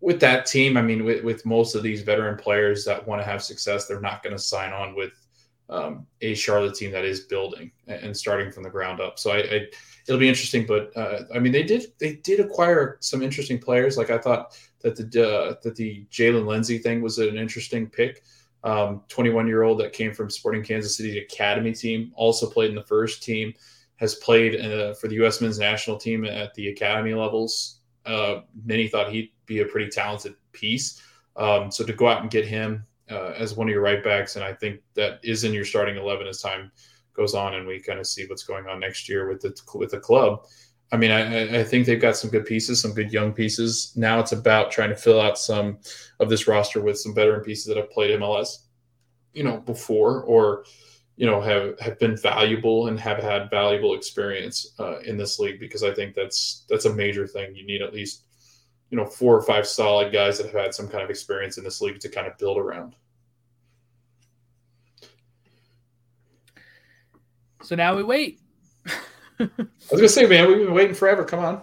with 0.00 0.20
that 0.20 0.46
team. 0.46 0.76
I 0.76 0.82
mean, 0.82 1.04
with, 1.04 1.24
with 1.24 1.46
most 1.46 1.74
of 1.74 1.82
these 1.82 2.02
veteran 2.02 2.36
players 2.36 2.84
that 2.84 3.06
want 3.06 3.20
to 3.22 3.26
have 3.26 3.42
success, 3.42 3.86
they're 3.86 4.00
not 4.00 4.22
going 4.22 4.36
to 4.36 4.42
sign 4.42 4.72
on 4.72 4.94
with 4.94 5.23
um, 5.70 6.06
a 6.20 6.34
Charlotte 6.34 6.74
team 6.74 6.90
that 6.92 7.04
is 7.04 7.20
building 7.20 7.70
and 7.86 8.16
starting 8.16 8.52
from 8.52 8.62
the 8.62 8.70
ground 8.70 9.00
up. 9.00 9.18
So 9.18 9.30
I, 9.30 9.38
I 9.38 9.66
it'll 10.06 10.20
be 10.20 10.28
interesting. 10.28 10.66
But 10.66 10.94
uh, 10.96 11.24
I 11.34 11.38
mean, 11.38 11.52
they 11.52 11.62
did 11.62 11.92
they 11.98 12.16
did 12.16 12.40
acquire 12.40 12.98
some 13.00 13.22
interesting 13.22 13.58
players. 13.58 13.96
Like 13.96 14.10
I 14.10 14.18
thought 14.18 14.58
that 14.80 14.96
the 14.96 15.28
uh, 15.28 15.54
that 15.62 15.76
the 15.76 16.06
Jaylin 16.10 16.46
Lindsey 16.46 16.78
thing 16.78 17.02
was 17.02 17.18
an 17.18 17.36
interesting 17.36 17.88
pick. 17.88 18.22
21 18.64 19.42
um, 19.42 19.46
year 19.46 19.62
old 19.62 19.78
that 19.78 19.92
came 19.92 20.14
from 20.14 20.30
Sporting 20.30 20.62
Kansas 20.62 20.96
City 20.96 21.18
Academy 21.18 21.74
team, 21.74 22.12
also 22.14 22.48
played 22.48 22.70
in 22.70 22.74
the 22.74 22.82
first 22.84 23.22
team, 23.22 23.52
has 23.96 24.14
played 24.14 24.58
uh, 24.58 24.94
for 24.94 25.06
the 25.06 25.16
U.S. 25.16 25.42
men's 25.42 25.58
national 25.58 25.98
team 25.98 26.24
at 26.24 26.54
the 26.54 26.68
academy 26.68 27.12
levels. 27.12 27.80
Uh, 28.06 28.40
many 28.64 28.88
thought 28.88 29.12
he'd 29.12 29.32
be 29.44 29.60
a 29.60 29.66
pretty 29.66 29.90
talented 29.90 30.34
piece. 30.52 31.02
Um, 31.36 31.70
so 31.70 31.84
to 31.84 31.92
go 31.92 32.08
out 32.08 32.22
and 32.22 32.30
get 32.30 32.46
him 32.46 32.86
uh, 33.10 33.32
as 33.36 33.56
one 33.56 33.68
of 33.68 33.72
your 33.72 33.82
right 33.82 34.02
backs, 34.02 34.36
and 34.36 34.44
I 34.44 34.52
think 34.52 34.80
that 34.94 35.20
is 35.22 35.44
in 35.44 35.52
your 35.52 35.64
starting 35.64 35.96
eleven 35.96 36.26
as 36.26 36.40
time 36.40 36.70
goes 37.14 37.34
on, 37.34 37.54
and 37.54 37.66
we 37.66 37.80
kind 37.80 37.98
of 37.98 38.06
see 38.06 38.26
what's 38.26 38.44
going 38.44 38.66
on 38.66 38.80
next 38.80 39.08
year 39.08 39.28
with 39.28 39.40
the 39.40 39.54
with 39.74 39.90
the 39.90 40.00
club. 40.00 40.44
I 40.92 40.96
mean, 40.96 41.10
I, 41.10 41.60
I 41.60 41.64
think 41.64 41.86
they've 41.86 42.00
got 42.00 42.16
some 42.16 42.30
good 42.30 42.46
pieces, 42.46 42.80
some 42.80 42.94
good 42.94 43.12
young 43.12 43.32
pieces. 43.32 43.92
Now 43.96 44.20
it's 44.20 44.32
about 44.32 44.70
trying 44.70 44.90
to 44.90 44.96
fill 44.96 45.20
out 45.20 45.38
some 45.38 45.78
of 46.20 46.28
this 46.28 46.46
roster 46.46 46.80
with 46.80 46.98
some 46.98 47.14
veteran 47.14 47.42
pieces 47.42 47.64
that 47.66 47.76
have 47.76 47.90
played 47.90 48.18
MLS, 48.20 48.58
you 49.32 49.42
know, 49.42 49.58
before 49.58 50.22
or 50.22 50.64
you 51.16 51.26
know 51.26 51.40
have 51.40 51.78
have 51.80 51.98
been 51.98 52.16
valuable 52.16 52.88
and 52.88 52.98
have 52.98 53.18
had 53.18 53.50
valuable 53.50 53.94
experience 53.94 54.74
uh, 54.78 54.98
in 55.00 55.16
this 55.16 55.38
league 55.38 55.60
because 55.60 55.82
I 55.82 55.92
think 55.92 56.14
that's 56.14 56.64
that's 56.68 56.84
a 56.86 56.94
major 56.94 57.26
thing. 57.26 57.54
You 57.54 57.66
need 57.66 57.82
at 57.82 57.94
least 57.94 58.24
you 58.94 59.00
know 59.00 59.06
four 59.06 59.36
or 59.36 59.42
five 59.42 59.66
solid 59.66 60.12
guys 60.12 60.38
that 60.38 60.46
have 60.46 60.54
had 60.54 60.72
some 60.72 60.86
kind 60.86 61.02
of 61.02 61.10
experience 61.10 61.58
in 61.58 61.64
this 61.64 61.80
league 61.80 61.98
to 61.98 62.08
kind 62.08 62.28
of 62.28 62.38
build 62.38 62.58
around. 62.58 62.94
So 67.64 67.74
now 67.74 67.96
we 67.96 68.04
wait. 68.04 68.38
I 69.40 69.48
was 69.48 69.66
gonna 69.90 70.08
say, 70.08 70.26
man, 70.26 70.46
we've 70.46 70.58
been 70.58 70.72
waiting 70.72 70.94
forever. 70.94 71.24
Come 71.24 71.40
on. 71.40 71.62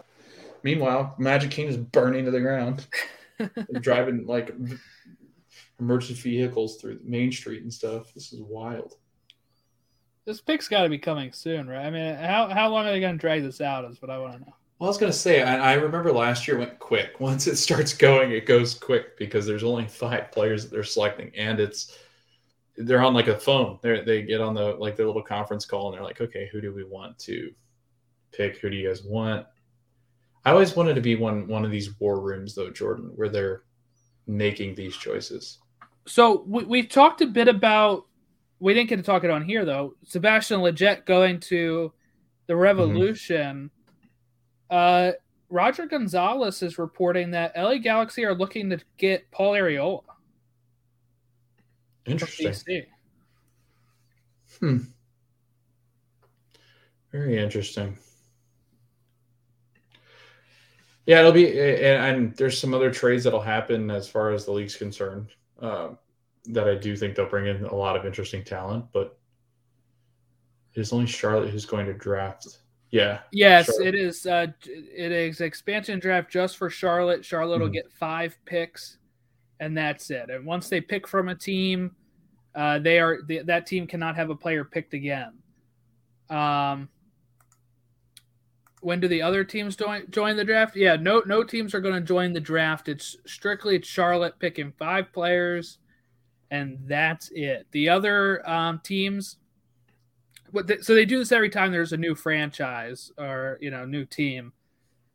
Meanwhile, 0.63 1.15
Magic 1.17 1.51
King 1.51 1.67
is 1.69 1.77
burning 1.77 2.25
to 2.25 2.31
the 2.31 2.41
ground. 2.41 2.85
driving 3.79 4.25
like 4.27 4.53
emergency 5.79 6.31
vehicles 6.31 6.81
through 6.81 6.99
Main 7.01 7.31
Street 7.31 7.63
and 7.63 7.73
stuff. 7.73 8.13
This 8.13 8.33
is 8.33 8.41
wild. 8.41 8.95
This 10.25 10.41
pick's 10.41 10.67
got 10.67 10.83
to 10.83 10.89
be 10.89 10.99
coming 10.99 11.31
soon, 11.31 11.69
right? 11.69 11.85
I 11.85 11.91
mean, 11.91 12.13
how 12.13 12.49
how 12.49 12.67
long 12.67 12.87
are 12.87 12.91
they 12.91 12.99
going 12.99 13.15
to 13.15 13.21
drag 13.21 13.41
this 13.41 13.61
out? 13.61 13.89
Is 13.89 14.01
what 14.01 14.11
I 14.11 14.17
want 14.17 14.33
to 14.33 14.39
know. 14.41 14.55
Well, 14.81 14.87
I 14.87 14.89
was 14.89 14.97
going 14.97 15.11
to 15.11 15.17
say, 15.17 15.43
I, 15.43 15.73
I, 15.73 15.73
remember 15.73 16.11
last 16.11 16.47
year 16.47 16.57
went 16.57 16.79
quick. 16.79 17.11
Once 17.19 17.45
it 17.45 17.57
starts 17.57 17.93
going, 17.93 18.31
it 18.31 18.47
goes 18.47 18.73
quick 18.73 19.15
because 19.15 19.45
there's 19.45 19.63
only 19.63 19.87
five 19.87 20.31
players 20.31 20.63
that 20.63 20.71
they're 20.71 20.83
selecting, 20.83 21.31
and 21.37 21.59
it's 21.59 21.99
they're 22.75 23.03
on 23.03 23.13
like 23.13 23.27
a 23.27 23.37
phone. 23.37 23.77
They 23.83 24.01
they 24.01 24.23
get 24.23 24.41
on 24.41 24.55
the 24.55 24.73
like 24.79 24.95
their 24.95 25.05
little 25.05 25.21
conference 25.21 25.67
call, 25.67 25.89
and 25.89 25.95
they're 25.95 26.03
like, 26.03 26.19
okay, 26.19 26.49
who 26.51 26.61
do 26.61 26.73
we 26.73 26.83
want 26.83 27.19
to 27.19 27.51
pick. 28.31 28.57
Who 28.57 28.71
do 28.71 28.75
you 28.75 28.87
guys 28.87 29.03
want? 29.03 29.45
I 30.45 30.49
always 30.49 30.75
wanted 30.75 30.95
to 30.95 31.01
be 31.01 31.13
one 31.13 31.47
one 31.47 31.63
of 31.63 31.69
these 31.69 31.99
war 31.99 32.19
rooms 32.19 32.55
though, 32.55 32.71
Jordan, 32.71 33.11
where 33.13 33.29
they're 33.29 33.61
making 34.25 34.73
these 34.73 34.97
choices. 34.97 35.59
So 36.07 36.43
we, 36.47 36.63
we've 36.63 36.89
talked 36.89 37.21
a 37.21 37.27
bit 37.27 37.47
about. 37.47 38.07
We 38.59 38.73
didn't 38.73 38.89
get 38.89 38.95
to 38.95 39.03
talk 39.03 39.23
it 39.23 39.29
on 39.29 39.43
here 39.43 39.63
though. 39.63 39.93
Sebastian 40.05 40.61
Lletget 40.61 41.05
going 41.05 41.39
to 41.41 41.93
the 42.47 42.53
mm-hmm. 42.53 42.63
Revolution. 42.63 43.69
Uh, 44.71 45.11
Roger 45.49 45.85
Gonzalez 45.85 46.63
is 46.63 46.79
reporting 46.79 47.31
that 47.31 47.51
LA 47.57 47.77
Galaxy 47.77 48.23
are 48.23 48.33
looking 48.33 48.69
to 48.69 48.79
get 48.97 49.29
Paul 49.31 49.55
from 49.55 49.99
Interesting. 52.05 52.85
Hmm. 54.59 54.77
Very 57.11 57.37
interesting. 57.37 57.97
Yeah, 61.05 61.19
it'll 61.19 61.31
be, 61.31 61.47
and, 61.59 62.05
and 62.05 62.35
there's 62.37 62.59
some 62.59 62.73
other 62.73 62.91
trades 62.91 63.23
that'll 63.25 63.41
happen 63.41 63.91
as 63.91 64.07
far 64.07 64.31
as 64.31 64.45
the 64.45 64.51
league's 64.51 64.75
concerned. 64.75 65.29
Um, 65.59 65.97
that 66.45 66.67
I 66.67 66.75
do 66.75 66.95
think 66.95 67.15
they'll 67.15 67.29
bring 67.29 67.47
in 67.47 67.65
a 67.65 67.75
lot 67.75 67.95
of 67.95 68.05
interesting 68.05 68.43
talent, 68.43 68.85
but 68.93 69.19
it's 70.73 70.93
only 70.93 71.05
Charlotte 71.05 71.49
who's 71.49 71.65
going 71.65 71.85
to 71.85 71.93
draft. 71.93 72.60
Yeah, 72.91 73.21
Yes, 73.31 73.67
Charlotte. 73.67 73.87
it 73.87 73.95
is. 73.95 74.25
Uh, 74.25 74.47
it 74.65 75.11
is 75.13 75.39
expansion 75.41 75.99
draft 75.99 76.29
just 76.29 76.57
for 76.57 76.69
Charlotte. 76.69 77.23
Charlotte 77.23 77.61
will 77.61 77.69
Mhm. 77.69 77.73
get 77.73 77.91
five 77.93 78.37
picks, 78.45 78.97
and 79.61 79.77
that's 79.77 80.09
it. 80.11 80.29
And 80.29 80.45
once 80.45 80.67
they 80.67 80.81
pick 80.81 81.07
from 81.07 81.29
a 81.29 81.35
team, 81.35 81.95
uh, 82.53 82.79
they 82.79 82.99
are 82.99 83.21
th- 83.21 83.45
that 83.45 83.65
team 83.65 83.87
cannot 83.87 84.17
have 84.17 84.29
a 84.29 84.35
player 84.35 84.65
picked 84.65 84.93
again. 84.93 85.41
Um, 86.29 86.89
when 88.81 88.99
do 88.99 89.07
the 89.07 89.21
other 89.21 89.43
teams 89.45 89.75
join 89.77 90.09
join 90.11 90.35
the 90.35 90.43
draft? 90.43 90.75
Yeah, 90.75 90.95
no 90.97 91.21
no 91.25 91.43
teams 91.43 91.73
are 91.73 91.79
going 91.81 91.93
to 91.95 92.01
join 92.01 92.33
the 92.33 92.39
draft. 92.41 92.89
It's 92.89 93.15
strictly 93.25 93.81
Charlotte 93.83 94.37
picking 94.39 94.71
five 94.73 95.13
players, 95.13 95.77
and 96.49 96.77
that's 96.87 97.29
it. 97.33 97.67
The 97.71 97.87
other 97.89 98.47
um, 98.49 98.81
teams 98.83 99.37
what 100.51 100.83
so 100.83 100.93
they 100.95 101.05
do 101.05 101.19
this 101.19 101.31
every 101.31 101.49
time 101.49 101.71
there's 101.71 101.93
a 101.93 101.97
new 101.97 102.15
franchise 102.15 103.11
or 103.17 103.57
you 103.61 103.71
know 103.71 103.85
new 103.85 104.05
team. 104.05 104.53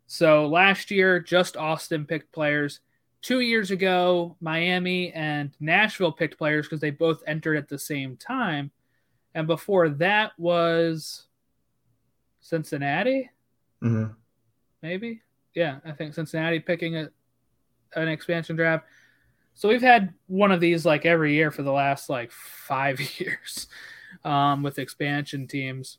So 0.07 0.47
last 0.47 0.91
year, 0.91 1.19
just 1.21 1.57
Austin 1.57 2.07
picked 2.07 2.33
players. 2.33 2.81
Two 3.23 3.41
years 3.41 3.71
ago, 3.73 4.37
Miami 4.41 5.13
and 5.13 5.51
Nashville 5.59 6.13
picked 6.13 6.39
players 6.39 6.67
because 6.67 6.81
they 6.81 6.91
both 6.91 7.23
entered 7.27 7.57
at 7.57 7.69
the 7.69 7.79
same 7.79 8.17
time. 8.17 8.71
And 9.35 9.47
before 9.49 9.89
that 9.89 10.33
was 10.39 11.27
Cincinnati, 12.41 13.31
Mhm. 13.83 14.15
maybe. 14.83 15.23
Yeah, 15.55 15.81
I 15.85 15.93
think 15.93 16.15
Cincinnati 16.15 16.61
picking 16.61 16.97
a, 16.97 17.11
an 17.95 18.09
expansion 18.09 18.57
draft. 18.57 18.87
So 19.55 19.69
we've 19.69 19.83
had 19.83 20.15
one 20.27 20.53
of 20.53 20.61
these 20.61 20.85
like 20.87 21.05
every 21.07 21.35
year 21.35 21.51
for 21.51 21.63
the 21.63 21.73
last 21.73 22.09
like 22.09 22.31
five 22.31 23.01
years 23.21 23.67
um, 24.27 24.63
with 24.63 24.79
expansion 24.79 25.47
teams. 25.47 25.99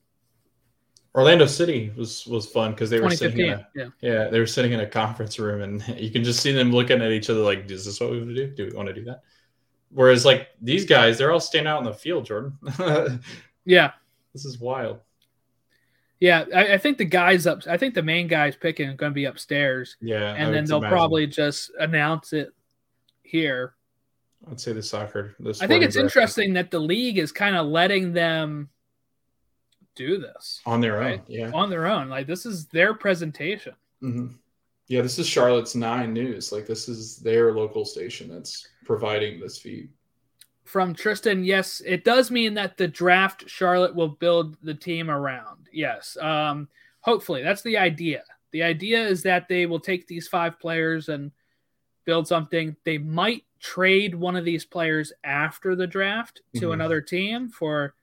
Orlando 1.15 1.47
City 1.47 1.91
was 1.97 2.27
was 2.27 2.45
fun 2.45 2.71
because 2.71 2.91
they 2.91 2.99
were 2.99 3.09
sitting 3.09 3.39
in 3.39 3.53
a, 3.53 3.67
Yeah. 3.73 3.87
yeah 4.01 4.27
they 4.27 4.39
were 4.39 4.45
sitting 4.45 4.73
in 4.73 4.81
a 4.81 4.85
conference 4.85 5.39
room 5.39 5.61
and 5.61 5.87
you 5.99 6.11
can 6.11 6.23
just 6.23 6.41
see 6.41 6.51
them 6.51 6.71
looking 6.71 7.01
at 7.01 7.11
each 7.11 7.29
other 7.29 7.39
like, 7.39 7.71
is 7.71 7.85
this 7.85 7.99
what 7.99 8.11
we 8.11 8.17
want 8.19 8.35
to 8.35 8.35
do? 8.35 8.53
Do 8.53 8.65
we 8.69 8.75
want 8.77 8.87
to 8.89 8.93
do 8.93 9.03
that? 9.05 9.23
Whereas 9.89 10.25
like 10.25 10.49
these 10.61 10.85
guys, 10.85 11.17
they're 11.17 11.31
all 11.31 11.39
standing 11.39 11.71
out 11.71 11.79
in 11.79 11.85
the 11.85 11.93
field, 11.93 12.25
Jordan. 12.25 12.57
Yeah. 13.65 13.91
this 14.33 14.45
is 14.45 14.59
wild. 14.59 14.99
Yeah. 16.19 16.45
I, 16.55 16.73
I 16.73 16.77
think 16.77 16.97
the 16.97 17.05
guys 17.05 17.47
up, 17.47 17.63
I 17.67 17.77
think 17.77 17.95
the 17.95 18.03
main 18.03 18.27
guys 18.27 18.55
picking 18.55 18.87
are 18.89 18.93
going 18.95 19.11
to 19.11 19.15
be 19.15 19.25
upstairs. 19.25 19.97
Yeah, 19.99 20.33
I 20.33 20.37
and 20.37 20.53
then 20.53 20.65
they'll 20.65 20.77
imagine. 20.77 20.93
probably 20.93 21.27
just 21.27 21.71
announce 21.79 22.31
it 22.31 22.51
here. 23.23 23.73
I'd 24.49 24.59
say 24.59 24.73
the 24.73 24.83
soccer. 24.83 25.35
The 25.39 25.57
I 25.61 25.67
think 25.67 25.83
it's 25.83 25.95
interesting 25.95 26.53
that 26.53 26.71
the 26.71 26.79
league 26.79 27.17
is 27.17 27.31
kind 27.31 27.55
of 27.55 27.67
letting 27.67 28.13
them 28.13 28.69
do 29.95 30.19
this 30.19 30.61
on 30.65 30.79
their 30.79 31.01
own. 31.01 31.21
Yeah, 31.27 31.51
on 31.53 31.69
their 31.69 31.87
own. 31.87 32.09
Like 32.09 32.27
this 32.27 32.45
is 32.45 32.67
their 32.67 32.93
presentation. 32.93 33.73
hmm 33.99 34.27
yeah. 34.89 35.01
This 35.01 35.19
is 35.19 35.27
Charlotte's 35.27 35.75
Nine 35.75 36.13
News. 36.13 36.51
Like 36.53 36.65
this 36.65 36.87
is 36.87 37.17
their 37.17 37.53
local 37.53 37.83
station 37.83 38.29
that's 38.29 38.67
providing 38.85 39.39
this 39.39 39.57
feed. 39.57 39.89
From 40.63 40.93
Tristan, 40.93 41.43
yes, 41.43 41.81
it 41.85 42.03
does 42.03 42.31
mean 42.31 42.53
that 42.53 42.77
the 42.77 42.87
draft 42.87 43.49
Charlotte 43.49 43.95
will 43.95 44.09
build 44.09 44.57
the 44.63 44.73
team 44.73 45.09
around. 45.09 45.67
Yes. 45.73 46.17
Um, 46.21 46.69
hopefully 47.01 47.43
that's 47.43 47.61
the 47.63 47.77
idea. 47.77 48.23
The 48.51 48.63
idea 48.63 49.05
is 49.05 49.23
that 49.23 49.47
they 49.47 49.65
will 49.65 49.79
take 49.79 50.07
these 50.07 50.27
five 50.27 50.59
players 50.59 51.09
and 51.09 51.31
build 52.05 52.27
something. 52.27 52.75
They 52.85 52.97
might 52.97 53.43
trade 53.59 54.15
one 54.15 54.35
of 54.35 54.45
these 54.45 54.65
players 54.65 55.11
after 55.23 55.75
the 55.75 55.87
draft 55.87 56.41
to 56.55 56.67
Mhm. 56.69 56.73
another 56.73 57.01
team 57.01 57.49
for 57.49 57.93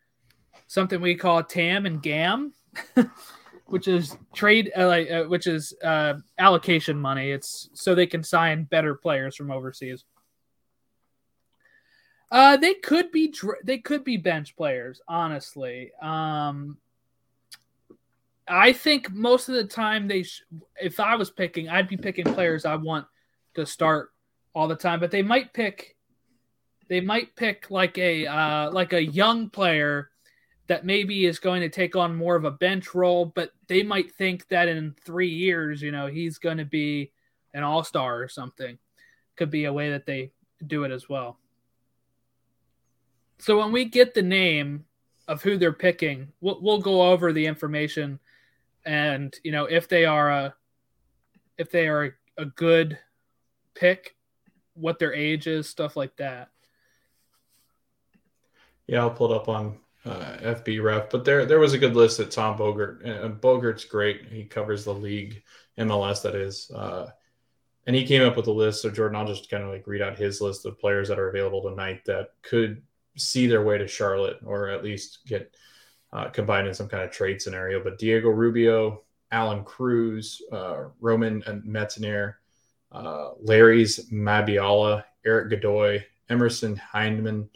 something 0.66 1.00
we 1.00 1.14
call 1.14 1.42
TAM 1.42 1.86
and 1.86 2.02
GAM, 2.02 2.52
which 3.66 3.86
is 3.88 4.16
trade, 4.34 4.72
uh, 4.76 4.86
like, 4.88 5.10
uh, 5.10 5.24
which 5.24 5.46
is 5.46 5.74
uh, 5.82 6.14
allocation 6.38 6.98
money. 6.98 7.30
It's 7.30 7.70
so 7.74 7.94
they 7.94 8.06
can 8.06 8.22
sign 8.22 8.64
better 8.64 8.94
players 8.94 9.36
from 9.36 9.50
overseas. 9.50 10.04
Uh, 12.30 12.56
they 12.56 12.74
could 12.74 13.12
be 13.12 13.28
dr- 13.28 13.64
they 13.64 13.78
could 13.78 14.02
be 14.02 14.16
bench 14.16 14.56
players, 14.56 15.00
honestly. 15.06 15.92
Um, 16.02 16.78
I 18.48 18.72
think 18.72 19.10
most 19.10 19.48
of 19.48 19.54
the 19.54 19.64
time 19.64 20.08
they, 20.08 20.24
sh- 20.24 20.44
if 20.80 20.98
I 21.00 21.14
was 21.14 21.30
picking, 21.30 21.68
I'd 21.68 21.88
be 21.88 21.96
picking 21.96 22.24
players 22.24 22.64
I 22.64 22.74
want 22.74 23.06
to 23.54 23.64
start 23.64 24.10
all 24.54 24.68
the 24.68 24.76
time. 24.76 25.00
But 25.00 25.10
they 25.10 25.22
might 25.22 25.52
pick, 25.52 25.96
they 26.88 27.00
might 27.00 27.34
pick 27.36 27.70
like 27.70 27.98
a 27.98 28.26
uh, 28.26 28.70
like 28.70 28.92
a 28.92 29.04
young 29.04 29.50
player 29.50 30.10
that 30.66 30.86
maybe 30.86 31.26
is 31.26 31.38
going 31.38 31.60
to 31.60 31.68
take 31.68 31.94
on 31.94 32.16
more 32.16 32.36
of 32.36 32.44
a 32.44 32.50
bench 32.50 32.94
role. 32.94 33.26
But 33.26 33.52
they 33.68 33.82
might 33.82 34.14
think 34.14 34.48
that 34.48 34.68
in 34.68 34.94
three 35.04 35.28
years, 35.28 35.82
you 35.82 35.92
know, 35.92 36.06
he's 36.06 36.38
going 36.38 36.58
to 36.58 36.64
be 36.64 37.12
an 37.52 37.62
all 37.62 37.84
star 37.84 38.20
or 38.20 38.28
something. 38.28 38.78
Could 39.36 39.50
be 39.50 39.64
a 39.64 39.72
way 39.72 39.90
that 39.90 40.06
they 40.06 40.32
do 40.66 40.84
it 40.84 40.92
as 40.92 41.08
well. 41.08 41.38
So 43.38 43.58
when 43.58 43.72
we 43.72 43.84
get 43.84 44.14
the 44.14 44.22
name 44.22 44.84
of 45.26 45.42
who 45.42 45.56
they're 45.56 45.72
picking, 45.72 46.32
we'll, 46.40 46.60
we'll 46.62 46.80
go 46.80 47.02
over 47.02 47.32
the 47.32 47.46
information 47.46 48.20
and 48.86 49.34
you 49.42 49.52
know 49.52 49.64
if 49.64 49.88
they 49.88 50.04
are 50.04 50.30
a 50.30 50.54
if 51.56 51.70
they 51.70 51.88
are 51.88 52.04
a, 52.04 52.10
a 52.42 52.44
good 52.46 52.98
pick, 53.74 54.16
what 54.74 54.98
their 54.98 55.14
age 55.14 55.46
is, 55.46 55.68
stuff 55.68 55.96
like 55.96 56.16
that. 56.16 56.50
Yeah, 58.86 59.00
I'll 59.00 59.10
pull 59.10 59.32
it 59.32 59.36
up 59.36 59.48
on 59.48 59.78
uh, 60.04 60.36
FB 60.42 60.82
Ref, 60.82 61.10
but 61.10 61.24
there 61.24 61.46
there 61.46 61.58
was 61.58 61.72
a 61.72 61.78
good 61.78 61.96
list 61.96 62.18
that 62.18 62.30
Tom 62.30 62.58
Bogert 62.58 63.02
And 63.04 63.40
Bogert's 63.40 63.84
great. 63.84 64.26
He 64.26 64.44
covers 64.44 64.84
the 64.84 64.92
league, 64.92 65.42
MLS 65.78 66.22
that 66.22 66.34
is, 66.34 66.70
uh, 66.74 67.06
and 67.86 67.96
he 67.96 68.06
came 68.06 68.22
up 68.22 68.36
with 68.36 68.46
a 68.46 68.52
list. 68.52 68.82
So 68.82 68.90
Jordan, 68.90 69.16
I'll 69.16 69.26
just 69.26 69.48
kind 69.50 69.62
of 69.62 69.70
like 69.70 69.86
read 69.86 70.02
out 70.02 70.18
his 70.18 70.40
list 70.40 70.66
of 70.66 70.78
players 70.78 71.08
that 71.08 71.18
are 71.18 71.30
available 71.30 71.62
tonight 71.62 72.02
that 72.06 72.30
could 72.42 72.82
see 73.16 73.46
their 73.46 73.62
way 73.62 73.78
to 73.78 73.86
Charlotte 73.86 74.38
or 74.44 74.68
at 74.68 74.84
least 74.84 75.20
get 75.26 75.54
uh, 76.12 76.28
combined 76.28 76.68
in 76.68 76.74
some 76.74 76.88
kind 76.88 77.02
of 77.04 77.10
trade 77.10 77.40
scenario. 77.40 77.82
But 77.82 77.98
Diego 77.98 78.28
Rubio, 78.28 79.02
Allan 79.30 79.64
Cruz, 79.64 80.40
uh, 80.52 80.84
Roman 81.00 81.42
Metzner, 81.66 82.34
uh, 82.94 83.30
Larrys 83.44 84.10
Mabiala, 84.10 85.04
Erik 85.26 85.50
Godoy, 85.50 86.04
Emerson 86.30 86.80
Hyndman, 86.94 87.48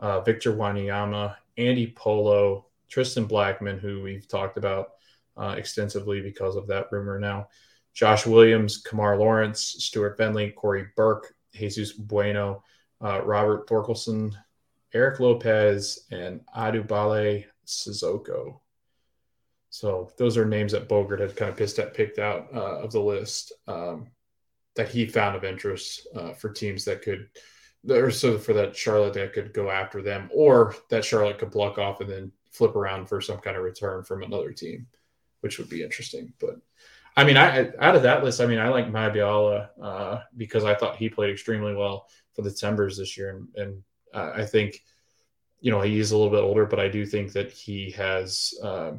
uh, 0.00 0.20
Victor 0.22 0.52
Wanyama, 0.52 1.36
Andy 1.56 1.92
Polo, 1.96 2.66
Tristan 2.88 3.28
Blackmon, 3.28 3.78
who 3.78 4.02
we've 4.02 4.26
talked 4.26 4.56
about 4.56 4.92
uh, 5.36 5.54
extensively 5.56 6.20
because 6.20 6.56
of 6.56 6.66
that 6.68 6.86
rumor 6.90 7.18
now, 7.18 7.48
Josh 7.92 8.26
Williams, 8.26 8.82
Kemar 8.82 9.18
Lawrence, 9.18 9.76
Stuart 9.78 10.16
Bentley, 10.16 10.50
Cory 10.50 10.86
Burke, 10.96 11.34
Jesus 11.52 11.92
Bueno, 11.92 12.62
uh, 13.02 13.20
Robert 13.22 13.68
Thorkelsson, 13.68 14.32
Eric 14.94 15.20
Lopez, 15.20 16.06
and 16.10 16.40
Adubale 16.56 17.44
Sissoko. 17.66 18.60
So 19.70 20.10
those 20.16 20.36
are 20.38 20.46
names 20.46 20.72
that 20.72 20.88
Bogert 20.88 21.20
had 21.20 21.36
kind 21.36 21.50
of 21.50 21.56
pissed 21.56 21.78
at, 21.78 21.94
picked 21.94 22.18
out 22.18 22.48
uh, 22.54 22.78
of 22.78 22.90
the 22.90 23.00
list 23.00 23.52
um, 23.66 24.08
that 24.76 24.88
he 24.88 25.06
found 25.06 25.36
of 25.36 25.44
interest 25.44 26.06
uh, 26.14 26.32
for 26.32 26.50
teams 26.50 26.84
that 26.84 27.02
could, 27.02 27.28
or 27.88 28.10
so 28.10 28.38
for 28.38 28.52
that 28.52 28.76
Charlotte 28.76 29.14
that 29.14 29.32
could 29.32 29.52
go 29.52 29.70
after 29.70 30.02
them, 30.02 30.28
or 30.32 30.74
that 30.90 31.04
Charlotte 31.04 31.38
could 31.38 31.52
pluck 31.52 31.78
off 31.78 32.00
and 32.00 32.10
then 32.10 32.32
flip 32.50 32.76
around 32.76 33.08
for 33.08 33.20
some 33.20 33.38
kind 33.38 33.56
of 33.56 33.62
return 33.62 34.04
from 34.04 34.22
another 34.22 34.52
team, 34.52 34.86
which 35.40 35.58
would 35.58 35.68
be 35.68 35.82
interesting. 35.82 36.32
But 36.40 36.56
I 37.16 37.24
mean, 37.24 37.36
I 37.36 37.70
out 37.80 37.96
of 37.96 38.02
that 38.02 38.22
list, 38.22 38.40
I 38.40 38.46
mean, 38.46 38.58
I 38.58 38.68
like 38.68 38.90
Mabiala 38.90 39.68
uh, 39.82 40.20
because 40.36 40.64
I 40.64 40.74
thought 40.74 40.96
he 40.96 41.08
played 41.08 41.30
extremely 41.30 41.74
well 41.74 42.08
for 42.34 42.42
the 42.42 42.50
Timbers 42.50 42.96
this 42.96 43.16
year, 43.16 43.30
and, 43.30 43.48
and 43.56 43.82
uh, 44.14 44.32
I 44.36 44.44
think 44.44 44.82
you 45.60 45.72
know 45.72 45.80
he's 45.80 46.12
a 46.12 46.16
little 46.16 46.32
bit 46.32 46.44
older, 46.44 46.66
but 46.66 46.78
I 46.78 46.88
do 46.88 47.04
think 47.04 47.32
that 47.32 47.50
he 47.50 47.90
has 47.92 48.54
uh, 48.62 48.92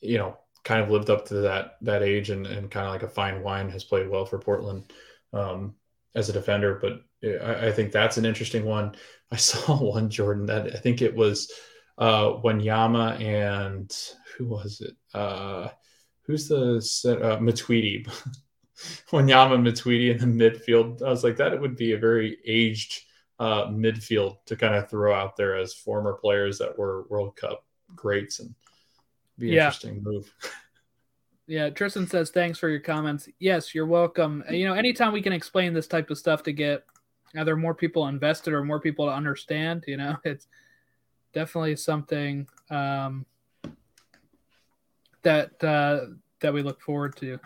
you 0.00 0.18
know, 0.18 0.36
kind 0.66 0.82
of 0.82 0.90
lived 0.90 1.10
up 1.10 1.24
to 1.26 1.34
that 1.34 1.76
that 1.80 2.02
age 2.02 2.30
and, 2.30 2.44
and 2.44 2.72
kind 2.72 2.86
of 2.86 2.92
like 2.92 3.04
a 3.04 3.08
fine 3.08 3.40
wine 3.40 3.70
has 3.70 3.84
played 3.84 4.08
well 4.10 4.26
for 4.26 4.40
Portland 4.40 4.92
um, 5.32 5.76
as 6.16 6.28
a 6.28 6.32
defender. 6.32 6.80
But 6.82 7.02
I, 7.24 7.68
I, 7.68 7.72
think 7.72 7.92
that's 7.92 8.16
an 8.16 8.26
interesting 8.26 8.64
one. 8.64 8.96
I 9.30 9.36
saw 9.36 9.78
one 9.78 10.10
Jordan 10.10 10.46
that 10.46 10.74
I 10.74 10.78
think 10.78 11.02
it 11.02 11.14
was 11.14 11.52
uh, 11.98 12.34
Yama 12.42 13.16
and 13.20 13.96
who 14.36 14.46
was 14.46 14.80
it? 14.80 14.96
Uh, 15.14 15.68
who's 16.22 16.48
the 16.48 16.78
uh, 17.06 17.38
Matuidi? 17.38 18.04
Wanyama 19.10 19.56
Matuidi 19.58 20.10
in 20.10 20.18
the 20.18 20.50
midfield. 20.50 21.00
I 21.00 21.08
was 21.08 21.24
like, 21.24 21.36
that 21.36 21.52
it 21.52 21.60
would 21.60 21.76
be 21.76 21.92
a 21.92 21.98
very 21.98 22.38
aged 22.44 23.02
uh, 23.38 23.66
midfield 23.66 24.36
to 24.46 24.56
kind 24.56 24.74
of 24.74 24.90
throw 24.90 25.14
out 25.14 25.36
there 25.36 25.56
as 25.56 25.72
former 25.74 26.14
players 26.14 26.58
that 26.58 26.76
were 26.76 27.06
World 27.08 27.36
Cup 27.36 27.64
greats 27.94 28.40
and 28.40 28.54
be 29.38 29.48
yeah. 29.48 29.66
interesting 29.66 30.02
move. 30.02 30.32
Yeah, 31.48 31.70
Tristan 31.70 32.08
says 32.08 32.30
thanks 32.30 32.58
for 32.58 32.68
your 32.68 32.80
comments. 32.80 33.28
Yes, 33.38 33.72
you're 33.72 33.86
welcome. 33.86 34.42
You 34.50 34.66
know, 34.66 34.74
anytime 34.74 35.12
we 35.12 35.22
can 35.22 35.32
explain 35.32 35.72
this 35.72 35.86
type 35.86 36.10
of 36.10 36.18
stuff 36.18 36.42
to 36.42 36.52
get 36.52 36.84
either 37.36 37.54
more 37.54 37.74
people 37.74 38.08
invested 38.08 38.52
or 38.52 38.64
more 38.64 38.80
people 38.80 39.06
to 39.06 39.12
understand, 39.12 39.84
you 39.86 39.96
know, 39.96 40.16
it's 40.24 40.48
definitely 41.32 41.76
something 41.76 42.48
um, 42.68 43.26
that 45.22 45.62
uh, 45.62 46.06
that 46.40 46.52
we 46.52 46.62
look 46.62 46.80
forward 46.80 47.14
to. 47.16 47.38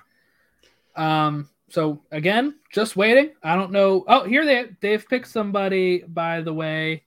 Um, 0.96 1.50
so 1.68 2.02
again, 2.10 2.58
just 2.72 2.96
waiting. 2.96 3.32
I 3.42 3.54
don't 3.54 3.70
know. 3.70 4.04
Oh, 4.08 4.24
here 4.24 4.46
they 4.46 4.70
they've 4.80 5.06
picked 5.06 5.28
somebody. 5.28 6.04
By 6.08 6.40
the 6.40 6.54
way, 6.54 7.04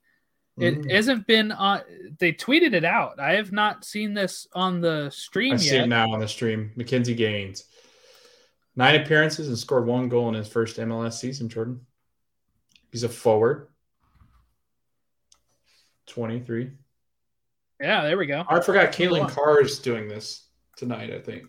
it 0.57 0.81
mm. 0.81 0.89
not 0.89 1.25
been 1.25 1.51
on. 1.51 1.81
They 2.19 2.31
tweeted 2.31 2.73
it 2.73 2.85
out. 2.85 3.19
I 3.19 3.33
have 3.33 3.51
not 3.51 3.83
seen 3.83 4.13
this 4.13 4.47
on 4.53 4.81
the 4.81 5.09
stream 5.09 5.53
I 5.53 5.55
yet. 5.55 5.61
see 5.61 5.77
it 5.77 5.87
now 5.87 6.11
on 6.11 6.19
the 6.19 6.27
stream. 6.27 6.71
McKinze 6.77 7.15
Gaines, 7.17 7.65
nine 8.75 9.01
appearances 9.01 9.47
and 9.47 9.57
scored 9.57 9.87
one 9.87 10.09
goal 10.09 10.29
in 10.29 10.35
his 10.35 10.47
first 10.47 10.77
MLS 10.77 11.13
season. 11.13 11.49
Jordan, 11.49 11.81
he's 12.91 13.03
a 13.03 13.09
forward. 13.09 13.67
Twenty-three. 16.05 16.71
Yeah, 17.81 18.03
there 18.03 18.17
we 18.17 18.27
go. 18.27 18.45
I 18.47 18.59
forgot 18.59 18.91
Caitlin 18.91 19.29
Carr 19.29 19.61
is 19.61 19.79
doing 19.79 20.07
this 20.07 20.47
tonight. 20.75 21.11
I 21.11 21.19
think. 21.19 21.45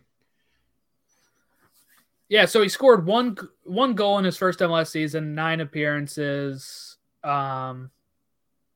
Yeah, 2.31 2.47
so 2.47 2.63
he 2.63 2.71
scored 2.71 3.05
one 3.05 3.37
one 3.65 3.95
goal 3.95 4.19
in 4.19 4.25
his 4.25 4.39
first 4.39 4.61
MLS 4.61 4.89
season, 4.89 5.35
nine 5.35 5.61
appearances. 5.61 6.97
Um, 7.23 7.91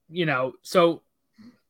you 0.08 0.26
know, 0.26 0.54
so 0.62 1.02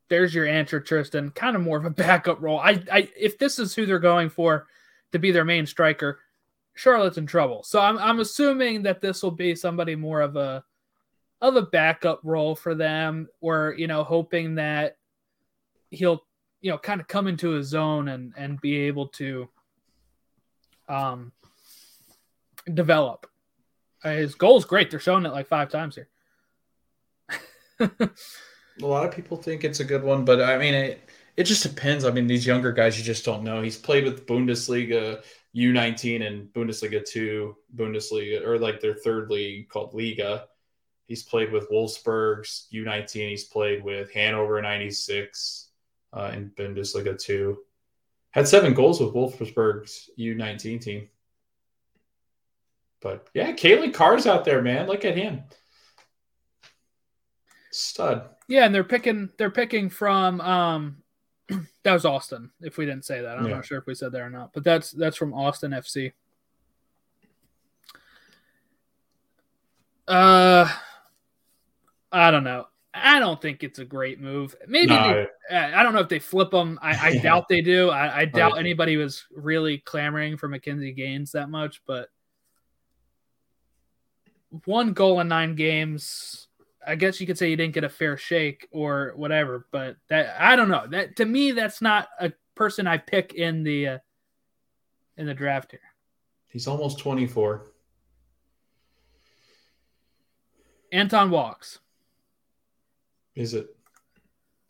there's 0.08 0.34
your 0.34 0.46
answer, 0.46 0.80
Tristan. 0.80 1.30
Kind 1.30 1.56
of 1.56 1.62
more 1.62 1.78
of 1.78 1.84
a 1.84 1.90
backup 2.04 2.40
role. 2.40 2.58
I, 2.58 2.82
I, 2.90 3.08
if 3.16 3.38
this 3.38 3.58
is 3.58 3.74
who 3.74 3.86
they're 3.86 3.98
going 3.98 4.30
for 4.30 4.66
to 5.12 5.18
be 5.18 5.30
their 5.30 5.44
main 5.44 5.66
striker, 5.66 6.20
Charlotte's 6.74 7.18
in 7.18 7.26
trouble. 7.26 7.62
So 7.62 7.80
I'm, 7.80 7.98
I'm 7.98 8.20
assuming 8.20 8.82
that 8.82 9.00
this 9.00 9.22
will 9.22 9.32
be 9.32 9.54
somebody 9.54 9.96
more 9.96 10.20
of 10.20 10.36
a, 10.36 10.64
of 11.40 11.56
a 11.56 11.62
backup 11.62 12.20
role 12.24 12.56
for 12.56 12.74
them, 12.74 13.28
or 13.40 13.74
you 13.78 13.86
know, 13.86 14.02
hoping 14.02 14.56
that 14.56 14.96
he'll, 15.90 16.24
you 16.60 16.70
know, 16.70 16.78
kind 16.78 17.00
of 17.00 17.06
come 17.06 17.28
into 17.28 17.50
his 17.50 17.68
zone 17.68 18.08
and 18.08 18.34
and 18.36 18.60
be 18.60 18.76
able 18.76 19.06
to, 19.08 19.48
um, 20.88 21.32
develop. 22.74 23.26
Uh, 24.02 24.10
his 24.10 24.34
goal 24.34 24.56
is 24.56 24.64
great. 24.64 24.90
They're 24.90 25.00
showing 25.00 25.26
it 25.26 25.32
like 25.32 25.46
five 25.46 25.70
times 25.70 25.94
here. 25.94 26.08
a 28.82 28.86
lot 28.86 29.06
of 29.06 29.14
people 29.14 29.36
think 29.36 29.64
it's 29.64 29.80
a 29.80 29.84
good 29.84 30.02
one, 30.02 30.24
but 30.24 30.40
I 30.40 30.58
mean, 30.58 30.74
it 30.74 31.08
it 31.36 31.44
just 31.44 31.62
depends. 31.62 32.04
I 32.04 32.10
mean, 32.10 32.26
these 32.26 32.46
younger 32.46 32.72
guys, 32.72 32.98
you 32.98 33.04
just 33.04 33.24
don't 33.24 33.44
know. 33.44 33.62
He's 33.62 33.76
played 33.76 34.04
with 34.04 34.26
Bundesliga 34.26 35.22
U19 35.54 36.26
and 36.26 36.52
Bundesliga 36.52 37.04
2, 37.04 37.56
Bundesliga, 37.76 38.44
or 38.44 38.58
like 38.58 38.80
their 38.80 38.94
third 38.94 39.30
league 39.30 39.68
called 39.68 39.94
Liga. 39.94 40.46
He's 41.06 41.22
played 41.22 41.52
with 41.52 41.70
Wolfsburg's 41.70 42.66
U19. 42.72 43.30
He's 43.30 43.44
played 43.44 43.82
with 43.82 44.12
Hannover 44.12 44.60
96 44.60 45.68
uh, 46.12 46.30
in 46.34 46.50
Bundesliga 46.50 47.18
2. 47.18 47.56
Had 48.30 48.46
seven 48.46 48.74
goals 48.74 49.00
with 49.00 49.14
Wolfsburg's 49.14 50.10
U19 50.18 50.80
team. 50.80 51.08
But 53.00 53.28
yeah, 53.32 53.52
Kaylee 53.52 53.94
Carr's 53.94 54.26
out 54.26 54.44
there, 54.44 54.60
man. 54.60 54.86
Look 54.86 55.04
at 55.04 55.16
him. 55.16 55.44
Stud. 57.78 58.28
Yeah, 58.48 58.64
and 58.64 58.74
they're 58.74 58.84
picking 58.84 59.30
they're 59.38 59.50
picking 59.50 59.90
from 59.90 60.40
um 60.40 60.96
that 61.82 61.92
was 61.92 62.04
Austin, 62.04 62.50
if 62.60 62.76
we 62.76 62.86
didn't 62.86 63.04
say 63.04 63.22
that. 63.22 63.38
I'm 63.38 63.46
yeah. 63.46 63.56
not 63.56 63.64
sure 63.64 63.78
if 63.78 63.86
we 63.86 63.94
said 63.94 64.12
that 64.12 64.20
or 64.20 64.30
not. 64.30 64.52
But 64.52 64.64
that's 64.64 64.90
that's 64.90 65.16
from 65.16 65.34
Austin 65.34 65.72
FC. 65.72 66.12
Uh 70.06 70.70
I 72.10 72.30
don't 72.30 72.44
know. 72.44 72.66
I 72.94 73.20
don't 73.20 73.40
think 73.40 73.62
it's 73.62 73.78
a 73.78 73.84
great 73.84 74.20
move. 74.20 74.56
Maybe 74.66 74.88
no, 74.88 75.26
they, 75.50 75.56
I 75.56 75.82
don't 75.82 75.92
know 75.92 76.00
if 76.00 76.08
they 76.08 76.18
flip 76.18 76.50
them. 76.50 76.78
I, 76.82 76.96
I 76.96 77.08
yeah. 77.10 77.22
doubt 77.22 77.48
they 77.48 77.60
do. 77.60 77.90
I, 77.90 78.20
I 78.20 78.24
doubt 78.24 78.52
right. 78.52 78.60
anybody 78.60 78.96
was 78.96 79.24
really 79.30 79.78
clamoring 79.78 80.36
for 80.36 80.48
McKinze 80.48 80.96
Gaines 80.96 81.32
that 81.32 81.50
much, 81.50 81.82
but 81.86 82.08
one 84.64 84.94
goal 84.94 85.20
in 85.20 85.28
nine 85.28 85.54
games. 85.54 86.47
I 86.88 86.94
guess 86.94 87.20
you 87.20 87.26
could 87.26 87.38
say 87.38 87.50
you 87.50 87.56
didn't 87.56 87.74
get 87.74 87.84
a 87.84 87.88
fair 87.88 88.16
shake 88.16 88.66
or 88.70 89.12
whatever, 89.14 89.66
but 89.70 89.96
that 90.08 90.36
I 90.40 90.56
don't 90.56 90.68
know. 90.68 90.86
That 90.88 91.16
to 91.16 91.24
me, 91.24 91.52
that's 91.52 91.82
not 91.82 92.08
a 92.18 92.32
person 92.54 92.86
I 92.86 92.96
pick 92.96 93.34
in 93.34 93.62
the 93.62 93.88
uh, 93.88 93.98
in 95.16 95.26
the 95.26 95.34
draft 95.34 95.72
here. 95.72 95.80
He's 96.48 96.66
almost 96.66 96.98
twenty 96.98 97.26
four. 97.26 97.66
Anton 100.90 101.30
Walkes. 101.30 101.78
Is 103.34 103.52
it? 103.52 103.68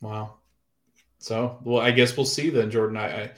Wow. 0.01 0.35
So, 1.21 1.59
well, 1.63 1.81
I 1.81 1.93
guess 1.93 2.17
we'll 2.17 2.27
see 2.27 2.51
then, 2.51 2.71
Jordan. 2.71 2.97
I, 2.97 3.07
I 3.07 3.31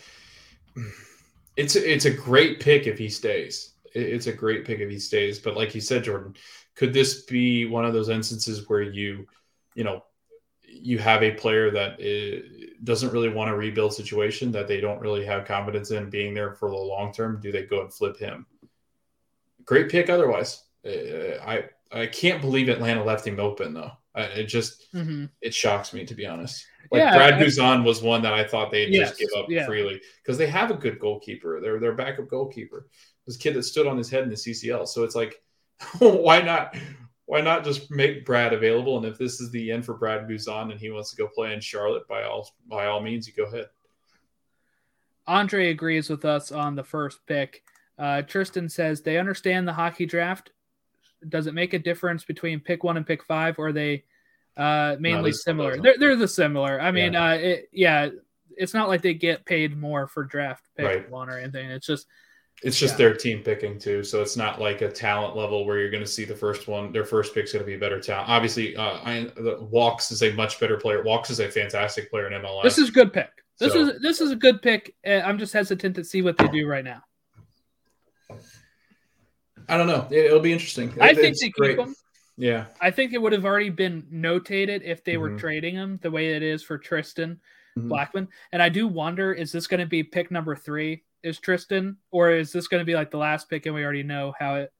it's 1.56 1.76
it's 1.76 2.06
a 2.06 2.10
great 2.10 2.60
pick 2.60 2.86
if 2.86 2.98
he 2.98 3.10
stays 3.10 3.74
it's 3.94 4.26
a 4.26 4.32
great 4.32 4.64
pick 4.64 4.80
if 4.80 4.90
he 4.90 4.98
stays. 4.98 5.38
But 5.38 5.56
like 5.56 5.74
you 5.74 5.80
said, 5.80 6.04
Jordan, 6.04 6.34
could 6.80 6.94
this 6.94 7.24
be 7.24 7.66
one 7.66 7.84
of 7.84 7.92
those 7.92 8.08
instances 8.08 8.66
where 8.66 8.80
you, 8.80 9.26
you 9.74 9.84
know, 9.84 10.02
you 10.66 10.98
have 10.98 11.22
a 11.22 11.32
player 11.32 11.70
that 11.70 12.00
is, 12.00 12.70
doesn't 12.84 13.12
really 13.12 13.28
want 13.28 13.50
to 13.50 13.54
rebuild 13.54 13.92
situation 13.92 14.50
that 14.52 14.66
they 14.66 14.80
don't 14.80 14.98
really 14.98 15.22
have 15.22 15.44
confidence 15.44 15.90
in 15.90 16.08
being 16.08 16.32
there 16.32 16.54
for 16.54 16.70
the 16.70 16.76
long 16.76 17.12
term? 17.12 17.38
Do 17.38 17.52
they 17.52 17.64
go 17.64 17.82
and 17.82 17.92
flip 17.92 18.16
him? 18.18 18.46
Great 19.66 19.90
pick. 19.90 20.08
Otherwise, 20.08 20.64
uh, 20.86 21.36
I 21.44 21.64
I 21.92 22.06
can't 22.06 22.40
believe 22.40 22.70
Atlanta 22.70 23.04
left 23.04 23.26
him 23.26 23.38
open 23.38 23.74
though. 23.74 23.92
it 24.16 24.44
just 24.44 24.90
mm-hmm. 24.94 25.26
it 25.42 25.52
shocks 25.52 25.92
me 25.92 26.06
to 26.06 26.14
be 26.14 26.24
honest. 26.24 26.64
Like 26.90 27.00
yeah, 27.00 27.14
Brad 27.14 27.34
Guzan 27.34 27.84
was 27.84 28.00
one 28.02 28.22
that 28.22 28.32
I 28.32 28.42
thought 28.42 28.70
they'd 28.70 28.88
yes, 28.88 29.10
just 29.10 29.20
give 29.20 29.28
up 29.36 29.50
yeah. 29.50 29.66
freely 29.66 30.00
because 30.22 30.38
they 30.38 30.46
have 30.46 30.70
a 30.70 30.74
good 30.74 30.98
goalkeeper. 30.98 31.60
They're 31.60 31.78
their 31.78 31.92
backup 31.92 32.30
goalkeeper 32.30 32.86
this 33.26 33.36
kid 33.36 33.54
that 33.54 33.62
stood 33.62 33.86
on 33.86 33.96
his 33.96 34.10
head 34.10 34.24
in 34.24 34.28
the 34.28 34.34
CCL. 34.34 34.88
So 34.88 35.04
it's 35.04 35.14
like, 35.14 35.40
why 35.98 36.40
not? 36.40 36.76
Why 37.26 37.40
not 37.40 37.64
just 37.64 37.90
make 37.90 38.26
Brad 38.26 38.52
available? 38.52 38.96
And 38.96 39.06
if 39.06 39.16
this 39.16 39.40
is 39.40 39.50
the 39.52 39.70
end 39.70 39.84
for 39.84 39.94
Brad 39.94 40.28
Guzan 40.28 40.72
and 40.72 40.80
he 40.80 40.90
wants 40.90 41.10
to 41.10 41.16
go 41.16 41.28
play 41.28 41.52
in 41.52 41.60
Charlotte, 41.60 42.08
by 42.08 42.24
all 42.24 42.50
by 42.66 42.86
all 42.86 43.00
means, 43.00 43.26
you 43.26 43.32
go 43.32 43.44
ahead. 43.44 43.66
Andre 45.26 45.70
agrees 45.70 46.10
with 46.10 46.24
us 46.24 46.50
on 46.50 46.74
the 46.74 46.82
first 46.82 47.24
pick. 47.26 47.62
Uh, 47.98 48.22
Tristan 48.22 48.68
says 48.68 49.02
they 49.02 49.18
understand 49.18 49.68
the 49.68 49.72
hockey 49.72 50.06
draft. 50.06 50.50
Does 51.28 51.46
it 51.46 51.54
make 51.54 51.74
a 51.74 51.78
difference 51.78 52.24
between 52.24 52.60
pick 52.60 52.82
one 52.82 52.96
and 52.96 53.06
pick 53.06 53.22
five, 53.22 53.58
or 53.58 53.68
are 53.68 53.72
they 53.72 54.04
uh, 54.56 54.96
mainly 54.98 55.32
similar? 55.32 55.76
They're, 55.80 55.98
they're 55.98 56.16
the 56.16 56.26
similar. 56.26 56.80
I 56.80 56.90
mean, 56.90 57.12
yeah. 57.12 57.24
Uh, 57.24 57.34
it, 57.34 57.68
yeah, 57.72 58.08
it's 58.56 58.74
not 58.74 58.88
like 58.88 59.02
they 59.02 59.14
get 59.14 59.44
paid 59.44 59.76
more 59.76 60.08
for 60.08 60.24
draft 60.24 60.64
pick 60.76 60.86
right. 60.86 61.10
one 61.10 61.28
or 61.28 61.38
anything. 61.38 61.70
It's 61.70 61.86
just 61.86 62.06
it's 62.62 62.78
just 62.78 62.94
yeah. 62.94 62.98
their 62.98 63.14
team 63.14 63.42
picking 63.42 63.78
too, 63.78 64.04
so 64.04 64.20
it's 64.20 64.36
not 64.36 64.60
like 64.60 64.82
a 64.82 64.90
talent 64.90 65.36
level 65.36 65.64
where 65.64 65.78
you're 65.78 65.90
going 65.90 66.04
to 66.04 66.10
see 66.10 66.24
the 66.24 66.34
first 66.34 66.68
one. 66.68 66.92
Their 66.92 67.04
first 67.04 67.34
pick's 67.34 67.52
going 67.52 67.64
to 67.64 67.66
be 67.66 67.74
a 67.74 67.78
better 67.78 68.00
talent. 68.00 68.28
Obviously, 68.28 68.76
uh, 68.76 68.98
I, 69.02 69.30
the, 69.36 69.58
Walkes 69.70 70.10
is 70.10 70.22
a 70.22 70.32
much 70.32 70.60
better 70.60 70.76
player. 70.76 71.02
Walkes 71.02 71.30
is 71.30 71.40
a 71.40 71.50
fantastic 71.50 72.10
player 72.10 72.30
in 72.30 72.42
MLS. 72.42 72.62
This 72.62 72.78
is 72.78 72.90
a 72.90 72.92
good 72.92 73.12
pick. 73.12 73.30
This 73.58 73.72
so. 73.72 73.88
is 73.88 74.00
this 74.02 74.20
is 74.20 74.30
a 74.30 74.36
good 74.36 74.60
pick. 74.60 74.94
I'm 75.06 75.38
just 75.38 75.52
hesitant 75.52 75.96
to 75.96 76.04
see 76.04 76.22
what 76.22 76.36
they 76.36 76.48
do 76.48 76.66
right 76.66 76.84
now. 76.84 77.02
I 79.68 79.76
don't 79.76 79.86
know. 79.86 80.06
It, 80.10 80.32
will 80.32 80.40
be 80.40 80.52
interesting. 80.52 80.92
I 81.00 81.14
think 81.14 81.38
they 81.38 81.48
great. 81.50 81.76
keep 81.76 81.86
him. 81.86 81.94
Yeah, 82.36 82.66
I 82.80 82.90
think 82.90 83.12
it 83.12 83.22
would 83.22 83.32
have 83.32 83.44
already 83.44 83.70
been 83.70 84.02
notated 84.12 84.82
if 84.82 85.04
they 85.04 85.12
mm-hmm. 85.12 85.22
were 85.22 85.38
trading 85.38 85.74
him 85.74 85.98
the 86.02 86.10
way 86.10 86.34
it 86.34 86.42
is 86.42 86.62
for 86.62 86.76
Tristan 86.76 87.40
mm-hmm. 87.78 87.90
Blackmon. 87.90 88.28
And 88.52 88.62
I 88.62 88.68
do 88.68 88.88
wonder: 88.88 89.32
is 89.32 89.52
this 89.52 89.66
going 89.66 89.80
to 89.80 89.86
be 89.86 90.02
pick 90.02 90.30
number 90.30 90.56
three? 90.56 91.04
Is 91.22 91.38
Tristan, 91.38 91.96
or 92.10 92.30
is 92.30 92.52
this 92.52 92.68
going 92.68 92.80
to 92.80 92.86
be 92.86 92.94
like 92.94 93.10
the 93.10 93.18
last 93.18 93.50
pick 93.50 93.66
and 93.66 93.74
we 93.74 93.84
already 93.84 94.02
know 94.02 94.32
how 94.38 94.56
it 94.56 94.72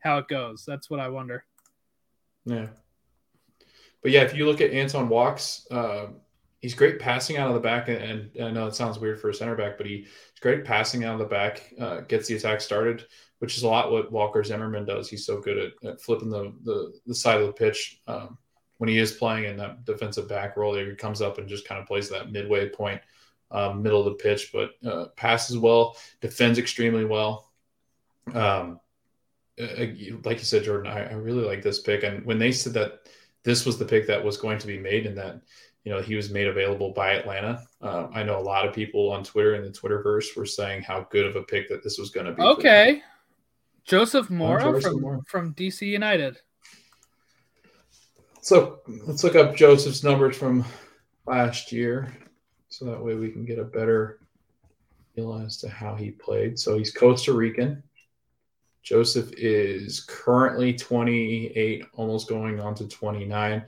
how 0.00 0.18
it 0.18 0.28
goes? 0.28 0.64
That's 0.66 0.90
what 0.90 1.00
I 1.00 1.08
wonder. 1.08 1.44
Yeah, 2.44 2.66
but 4.02 4.12
yeah, 4.12 4.22
if 4.22 4.34
you 4.34 4.46
look 4.46 4.60
at 4.60 4.70
Anton 4.70 5.08
Walkes, 5.08 5.66
uh, 5.70 6.08
he's 6.60 6.74
great 6.74 6.98
passing 6.98 7.38
out 7.38 7.48
of 7.48 7.54
the 7.54 7.60
back, 7.60 7.88
and, 7.88 8.30
and 8.36 8.44
I 8.44 8.50
know 8.50 8.66
it 8.66 8.74
sounds 8.74 8.98
weird 8.98 9.20
for 9.20 9.30
a 9.30 9.34
center 9.34 9.56
back, 9.56 9.78
but 9.78 9.86
he, 9.86 9.98
he's 9.98 10.40
great 10.40 10.64
passing 10.64 11.04
out 11.04 11.14
of 11.14 11.20
the 11.20 11.24
back, 11.26 11.72
uh, 11.80 12.00
gets 12.00 12.28
the 12.28 12.36
attack 12.36 12.60
started, 12.60 13.06
which 13.38 13.56
is 13.56 13.62
a 13.62 13.68
lot 13.68 13.92
what 13.92 14.12
Walker 14.12 14.44
Zimmerman 14.44 14.84
does. 14.84 15.08
He's 15.08 15.24
so 15.24 15.40
good 15.40 15.58
at, 15.58 15.88
at 15.88 16.02
flipping 16.02 16.30
the, 16.30 16.52
the 16.64 16.92
the 17.06 17.14
side 17.14 17.40
of 17.40 17.46
the 17.46 17.52
pitch 17.52 18.02
um, 18.06 18.36
when 18.76 18.88
he 18.88 18.98
is 18.98 19.12
playing 19.12 19.44
in 19.44 19.56
that 19.56 19.86
defensive 19.86 20.28
back 20.28 20.56
role. 20.56 20.74
He 20.74 20.94
comes 20.94 21.22
up 21.22 21.38
and 21.38 21.48
just 21.48 21.66
kind 21.66 21.80
of 21.80 21.86
plays 21.86 22.10
that 22.10 22.30
midway 22.30 22.68
point, 22.68 23.00
um, 23.54 23.82
middle 23.82 24.00
of 24.00 24.06
the 24.06 24.22
pitch, 24.22 24.50
but 24.52 24.72
uh, 24.86 25.06
passes 25.16 25.56
well, 25.56 25.96
defends 26.20 26.58
extremely 26.58 27.04
well. 27.04 27.50
Um, 28.34 28.80
uh, 29.60 29.86
like 30.24 30.38
you 30.38 30.44
said, 30.44 30.64
Jordan, 30.64 30.90
I, 30.90 31.10
I 31.10 31.12
really 31.12 31.44
like 31.44 31.62
this 31.62 31.80
pick, 31.80 32.02
and 32.02 32.24
when 32.26 32.38
they 32.38 32.52
said 32.52 32.74
that 32.74 33.00
this 33.44 33.64
was 33.64 33.78
the 33.78 33.84
pick 33.84 34.06
that 34.08 34.24
was 34.24 34.36
going 34.36 34.58
to 34.58 34.66
be 34.66 34.78
made 34.78 35.06
and 35.06 35.16
that 35.16 35.40
you 35.84 35.92
know 35.92 36.00
he 36.00 36.16
was 36.16 36.30
made 36.30 36.48
available 36.48 36.92
by 36.92 37.12
Atlanta. 37.12 37.62
Um, 37.80 38.10
I 38.12 38.22
know 38.22 38.38
a 38.38 38.42
lot 38.42 38.66
of 38.66 38.74
people 38.74 39.12
on 39.12 39.22
Twitter 39.22 39.54
and 39.54 39.64
the 39.64 39.78
Twitterverse 39.78 40.36
were 40.36 40.46
saying 40.46 40.82
how 40.82 41.06
good 41.10 41.26
of 41.26 41.36
a 41.36 41.42
pick 41.42 41.68
that 41.68 41.84
this 41.84 41.98
was 41.98 42.10
going 42.10 42.26
to 42.26 42.32
be. 42.32 42.42
Okay, 42.42 43.02
Joseph 43.84 44.30
Mora 44.30 44.80
from 44.80 45.00
Mora. 45.00 45.20
from 45.26 45.54
DC 45.54 45.82
United. 45.82 46.38
So 48.40 48.80
let's 49.06 49.22
look 49.24 49.36
up 49.36 49.54
Joseph's 49.54 50.02
numbers 50.02 50.36
from 50.36 50.64
last 51.26 51.72
year, 51.72 52.12
so 52.74 52.84
that 52.86 53.00
way 53.00 53.14
we 53.14 53.30
can 53.30 53.44
get 53.44 53.60
a 53.60 53.64
better 53.64 54.18
feel 55.14 55.34
as 55.34 55.58
to 55.58 55.68
how 55.68 55.94
he 55.94 56.10
played. 56.10 56.58
So 56.58 56.76
he's 56.76 56.92
Costa 56.92 57.32
Rican. 57.32 57.84
Joseph 58.82 59.32
is 59.34 60.00
currently 60.00 60.72
28, 60.74 61.86
almost 61.94 62.28
going 62.28 62.58
on 62.58 62.74
to 62.74 62.88
29. 62.88 63.64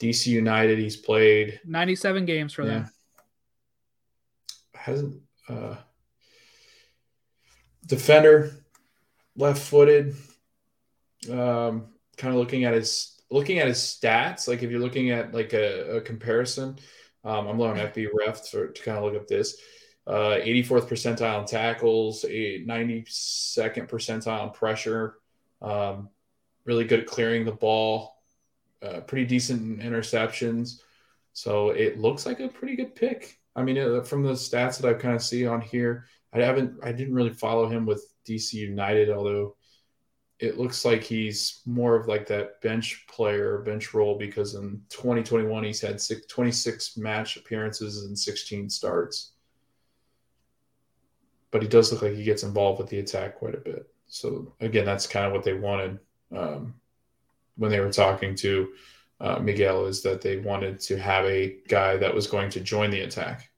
DC 0.00 0.26
United, 0.28 0.78
he's 0.78 0.96
played 0.96 1.60
97 1.66 2.24
games 2.24 2.54
for 2.54 2.62
yeah. 2.62 2.68
them. 2.68 2.90
Hasn't 4.74 5.20
uh, 5.50 5.76
defender, 7.84 8.52
left 9.36 9.60
footed. 9.60 10.16
Um, 11.30 11.88
kind 12.16 12.32
of 12.32 12.40
looking 12.40 12.64
at 12.64 12.72
his 12.72 13.20
looking 13.30 13.58
at 13.58 13.68
his 13.68 13.78
stats. 13.78 14.48
Like 14.48 14.62
if 14.62 14.70
you're 14.70 14.80
looking 14.80 15.10
at 15.10 15.34
like 15.34 15.52
a, 15.52 15.96
a 15.96 16.00
comparison, 16.00 16.78
um, 17.26 17.48
I'm 17.48 17.60
on 17.60 17.76
FB 17.76 18.08
Ref 18.14 18.48
to, 18.50 18.68
to 18.68 18.82
kind 18.82 18.96
of 18.96 19.04
look 19.04 19.16
up 19.20 19.26
this 19.26 19.56
uh, 20.06 20.38
84th 20.38 20.88
percentile 20.88 21.40
in 21.40 21.46
tackles, 21.46 22.24
a 22.24 22.64
92nd 22.64 23.88
percentile 23.88 24.44
in 24.44 24.50
pressure. 24.50 25.16
Um, 25.60 26.08
really 26.64 26.84
good 26.84 27.00
at 27.00 27.06
clearing 27.06 27.44
the 27.44 27.52
ball, 27.52 28.22
uh, 28.80 29.00
pretty 29.00 29.26
decent 29.26 29.80
interceptions. 29.80 30.80
So 31.32 31.70
it 31.70 31.98
looks 31.98 32.24
like 32.24 32.38
a 32.38 32.48
pretty 32.48 32.76
good 32.76 32.94
pick. 32.94 33.38
I 33.56 33.62
mean, 33.62 33.78
uh, 33.78 34.02
from 34.02 34.22
the 34.22 34.32
stats 34.32 34.80
that 34.80 34.88
I 34.88 34.94
kind 34.94 35.16
of 35.16 35.22
see 35.22 35.46
on 35.46 35.60
here, 35.60 36.06
I 36.32 36.40
haven't, 36.40 36.78
I 36.82 36.92
didn't 36.92 37.14
really 37.14 37.32
follow 37.32 37.68
him 37.68 37.86
with 37.86 38.06
DC 38.28 38.52
United, 38.52 39.10
although 39.10 39.56
it 40.38 40.58
looks 40.58 40.84
like 40.84 41.02
he's 41.02 41.62
more 41.64 41.96
of 41.96 42.08
like 42.08 42.26
that 42.26 42.60
bench 42.60 43.06
player, 43.08 43.58
bench 43.58 43.94
role, 43.94 44.18
because 44.18 44.54
in 44.54 44.82
2021 44.90 45.64
he's 45.64 45.80
had 45.80 46.00
six, 46.00 46.26
26 46.26 46.96
match 46.98 47.36
appearances 47.36 48.04
and 48.04 48.18
16 48.18 48.68
starts 48.68 49.32
but 51.56 51.62
he 51.62 51.68
does 51.68 51.90
look 51.90 52.02
like 52.02 52.12
he 52.12 52.22
gets 52.22 52.42
involved 52.42 52.78
with 52.78 52.90
the 52.90 52.98
attack 52.98 53.36
quite 53.36 53.54
a 53.54 53.58
bit. 53.58 53.88
So 54.08 54.52
again, 54.60 54.84
that's 54.84 55.06
kind 55.06 55.24
of 55.24 55.32
what 55.32 55.42
they 55.42 55.54
wanted 55.54 55.98
um, 56.30 56.74
when 57.56 57.70
they 57.70 57.80
were 57.80 57.90
talking 57.90 58.34
to 58.34 58.72
uh, 59.20 59.38
Miguel 59.38 59.86
is 59.86 60.02
that 60.02 60.20
they 60.20 60.36
wanted 60.36 60.78
to 60.80 60.98
have 60.98 61.24
a 61.24 61.56
guy 61.68 61.96
that 61.96 62.14
was 62.14 62.26
going 62.26 62.50
to 62.50 62.60
join 62.60 62.90
the 62.90 63.00
attack. 63.00 63.50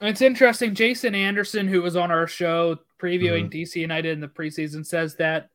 It's 0.00 0.22
interesting. 0.22 0.74
Jason 0.74 1.16
Anderson, 1.16 1.66
who 1.66 1.82
was 1.82 1.96
on 1.96 2.12
our 2.12 2.28
show 2.28 2.78
previewing 2.98 3.50
mm-hmm. 3.50 3.58
DC 3.58 3.76
United 3.76 4.12
in 4.12 4.20
the 4.20 4.28
preseason, 4.28 4.84
says 4.84 5.16
that 5.16 5.50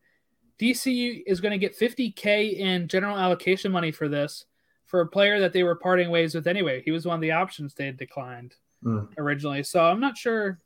DC 0.58 1.22
is 1.26 1.40
going 1.40 1.52
to 1.52 1.58
get 1.58 1.78
50K 1.78 2.58
in 2.58 2.88
general 2.88 3.16
allocation 3.16 3.72
money 3.72 3.90
for 3.90 4.08
this 4.08 4.46
for 4.86 5.00
a 5.00 5.06
player 5.06 5.40
that 5.40 5.52
they 5.52 5.62
were 5.62 5.74
parting 5.74 6.10
ways 6.10 6.34
with 6.34 6.46
anyway. 6.46 6.82
He 6.84 6.90
was 6.90 7.06
one 7.06 7.16
of 7.16 7.20
the 7.20 7.32
options 7.32 7.74
they 7.74 7.86
had 7.86 7.96
declined 7.96 8.54
mm. 8.84 9.08
originally. 9.18 9.62
So 9.62 9.84
I'm 9.84 10.00
not 10.00 10.16
sure 10.16 10.58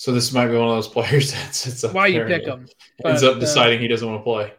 so 0.00 0.12
this 0.12 0.32
might 0.32 0.46
be 0.46 0.56
one 0.56 0.66
of 0.66 0.74
those 0.76 0.88
players 0.96 1.30
that's 1.30 1.66
it's 1.66 1.82
why 1.92 2.06
you 2.06 2.24
pick 2.24 2.46
him 2.46 2.66
ends 3.04 3.22
up 3.22 3.36
uh, 3.36 3.38
deciding 3.38 3.78
uh, 3.78 3.82
he 3.82 3.88
doesn't 3.88 4.08
want 4.08 4.18
to 4.18 4.24
play. 4.24 4.52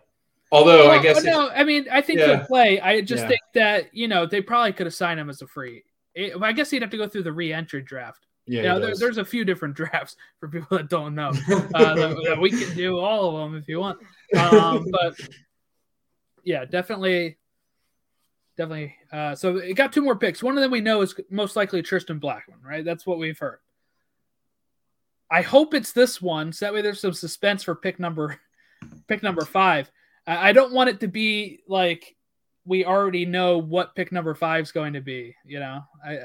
Although 0.52 0.90
well, 0.90 1.00
I 1.00 1.02
guess 1.02 1.24
no, 1.24 1.50
I 1.50 1.64
mean 1.64 1.88
I 1.92 2.02
think 2.02 2.20
yeah. 2.20 2.38
he'll 2.38 2.46
play. 2.46 2.80
I 2.80 3.02
just 3.02 3.24
yeah. 3.24 3.30
think 3.30 3.42
that 3.56 3.86
you 3.92 4.08
know 4.08 4.28
they 4.28 4.42
probably 4.42 4.72
could 4.74 4.86
have 4.86 4.94
signed 4.94 5.20
him 5.20 5.32
as 5.32 5.42
a 5.42 5.48
free. 5.48 5.84
It, 6.14 6.40
I 6.40 6.52
guess 6.52 6.70
he'd 6.70 6.84
have 6.84 6.92
to 6.92 6.98
go 6.98 7.08
through 7.08 7.24
the 7.24 7.32
re-entry 7.32 7.82
draft. 7.82 8.28
Yeah, 8.52 8.74
know, 8.74 8.80
there, 8.80 8.96
there's 8.98 9.18
a 9.18 9.24
few 9.24 9.46
different 9.46 9.76
drafts 9.78 10.18
for 10.40 10.50
people 10.50 10.78
that 10.78 10.90
don't 10.90 11.16
know. 11.16 11.32
Uh, 11.74 11.96
that, 11.96 12.24
that 12.26 12.38
we 12.40 12.50
can 12.50 12.76
do 12.76 13.00
all 13.00 13.30
of 13.30 13.52
them 13.52 13.58
if 13.58 13.68
you 13.68 13.80
want. 13.80 13.98
Um, 14.38 14.86
but 14.92 15.16
yeah, 16.44 16.66
definitely, 16.66 17.38
definitely. 18.58 18.96
Uh, 19.12 19.36
so 19.36 19.58
it 19.58 19.76
got 19.76 19.94
two 19.94 20.02
more 20.02 20.18
picks. 20.18 20.44
One 20.44 20.58
of 20.58 20.62
them 20.62 20.72
we 20.72 20.82
know 20.82 21.02
is 21.02 21.16
most 21.30 21.56
likely 21.56 21.82
Tristan 21.82 22.20
Blackmon, 22.20 22.64
right? 22.64 22.84
That's 22.84 23.06
what 23.06 23.20
we've 23.20 23.40
heard. 23.40 23.60
I 25.30 25.42
hope 25.42 25.74
it's 25.74 25.94
this 25.94 26.22
one, 26.22 26.52
so 26.52 26.66
that 26.66 26.74
way 26.74 26.82
there's 26.82 27.00
some 27.00 27.14
suspense 27.14 27.64
for 27.64 27.76
pick 27.76 28.00
number 28.00 28.38
pick 29.08 29.24
number 29.24 29.46
five. 29.46 29.90
I 30.28 30.52
don't 30.52 30.74
want 30.74 30.90
it 30.90 31.00
to 31.00 31.08
be 31.08 31.62
like 31.68 32.16
we 32.66 32.86
already 32.86 33.26
know 33.26 33.58
what 33.58 33.96
pick 33.96 34.12
number 34.12 34.36
five 34.36 34.64
is 34.64 34.72
going 34.72 34.94
to 34.94 35.02
be. 35.02 35.36
You 35.46 35.60
know, 35.60 35.82
I 36.06 36.20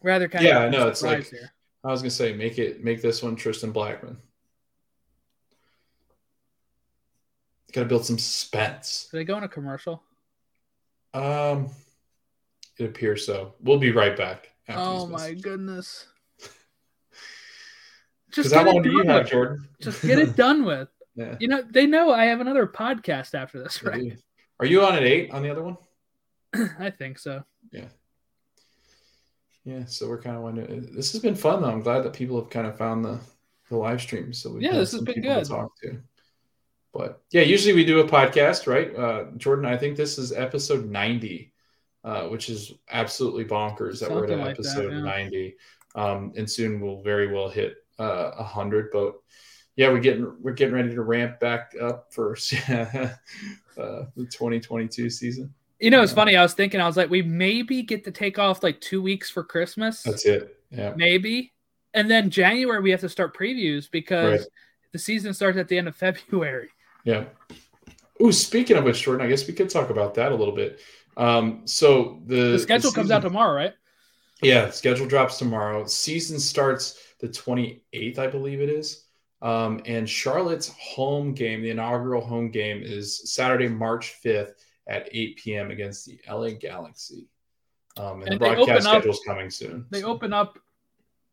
rather 0.04 0.28
kind 0.28 0.45
yeah, 0.45 0.64
of 0.64 0.74
yeah, 0.74 0.80
no, 0.80 0.88
it's 0.88 1.01
like 1.01 1.30
here. 1.30 1.51
I 1.84 1.89
was 1.89 2.01
gonna 2.01 2.12
say 2.12 2.34
make 2.34 2.60
it 2.60 2.84
make 2.84 3.01
this 3.01 3.24
one 3.24 3.36
Tristan 3.36 3.74
Blackmon. 3.74 4.18
Got 7.74 7.82
to 7.82 7.88
build 7.88 8.06
some 8.06 8.20
suspense. 8.20 9.08
Did 9.10 9.18
they 9.18 9.24
go 9.24 9.36
in 9.38 9.43
a 9.43 9.47
commercial? 9.47 10.04
Um, 11.16 11.72
it 12.78 12.86
appears 12.86 13.26
so. 13.26 13.56
We'll 13.62 13.80
be 13.80 13.91
right 13.91 14.16
back. 14.16 14.51
Oh 14.70 15.08
my 15.08 15.34
goodness. 15.34 16.08
Just 18.32 18.54
how 18.54 18.64
long 18.64 18.84
do 18.84 18.91
you 18.91 19.04
have, 19.08 19.28
Jordan? 19.28 19.68
Just 19.82 20.04
get 20.04 20.20
it 20.20 20.36
done 20.36 20.66
with. 20.66 20.88
yeah. 21.16 21.36
You 21.39 21.47
know, 21.47 21.64
they 21.68 21.88
know 21.88 22.14
I 22.14 22.26
have 22.26 22.41
another 22.41 22.68
podcast 22.68 23.34
after 23.34 23.62
this, 23.62 23.82
right? 23.82 24.20
Are 24.60 24.68
you 24.68 24.84
on 24.84 24.93
at 24.93 25.04
eight 25.04 25.32
on 25.32 25.41
the 25.41 25.49
other 25.49 25.64
one? 25.64 25.78
I 26.80 26.91
think 26.91 27.18
so. 27.18 27.43
Yeah. 27.72 27.86
Yeah, 29.66 29.86
so 29.86 30.09
we're 30.09 30.22
kind 30.22 30.36
of 30.36 30.43
wondering. 30.43 30.89
This 30.93 31.11
has 31.14 31.22
been 31.22 31.36
fun 31.36 31.61
though. 31.61 31.70
I'm 31.70 31.82
glad 31.82 32.03
that 32.03 32.14
people 32.14 32.39
have 32.39 32.49
kind 32.49 32.68
of 32.68 32.78
found 32.78 33.05
the 33.05 33.20
the 33.70 33.78
live 33.78 34.01
stream. 34.01 34.34
So 34.34 34.51
we 34.53 34.64
yeah, 34.64 34.74
this 34.74 34.91
has 34.91 35.01
been 35.01 35.22
good. 35.22 35.43
To 35.43 35.49
talk 35.49 35.72
to. 35.82 35.99
But 36.93 37.22
yeah, 37.32 37.41
usually 37.41 37.74
we 37.74 37.86
do 37.86 38.01
a 38.01 38.07
podcast, 38.07 38.68
right? 38.68 38.95
Uh, 38.95 39.32
Jordan, 39.38 39.66
I 39.66 39.78
think 39.78 39.97
this 39.97 40.20
is 40.20 40.32
episode 40.32 40.86
90, 40.86 41.51
uh, 42.03 42.28
which 42.28 42.49
is 42.49 42.74
absolutely 42.91 43.45
bonkers 43.45 43.99
that 43.99 44.09
Something 44.09 44.18
we're 44.18 44.34
at 44.34 44.39
like 44.39 44.51
episode 44.51 44.91
that, 44.91 44.97
yeah. 44.97 45.01
90. 45.01 45.55
Um, 45.95 46.34
and 46.38 46.49
soon 46.49 46.80
we'll 46.80 47.01
very 47.01 47.34
well 47.34 47.49
hit 47.49 47.78
uh, 47.99 48.03
a 48.03 48.41
uh, 48.41 48.43
hundred, 48.43 48.89
but 48.91 49.16
yeah, 49.76 49.89
we're 49.89 49.99
getting 49.99 50.36
we're 50.39 50.53
getting 50.53 50.76
ready 50.76 50.93
to 50.93 51.01
ramp 51.01 51.39
back 51.39 51.74
up 51.82 52.14
for 52.14 52.34
uh, 52.70 53.09
the 53.76 54.28
2022 54.30 55.09
season. 55.09 55.53
You 55.84 55.89
know, 55.89 56.01
it's 56.01 56.13
funny. 56.13 56.38
I 56.38 56.41
was 56.41 56.53
thinking, 56.53 56.79
I 56.79 56.88
was 56.88 56.95
like, 56.95 57.09
we 57.09 57.21
maybe 57.21 57.84
get 57.84 58.05
to 58.05 58.11
take 58.11 58.39
off 58.39 58.63
like 58.63 58.79
two 58.79 59.01
weeks 59.01 59.29
for 59.29 59.43
Christmas. 59.43 60.01
That's 60.01 60.25
it. 60.25 60.57
Yeah, 60.71 60.93
maybe. 60.95 61.51
And 61.93 62.09
then 62.09 62.29
January 62.29 62.81
we 62.81 62.89
have 62.91 63.01
to 63.01 63.09
start 63.09 63.36
previews 63.38 63.91
because 63.91 64.39
right. 64.39 64.49
the 64.93 64.97
season 64.97 65.34
starts 65.34 65.57
at 65.57 65.67
the 65.67 65.77
end 65.77 65.89
of 65.89 65.95
February. 65.97 66.69
Yeah. 67.03 67.25
Oh, 68.21 68.31
speaking 68.31 68.77
of 68.77 68.86
which, 68.86 69.01
Jordan, 69.01 69.25
I 69.25 69.29
guess 69.29 69.45
we 69.45 69.53
could 69.53 69.69
talk 69.69 69.89
about 69.89 70.13
that 70.13 70.31
a 70.31 70.36
little 70.36 70.55
bit. 70.55 70.79
Um, 71.17 71.63
so 71.65 72.21
the, 72.27 72.51
the 72.51 72.59
schedule 72.59 72.77
the 72.77 72.88
season, 72.88 72.95
comes 72.95 73.11
out 73.11 73.21
tomorrow, 73.21 73.53
right? 73.53 73.73
Yeah, 74.41 74.69
schedule 74.69 75.05
drops 75.05 75.38
tomorrow. 75.38 75.86
Season 75.86 76.39
starts 76.39 76.97
the 77.19 77.27
28th, 77.27 78.19
I 78.19 78.27
believe 78.27 78.61
it 78.61 78.69
is. 78.69 79.03
Um, 79.41 79.81
and 79.86 80.09
Charlotte's 80.09 80.69
home 80.79 81.34
game, 81.34 81.61
the 81.61 81.71
inaugural 81.71 82.21
home 82.21 82.51
game, 82.51 82.81
is 82.81 83.34
Saturday, 83.34 83.67
March 83.67 84.15
5th 84.23 84.53
at 84.88 85.09
8 85.11 85.38
p.m. 85.38 85.71
against 85.71 86.05
the 86.05 86.19
LA 86.29 86.49
Galaxy. 86.49 87.27
Um, 87.97 88.21
and, 88.21 88.23
and 88.23 88.34
the 88.34 88.38
broadcast 88.38 88.88
schedule 88.88 89.11
is 89.11 89.21
coming 89.25 89.49
soon. 89.49 89.86
They 89.89 90.01
so. 90.01 90.07
open 90.07 90.34
up 90.34 90.57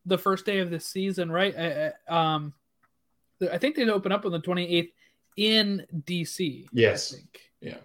the 0.07 0.19
first 0.19 0.47
day 0.47 0.59
of 0.59 0.71
the 0.71 0.81
season, 0.81 1.31
right? 1.31 1.55
Uh, 1.57 2.13
um, 2.13 2.53
I 3.51 3.59
think 3.59 3.77
they 3.77 3.89
open 3.89 4.13
up 4.13 4.25
on 4.25 4.33
the 4.33 4.41
28th 4.41 4.91
in 5.37 5.87
DC. 6.07 6.67
Yes. 6.73 7.15
Yeah. 7.61 7.77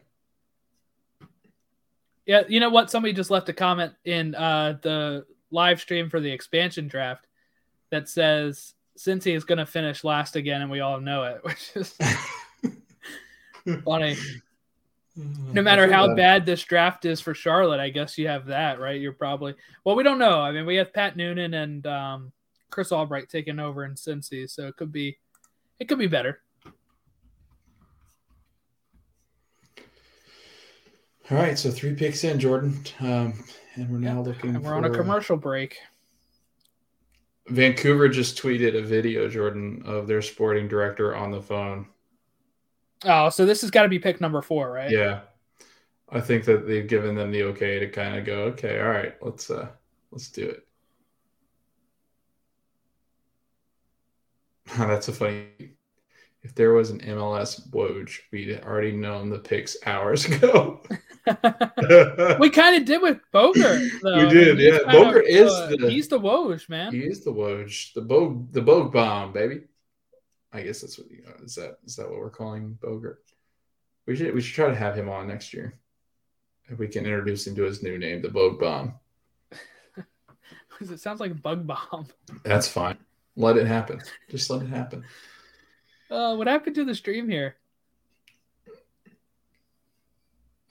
Yeah, 2.25 2.43
you 2.47 2.59
know 2.59 2.69
what? 2.69 2.89
Somebody 2.89 3.13
just 3.13 3.29
left 3.29 3.49
a 3.49 3.53
comment 3.53 3.93
in 4.03 4.33
uh, 4.33 4.79
the 4.81 5.25
live 5.51 5.79
stream 5.79 6.09
for 6.09 6.19
the 6.19 6.31
expansion 6.31 6.87
draft 6.87 7.27
that 7.91 8.09
says 8.09 8.73
Cincy 8.97 9.35
is 9.35 9.43
going 9.43 9.59
to 9.59 9.65
finish 9.65 10.03
last 10.03 10.35
again, 10.35 10.61
and 10.61 10.71
we 10.71 10.79
all 10.79 10.99
know 10.99 11.23
it, 11.23 11.41
which 11.43 11.71
is 11.75 11.95
funny. 13.83 14.17
No 15.15 15.61
matter 15.61 15.91
how 15.91 16.13
bad 16.13 16.45
this 16.45 16.63
draft 16.63 17.05
is 17.05 17.21
for 17.21 17.33
Charlotte, 17.33 17.79
I 17.79 17.89
guess 17.89 18.17
you 18.17 18.27
have 18.27 18.47
that, 18.47 18.79
right? 18.79 18.99
You're 18.99 19.13
probably 19.13 19.55
well, 19.83 19.95
we 19.95 20.03
don't 20.03 20.19
know. 20.19 20.41
I 20.41 20.51
mean, 20.51 20.65
we 20.65 20.75
have 20.75 20.93
Pat 20.93 21.15
Noonan 21.15 21.53
and 21.53 21.87
um, 21.87 22.31
Chris 22.69 22.91
Albright 22.91 23.29
taking 23.29 23.59
over 23.59 23.85
in 23.85 23.93
Cincy, 23.93 24.49
so 24.49 24.67
it 24.67 24.75
could 24.75 24.91
be 24.91 25.17
it 25.79 25.87
could 25.87 25.99
be 25.99 26.07
better. 26.07 26.41
All 31.31 31.37
right, 31.37 31.57
so 31.57 31.71
three 31.71 31.95
picks 31.95 32.23
in, 32.23 32.39
Jordan, 32.39 32.79
um, 32.99 33.33
and 33.75 33.89
we're 33.89 33.97
now 33.97 34.21
looking. 34.21 34.55
And 34.55 34.63
we're 34.63 34.75
on 34.75 34.85
a 34.85 34.91
commercial 34.91 35.37
break. 35.37 35.77
Vancouver 37.47 38.09
just 38.09 38.39
tweeted 38.39 38.77
a 38.77 38.81
video, 38.81 39.27
Jordan, 39.27 39.81
of 39.85 40.05
their 40.07 40.21
sporting 40.21 40.67
director 40.67 41.15
on 41.15 41.31
the 41.31 41.41
phone. 41.41 41.87
Oh, 43.03 43.29
so 43.29 43.45
this 43.45 43.61
has 43.61 43.71
got 43.71 43.83
to 43.83 43.89
be 43.89 43.99
pick 43.99 44.21
number 44.21 44.41
four, 44.41 44.71
right? 44.71 44.89
Yeah, 44.89 45.21
I 46.09 46.21
think 46.21 46.45
that 46.45 46.67
they've 46.67 46.87
given 46.87 47.15
them 47.15 47.31
the 47.31 47.43
okay 47.43 47.79
to 47.79 47.89
kind 47.89 48.15
of 48.15 48.25
go, 48.25 48.43
okay, 48.45 48.79
all 48.79 48.87
right, 48.87 49.13
let's 49.21 49.49
uh, 49.49 49.67
let's 50.11 50.29
do 50.29 50.47
it. 50.47 50.65
That's 54.77 55.07
a 55.07 55.13
funny. 55.13 55.47
If 56.41 56.53
there 56.53 56.73
was 56.73 56.91
an 56.91 56.99
MLS 56.99 57.67
Woj, 57.71 58.19
we'd 58.31 58.61
already 58.63 58.91
known 58.91 59.29
the 59.31 59.39
picks 59.39 59.75
hours 59.85 60.25
ago. 60.29 60.81
we 62.39 62.51
kind 62.51 62.75
of 62.75 62.85
did 62.85 63.01
with 63.01 63.19
Bogert, 63.33 63.89
though. 64.03 64.27
We 64.27 64.29
did, 64.29 64.59
he's 64.59 64.73
yeah. 64.73 64.79
kind 64.79 64.97
Bogert 64.97 65.23
is 65.27 65.51
uh, 65.51 65.75
the- 65.79 65.89
he's 65.89 66.07
the 66.07 66.19
Woj, 66.19 66.69
man. 66.69 66.93
He 66.93 66.99
is 66.99 67.23
the 67.23 67.31
Woj, 67.31 67.93
the 67.93 68.01
Bogue, 68.01 68.51
the 68.51 68.61
Bogue 68.61 68.93
bomb, 68.93 69.33
baby. 69.33 69.61
I 70.55 70.61
guess 70.61 70.81
that's 70.81 70.97
what 70.97 71.11
you 71.11 71.21
know. 71.23 71.33
Is 71.43 71.55
that 71.55 71.79
is 71.85 71.97
that 71.97 72.09
what 72.09 72.19
we're 72.19 72.29
calling 72.29 72.77
Bogert? 72.81 73.17
We 74.05 74.15
should 74.15 74.33
we 74.33 74.41
should 74.41 74.55
try 74.55 74.69
to 74.69 74.75
have 74.75 74.97
him 74.97 75.09
on 75.09 75.27
next 75.27 75.53
year. 75.53 75.73
If 76.67 76.79
we 76.79 76.87
can 76.87 77.05
introduce 77.05 77.45
him 77.45 77.55
to 77.55 77.63
his 77.63 77.83
new 77.83 77.97
name, 77.97 78.21
the 78.21 78.29
Bogue 78.29 78.59
bomb. 78.59 78.93
it 80.79 80.99
sounds 80.99 81.19
like 81.19 81.31
a 81.31 81.35
bug 81.35 81.67
bomb. 81.67 82.07
That's 82.43 82.69
fine. 82.69 82.97
Let 83.35 83.57
it 83.57 83.67
happen. 83.67 84.01
Just 84.29 84.49
let 84.49 84.61
it 84.61 84.69
happen. 84.69 85.03
Uh, 86.09 86.35
what 86.35 86.47
happened 86.47 86.75
to 86.75 86.85
the 86.85 86.95
stream 86.95 87.27
here? 87.27 87.57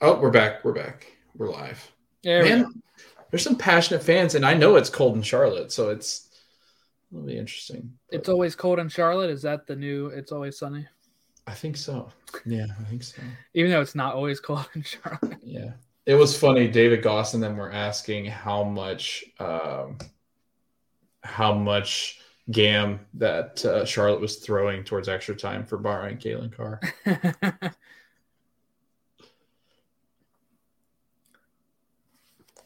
Oh, 0.01 0.19
we're 0.19 0.31
back. 0.31 0.65
We're 0.65 0.73
back. 0.73 1.15
We're 1.37 1.51
live. 1.51 1.91
There 2.23 2.43
we. 2.43 2.49
Man, 2.49 2.81
there's 3.29 3.43
some 3.43 3.55
passionate 3.55 4.03
fans, 4.03 4.33
and 4.33 4.45
I 4.45 4.55
know 4.55 4.77
it's 4.77 4.89
cold 4.89 5.15
in 5.15 5.21
Charlotte, 5.21 5.71
so 5.71 5.89
it's 5.89 6.24
it'll 7.15 7.25
be 7.25 7.37
interesting. 7.37 7.93
But 8.09 8.19
It's 8.19 8.29
always 8.29 8.55
cold 8.55 8.79
in 8.79 8.89
Charlotte. 8.89 9.29
Is 9.29 9.41
that 9.43 9.65
the 9.67 9.75
new? 9.75 10.07
It's 10.07 10.31
always 10.31 10.57
sunny, 10.57 10.85
I 11.47 11.53
think 11.53 11.77
so. 11.77 12.11
Yeah, 12.45 12.65
I 12.79 12.83
think 12.85 13.03
so. 13.03 13.21
even 13.53 13.71
though 13.71 13.81
it's 13.81 13.95
not 13.95 14.15
always 14.15 14.39
cold 14.39 14.67
in 14.75 14.83
Charlotte. 14.83 15.37
Yeah. 15.43 15.71
It 16.05 16.15
was 16.15 16.37
funny. 16.37 16.67
David 16.67 17.01
Goss 17.01 17.33
and 17.33 17.41
them 17.41 17.57
were 17.57 17.71
asking 17.71 18.25
how 18.25 18.63
much, 18.63 19.23
um, 19.39 19.97
how 21.23 21.51
much 21.53 22.19
gam 22.51 22.99
that 23.15 23.65
uh, 23.65 23.85
Charlotte 23.85 24.21
was 24.21 24.35
throwing 24.35 24.83
towards 24.83 25.09
extra 25.09 25.35
time 25.35 25.65
for 25.65 25.77
borrowing 25.79 26.17
Calen 26.17 26.55
Carr. 26.55 26.79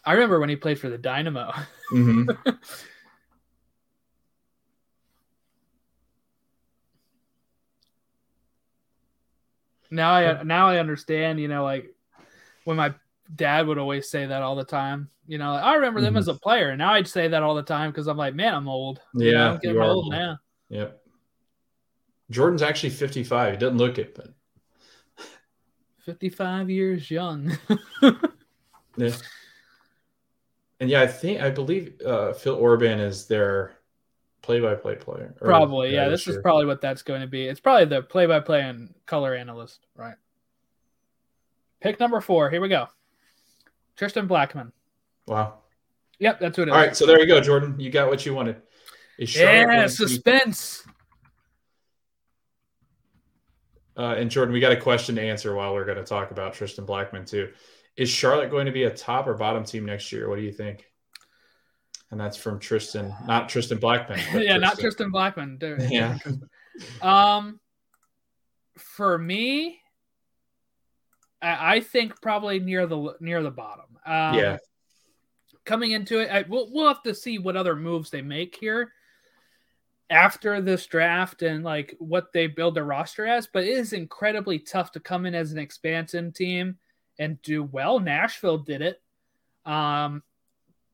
I 0.06 0.14
remember 0.14 0.40
when 0.42 0.50
he 0.50 0.56
played 0.58 0.80
for 0.80 0.90
the 0.90 0.98
Dynamo. 0.98 1.54
hmm 1.90 2.26
now 9.90 10.14
I 10.14 10.44
now 10.44 10.68
I 10.70 10.78
understand. 10.80 11.40
You 11.40 11.48
know, 11.48 11.64
like 11.64 11.94
when 12.64 12.78
my 12.78 12.94
dad 13.36 13.68
would 13.68 13.78
always 13.78 14.10
say 14.10 14.26
that 14.26 14.42
all 14.42 14.56
the 14.56 14.64
time. 14.64 15.10
You 15.28 15.38
know, 15.38 15.54
like, 15.54 15.64
I 15.64 15.76
remember 15.76 16.02
them 16.02 16.16
Mhm. 16.16 16.20
as 16.20 16.28
a 16.28 16.34
player. 16.34 16.70
And 16.70 16.80
now 16.80 16.94
I'd 16.94 17.08
say 17.08 17.28
that 17.28 17.44
all 17.44 17.54
the 17.54 17.62
time 17.62 17.92
because 17.92 18.08
I'm 18.08 18.18
like, 18.18 18.34
man, 18.34 18.56
I'm 18.56 18.68
old. 18.68 19.00
You 19.14 19.32
Yeah, 19.32 19.38
know, 19.38 19.50
I'm 19.52 19.60
getting 19.60 19.76
you 19.76 19.84
old 19.84 20.06
old. 20.06 20.12
now. 20.12 20.40
Yep. 20.70 21.02
Jordan's 22.32 22.62
actually 22.64 22.90
55. 22.90 23.54
He 23.54 23.58
doesn't 23.60 23.78
look 23.78 24.00
it, 24.00 24.16
but 24.16 24.34
55 26.00 26.70
years 26.70 27.10
young. 27.12 27.56
yeah. 28.98 29.12
And 30.80 30.90
yeah, 30.90 31.02
I 31.02 31.08
think 31.08 31.42
I 31.42 31.50
believe 31.50 32.00
uh, 32.06 32.34
Phil 32.34 32.56
Orban 32.56 33.00
is 33.00 33.28
their 33.28 33.74
play-by-play 34.42 34.96
player. 34.96 35.36
probably, 35.40 35.94
yeah. 35.94 36.10
This 36.10 36.28
is 36.28 36.38
probably 36.42 36.66
what 36.66 36.82
that's 36.82 37.02
going 37.02 37.22
to 37.22 37.28
be. 37.28 37.48
It's 37.48 37.60
probably 37.60 37.86
the 37.86 38.02
play-by-play 38.02 38.62
and 38.62 38.94
color 39.06 39.36
analyst, 39.36 39.86
right? 39.96 40.16
Pick 41.82 42.00
number 42.00 42.22
four. 42.22 42.50
Here 42.50 42.62
we 42.62 42.70
go. 42.70 42.88
Tristan 43.96 44.28
Blackmon. 44.28 44.72
wow. 45.28 45.56
Yep, 46.20 46.40
that's 46.42 46.56
who 46.58 46.64
it 46.64 46.68
is. 46.68 46.74
All 46.74 46.80
right, 46.80 46.96
so 46.96 47.06
there 47.06 47.20
you 47.20 47.28
go, 47.28 47.40
Jordan. 47.40 47.80
You 47.80 47.90
got 47.90 48.10
what 48.10 48.26
you 48.26 48.34
wanted. 48.34 48.62
Is 49.18 49.36
Yeah, 49.36 49.88
suspense. 49.88 50.84
Uh, 53.98 54.16
and 54.18 54.30
Jordan, 54.32 54.54
we 54.54 54.60
got 54.60 54.72
a 54.72 54.80
question 54.80 55.16
to 55.16 55.22
answer 55.22 55.54
while 55.56 55.74
we're 55.74 55.86
going 55.86 55.98
to 55.98 56.04
talk 56.04 56.32
about 56.32 56.54
Tristan 56.54 56.86
Blackmon 56.86 57.30
too. 57.30 57.50
Is 57.98 58.10
Charlotte 58.10 58.50
going 58.50 58.66
to 58.66 58.72
be 58.72 58.84
a 58.84 58.90
top 58.90 59.28
or 59.28 59.34
bottom 59.34 59.66
team 59.66 59.86
next 59.86 60.12
year? 60.12 60.30
What 60.30 60.38
do 60.38 60.42
you 60.42 60.54
think? 60.54 60.89
And 62.12 62.20
that's 62.20 62.38
from 62.38 62.60
Tristan, 62.60 63.14
not 63.28 63.50
Tristan 63.50 63.78
Blackmon. 63.78 64.20
yeah, 64.44 64.58
not 64.58 64.80
Tristan 64.80 65.12
Blackmon. 65.12 65.60
Dude. 65.60 65.82
Yeah. 65.92 66.18
Um, 67.02 67.60
for 68.78 69.18
me, 69.18 69.80
I, 71.42 71.76
I 71.76 71.80
think 71.82 72.22
probably 72.22 72.60
near 72.60 72.88
the 72.88 73.16
near 73.20 73.44
the 73.44 73.52
bottom. 73.52 73.98
Um, 74.06 74.36
Yeah. 74.36 74.58
Coming 75.66 75.92
into 75.92 76.20
it, 76.20 76.32
I, 76.32 76.46
we'll 76.48 76.72
we'll 76.72 76.88
have 76.88 77.04
to 77.04 77.14
see 77.14 77.38
what 77.38 77.56
other 77.56 77.76
moves 77.76 78.10
they 78.10 78.22
make 78.22 78.56
here 78.56 78.92
after 80.10 80.62
this 80.62 80.88
draft 80.88 81.44
and 81.44 81.64
like 81.64 81.96
what 82.00 82.34
they 82.34 82.48
build 82.48 82.76
their 82.76 82.86
roster 82.86 83.28
as. 83.28 83.48
But 83.52 83.66
it 83.66 83.72
is 83.72 83.94
incredibly 83.94 84.58
tough 84.60 84.92
to 84.94 85.00
come 85.00 85.26
in 85.26 85.36
as 85.36 85.52
an 85.52 85.60
expansion 85.60 86.32
team 86.32 86.78
and 87.20 87.42
do 87.42 87.64
well. 87.64 88.00
Nashville 88.00 88.58
did 88.58 88.82
it. 88.82 89.02
Um, 89.66 90.24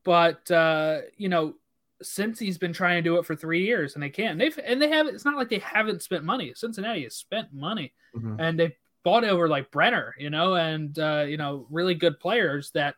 but 0.06 0.50
uh, 0.50 1.00
you 1.18 1.28
know, 1.28 1.54
since 2.00 2.38
he's 2.38 2.56
been 2.56 2.72
trying 2.72 3.02
to 3.02 3.02
do 3.10 3.18
it 3.18 3.26
for 3.26 3.34
three 3.36 3.64
years 3.66 3.94
and 3.94 4.02
they 4.02 4.08
can't. 4.10 4.38
They've 4.38 4.58
and 4.64 4.80
they 4.80 4.88
have. 4.88 5.06
It's 5.08 5.24
not 5.26 5.36
like 5.36 5.50
they 5.50 5.58
haven't 5.58 6.02
spent 6.02 6.24
money. 6.24 6.52
Cincinnati 6.54 7.02
has 7.02 7.14
spent 7.14 7.52
money 7.52 7.92
Mhm. 8.16 8.36
and 8.38 8.58
they 8.58 8.76
bought 9.02 9.24
over 9.24 9.48
like 9.48 9.70
Brenner, 9.70 10.14
you 10.18 10.30
know, 10.30 10.54
and 10.54 10.98
uh, 10.98 11.24
you 11.28 11.36
know, 11.36 11.66
really 11.70 11.94
good 11.94 12.18
players 12.20 12.70
that 12.72 12.94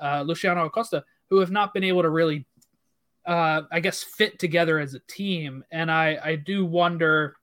uh, 0.00 0.22
Luciano 0.22 0.64
Acosta 0.64 1.04
who 1.28 1.38
have 1.40 1.50
not 1.50 1.72
been 1.74 1.84
able 1.84 2.02
to 2.02 2.10
really, 2.10 2.46
uh, 3.26 3.62
I 3.70 3.80
guess, 3.80 4.02
fit 4.02 4.38
together 4.38 4.78
as 4.78 4.94
a 4.94 5.00
team. 5.00 5.62
And 5.70 5.90
I 5.90 6.18
I 6.22 6.36
do 6.36 6.64
wonder. 6.64 7.36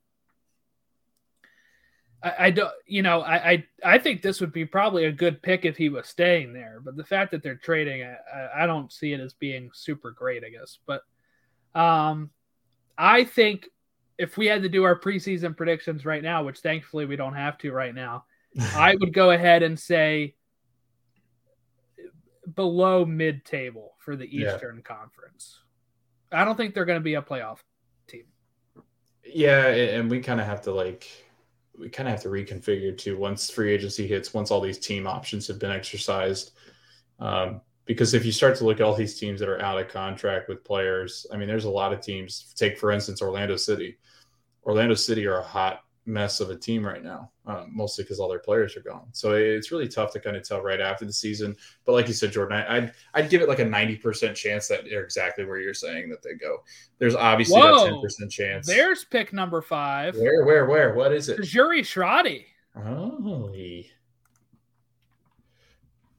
I, 2.23 2.33
I 2.39 2.51
don't, 2.51 2.71
you 2.85 3.01
know, 3.03 3.21
I, 3.21 3.51
I 3.51 3.65
I 3.83 3.97
think 3.99 4.21
this 4.21 4.41
would 4.41 4.51
be 4.51 4.65
probably 4.65 5.05
a 5.05 5.11
good 5.11 5.41
pick 5.41 5.65
if 5.65 5.77
he 5.77 5.89
was 5.89 6.07
staying 6.07 6.51
there, 6.53 6.79
but 6.83 6.95
the 6.97 7.03
fact 7.03 7.31
that 7.31 7.43
they're 7.43 7.55
trading, 7.55 8.03
I, 8.03 8.63
I- 8.63 8.65
don't 8.67 8.91
see 8.91 9.13
it 9.13 9.19
as 9.19 9.33
being 9.33 9.69
super 9.73 10.11
great, 10.11 10.43
I 10.43 10.49
guess. 10.49 10.79
But 10.85 11.01
um, 11.79 12.31
I 12.97 13.23
think 13.23 13.67
if 14.17 14.35
we 14.35 14.47
had 14.47 14.63
to 14.63 14.69
do 14.69 14.83
our 14.83 14.99
preseason 14.99 15.55
predictions 15.55 16.05
right 16.05 16.23
now, 16.23 16.43
which 16.43 16.59
thankfully 16.59 17.05
we 17.05 17.15
don't 17.15 17.35
have 17.35 17.57
to 17.59 17.71
right 17.71 17.93
now, 17.93 18.25
I 18.73 18.95
would 18.99 19.13
go 19.13 19.29
ahead 19.31 19.61
and 19.61 19.79
say 19.79 20.33
below 22.55 23.05
mid 23.05 23.45
table 23.45 23.93
for 23.99 24.15
the 24.15 24.27
Yeah. 24.31 24.55
Eastern 24.55 24.81
Conference. 24.81 25.59
I 26.31 26.43
don't 26.45 26.55
think 26.55 26.73
they're 26.73 26.85
going 26.85 26.99
to 26.99 27.03
be 27.03 27.13
a 27.15 27.21
playoff 27.21 27.59
team. 28.07 28.23
Yeah, 29.23 29.67
and 29.67 30.09
we 30.09 30.19
kind 30.21 30.39
of 30.41 30.47
have 30.47 30.61
to 30.63 30.71
like 30.71 31.07
we 31.77 31.89
kind 31.89 32.07
of 32.07 32.13
have 32.13 32.23
to 32.23 32.29
reconfigure 32.29 32.97
too 32.97 33.17
once 33.17 33.49
free 33.49 33.71
agency 33.73 34.07
hits, 34.07 34.33
once 34.33 34.51
all 34.51 34.61
these 34.61 34.79
team 34.79 35.07
options 35.07 35.47
have 35.47 35.59
been 35.59 35.71
exercised. 35.71 36.51
Um, 37.19 37.61
because 37.85 38.13
if 38.13 38.25
you 38.25 38.31
start 38.31 38.57
to 38.57 38.65
look 38.65 38.79
at 38.79 38.83
all 38.83 38.93
these 38.93 39.17
teams 39.17 39.39
that 39.39 39.49
are 39.49 39.61
out 39.61 39.79
of 39.79 39.87
contract 39.87 40.49
with 40.49 40.63
players, 40.63 41.25
I 41.31 41.37
mean, 41.37 41.47
there's 41.47 41.65
a 41.65 41.69
lot 41.69 41.93
of 41.93 42.01
teams. 42.01 42.53
Take 42.55 42.77
for 42.77 42.91
instance 42.91 43.21
Orlando 43.21 43.55
City. 43.55 43.97
Orlando 44.65 44.95
City 44.95 45.25
are 45.25 45.39
a 45.39 45.43
hot 45.43 45.81
mess 46.07 46.39
of 46.39 46.49
a 46.49 46.55
team 46.55 46.85
right 46.85 47.03
now, 47.03 47.29
um, 47.45 47.69
mostly 47.71 48.03
because 48.03 48.19
all 48.19 48.29
their 48.29 48.39
players 48.39 48.75
are 48.77 48.81
gone. 48.81 49.07
So 49.11 49.33
it's 49.33 49.71
really 49.71 49.87
tough 49.87 50.11
to 50.13 50.19
kind 50.19 50.37
of 50.37 50.47
tell 50.47 50.61
right 50.61 50.79
after 50.79 51.05
the 51.05 51.11
season. 51.13 51.55
But 51.85 51.91
like 51.91 52.07
you 52.07 52.13
said, 52.13 52.31
Jordan, 52.31 52.57
I, 52.57 52.77
I'd 52.77 52.93
I'd 53.13 53.29
give 53.29 53.41
it 53.41 53.49
like 53.49 53.59
a 53.59 53.65
ninety 53.65 53.97
percent 53.97 54.35
chance 54.35 54.67
that 54.69 54.85
they're 54.85 55.03
exactly 55.03 55.45
where 55.45 55.59
you're 55.59 55.73
saying 55.73 56.09
that 56.09 56.23
they 56.23 56.35
go. 56.35 56.63
There's 56.97 57.15
obviously 57.15 57.59
Whoa. 57.59 57.83
that 57.83 57.91
ten 57.91 58.01
percent 58.01 58.31
chance. 58.31 58.65
There's 58.65 59.03
pick 59.03 59.33
number 59.33 59.61
five. 59.61 60.15
Where, 60.15 60.45
where, 60.45 60.65
where? 60.65 60.93
What 60.95 61.11
is 61.11 61.29
it? 61.29 61.43
Juri 61.43 61.83
Shradi. 61.83 62.45
Oh, 62.75 63.49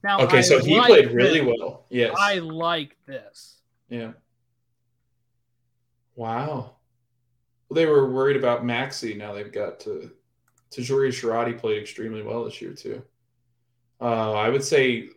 Now, 0.03 0.19
okay. 0.21 0.37
I 0.39 0.41
So 0.41 0.59
he 0.63 0.77
like 0.77 0.87
played 0.87 1.11
really 1.11 1.39
this. 1.39 1.53
well. 1.57 1.85
Yes. 1.89 2.15
I 2.17 2.35
like 2.35 2.95
this. 3.05 3.61
Yeah. 3.89 4.11
Wow. 6.15 6.75
Well, 7.69 7.75
they 7.75 7.85
were 7.85 8.09
worried 8.09 8.37
about 8.37 8.63
Maxi. 8.63 9.15
Now 9.15 9.33
they've 9.33 9.51
got 9.51 9.79
to. 9.81 10.11
Tajouri 10.71 11.09
Shradi 11.09 11.57
played 11.57 11.81
extremely 11.81 12.21
well 12.21 12.43
this 12.43 12.61
year 12.61 12.73
too. 12.73 13.01
Uh, 14.01 14.33
I 14.33 14.49
would 14.49 14.63
say 14.63 15.09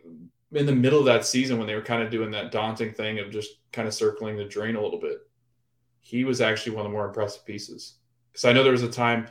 in 0.51 0.65
the 0.65 0.75
middle 0.75 0.99
of 0.99 1.05
that 1.05 1.25
season 1.25 1.57
when 1.57 1.67
they 1.67 1.75
were 1.75 1.81
kind 1.81 2.01
of 2.01 2.09
doing 2.09 2.31
that 2.31 2.51
daunting 2.51 2.93
thing 2.93 3.19
of 3.19 3.31
just 3.31 3.51
kind 3.71 3.87
of 3.87 3.93
circling 3.93 4.35
the 4.35 4.45
drain 4.45 4.75
a 4.75 4.81
little 4.81 4.99
bit, 4.99 5.19
he 6.01 6.23
was 6.23 6.41
actually 6.41 6.75
one 6.75 6.85
of 6.85 6.91
the 6.91 6.95
more 6.95 7.07
impressive 7.07 7.45
pieces. 7.45 7.95
Because 8.31 8.45
I 8.45 8.53
know 8.53 8.63
there 8.63 8.71
was 8.71 8.83
a 8.83 8.89
time 8.89 9.27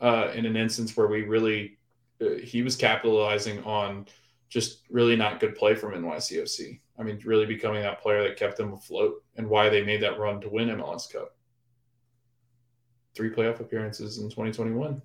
uh, 0.00 0.30
in 0.34 0.44
an 0.44 0.56
instance 0.56 0.96
where 0.96 1.06
we 1.06 1.22
really 1.22 1.78
uh, 2.20 2.34
he 2.42 2.62
was 2.62 2.76
capitalizing 2.76 3.62
on 3.64 4.06
just 4.48 4.82
really 4.90 5.16
not 5.16 5.40
good 5.40 5.54
play 5.54 5.74
from 5.74 5.92
NYCFC. 5.92 6.80
I 6.98 7.02
mean, 7.02 7.20
really 7.24 7.46
becoming 7.46 7.82
that 7.82 8.02
player 8.02 8.22
that 8.24 8.36
kept 8.36 8.56
them 8.56 8.72
afloat 8.72 9.22
and 9.36 9.48
why 9.48 9.68
they 9.68 9.82
made 9.82 10.02
that 10.02 10.18
run 10.18 10.40
to 10.40 10.50
win 10.50 10.68
MLS 10.68 11.10
Cup. 11.10 11.36
Three 13.14 13.30
playoff 13.30 13.60
appearances 13.60 14.18
in 14.18 14.24
2021. 14.24 15.02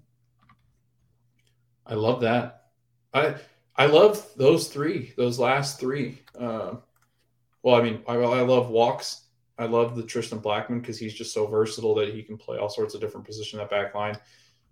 I 1.87 1.93
love 1.93 2.21
that. 2.21 2.67
I 3.13 3.35
I 3.75 3.87
love 3.87 4.25
those 4.37 4.69
three, 4.69 5.13
those 5.17 5.37
last 5.37 5.79
three. 5.79 6.21
Uh, 6.37 6.75
well, 7.61 7.75
I 7.75 7.81
mean, 7.81 8.01
I, 8.07 8.13
I 8.13 8.41
love 8.41 8.69
Walkes. 8.69 9.21
I 9.57 9.65
love 9.65 9.95
the 9.95 10.03
Tristan 10.03 10.39
Blackmon 10.39 10.81
because 10.81 10.97
he's 10.97 11.13
just 11.13 11.33
so 11.33 11.47
versatile 11.47 11.95
that 11.95 12.13
he 12.13 12.23
can 12.23 12.37
play 12.37 12.57
all 12.57 12.69
sorts 12.69 12.93
of 12.93 13.01
different 13.01 13.25
positions 13.25 13.61
at 13.61 13.69
back 13.69 13.95
line. 13.95 14.17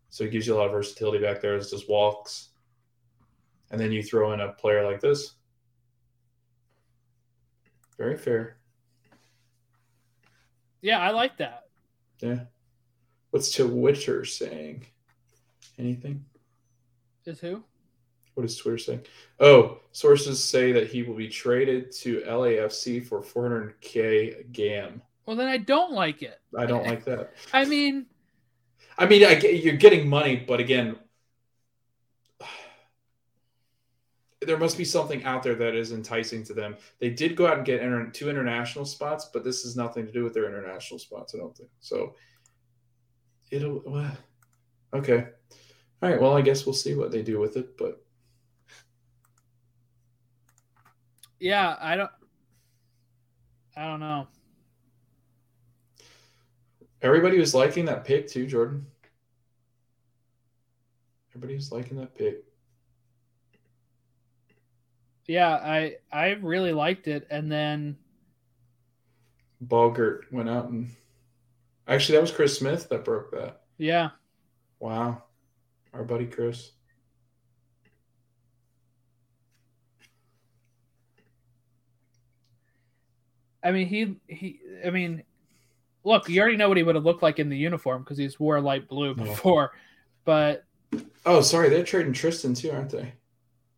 So 0.09 0.23
it 0.23 0.31
gives 0.31 0.45
you 0.45 0.55
a 0.55 0.57
lot 0.57 0.67
of 0.67 0.71
versatility 0.71 1.23
back 1.23 1.41
there 1.41 1.55
as 1.55 1.71
just 1.71 1.89
Walkes. 1.89 2.49
And 3.71 3.79
then 3.79 3.91
you 3.91 4.03
throw 4.03 4.33
in 4.33 4.41
a 4.41 4.51
player 4.53 4.85
like 4.85 4.99
this. 4.99 5.33
Very 7.97 8.17
fair. 8.17 8.57
Yeah, 10.81 10.99
I 10.99 11.11
like 11.11 11.37
that. 11.37 11.63
Yeah. 12.19 12.41
What's 13.33 13.51
Twitter 13.51 14.25
saying? 14.25 14.85
Anything? 15.79 16.23
Is 17.25 17.39
who? 17.39 17.63
What 18.35 18.45
is 18.45 18.55
Twitter 18.55 18.77
saying? 18.77 19.01
Oh, 19.39 19.79
sources 19.91 20.43
say 20.43 20.71
that 20.71 20.85
he 20.85 21.01
will 21.01 21.15
be 21.15 21.29
traded 21.29 21.91
to 21.93 22.21
LAFC 22.27 23.03
for 23.03 23.23
400k 23.23 24.51
GAM. 24.51 25.01
Well, 25.25 25.35
then 25.35 25.47
I 25.47 25.57
don't 25.57 25.93
like 25.93 26.21
it. 26.21 26.39
I 26.55 26.67
don't 26.67 26.85
like 26.85 27.05
that. 27.05 27.33
I 27.51 27.65
mean, 27.65 28.05
I 28.99 29.07
mean, 29.07 29.25
I 29.25 29.33
get, 29.33 29.63
you're 29.63 29.77
getting 29.77 30.07
money, 30.07 30.35
but 30.35 30.59
again, 30.59 30.95
there 34.45 34.59
must 34.59 34.77
be 34.77 34.85
something 34.85 35.23
out 35.23 35.41
there 35.41 35.55
that 35.55 35.73
is 35.73 35.91
enticing 35.91 36.43
to 36.43 36.53
them. 36.53 36.75
They 36.99 37.09
did 37.09 37.35
go 37.35 37.47
out 37.47 37.57
and 37.57 37.65
get 37.65 37.81
inter- 37.81 38.11
two 38.11 38.29
international 38.29 38.85
spots, 38.85 39.31
but 39.33 39.43
this 39.43 39.63
has 39.63 39.75
nothing 39.75 40.05
to 40.05 40.11
do 40.11 40.23
with 40.23 40.35
their 40.35 40.45
international 40.45 40.99
spots. 40.99 41.33
I 41.33 41.39
don't 41.39 41.57
think 41.57 41.71
so. 41.79 42.13
It'll 43.51 43.81
well, 43.85 44.17
okay. 44.93 45.27
All 46.01 46.09
right. 46.09 46.21
Well, 46.21 46.35
I 46.35 46.41
guess 46.41 46.65
we'll 46.65 46.73
see 46.73 46.95
what 46.95 47.11
they 47.11 47.21
do 47.21 47.39
with 47.39 47.55
it, 47.55 47.77
but 47.77 48.03
yeah, 51.39 51.75
I 51.79 51.95
don't. 51.95 52.11
I 53.75 53.87
don't 53.87 53.99
know. 53.99 54.27
Everybody 57.01 57.37
was 57.37 57.53
liking 57.53 57.85
that 57.85 58.05
pick 58.05 58.27
too, 58.27 58.47
Jordan. 58.47 58.85
Everybody 61.31 61.55
was 61.55 61.71
liking 61.71 61.97
that 61.97 62.15
pick. 62.15 62.45
Yeah, 65.25 65.49
I 65.49 65.95
I 66.11 66.31
really 66.41 66.73
liked 66.73 67.07
it, 67.07 67.27
and 67.29 67.51
then 67.51 67.97
Bogert 69.65 70.31
went 70.31 70.49
out 70.49 70.69
and 70.69 70.89
actually 71.87 72.15
that 72.15 72.21
was 72.21 72.31
Chris 72.31 72.57
Smith 72.57 72.89
that 72.89 73.05
broke 73.05 73.31
that. 73.31 73.61
Yeah. 73.77 74.09
Wow, 74.79 75.23
our 75.93 76.03
buddy 76.03 76.25
Chris. 76.25 76.71
I 83.63 83.71
mean, 83.71 83.87
he 83.87 84.15
he. 84.27 84.59
I 84.85 84.89
mean, 84.89 85.23
look, 86.03 86.27
you 86.27 86.41
already 86.41 86.57
know 86.57 86.67
what 86.67 86.77
he 86.77 86.83
would 86.83 86.95
have 86.95 87.05
looked 87.05 87.23
like 87.23 87.39
in 87.39 87.49
the 87.49 87.57
uniform 87.57 88.03
because 88.03 88.17
he's 88.17 88.39
wore 88.39 88.59
light 88.59 88.87
blue 88.87 89.15
before. 89.15 89.71
But 90.25 90.65
oh, 91.25 91.41
sorry, 91.41 91.69
they're 91.69 91.83
trading 91.83 92.13
Tristan 92.13 92.53
too, 92.53 92.71
aren't 92.71 92.89
they? 92.89 93.13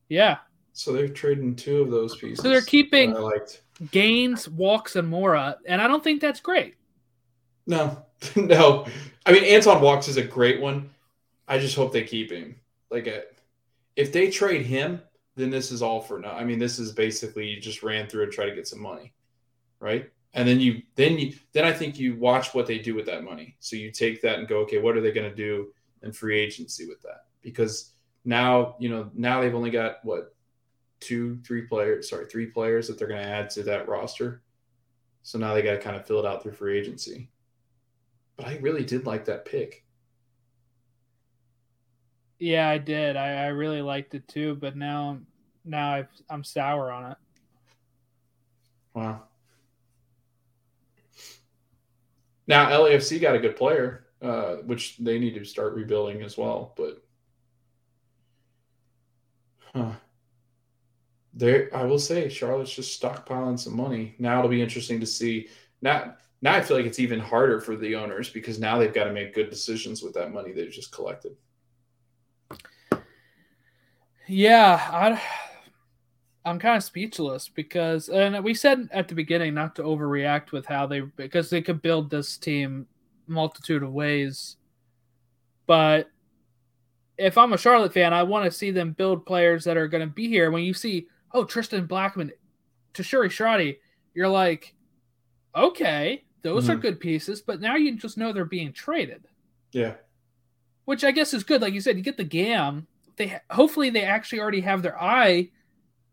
Yeah. 0.09 0.37
So 0.73 0.91
they're 0.91 1.07
trading 1.07 1.55
two 1.55 1.81
of 1.81 1.91
those 1.91 2.17
pieces. 2.17 2.41
So 2.43 2.49
they're 2.49 2.61
keeping 2.61 3.15
I 3.15 3.19
liked 3.19 3.61
Gaines, 3.91 4.49
Walkes, 4.49 4.95
and 4.95 5.07
Mora, 5.07 5.57
and 5.65 5.81
I 5.81 5.87
don't 5.87 6.03
think 6.03 6.19
that's 6.19 6.39
great. 6.39 6.75
No, 7.67 8.05
no. 8.35 8.85
I 9.25 9.31
mean, 9.31 9.43
Anton 9.43 9.81
Walkes 9.81 10.07
is 10.07 10.17
a 10.17 10.23
great 10.23 10.61
one. 10.61 10.89
I 11.47 11.57
just 11.57 11.75
hope 11.75 11.93
they 11.93 12.03
keep 12.03 12.31
him. 12.31 12.55
Like, 12.89 13.07
a, 13.07 13.23
if 13.95 14.11
they 14.11 14.29
trade 14.29 14.65
him, 14.65 15.01
then 15.35 15.49
this 15.49 15.71
is 15.71 15.81
all 15.81 16.01
for 16.01 16.19
now. 16.19 16.31
I 16.31 16.43
mean, 16.43 16.59
this 16.59 16.79
is 16.79 16.91
basically 16.91 17.47
you 17.47 17.59
just 17.59 17.83
ran 17.83 18.07
through 18.07 18.23
and 18.23 18.31
try 18.31 18.45
to 18.45 18.55
get 18.55 18.67
some 18.67 18.81
money, 18.81 19.13
right? 19.79 20.09
And 20.33 20.47
then 20.47 20.59
you, 20.59 20.81
then 20.95 21.17
you, 21.17 21.33
then 21.53 21.65
I 21.65 21.73
think 21.73 21.97
you 21.97 22.15
watch 22.15 22.53
what 22.53 22.67
they 22.67 22.79
do 22.79 22.93
with 22.93 23.05
that 23.07 23.23
money. 23.23 23.55
So 23.59 23.75
you 23.75 23.91
take 23.91 24.21
that 24.21 24.39
and 24.39 24.47
go, 24.47 24.59
okay, 24.59 24.79
what 24.79 24.97
are 24.97 25.01
they 25.01 25.11
going 25.11 25.29
to 25.29 25.35
do 25.35 25.73
in 26.03 26.11
free 26.11 26.39
agency 26.39 26.87
with 26.87 27.01
that? 27.01 27.25
Because 27.41 27.91
now, 28.25 28.75
you 28.79 28.89
know, 28.89 29.09
now 29.13 29.41
they've 29.41 29.55
only 29.55 29.71
got 29.71 30.03
what 30.03 30.35
two, 30.99 31.39
three 31.45 31.63
players, 31.63 32.09
sorry, 32.09 32.25
three 32.25 32.47
players 32.47 32.87
that 32.87 32.97
they're 32.97 33.07
going 33.07 33.21
to 33.21 33.27
add 33.27 33.49
to 33.51 33.63
that 33.63 33.87
roster. 33.87 34.41
So 35.23 35.37
now 35.37 35.53
they 35.53 35.61
got 35.61 35.71
to 35.71 35.79
kind 35.79 35.95
of 35.95 36.05
fill 36.05 36.19
it 36.19 36.25
out 36.25 36.43
through 36.43 36.53
free 36.53 36.77
agency. 36.77 37.29
But 38.37 38.47
I 38.47 38.57
really 38.57 38.83
did 38.83 39.05
like 39.05 39.25
that 39.25 39.45
pick. 39.45 39.85
Yeah, 42.39 42.67
I 42.67 42.77
did. 42.77 43.15
I, 43.15 43.45
I 43.45 43.47
really 43.47 43.81
liked 43.81 44.13
it 44.13 44.27
too, 44.27 44.55
but 44.55 44.75
now 44.75 45.19
now 45.63 45.93
I've, 45.93 46.09
I'm 46.29 46.43
sour 46.43 46.91
on 46.91 47.11
it. 47.11 47.17
Wow. 48.93 49.23
Now 52.47 52.69
LAFC 52.69 53.19
got 53.19 53.35
a 53.35 53.39
good 53.39 53.55
player, 53.55 54.05
uh, 54.21 54.55
which 54.57 54.97
they 54.97 55.17
need 55.17 55.33
to 55.35 55.43
start 55.45 55.73
rebuilding 55.73 56.21
as 56.21 56.37
well. 56.37 56.73
But 56.77 57.03
huh. 59.73 59.93
there, 61.33 61.69
I 61.75 61.83
will 61.83 61.99
say, 61.99 62.29
Charlotte's 62.29 62.75
just 62.75 63.01
stockpiling 63.01 63.59
some 63.59 63.75
money. 63.75 64.15
Now 64.19 64.37
it'll 64.39 64.51
be 64.51 64.61
interesting 64.61 64.99
to 64.99 65.05
see. 65.05 65.47
Now, 65.81 66.15
now 66.45 66.53
I 66.53 66.61
feel 66.61 66.77
like 66.77 66.85
it's 66.85 66.99
even 66.99 67.19
harder 67.19 67.59
for 67.59 67.75
the 67.75 67.95
owners 67.95 68.29
because 68.29 68.59
now 68.59 68.77
they've 68.77 68.93
got 68.93 69.05
to 69.05 69.11
make 69.11 69.33
good 69.33 69.49
decisions 69.49 70.03
with 70.03 70.13
that 70.13 70.31
money 70.31 70.51
they've 70.51 70.69
just 70.69 70.91
collected. 70.91 71.35
Yeah, 74.27 74.79
I, 74.91 75.19
I'm 76.47 76.59
kind 76.59 76.77
of 76.77 76.83
speechless 76.83 77.49
because, 77.49 78.09
and 78.09 78.43
we 78.43 78.53
said 78.53 78.87
at 78.91 79.07
the 79.07 79.15
beginning 79.15 79.55
not 79.55 79.75
to 79.77 79.81
overreact 79.81 80.51
with 80.51 80.67
how 80.67 80.85
they 80.85 80.99
because 80.99 81.49
they 81.49 81.63
could 81.63 81.81
build 81.81 82.11
this 82.11 82.37
team 82.37 82.85
multitude 83.25 83.81
of 83.81 83.91
ways, 83.91 84.57
but 85.65 86.11
if 87.17 87.39
I'm 87.39 87.53
a 87.53 87.57
Charlotte 87.57 87.93
fan, 87.93 88.13
I 88.13 88.21
want 88.21 88.45
to 88.45 88.51
see 88.51 88.69
them 88.69 88.91
build 88.91 89.25
players 89.25 89.63
that 89.63 89.77
are 89.77 89.87
going 89.87 90.07
to 90.07 90.13
be 90.13 90.27
here. 90.27 90.51
When 90.51 90.61
you 90.61 90.75
see, 90.75 91.07
oh, 91.33 91.43
Tristan 91.43 91.87
Blackmon, 91.87 92.29
Tajouri 92.93 93.29
Shradi, 93.29 93.77
you're 94.13 94.29
like, 94.29 94.75
okay, 95.55 96.24
those 96.45 96.65
mm-hmm. 96.65 96.73
are 96.73 96.75
good 96.75 96.99
pieces, 96.99 97.41
but 97.41 97.59
now 97.59 97.75
you 97.75 97.95
just 97.95 98.19
know 98.19 98.31
they're 98.31 98.45
being 98.45 98.71
traded. 98.71 99.27
Yeah. 99.71 99.95
Which 100.85 101.03
I 101.03 101.09
guess 101.09 101.33
is 101.33 101.43
good. 101.43 101.59
Like 101.59 101.73
you 101.73 101.81
said, 101.81 101.97
you 101.97 102.03
get 102.03 102.17
the 102.17 102.23
GAM. 102.23 102.85
They 103.15 103.39
hopefully 103.49 103.89
they 103.89 104.03
actually 104.03 104.41
already 104.41 104.61
have 104.61 104.83
their 104.83 105.01
eye 105.01 105.49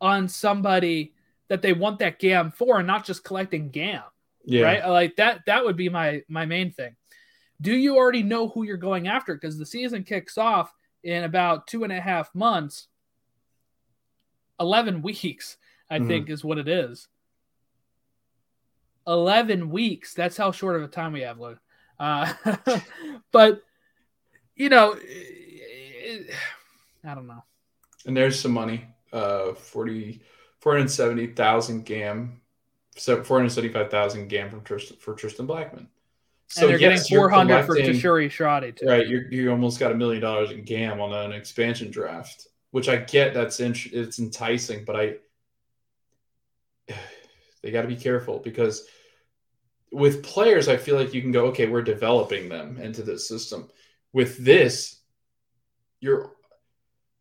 on 0.00 0.28
somebody 0.28 1.12
that 1.48 1.60
they 1.60 1.74
want 1.74 1.98
that 1.98 2.18
GAM 2.18 2.50
for, 2.50 2.78
and 2.78 2.86
not 2.86 3.04
just 3.04 3.24
collecting 3.24 3.68
GAM. 3.68 4.04
Yeah. 4.42 4.62
Right. 4.62 4.88
Like 4.88 5.16
that. 5.16 5.42
That 5.44 5.66
would 5.66 5.76
be 5.76 5.90
my 5.90 6.22
my 6.28 6.46
main 6.46 6.70
thing. 6.70 6.96
Do 7.60 7.76
you 7.76 7.98
already 7.98 8.22
know 8.22 8.48
who 8.48 8.62
you're 8.62 8.78
going 8.78 9.08
after? 9.08 9.34
Because 9.34 9.58
the 9.58 9.66
season 9.66 10.02
kicks 10.02 10.38
off 10.38 10.72
in 11.04 11.24
about 11.24 11.66
two 11.66 11.84
and 11.84 11.92
a 11.92 12.00
half 12.00 12.34
months, 12.34 12.88
11 14.58 15.02
weeks, 15.02 15.58
I 15.90 15.98
mm-hmm. 15.98 16.08
think 16.08 16.30
is 16.30 16.42
what 16.42 16.56
it 16.56 16.68
is. 16.68 17.08
11 19.06 19.70
weeks. 19.70 20.14
That's 20.14 20.36
how 20.36 20.52
short 20.52 20.76
of 20.76 20.82
a 20.82 20.88
time 20.88 21.12
we 21.12 21.22
have, 21.22 21.38
Luke. 21.38 21.58
Uh, 21.98 22.32
but, 23.32 23.62
you 24.56 24.68
know, 24.68 24.96
it, 25.00 26.30
I 27.04 27.14
don't 27.14 27.26
know. 27.26 27.42
And 28.06 28.16
there's 28.16 28.38
some 28.38 28.52
money 28.52 28.86
uh, 29.12 29.52
40, 29.54 30.22
470,000 30.60 31.84
GAM, 31.84 32.40
475,000 32.96 34.28
GAM 34.28 34.50
from 34.50 34.62
Tristan, 34.62 34.96
for 34.98 35.14
Tristan 35.14 35.46
Blackmon. 35.46 35.86
So 36.48 36.62
and 36.62 36.70
they're 36.70 36.80
yes, 36.80 37.08
getting 37.08 37.18
400 37.18 37.64
for 37.64 37.76
Tajouri 37.76 38.26
Shradi 38.28 38.76
too. 38.76 38.86
Right, 38.86 39.06
you 39.06 39.26
you 39.30 39.50
almost 39.50 39.80
got 39.80 39.90
a 39.90 39.94
million 39.94 40.20
dollars 40.20 40.50
in 40.50 40.64
GAM 40.64 41.00
on 41.00 41.10
an 41.10 41.32
expansion 41.32 41.90
draft, 41.90 42.48
which 42.72 42.90
I 42.90 42.96
get. 42.96 43.32
That's 43.32 43.58
in, 43.60 43.74
it's 43.90 44.18
enticing, 44.18 44.84
but 44.84 44.94
I 44.94 45.14
they 47.62 47.70
got 47.70 47.82
to 47.82 47.88
be 47.88 47.96
careful 47.96 48.38
because 48.38 48.86
with 49.90 50.22
players, 50.22 50.68
I 50.68 50.76
feel 50.76 50.96
like 50.96 51.12
you 51.12 51.20
can 51.20 51.32
go, 51.32 51.46
okay, 51.46 51.68
we're 51.68 51.82
developing 51.82 52.48
them 52.48 52.78
into 52.78 53.02
this 53.02 53.28
system. 53.28 53.68
With 54.12 54.38
this, 54.38 55.00
you're 56.00 56.32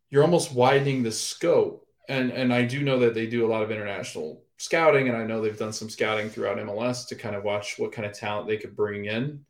you're 0.10 0.24
almost 0.24 0.54
widening 0.54 1.04
the 1.04 1.12
scope 1.12 1.82
and 2.12 2.32
and 2.32 2.54
I 2.54 2.66
do 2.66 2.84
know 2.84 3.00
that 3.00 3.14
they 3.14 3.26
do 3.26 3.46
a 3.46 3.50
lot 3.52 3.64
of 3.64 3.72
international 3.72 4.44
scouting, 4.58 5.08
and 5.08 5.18
I 5.18 5.24
know 5.24 5.42
they've 5.42 5.58
done 5.58 5.74
some 5.74 5.90
scouting 5.90 6.30
throughout 6.30 6.58
MLS 6.58 7.08
to 7.08 7.16
kind 7.16 7.36
of 7.36 7.44
watch 7.44 7.80
what 7.80 7.94
kind 7.94 8.06
of 8.06 8.14
talent 8.14 8.48
they 8.48 8.58
could 8.58 8.76
bring 8.76 9.06
in. 9.06 9.46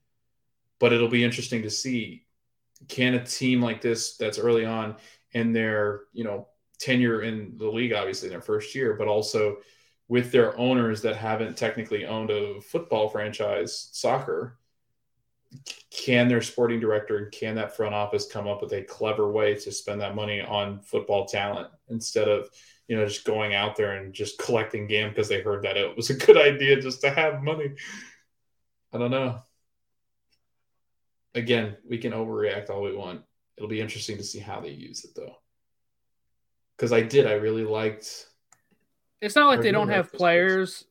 But 0.79 0.93
it'll 0.93 1.07
be 1.07 1.23
interesting 1.23 1.63
to 1.63 1.69
see 1.71 2.25
can 2.87 3.15
a 3.15 3.23
team 3.23 3.61
like 3.61 3.81
this 3.81 4.15
that's 4.17 4.39
early 4.39 4.65
on 4.65 4.95
in 5.31 5.53
their 5.53 6.01
you 6.13 6.23
know 6.23 6.47
tenure 6.79 7.21
in 7.21 7.57
the 7.57 7.69
league, 7.69 7.93
obviously 7.93 8.27
in 8.27 8.31
their 8.31 8.41
first 8.41 8.75
year, 8.75 8.93
but 8.93 9.07
also 9.07 9.57
with 10.11 10.29
their 10.33 10.59
owners 10.59 11.01
that 11.01 11.15
haven't 11.15 11.55
technically 11.55 12.05
owned 12.05 12.29
a 12.29 12.59
football 12.59 13.07
franchise, 13.07 13.87
soccer, 13.93 14.59
can 15.89 16.27
their 16.27 16.41
sporting 16.41 16.81
director 16.81 17.17
and 17.17 17.31
can 17.31 17.55
that 17.55 17.77
front 17.77 17.95
office 17.95 18.29
come 18.29 18.45
up 18.45 18.61
with 18.61 18.73
a 18.73 18.81
clever 18.81 19.31
way 19.31 19.55
to 19.55 19.71
spend 19.71 20.01
that 20.01 20.13
money 20.13 20.41
on 20.41 20.81
football 20.81 21.25
talent 21.25 21.69
instead 21.87 22.27
of 22.27 22.49
you 22.89 22.97
know 22.97 23.05
just 23.05 23.23
going 23.23 23.53
out 23.53 23.77
there 23.77 23.93
and 23.93 24.13
just 24.13 24.37
collecting 24.37 24.85
game 24.85 25.07
because 25.07 25.29
they 25.29 25.39
heard 25.39 25.63
that 25.63 25.77
it 25.77 25.95
was 25.95 26.09
a 26.09 26.13
good 26.13 26.35
idea 26.35 26.81
just 26.81 26.99
to 26.99 27.09
have 27.09 27.41
money? 27.41 27.71
I 28.91 28.97
don't 28.97 29.11
know. 29.11 29.39
Again 31.35 31.77
we 31.87 31.97
can 31.97 32.11
overreact 32.11 32.69
all 32.69 32.81
we 32.81 32.93
want. 32.93 33.21
It'll 33.55 33.69
be 33.69 33.79
interesting 33.79 34.17
to 34.17 34.25
see 34.25 34.39
how 34.39 34.59
they 34.59 34.71
use 34.71 35.05
it 35.05 35.11
though. 35.15 35.37
Because 36.75 36.91
i 36.91 36.99
did 36.99 37.27
i 37.27 37.33
really 37.33 37.63
liked 37.63 38.27
It's 39.21 39.35
not 39.35 39.47
like 39.47 39.61
they 39.61 39.71
don't 39.71 39.89
have 39.89 40.11
players 40.11 40.85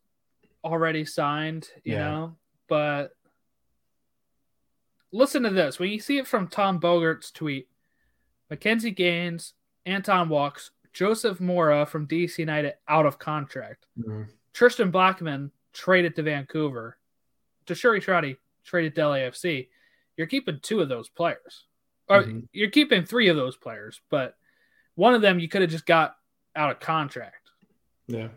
already 0.64 1.04
signed, 1.04 1.68
you 1.84 1.94
Yeah. 1.94 2.10
know, 2.10 2.36
but 2.68 3.12
listen 5.12 5.42
to 5.42 5.50
this. 5.50 5.78
When 5.78 5.90
you 5.90 5.98
see 5.98 6.18
it 6.18 6.26
from 6.26 6.48
Tom 6.48 6.80
Bogert's 6.80 7.30
tweet, 7.30 7.68
McKinze 8.50 8.94
Gaines, 8.94 9.54
Anton 9.86 10.28
Walkes, 10.28 10.70
Joseph 10.92 11.40
Mora 11.40 11.86
from 11.86 12.06
DC 12.06 12.38
United 12.38 12.74
out 12.88 13.06
of 13.06 13.18
contract. 13.18 13.86
Tristan 14.52 14.90
Blackmon 14.92 15.50
traded 15.72 16.16
to 16.16 16.22
Vancouver. 16.22 16.98
Tajouri 17.66 18.02
Shradi 18.02 18.36
traded 18.64 18.94
to 18.96 19.02
LAFC. 19.02 19.68
You're 20.16 20.26
keeping 20.26 20.58
two 20.60 20.80
of 20.80 20.88
those 20.88 21.08
players. 21.08 21.66
Or 22.08 22.24
Mhm. 22.24 22.48
you're 22.52 22.70
keeping 22.70 23.04
three 23.04 23.28
of 23.28 23.36
those 23.36 23.56
players, 23.56 24.00
but 24.10 24.36
one 24.96 25.14
of 25.14 25.22
them 25.22 25.38
you 25.38 25.48
could 25.48 25.62
have 25.62 25.70
just 25.70 25.86
got 25.86 26.18
out 26.56 26.72
of 26.72 26.80
contract. 26.80 27.39
Yeah 28.10 28.28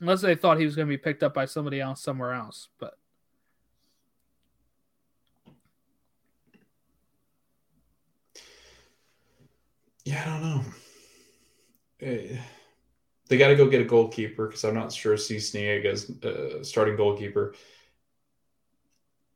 Unless 0.00 0.22
they 0.22 0.34
thought 0.34 0.58
he 0.58 0.64
was 0.64 0.74
going 0.76 0.88
to 0.88 0.92
be 0.92 0.98
picked 0.98 1.22
up 1.22 1.34
by 1.34 1.44
somebody 1.44 1.78
else 1.80 2.02
somewhere 2.02 2.32
else. 2.32 2.68
But 2.78 2.94
Yeah, 10.04 10.22
I 10.22 10.30
don't 10.30 10.42
know. 10.42 10.64
Eh, 12.00 12.38
They 13.28 13.36
got 13.36 13.48
to 13.48 13.56
go 13.56 13.68
get 13.68 13.82
a 13.82 13.84
goalkeeper 13.84 14.46
because 14.46 14.64
I'm 14.64 14.74
not 14.74 14.90
sure 14.92 15.14
Sisniega's 15.16 16.10
uh, 16.24 16.64
starting 16.64 16.96
goalkeeper. 16.96 17.54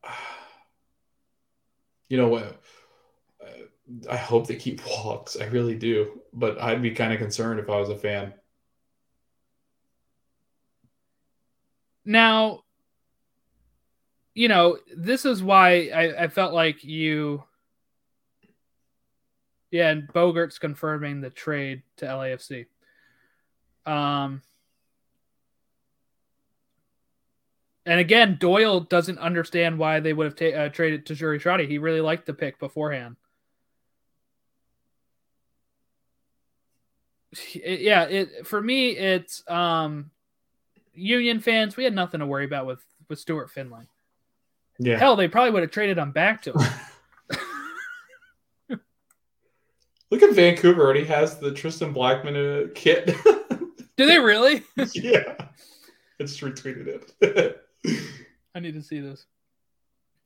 You 2.11 2.19
know 2.19 2.29
what? 2.29 2.61
I 4.11 4.17
hope 4.17 4.47
they 4.47 4.57
keep 4.57 4.83
Walkes. 4.87 5.41
I 5.41 5.47
really 5.47 5.75
do, 5.75 6.21
but 6.35 6.61
I'd 6.61 6.83
be 6.83 6.91
kind 6.91 7.13
of 7.13 7.19
concerned 7.19 7.61
if 7.61 7.71
I 7.71 7.79
was 7.79 7.89
a 7.89 7.97
fan. 7.97 8.35
now, 12.05 12.61
you 14.35 14.49
know, 14.49 14.79
this 14.95 15.25
is 15.25 15.43
why 15.43 15.91
I, 15.95 16.25
I 16.25 16.29
felt 16.29 16.53
like 16.53 16.85
you. 16.85 17.43
Yeah, 19.71 19.91
and 19.91 20.07
Bogert's 20.07 20.59
confirming 20.59 21.21
the 21.21 21.31
trade 21.31 21.83
to 21.97 22.07
LAFC. 22.07 22.67
Um, 23.87 24.41
and 27.85 27.99
again, 27.99 28.37
Doyle 28.39 28.81
doesn't 28.81 29.19
understand 29.19 29.79
why 29.79 29.99
they 29.99 30.13
would 30.13 30.27
have 30.27 30.37
ta- 30.37 30.59
uh, 30.59 30.69
traded 30.69 31.05
Tajouri 31.05 31.41
Shradi. 31.41 31.69
He 31.69 31.79
really 31.79 32.01
liked 32.01 32.27
the 32.27 32.35
pick 32.35 32.61
beforehand. 32.61 33.17
It- 37.55 37.81
yeah, 37.81 38.05
it 38.05 38.47
for 38.47 38.61
me, 38.61 38.91
it's 38.91 39.43
um, 39.49 40.11
Union 40.93 41.41
fans. 41.41 41.77
We 41.77 41.85
had 41.85 41.95
nothing 41.95 42.21
to 42.21 42.27
worry 42.27 42.45
about 42.45 42.67
with 42.67 42.81
with 43.09 43.19
Stuart 43.19 43.51
Findlay. 43.51 43.85
Yeah. 44.79 44.99
Hell, 44.99 45.17
they 45.17 45.29
probably 45.29 45.51
would 45.53 45.63
have 45.63 45.71
traded 45.71 45.99
him 45.99 46.11
back 46.13 46.43
to 46.43 46.53
him. 46.53 46.61
Look 50.11 50.23
at 50.23 50.35
Vancouver 50.35 50.83
already 50.83 51.05
has 51.05 51.39
the 51.39 51.53
Tristan 51.53 51.93
Blackmon 51.93 52.67
uh, 52.67 52.71
kit. 52.75 53.07
Do 53.97 54.07
they 54.07 54.19
really? 54.19 54.63
yeah. 54.95 55.35
I 55.39 56.23
just 56.25 56.41
retweeted 56.41 57.01
it. 57.21 57.61
I 58.55 58.61
need 58.61 58.75
to 58.75 58.83
see 58.83 59.01
this. 59.01 59.27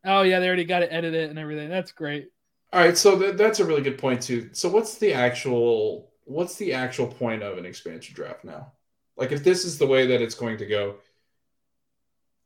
Oh 0.05 0.23
yeah, 0.23 0.41
they 0.41 0.47
already 0.47 0.65
got 0.65 0.83
it 0.83 0.89
edited 0.93 1.31
and 1.31 1.39
everything. 1.39 1.69
That's 1.71 1.93
great. 1.93 2.29
All 2.73 2.81
right, 2.81 2.97
so 2.97 3.19
th- 3.19 3.37
that's 3.37 3.61
a 3.61 3.65
really 3.65 3.81
good 3.83 3.97
point 3.99 4.21
too. 4.23 4.51
So 4.53 4.69
what's 4.69 4.99
the 4.99 5.15
actual 5.15 6.08
what's 6.29 6.57
the 6.57 6.75
actual 6.75 7.07
point 7.07 7.43
of 7.43 7.59
an 7.59 7.67
expansion 7.67 8.15
draft 8.15 8.45
now? 8.45 8.73
Like 9.17 9.33
if 9.33 9.43
this 9.43 9.65
is 9.65 9.79
the 9.79 9.87
way 9.87 10.07
that 10.07 10.23
it's 10.23 10.35
going 10.35 10.59
to 10.59 10.67
go, 10.67 10.97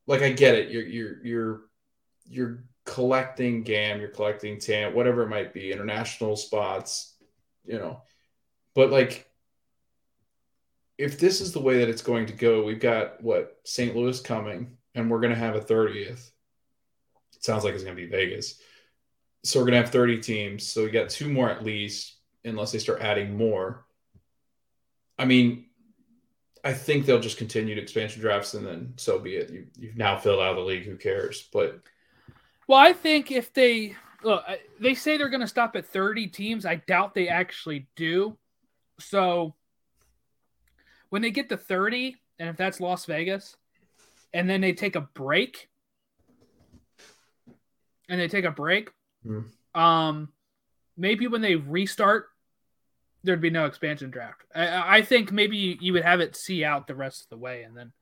like 0.07 0.23
I 0.23 0.33
get 0.33 0.55
it. 0.55 0.71
You're 0.71 0.87
you're 0.87 1.25
you're 1.25 1.61
you're 2.25 2.65
collecting 2.85 3.63
GAM, 3.63 4.01
you're 4.01 4.09
collecting 4.09 4.59
TAM, 4.59 4.95
whatever 4.95 5.23
it 5.23 5.29
might 5.29 5.53
be, 5.53 5.73
international 5.73 6.37
spots, 6.37 7.15
you 7.65 7.79
know. 7.79 8.03
But 8.75 8.91
like 8.91 9.29
if 10.99 11.19
this 11.19 11.41
is 11.41 11.53
the 11.53 11.61
way 11.61 11.79
that 11.79 11.89
it's 11.89 12.03
going 12.03 12.27
to 12.27 12.33
go, 12.33 12.63
we've 12.63 12.81
got 12.81 13.23
what 13.23 13.59
St. 13.65 13.95
Louis 13.95 14.21
coming, 14.21 14.77
and 14.95 15.11
we're 15.11 15.21
going 15.21 15.33
to 15.33 15.39
have 15.39 15.57
a 15.57 15.61
30th. 15.61 16.31
It 17.35 17.45
sounds 17.45 17.65
like 17.65 17.75
it's 17.75 17.83
going 17.85 17.97
to 17.97 18.03
be 18.03 18.09
Vegas. 18.09 18.61
So 19.45 19.59
we're 19.59 19.67
going 19.67 19.73
to 19.75 19.83
have 19.83 19.91
30 19.91 20.21
teams. 20.21 20.67
So 20.67 20.85
we 20.85 20.91
got 20.91 21.11
two 21.11 21.29
more 21.29 21.51
at 21.51 21.65
least, 21.65 22.15
unless 22.45 22.73
they 22.73 22.79
start 22.79 23.01
adding 23.01 23.37
more. 23.37 23.85
I 25.19 25.25
mean, 25.25 25.67
I 26.65 26.73
think 26.73 27.07
they'll 27.07 27.21
just 27.21 27.39
continue 27.39 27.75
to 27.75 27.81
expansion 27.83 28.21
drafts, 28.21 28.55
and 28.55 28.67
then 28.67 28.95
so 28.97 29.19
be 29.19 29.37
it. 29.37 29.51
You, 29.51 29.67
you've 29.79 29.97
now 29.97 30.17
filled 30.19 30.41
out 30.41 30.55
the 30.55 30.61
league. 30.61 30.85
Who 30.87 30.97
cares? 30.97 31.49
But 31.53 31.81
Well, 32.67 32.79
I 32.79 32.93
think 32.93 33.31
if 33.31 33.53
they 33.53 33.97
look, 34.23 34.45
they 34.81 34.95
say 34.95 35.17
they're 35.17 35.29
going 35.29 35.41
to 35.41 35.47
stop 35.47 35.75
at 35.77 35.87
30 35.87 36.29
teams. 36.29 36.65
I 36.67 36.77
doubt 36.77 37.15
they 37.15 37.29
actually 37.29 37.89
do. 37.97 38.37
So 39.01 39.55
when 41.11 41.23
they 41.23 41.31
get 41.31 41.49
to 41.49 41.57
30, 41.57 42.17
and 42.39 42.49
if 42.49 42.57
that's 42.57 42.81
Las 42.81 43.05
Vegas, 43.07 43.57
and 44.33 44.49
then 44.49 44.61
they 44.61 44.73
take 44.73 44.97
a 44.97 45.01
break, 45.03 45.69
and 48.09 48.21
they 48.21 48.29
take 48.29 48.45
a 48.45 48.51
break, 48.51 48.91
Hmm. 49.25 49.41
um, 49.75 50.33
maybe 50.97 51.27
when 51.27 51.41
they 51.43 51.55
restart, 51.57 52.29
there'd 53.25 53.41
be 53.41 53.51
no 53.51 53.67
expansion 53.67 54.11
draft. 54.11 54.43
I, 54.55 54.99
I 54.99 55.03
think 55.03 55.33
maybe 55.33 55.79
you, 55.81 55.93
would 55.93 56.05
have 56.05 56.21
it 56.21 56.37
see 56.37 56.65
out 56.65 56.87
the 56.87 56.95
rest 56.95 57.23
of 57.23 57.29
the 57.31 57.37
way, 57.37 57.63
and 57.63 57.77
then 57.77 57.93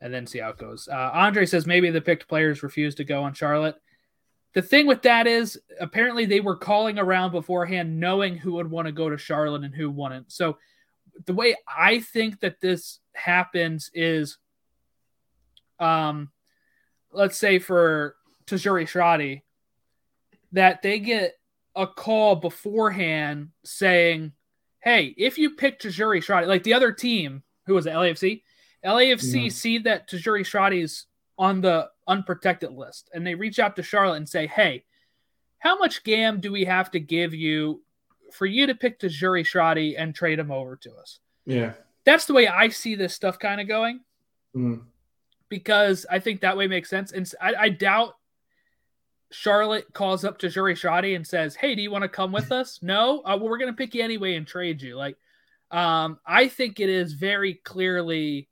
and 0.00 0.12
then 0.12 0.26
see 0.26 0.38
how 0.38 0.50
it 0.50 0.58
goes. 0.58 0.88
Uh, 0.90 1.10
Andre 1.12 1.46
says 1.46 1.66
maybe 1.66 1.90
the 1.90 2.00
picked 2.00 2.28
players 2.28 2.62
refuse 2.62 2.94
to 2.96 3.04
go 3.04 3.22
on 3.22 3.34
Charlotte. 3.34 3.76
The 4.52 4.62
thing 4.62 4.86
with 4.86 5.02
that 5.02 5.26
is 5.26 5.58
apparently 5.80 6.26
they 6.26 6.40
were 6.40 6.56
calling 6.56 6.98
around 6.98 7.32
beforehand, 7.32 7.98
knowing 8.00 8.36
who 8.36 8.54
would 8.54 8.70
want 8.70 8.86
to 8.86 8.92
go 8.92 9.08
to 9.08 9.18
Charlotte 9.18 9.64
and 9.64 9.74
who 9.74 9.90
wouldn't. 9.90 10.32
So 10.32 10.58
the 11.24 11.34
way 11.34 11.56
I 11.66 12.00
think 12.00 12.40
that 12.40 12.60
this 12.60 13.00
happens 13.14 13.90
is, 13.94 14.38
um, 15.78 16.30
let's 17.12 17.38
say 17.38 17.58
for 17.58 18.16
Tajouri 18.46 18.86
Shradi, 18.86 19.42
that 20.52 20.82
they 20.82 21.00
get 21.00 21.34
a 21.74 21.86
call 21.86 22.36
beforehand 22.36 23.50
saying, 23.64 24.32
"Hey, 24.86 25.14
if 25.18 25.36
you 25.36 25.50
pick 25.50 25.80
Tajouri 25.80 26.18
Shradi, 26.24 26.46
like 26.46 26.62
the 26.62 26.72
other 26.74 26.92
team, 26.92 27.42
who 27.66 27.74
was 27.74 27.86
it, 27.86 27.92
LAFC, 27.92 28.44
LAFC 28.84 29.42
Yeah. 29.44 29.48
see 29.50 29.78
that 29.78 30.08
Tajouri 30.08 30.42
Shradi's 30.42 31.06
on 31.36 31.60
the 31.60 31.90
unprotected 32.06 32.70
list, 32.70 33.10
and 33.12 33.26
they 33.26 33.34
reach 33.34 33.58
out 33.58 33.74
to 33.76 33.82
Charlotte 33.82 34.18
and 34.18 34.28
say, 34.28 34.46
"Hey, 34.46 34.84
how 35.58 35.76
much 35.76 36.04
gam 36.04 36.38
do 36.40 36.52
we 36.52 36.64
have 36.66 36.92
to 36.92 37.00
give 37.00 37.34
you 37.34 37.82
for 38.32 38.46
you 38.46 38.66
to 38.68 38.74
pick 38.76 39.00
Tajouri 39.00 39.42
Shradi 39.44 39.96
and 39.98 40.14
trade 40.14 40.38
him 40.38 40.52
over 40.52 40.76
to 40.76 40.94
us?" 40.94 41.18
yeah, 41.44 41.72
That's 42.04 42.26
the 42.26 42.34
way 42.34 42.46
I 42.46 42.68
see 42.68 42.94
this 42.94 43.12
stuff 43.14 43.38
kind 43.40 43.60
of 43.60 43.66
going 43.66 44.04
Mm. 44.54 44.84
because 45.48 46.06
I 46.08 46.20
think 46.20 46.40
that 46.42 46.56
way 46.56 46.68
makes 46.68 46.88
sense. 46.88 47.10
And 47.10 47.28
I, 47.40 47.54
I 47.54 47.68
doubt 47.70 48.16
Charlotte 49.32 49.92
calls 49.92 50.24
up 50.24 50.38
Tajouri 50.38 50.74
Shradi 50.74 51.16
and 51.16 51.26
says, 51.26 51.56
"Hey, 51.56 51.74
do 51.74 51.82
you 51.82 51.90
want 51.90 52.02
to 52.02 52.08
come 52.08 52.32
with 52.32 52.52
us?" 52.52 52.78
No, 52.82 53.20
uh, 53.20 53.36
well, 53.36 53.48
we're 53.48 53.58
going 53.58 53.72
to 53.72 53.76
pick 53.76 53.94
you 53.94 54.02
anyway 54.02 54.36
and 54.36 54.46
trade 54.46 54.80
you. 54.82 54.96
Like, 54.96 55.16
um, 55.70 56.18
I 56.26 56.48
think 56.48 56.80
it 56.80 56.88
is 56.88 57.12
very 57.12 57.54
clearly 57.54 58.48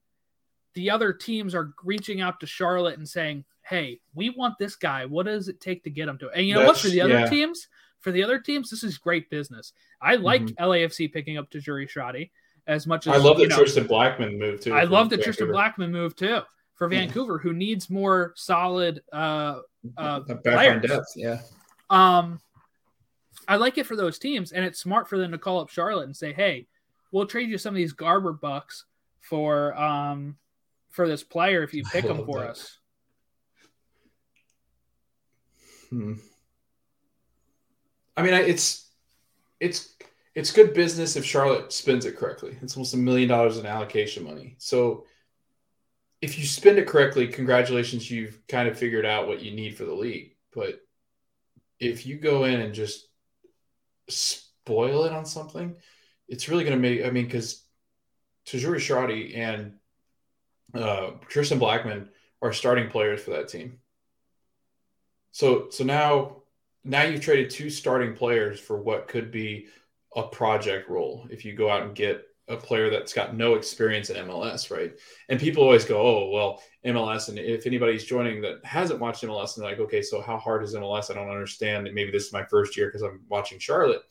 the 0.75 0.91
other 0.91 1.13
teams 1.13 1.55
are 1.55 1.73
reaching 1.85 2.21
out 2.21 2.41
to 2.41 2.47
Charlotte 2.47 2.99
and 2.99 3.09
saying, 3.09 3.45
"Hey, 3.63 4.01
we 4.15 4.31
want 4.31 4.59
this 4.59 4.77
guy. 4.77 5.05
What 5.07 5.27
does 5.27 5.49
it 5.49 5.61
take 5.61 5.85
to 5.85 5.91
get 5.91 6.09
him 6.09 6.19
to?" 6.19 6.31
And 6.31 6.47
you 6.47 6.55
know 6.55 6.67
what? 6.67 6.79
For 6.79 6.89
the 6.89 7.01
other 7.01 7.21
yeah. 7.21 7.29
teams, 7.29 7.69
for 8.01 8.11
the 8.11 8.25
other 8.25 8.39
teams, 8.39 8.71
this 8.71 8.83
is 8.83 8.99
great 8.99 9.31
business. 9.31 9.73
I 10.01 10.17
like 10.17 10.43
Mhm. 10.43 10.57
LAFC 10.57 11.13
picking 11.13 11.39
up 11.39 11.51
to 11.51 11.59
Tajouri 11.59 11.89
Shradi 11.89 12.31
as 12.67 12.87
much 12.87 13.07
as 13.07 13.15
I 13.15 13.17
love 13.19 13.39
that 13.39 13.49
know, 13.51 13.57
Tristan 13.57 13.87
Blackmon 13.87 14.39
moved 14.39 14.65
too. 14.65 14.75
I 14.75 14.85
love 14.85 15.11
that 15.11 15.23
Tristan 15.23 15.49
Blackmon 15.49 15.91
moved 15.91 16.19
too 16.19 16.43
for 16.75 16.89
Vancouver, 16.89 17.39
who 17.39 17.53
needs 17.53 17.89
more 17.89 18.33
solid 18.37 19.03
uh 19.13 19.61
uh 19.97 20.21
background 20.21 20.83
players. 20.83 20.83
depth. 20.83 21.13
Yeah. 21.17 21.41
Um, 21.91 22.41
I 23.47 23.57
like 23.57 23.79
it 23.79 23.87
for 23.87 23.97
those 23.97 24.19
teams, 24.19 24.53
and 24.53 24.65
it's 24.65 24.79
smart 24.81 25.09
for 25.09 25.19
them 25.19 25.33
to 25.33 25.39
call 25.39 25.61
up 25.61 25.69
Charlotte 25.69 26.05
and 26.07 26.17
say, 26.17 26.33
"Hey, 26.33 26.67
we'll 27.13 27.27
trade 27.27 27.49
you 27.49 27.59
some 27.59 27.75
of 27.75 27.77
these 27.77 27.93
Garber 27.93 28.33
bucks 28.33 28.85
for 29.21 29.75
um 29.81 30.37
for 30.91 31.07
this 31.09 31.23
player 31.23 31.63
if 31.63 31.75
you 31.75 31.83
pick 31.93 32.05
him 32.05 32.19
love 32.19 32.27
for 32.27 32.41
that. 32.41 32.51
us." 32.51 32.79
Hmm. 35.91 36.15
I 38.17 38.23
mean, 38.23 38.35
it's 38.35 38.91
it's 39.61 39.95
it's 40.35 40.51
good 40.51 40.75
business 40.75 41.17
if 41.17 41.25
Charlotte 41.25 41.73
spends 41.73 42.07
it 42.07 42.17
correctly. 42.17 42.57
It's 42.63 42.77
almost 42.77 42.95
a 42.95 42.99
million 42.99 43.29
dollars 43.29 43.59
in 43.59 43.67
allocation 43.67 44.25
money. 44.25 44.57
So 44.59 45.07
if 46.25 46.39
you 46.39 46.47
spend 46.47 46.79
it 46.79 46.87
correctly, 46.87 47.29
congratulations, 47.29 48.11
you've 48.11 48.39
kind 48.49 48.67
of 48.67 48.79
figured 48.79 49.05
out 49.05 49.29
what 49.29 49.43
you 49.43 49.51
need 49.51 49.77
for 49.77 49.85
the 49.85 49.93
league. 49.93 50.37
But 50.55 50.81
if 51.79 52.07
you 52.07 52.17
go 52.17 52.45
in 52.45 52.63
and 52.63 52.73
just 52.73 53.07
spoil 54.09 55.05
it 55.05 55.13
on 55.13 55.27
something, 55.27 55.77
it's 56.27 56.49
really 56.49 56.65
going 56.65 56.81
to 56.81 56.81
make. 56.81 57.05
I 57.05 57.11
mean, 57.11 57.27
because 57.27 57.63
Tajouri 58.47 58.79
Shradi 58.79 59.37
and 59.37 59.75
uh, 60.73 61.11
Tristan 61.29 61.61
Blackmon 61.61 62.09
are 62.41 62.55
starting 62.55 62.89
players 62.89 63.23
for 63.23 63.33
that 63.33 63.49
team. 63.49 63.81
So 65.33 65.69
so 65.71 65.85
now 65.85 66.37
now 66.85 67.03
you've 67.03 67.21
traded 67.21 67.51
two 67.51 67.69
starting 67.69 68.15
players 68.15 68.59
for 68.59 68.81
what 68.81 69.09
could 69.09 69.31
be 69.31 69.67
a 70.17 70.23
project 70.23 70.89
role 70.89 71.27
if 71.29 71.45
you 71.45 71.53
go 71.53 71.69
out 71.69 71.83
and 71.83 71.95
get 71.95 72.25
a 72.49 72.57
player 72.57 72.91
that's 72.91 73.15
got 73.15 73.35
no 73.35 73.55
experience 73.55 74.11
in 74.11 74.27
MLS, 74.27 74.71
right? 74.71 74.93
And 75.29 75.41
people 75.41 75.62
always 75.62 75.85
go, 75.85 75.99
"Oh, 75.99 76.31
well, 76.31 76.62
MLS." 76.85 77.29
And 77.29 77.39
if 77.39 77.66
anybody's 77.66 78.05
joining 78.05 78.43
that 78.43 78.65
hasn't 78.65 79.01
watched 79.01 79.25
MLS, 79.25 79.57
and 79.57 79.65
like, 79.65 79.79
"Okay, 79.79 80.03
so 80.03 80.21
how 80.21 80.39
hard 80.39 80.62
is 80.62 80.75
MLS?" 80.75 81.11
I 81.11 81.15
don't 81.15 81.31
understand. 81.31 81.89
Maybe 81.93 82.11
this 82.11 82.27
is 82.27 82.33
my 82.33 82.45
first 82.45 82.77
year 82.77 82.89
because 82.89 83.03
I'm 83.03 83.23
watching 83.29 83.59
Charlotte. 83.59 84.03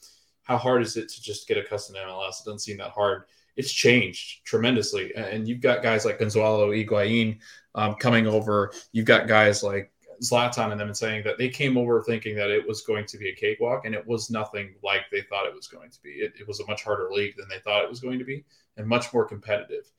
How 0.41 0.57
hard 0.57 0.81
is 0.81 0.97
it 0.97 1.09
to 1.09 1.21
just 1.21 1.47
get 1.47 1.57
accustomed 1.57 1.97
to 1.97 2.03
MLS? 2.03 2.41
It 2.41 2.45
doesn't 2.45 2.59
seem 2.59 2.77
that 2.77 2.91
hard. 2.91 3.23
It's 3.55 3.71
changed 3.71 4.43
tremendously, 4.45 5.13
and 5.15 5.47
you've 5.47 5.61
got 5.61 5.83
guys 5.83 6.03
like 6.05 6.17
Gonzalo 6.17 6.71
Higuain 6.71 7.39
um, 7.75 7.95
coming 7.95 8.25
over. 8.25 8.73
You've 8.91 9.05
got 9.05 9.27
guys 9.27 9.61
like 9.61 9.92
Zlatan 10.23 10.71
and 10.71 10.79
them 10.79 10.87
and 10.87 10.97
saying 10.97 11.23
that 11.25 11.37
they 11.37 11.49
came 11.49 11.77
over 11.77 12.01
thinking 12.01 12.35
that 12.35 12.49
it 12.49 12.65
was 12.67 12.81
going 12.81 13.05
to 13.07 13.17
be 13.17 13.29
a 13.29 13.35
cakewalk, 13.35 13.85
and 13.85 13.93
it 13.93 14.05
was 14.07 14.29
nothing 14.29 14.75
like 14.83 15.01
they 15.11 15.21
thought 15.21 15.45
it 15.45 15.55
was 15.55 15.67
going 15.67 15.91
to 15.91 16.01
be. 16.01 16.09
It, 16.09 16.33
it 16.39 16.47
was 16.47 16.59
a 16.59 16.67
much 16.67 16.83
harder 16.83 17.09
league 17.11 17.35
than 17.37 17.47
they 17.49 17.59
thought 17.59 17.83
it 17.83 17.89
was 17.89 17.99
going 17.99 18.19
to 18.19 18.25
be, 18.25 18.45
and 18.77 18.87
much 18.87 19.13
more 19.13 19.25
competitive. 19.25 19.91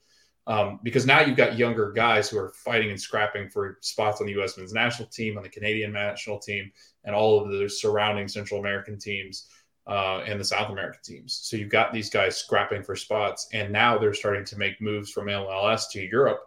Um, 0.46 0.80
because 0.82 1.06
now 1.06 1.20
you've 1.20 1.36
got 1.36 1.56
younger 1.56 1.92
guys 1.92 2.28
who 2.28 2.38
are 2.38 2.51
fighting 2.51 2.90
and 2.90 3.01
scrapping 3.01 3.48
for 3.48 3.78
spots 3.80 4.20
on 4.20 4.26
the 4.26 4.34
U.S. 4.34 4.59
men's 4.59 4.74
national 4.74 5.09
team, 5.09 5.36
on 5.36 5.42
the 5.42 5.48
Canadian 5.48 5.92
national 5.92 6.38
team, 6.38 6.70
and 7.05 7.14
all 7.14 7.40
of 7.40 7.51
the 7.51 7.68
surrounding 7.68 8.28
Central 8.28 8.60
American 8.60 8.98
teams 8.98 9.48
uh, 9.86 10.22
and 10.26 10.38
the 10.38 10.44
South 10.44 10.70
American 10.70 11.01
teams. 11.02 11.40
So 11.42 11.56
you've 11.56 11.70
got 11.70 11.92
these 11.92 12.10
guys 12.10 12.36
scrapping 12.36 12.82
for 12.82 12.96
spots, 12.96 13.48
and 13.52 13.72
now 13.72 13.96
they're 13.96 14.14
starting 14.14 14.44
to 14.46 14.59
make 14.59 14.80
moves 14.80 15.10
from 15.10 15.26
MLS 15.26 15.90
to 15.92 16.02
Europe. 16.02 16.40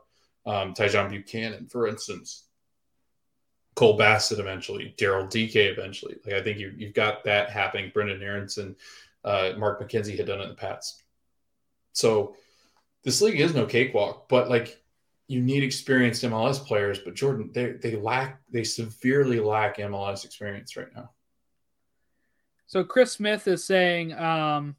Um, 0.45 0.73
Tajon 0.73 1.09
Buchanan, 1.09 1.67
for 1.67 1.87
instance, 1.87 2.46
Cole 3.77 3.95
Bassett 3.95 4.39
eventually, 4.39 4.95
Daryl 4.97 5.29
Dike 5.29 5.55
eventually. 5.55 6.15
Like 6.25 6.33
I 6.33 6.41
think 6.41 6.57
you, 6.57 6.73
you've 6.75 6.95
got 6.95 7.23
that 7.25 7.51
happening. 7.51 7.91
Brenden 7.91 8.23
Aaronson, 8.23 8.75
uh, 9.23 9.51
Mark 9.55 9.79
McKenzie 9.79 10.17
had 10.17 10.25
done 10.25 10.39
it 10.39 10.45
in 10.45 10.49
the 10.49 10.55
past. 10.55 11.03
So 11.93 12.35
this 13.03 13.21
league 13.21 13.39
is 13.39 13.53
no 13.53 13.67
cakewalk, 13.67 14.27
but 14.29 14.49
like 14.49 14.81
you 15.27 15.41
need 15.41 15.61
experienced 15.61 16.23
MLS 16.23 16.57
players. 16.57 16.97
But 16.97 17.13
Jordan, 17.13 17.51
they 17.53 17.73
they 17.73 17.95
lack, 17.95 18.41
they 18.51 18.63
severely 18.63 19.39
lack 19.39 19.77
MLS 19.77 20.25
experience 20.25 20.75
right 20.75 20.93
now. 20.95 21.11
So 22.65 22.83
Chris 22.83 23.11
Smith 23.11 23.47
is 23.47 23.63
saying 23.63 24.11
um, 24.15 24.75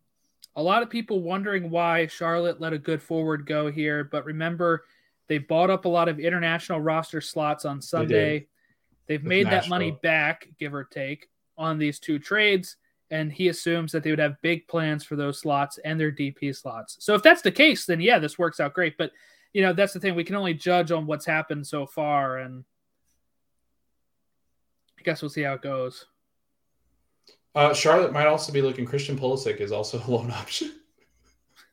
a 0.57 0.63
lot 0.63 0.83
of 0.83 0.91
people 0.91 1.23
wondering 1.23 1.71
why 1.71 2.09
Charlotte 2.09 2.61
let 2.61 2.73
a 2.73 2.79
good 2.79 3.01
forward 3.01 3.47
go 3.47 3.71
here, 3.71 4.03
but 4.03 4.25
remember 4.25 4.87
they 5.29 5.39
bought 5.39 5.71
up 5.71 5.85
a 5.85 5.89
lot 5.89 6.09
of 6.09 6.19
international 6.19 6.81
roster 6.81 7.21
slots 7.21 7.65
on 7.65 7.81
Sunday. 7.81 8.49
They've 9.09 9.25
made 9.25 9.47
that 9.47 9.69
money 9.69 9.91
back, 10.03 10.47
give 10.59 10.75
or 10.75 10.85
take, 10.85 11.29
on 11.57 11.79
these 11.79 11.99
two 11.99 12.19
trades, 12.19 12.77
and 13.11 13.33
he 13.33 13.49
assumes 13.49 13.91
that 13.93 14.03
they 14.03 14.11
would 14.11 14.19
have 14.19 14.41
big 14.43 14.69
plans 14.69 15.03
for 15.03 15.17
those 15.17 15.41
slots 15.41 15.79
and 15.79 15.99
their 15.99 16.13
DP 16.13 16.55
slots. 16.55 16.99
So 17.01 17.15
if 17.15 17.23
that's 17.23 17.41
the 17.43 17.51
case, 17.51 17.87
then 17.87 18.01
yeah, 18.01 18.19
this 18.19 18.39
works 18.39 18.61
out 18.61 18.75
great. 18.75 18.99
But 18.99 19.13
you 19.55 19.63
know, 19.63 19.73
that's 19.73 19.95
the 19.95 20.01
thing. 20.01 20.15
We 20.15 20.25
can 20.25 20.37
only 20.37 20.53
judge 20.53 20.93
on 20.93 21.07
what's 21.07 21.25
happened 21.25 21.67
so 21.67 21.87
far, 21.87 22.37
and 22.37 22.65
I 24.99 25.03
guess 25.03 25.23
we'll 25.23 25.31
see 25.31 25.43
how 25.43 25.55
it 25.55 25.63
goes. 25.63 26.05
Uh, 27.55 27.73
Charlotte 27.73 28.13
might 28.13 28.27
also 28.27 28.53
be 28.53 28.61
looking. 28.61 28.85
Christian 28.85 29.19
Pulisic 29.19 29.57
is 29.57 29.73
also 29.73 30.03
a 30.07 30.11
loan 30.11 30.31
option. 30.31 30.73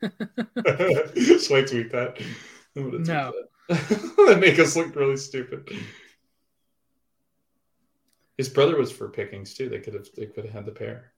Just 1.14 1.50
wait 1.50 1.68
tweet 1.68 1.92
that. 1.92 2.18
I'm 2.74 2.90
gonna 2.90 3.04
tweet 3.04 3.08
No. 3.08 3.32
that. 3.68 4.14
that 4.26 4.38
make 4.40 4.58
us 4.58 4.74
look 4.74 4.96
really 4.96 5.16
stupid. 5.18 5.68
His 8.36 8.48
brother 8.48 8.76
was 8.76 8.92
for 8.92 9.08
pickings 9.08 9.54
too. 9.54 9.68
They 9.68 9.78
could 9.78 9.94
have 9.94 10.08
they 10.16 10.26
could 10.26 10.44
have 10.44 10.54
had 10.54 10.66
the 10.66 10.72
pair. 10.72 11.12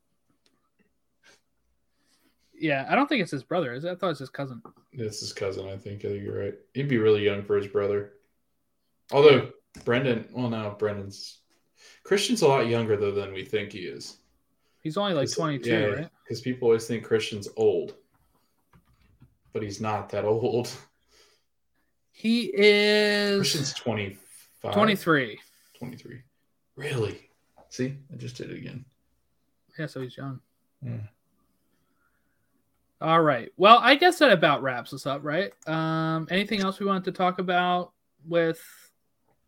Yeah, 2.54 2.86
I 2.88 2.94
don't 2.94 3.08
think 3.08 3.22
it's 3.22 3.30
his 3.30 3.44
brother. 3.44 3.72
Is 3.72 3.84
it? 3.84 3.90
I 3.90 3.94
thought 3.94 4.06
it 4.06 4.10
was 4.10 4.18
his 4.18 4.30
cousin. 4.30 4.62
It's 4.92 5.20
his 5.20 5.32
cousin, 5.32 5.68
I 5.68 5.76
think. 5.76 6.04
I 6.04 6.08
think 6.08 6.24
you're 6.24 6.40
right. 6.44 6.54
He'd 6.74 6.88
be 6.88 6.98
really 6.98 7.24
young 7.24 7.42
for 7.44 7.56
his 7.56 7.68
brother. 7.68 8.14
Although 9.12 9.50
Brendan, 9.84 10.28
well, 10.32 10.50
no, 10.50 10.74
Brendan's 10.78 11.38
Christian's 12.04 12.42
a 12.42 12.48
lot 12.48 12.66
younger 12.66 12.96
though 12.96 13.12
than 13.12 13.32
we 13.32 13.44
think 13.44 13.72
he 13.72 13.80
is. 13.80 14.18
He's 14.82 14.96
only 14.96 15.14
like 15.14 15.30
22, 15.30 15.94
right? 15.96 16.08
Because 16.24 16.40
people 16.40 16.66
always 16.66 16.86
think 16.86 17.04
Christian's 17.04 17.48
old, 17.56 17.94
but 19.52 19.62
he's 19.62 19.80
not 19.80 20.08
that 20.10 20.24
old. 20.24 20.70
He 22.12 22.50
is 22.54 23.38
Christian's 23.38 23.72
25. 23.74 24.72
23. 24.72 25.38
23. 25.78 26.22
Really? 26.78 27.28
See, 27.70 27.96
I 28.12 28.16
just 28.16 28.36
did 28.36 28.52
it 28.52 28.56
again. 28.56 28.84
Yeah, 29.76 29.86
so 29.86 30.00
he's 30.00 30.16
young. 30.16 30.38
Yeah. 30.80 31.00
All 33.00 33.20
right. 33.20 33.50
Well, 33.56 33.78
I 33.82 33.96
guess 33.96 34.20
that 34.20 34.30
about 34.30 34.62
wraps 34.62 34.92
us 34.92 35.04
up, 35.04 35.24
right? 35.24 35.52
Um, 35.66 36.28
anything 36.30 36.60
else 36.60 36.78
we 36.78 36.86
wanted 36.86 37.04
to 37.06 37.12
talk 37.12 37.40
about 37.40 37.92
with 38.26 38.60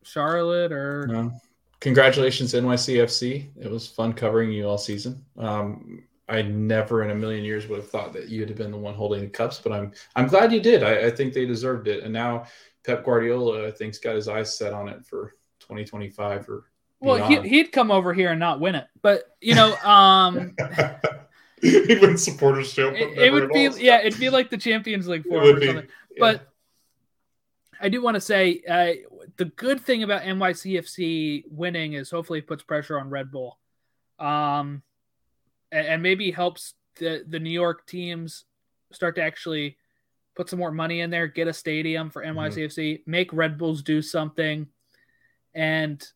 Charlotte 0.03 0.73
or 0.73 1.07
No. 1.07 1.33
Congratulations, 1.79 2.53
NYCFC. 2.53 3.49
It 3.57 3.71
was 3.71 3.87
fun 3.87 4.13
covering 4.13 4.51
you 4.51 4.69
all 4.69 4.77
season. 4.77 5.25
Um, 5.39 6.03
I 6.29 6.43
never 6.43 7.05
in 7.05 7.11
a 7.11 7.15
million 7.15 7.45
years 7.45 7.69
would 7.69 7.79
have 7.79 7.91
thought 7.91 8.13
that 8.13 8.29
you'd 8.29 8.49
have 8.49 8.59
been 8.59 8.73
the 8.73 8.77
one 8.77 8.95
holding 8.95 9.21
the 9.21 9.29
cups, 9.29 9.61
but 9.63 9.73
I'm 9.73 9.93
I'm 10.17 10.27
glad 10.27 10.53
you 10.53 10.61
did. 10.61 10.83
I, 10.83 11.07
I 11.07 11.11
think 11.11 11.33
they 11.33 11.47
deserved 11.47 11.89
it. 11.89 12.03
And 12.03 12.13
now 12.13 12.47
Pep 12.85 13.05
Guardiola, 13.05 13.69
I 13.69 13.71
think's 13.71 13.99
got 13.99 14.17
his 14.17 14.29
eyes 14.29 14.57
set 14.59 14.73
on 14.73 14.89
it 14.89 15.07
for 15.07 15.37
2025 15.61 16.49
or 16.49 16.70
well, 17.01 17.27
he, 17.27 17.49
he'd 17.49 17.73
come 17.73 17.91
over 17.91 18.13
here 18.13 18.31
and 18.31 18.41
not 18.41 18.61
win 18.61 18.75
it, 18.75 18.87
but 19.03 19.37
you 19.41 19.55
know, 19.55 19.75
um, 19.77 20.55
he 21.63 21.99
wins 22.01 22.23
supporters 22.23 22.75
too. 22.75 22.89
it, 22.89 23.19
it 23.19 23.33
would 23.33 23.51
be 23.51 23.69
yeah, 23.79 24.01
it'd 24.01 24.21
be 24.21 24.31
like 24.31 24.51
the 24.51 24.59
Champions 24.59 25.09
League 25.09 25.25
would 25.27 25.57
or 25.57 25.61
be. 25.61 25.67
something. 25.67 25.89
yeah. 26.11 26.17
But 26.19 26.49
I 27.81 27.89
do 27.89 28.03
want 28.03 28.17
to 28.17 28.21
say 28.21 28.63
uh, 28.69 28.93
the 29.37 29.47
good 29.47 29.81
thing 29.81 30.03
about 30.03 30.23
NYCFC 30.23 31.45
winning 31.51 31.95
is 31.95 32.11
hopefully 32.11 32.41
it 32.41 32.47
puts 32.47 32.63
pressure 32.63 33.01
on 33.01 33.09
Red 33.09 33.31
Bull, 33.31 33.59
um, 34.19 34.83
and, 35.73 35.87
and 35.87 36.03
maybe 36.03 36.31
helps 36.31 36.75
the 36.97 37.25
the 37.27 37.39
New 37.39 37.51
York 37.51 37.87
teams 37.87 38.45
start 38.93 39.15
to 39.17 39.23
actually 39.23 39.79
put 40.37 40.51
some 40.51 40.59
more 40.59 40.73
money 40.73 41.01
in 41.01 41.11
there, 41.11 41.27
get 41.27 41.49
a 41.49 41.53
stadium 41.53 42.11
for 42.11 42.25
NYCFC, 42.25 43.03
make 43.07 43.33
Red 43.33 43.59
Bulls 43.59 43.83
do 43.83 44.03
something, 44.03 44.67
and 45.55 46.07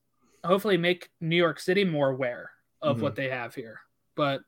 hopefully 0.45 0.77
make 0.77 1.11
New 1.21 1.37
York 1.37 1.59
City 1.61 1.85
more 1.85 2.11
aware 2.11 2.51
of 2.83 2.99
Mhm. 2.99 3.01
what 3.01 3.17
they 3.17 3.29
have 3.31 3.55
here. 3.55 3.81
But 4.15 4.43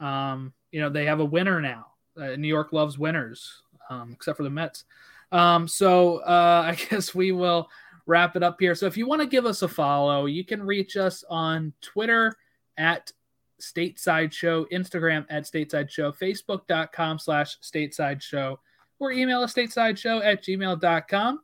um, 0.00 0.52
you 0.72 0.80
know 0.80 0.88
they 0.90 1.06
have 1.06 1.20
a 1.20 1.24
winner 1.24 1.60
now. 1.60 1.92
Uh, 2.16 2.36
New 2.36 2.48
York 2.48 2.72
loves 2.72 2.98
winners, 2.98 3.62
um, 3.90 4.12
except 4.12 4.36
for 4.36 4.42
the 4.42 4.50
Mets. 4.50 4.84
Um, 5.32 5.66
so 5.68 6.18
uh, 6.18 6.62
I 6.66 6.74
guess 6.90 7.14
we 7.14 7.32
will 7.32 7.68
wrap 8.06 8.36
it 8.36 8.42
up 8.42 8.56
here. 8.60 8.74
So 8.74 8.86
if 8.86 8.96
you 8.96 9.06
want 9.06 9.22
to 9.22 9.26
give 9.26 9.46
us 9.46 9.62
a 9.62 9.68
follow, 9.68 10.26
you 10.26 10.44
can 10.44 10.62
reach 10.62 10.96
us 10.96 11.24
on 11.30 11.72
Twitter 11.80 12.34
at 12.76 13.10
Stateside 13.60 14.32
Show, 14.32 14.66
Instagram 14.66 15.24
at 15.30 15.44
Stateside 15.44 15.88
Show, 15.90 16.12
Facebook.com 16.12 17.18
slash 17.18 17.58
Stateside 17.60 18.20
Show, 18.20 18.60
or 18.98 19.12
email 19.12 19.40
us 19.42 19.54
stateside 19.54 19.96
show 19.96 20.20
at 20.22 20.42
gmail.com. 20.44 21.40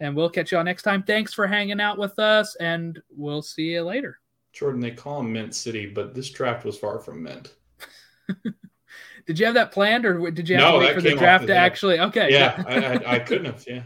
And 0.00 0.14
we'll 0.14 0.30
catch 0.30 0.52
y'all 0.52 0.64
next 0.64 0.82
time. 0.82 1.02
Thanks 1.02 1.34
for 1.34 1.46
hanging 1.46 1.80
out 1.80 1.98
with 1.98 2.18
us, 2.18 2.54
and 2.56 3.00
we'll 3.10 3.42
see 3.42 3.72
you 3.72 3.82
later. 3.82 4.20
Jordan, 4.52 4.80
they 4.80 4.90
call 4.92 5.20
him 5.20 5.32
Mint 5.32 5.54
City, 5.54 5.86
but 5.86 6.14
this 6.14 6.30
draft 6.30 6.64
was 6.64 6.78
far 6.78 6.98
from 6.98 7.22
mint. 7.22 7.54
Did 9.28 9.38
you 9.38 9.44
have 9.44 9.54
that 9.56 9.72
planned, 9.72 10.06
or 10.06 10.30
did 10.30 10.48
you 10.48 10.56
have 10.56 10.64
No, 10.64 10.80
to 10.80 10.86
wait 10.86 10.94
for 10.94 11.02
the 11.02 11.14
draft 11.14 11.42
the 11.42 11.48
to 11.48 11.56
actually? 11.56 12.00
Okay. 12.00 12.32
Yeah, 12.32 12.64
I, 12.66 12.76
I, 12.76 13.16
I 13.16 13.18
couldn't 13.18 13.44
have. 13.44 13.62
Yeah. 13.68 13.82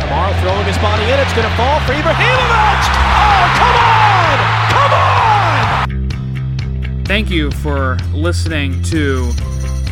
Tomorrow 0.00 0.32
throwing 0.40 0.64
his 0.64 0.78
body 0.78 1.02
in. 1.04 1.20
It's 1.20 1.34
going 1.34 1.46
to 1.46 1.54
fall 1.54 1.80
for 1.80 1.92
Ibrahimovic. 1.92 2.82
Oh, 3.04 3.52
come 3.58 3.76
on! 3.76 4.38
Come 4.72 4.92
on! 6.98 7.04
Thank 7.04 7.28
you 7.28 7.50
for 7.50 7.98
listening 8.14 8.82
to 8.84 9.30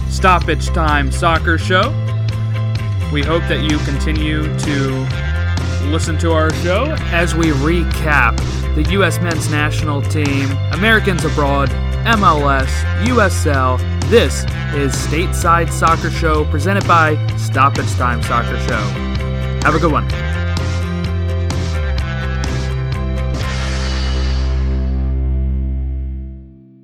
Stoppage 0.09 0.69
Time 0.69 1.13
Soccer 1.13 1.59
Show. 1.59 1.93
We 3.13 3.23
hope 3.23 3.43
that 3.49 3.63
you 3.69 3.77
continue 3.79 4.45
to 4.61 5.89
listen 5.91 6.17
to 6.19 6.31
our 6.31 6.55
show 6.55 6.95
as 7.11 7.35
we 7.35 7.47
recap 7.47 8.37
the 8.77 8.89
U.S. 8.93 9.21
men's 9.21 9.51
national 9.51 10.01
team, 10.03 10.49
Americans 10.71 11.25
abroad, 11.25 11.71
MLS, 12.07 12.71
USL. 13.07 13.81
This 14.09 14.45
is 14.77 14.95
Stateside 14.95 15.73
Soccer 15.73 16.11
Show 16.11 16.45
presented 16.45 16.87
by 16.87 17.17
Stop 17.37 17.75
Stoppage 17.75 17.91
Time 17.95 18.23
Soccer 18.23 18.59
Show. 18.61 18.79
Have 19.65 19.75
a 19.75 19.81
good 19.81 19.91
one. 19.91 20.07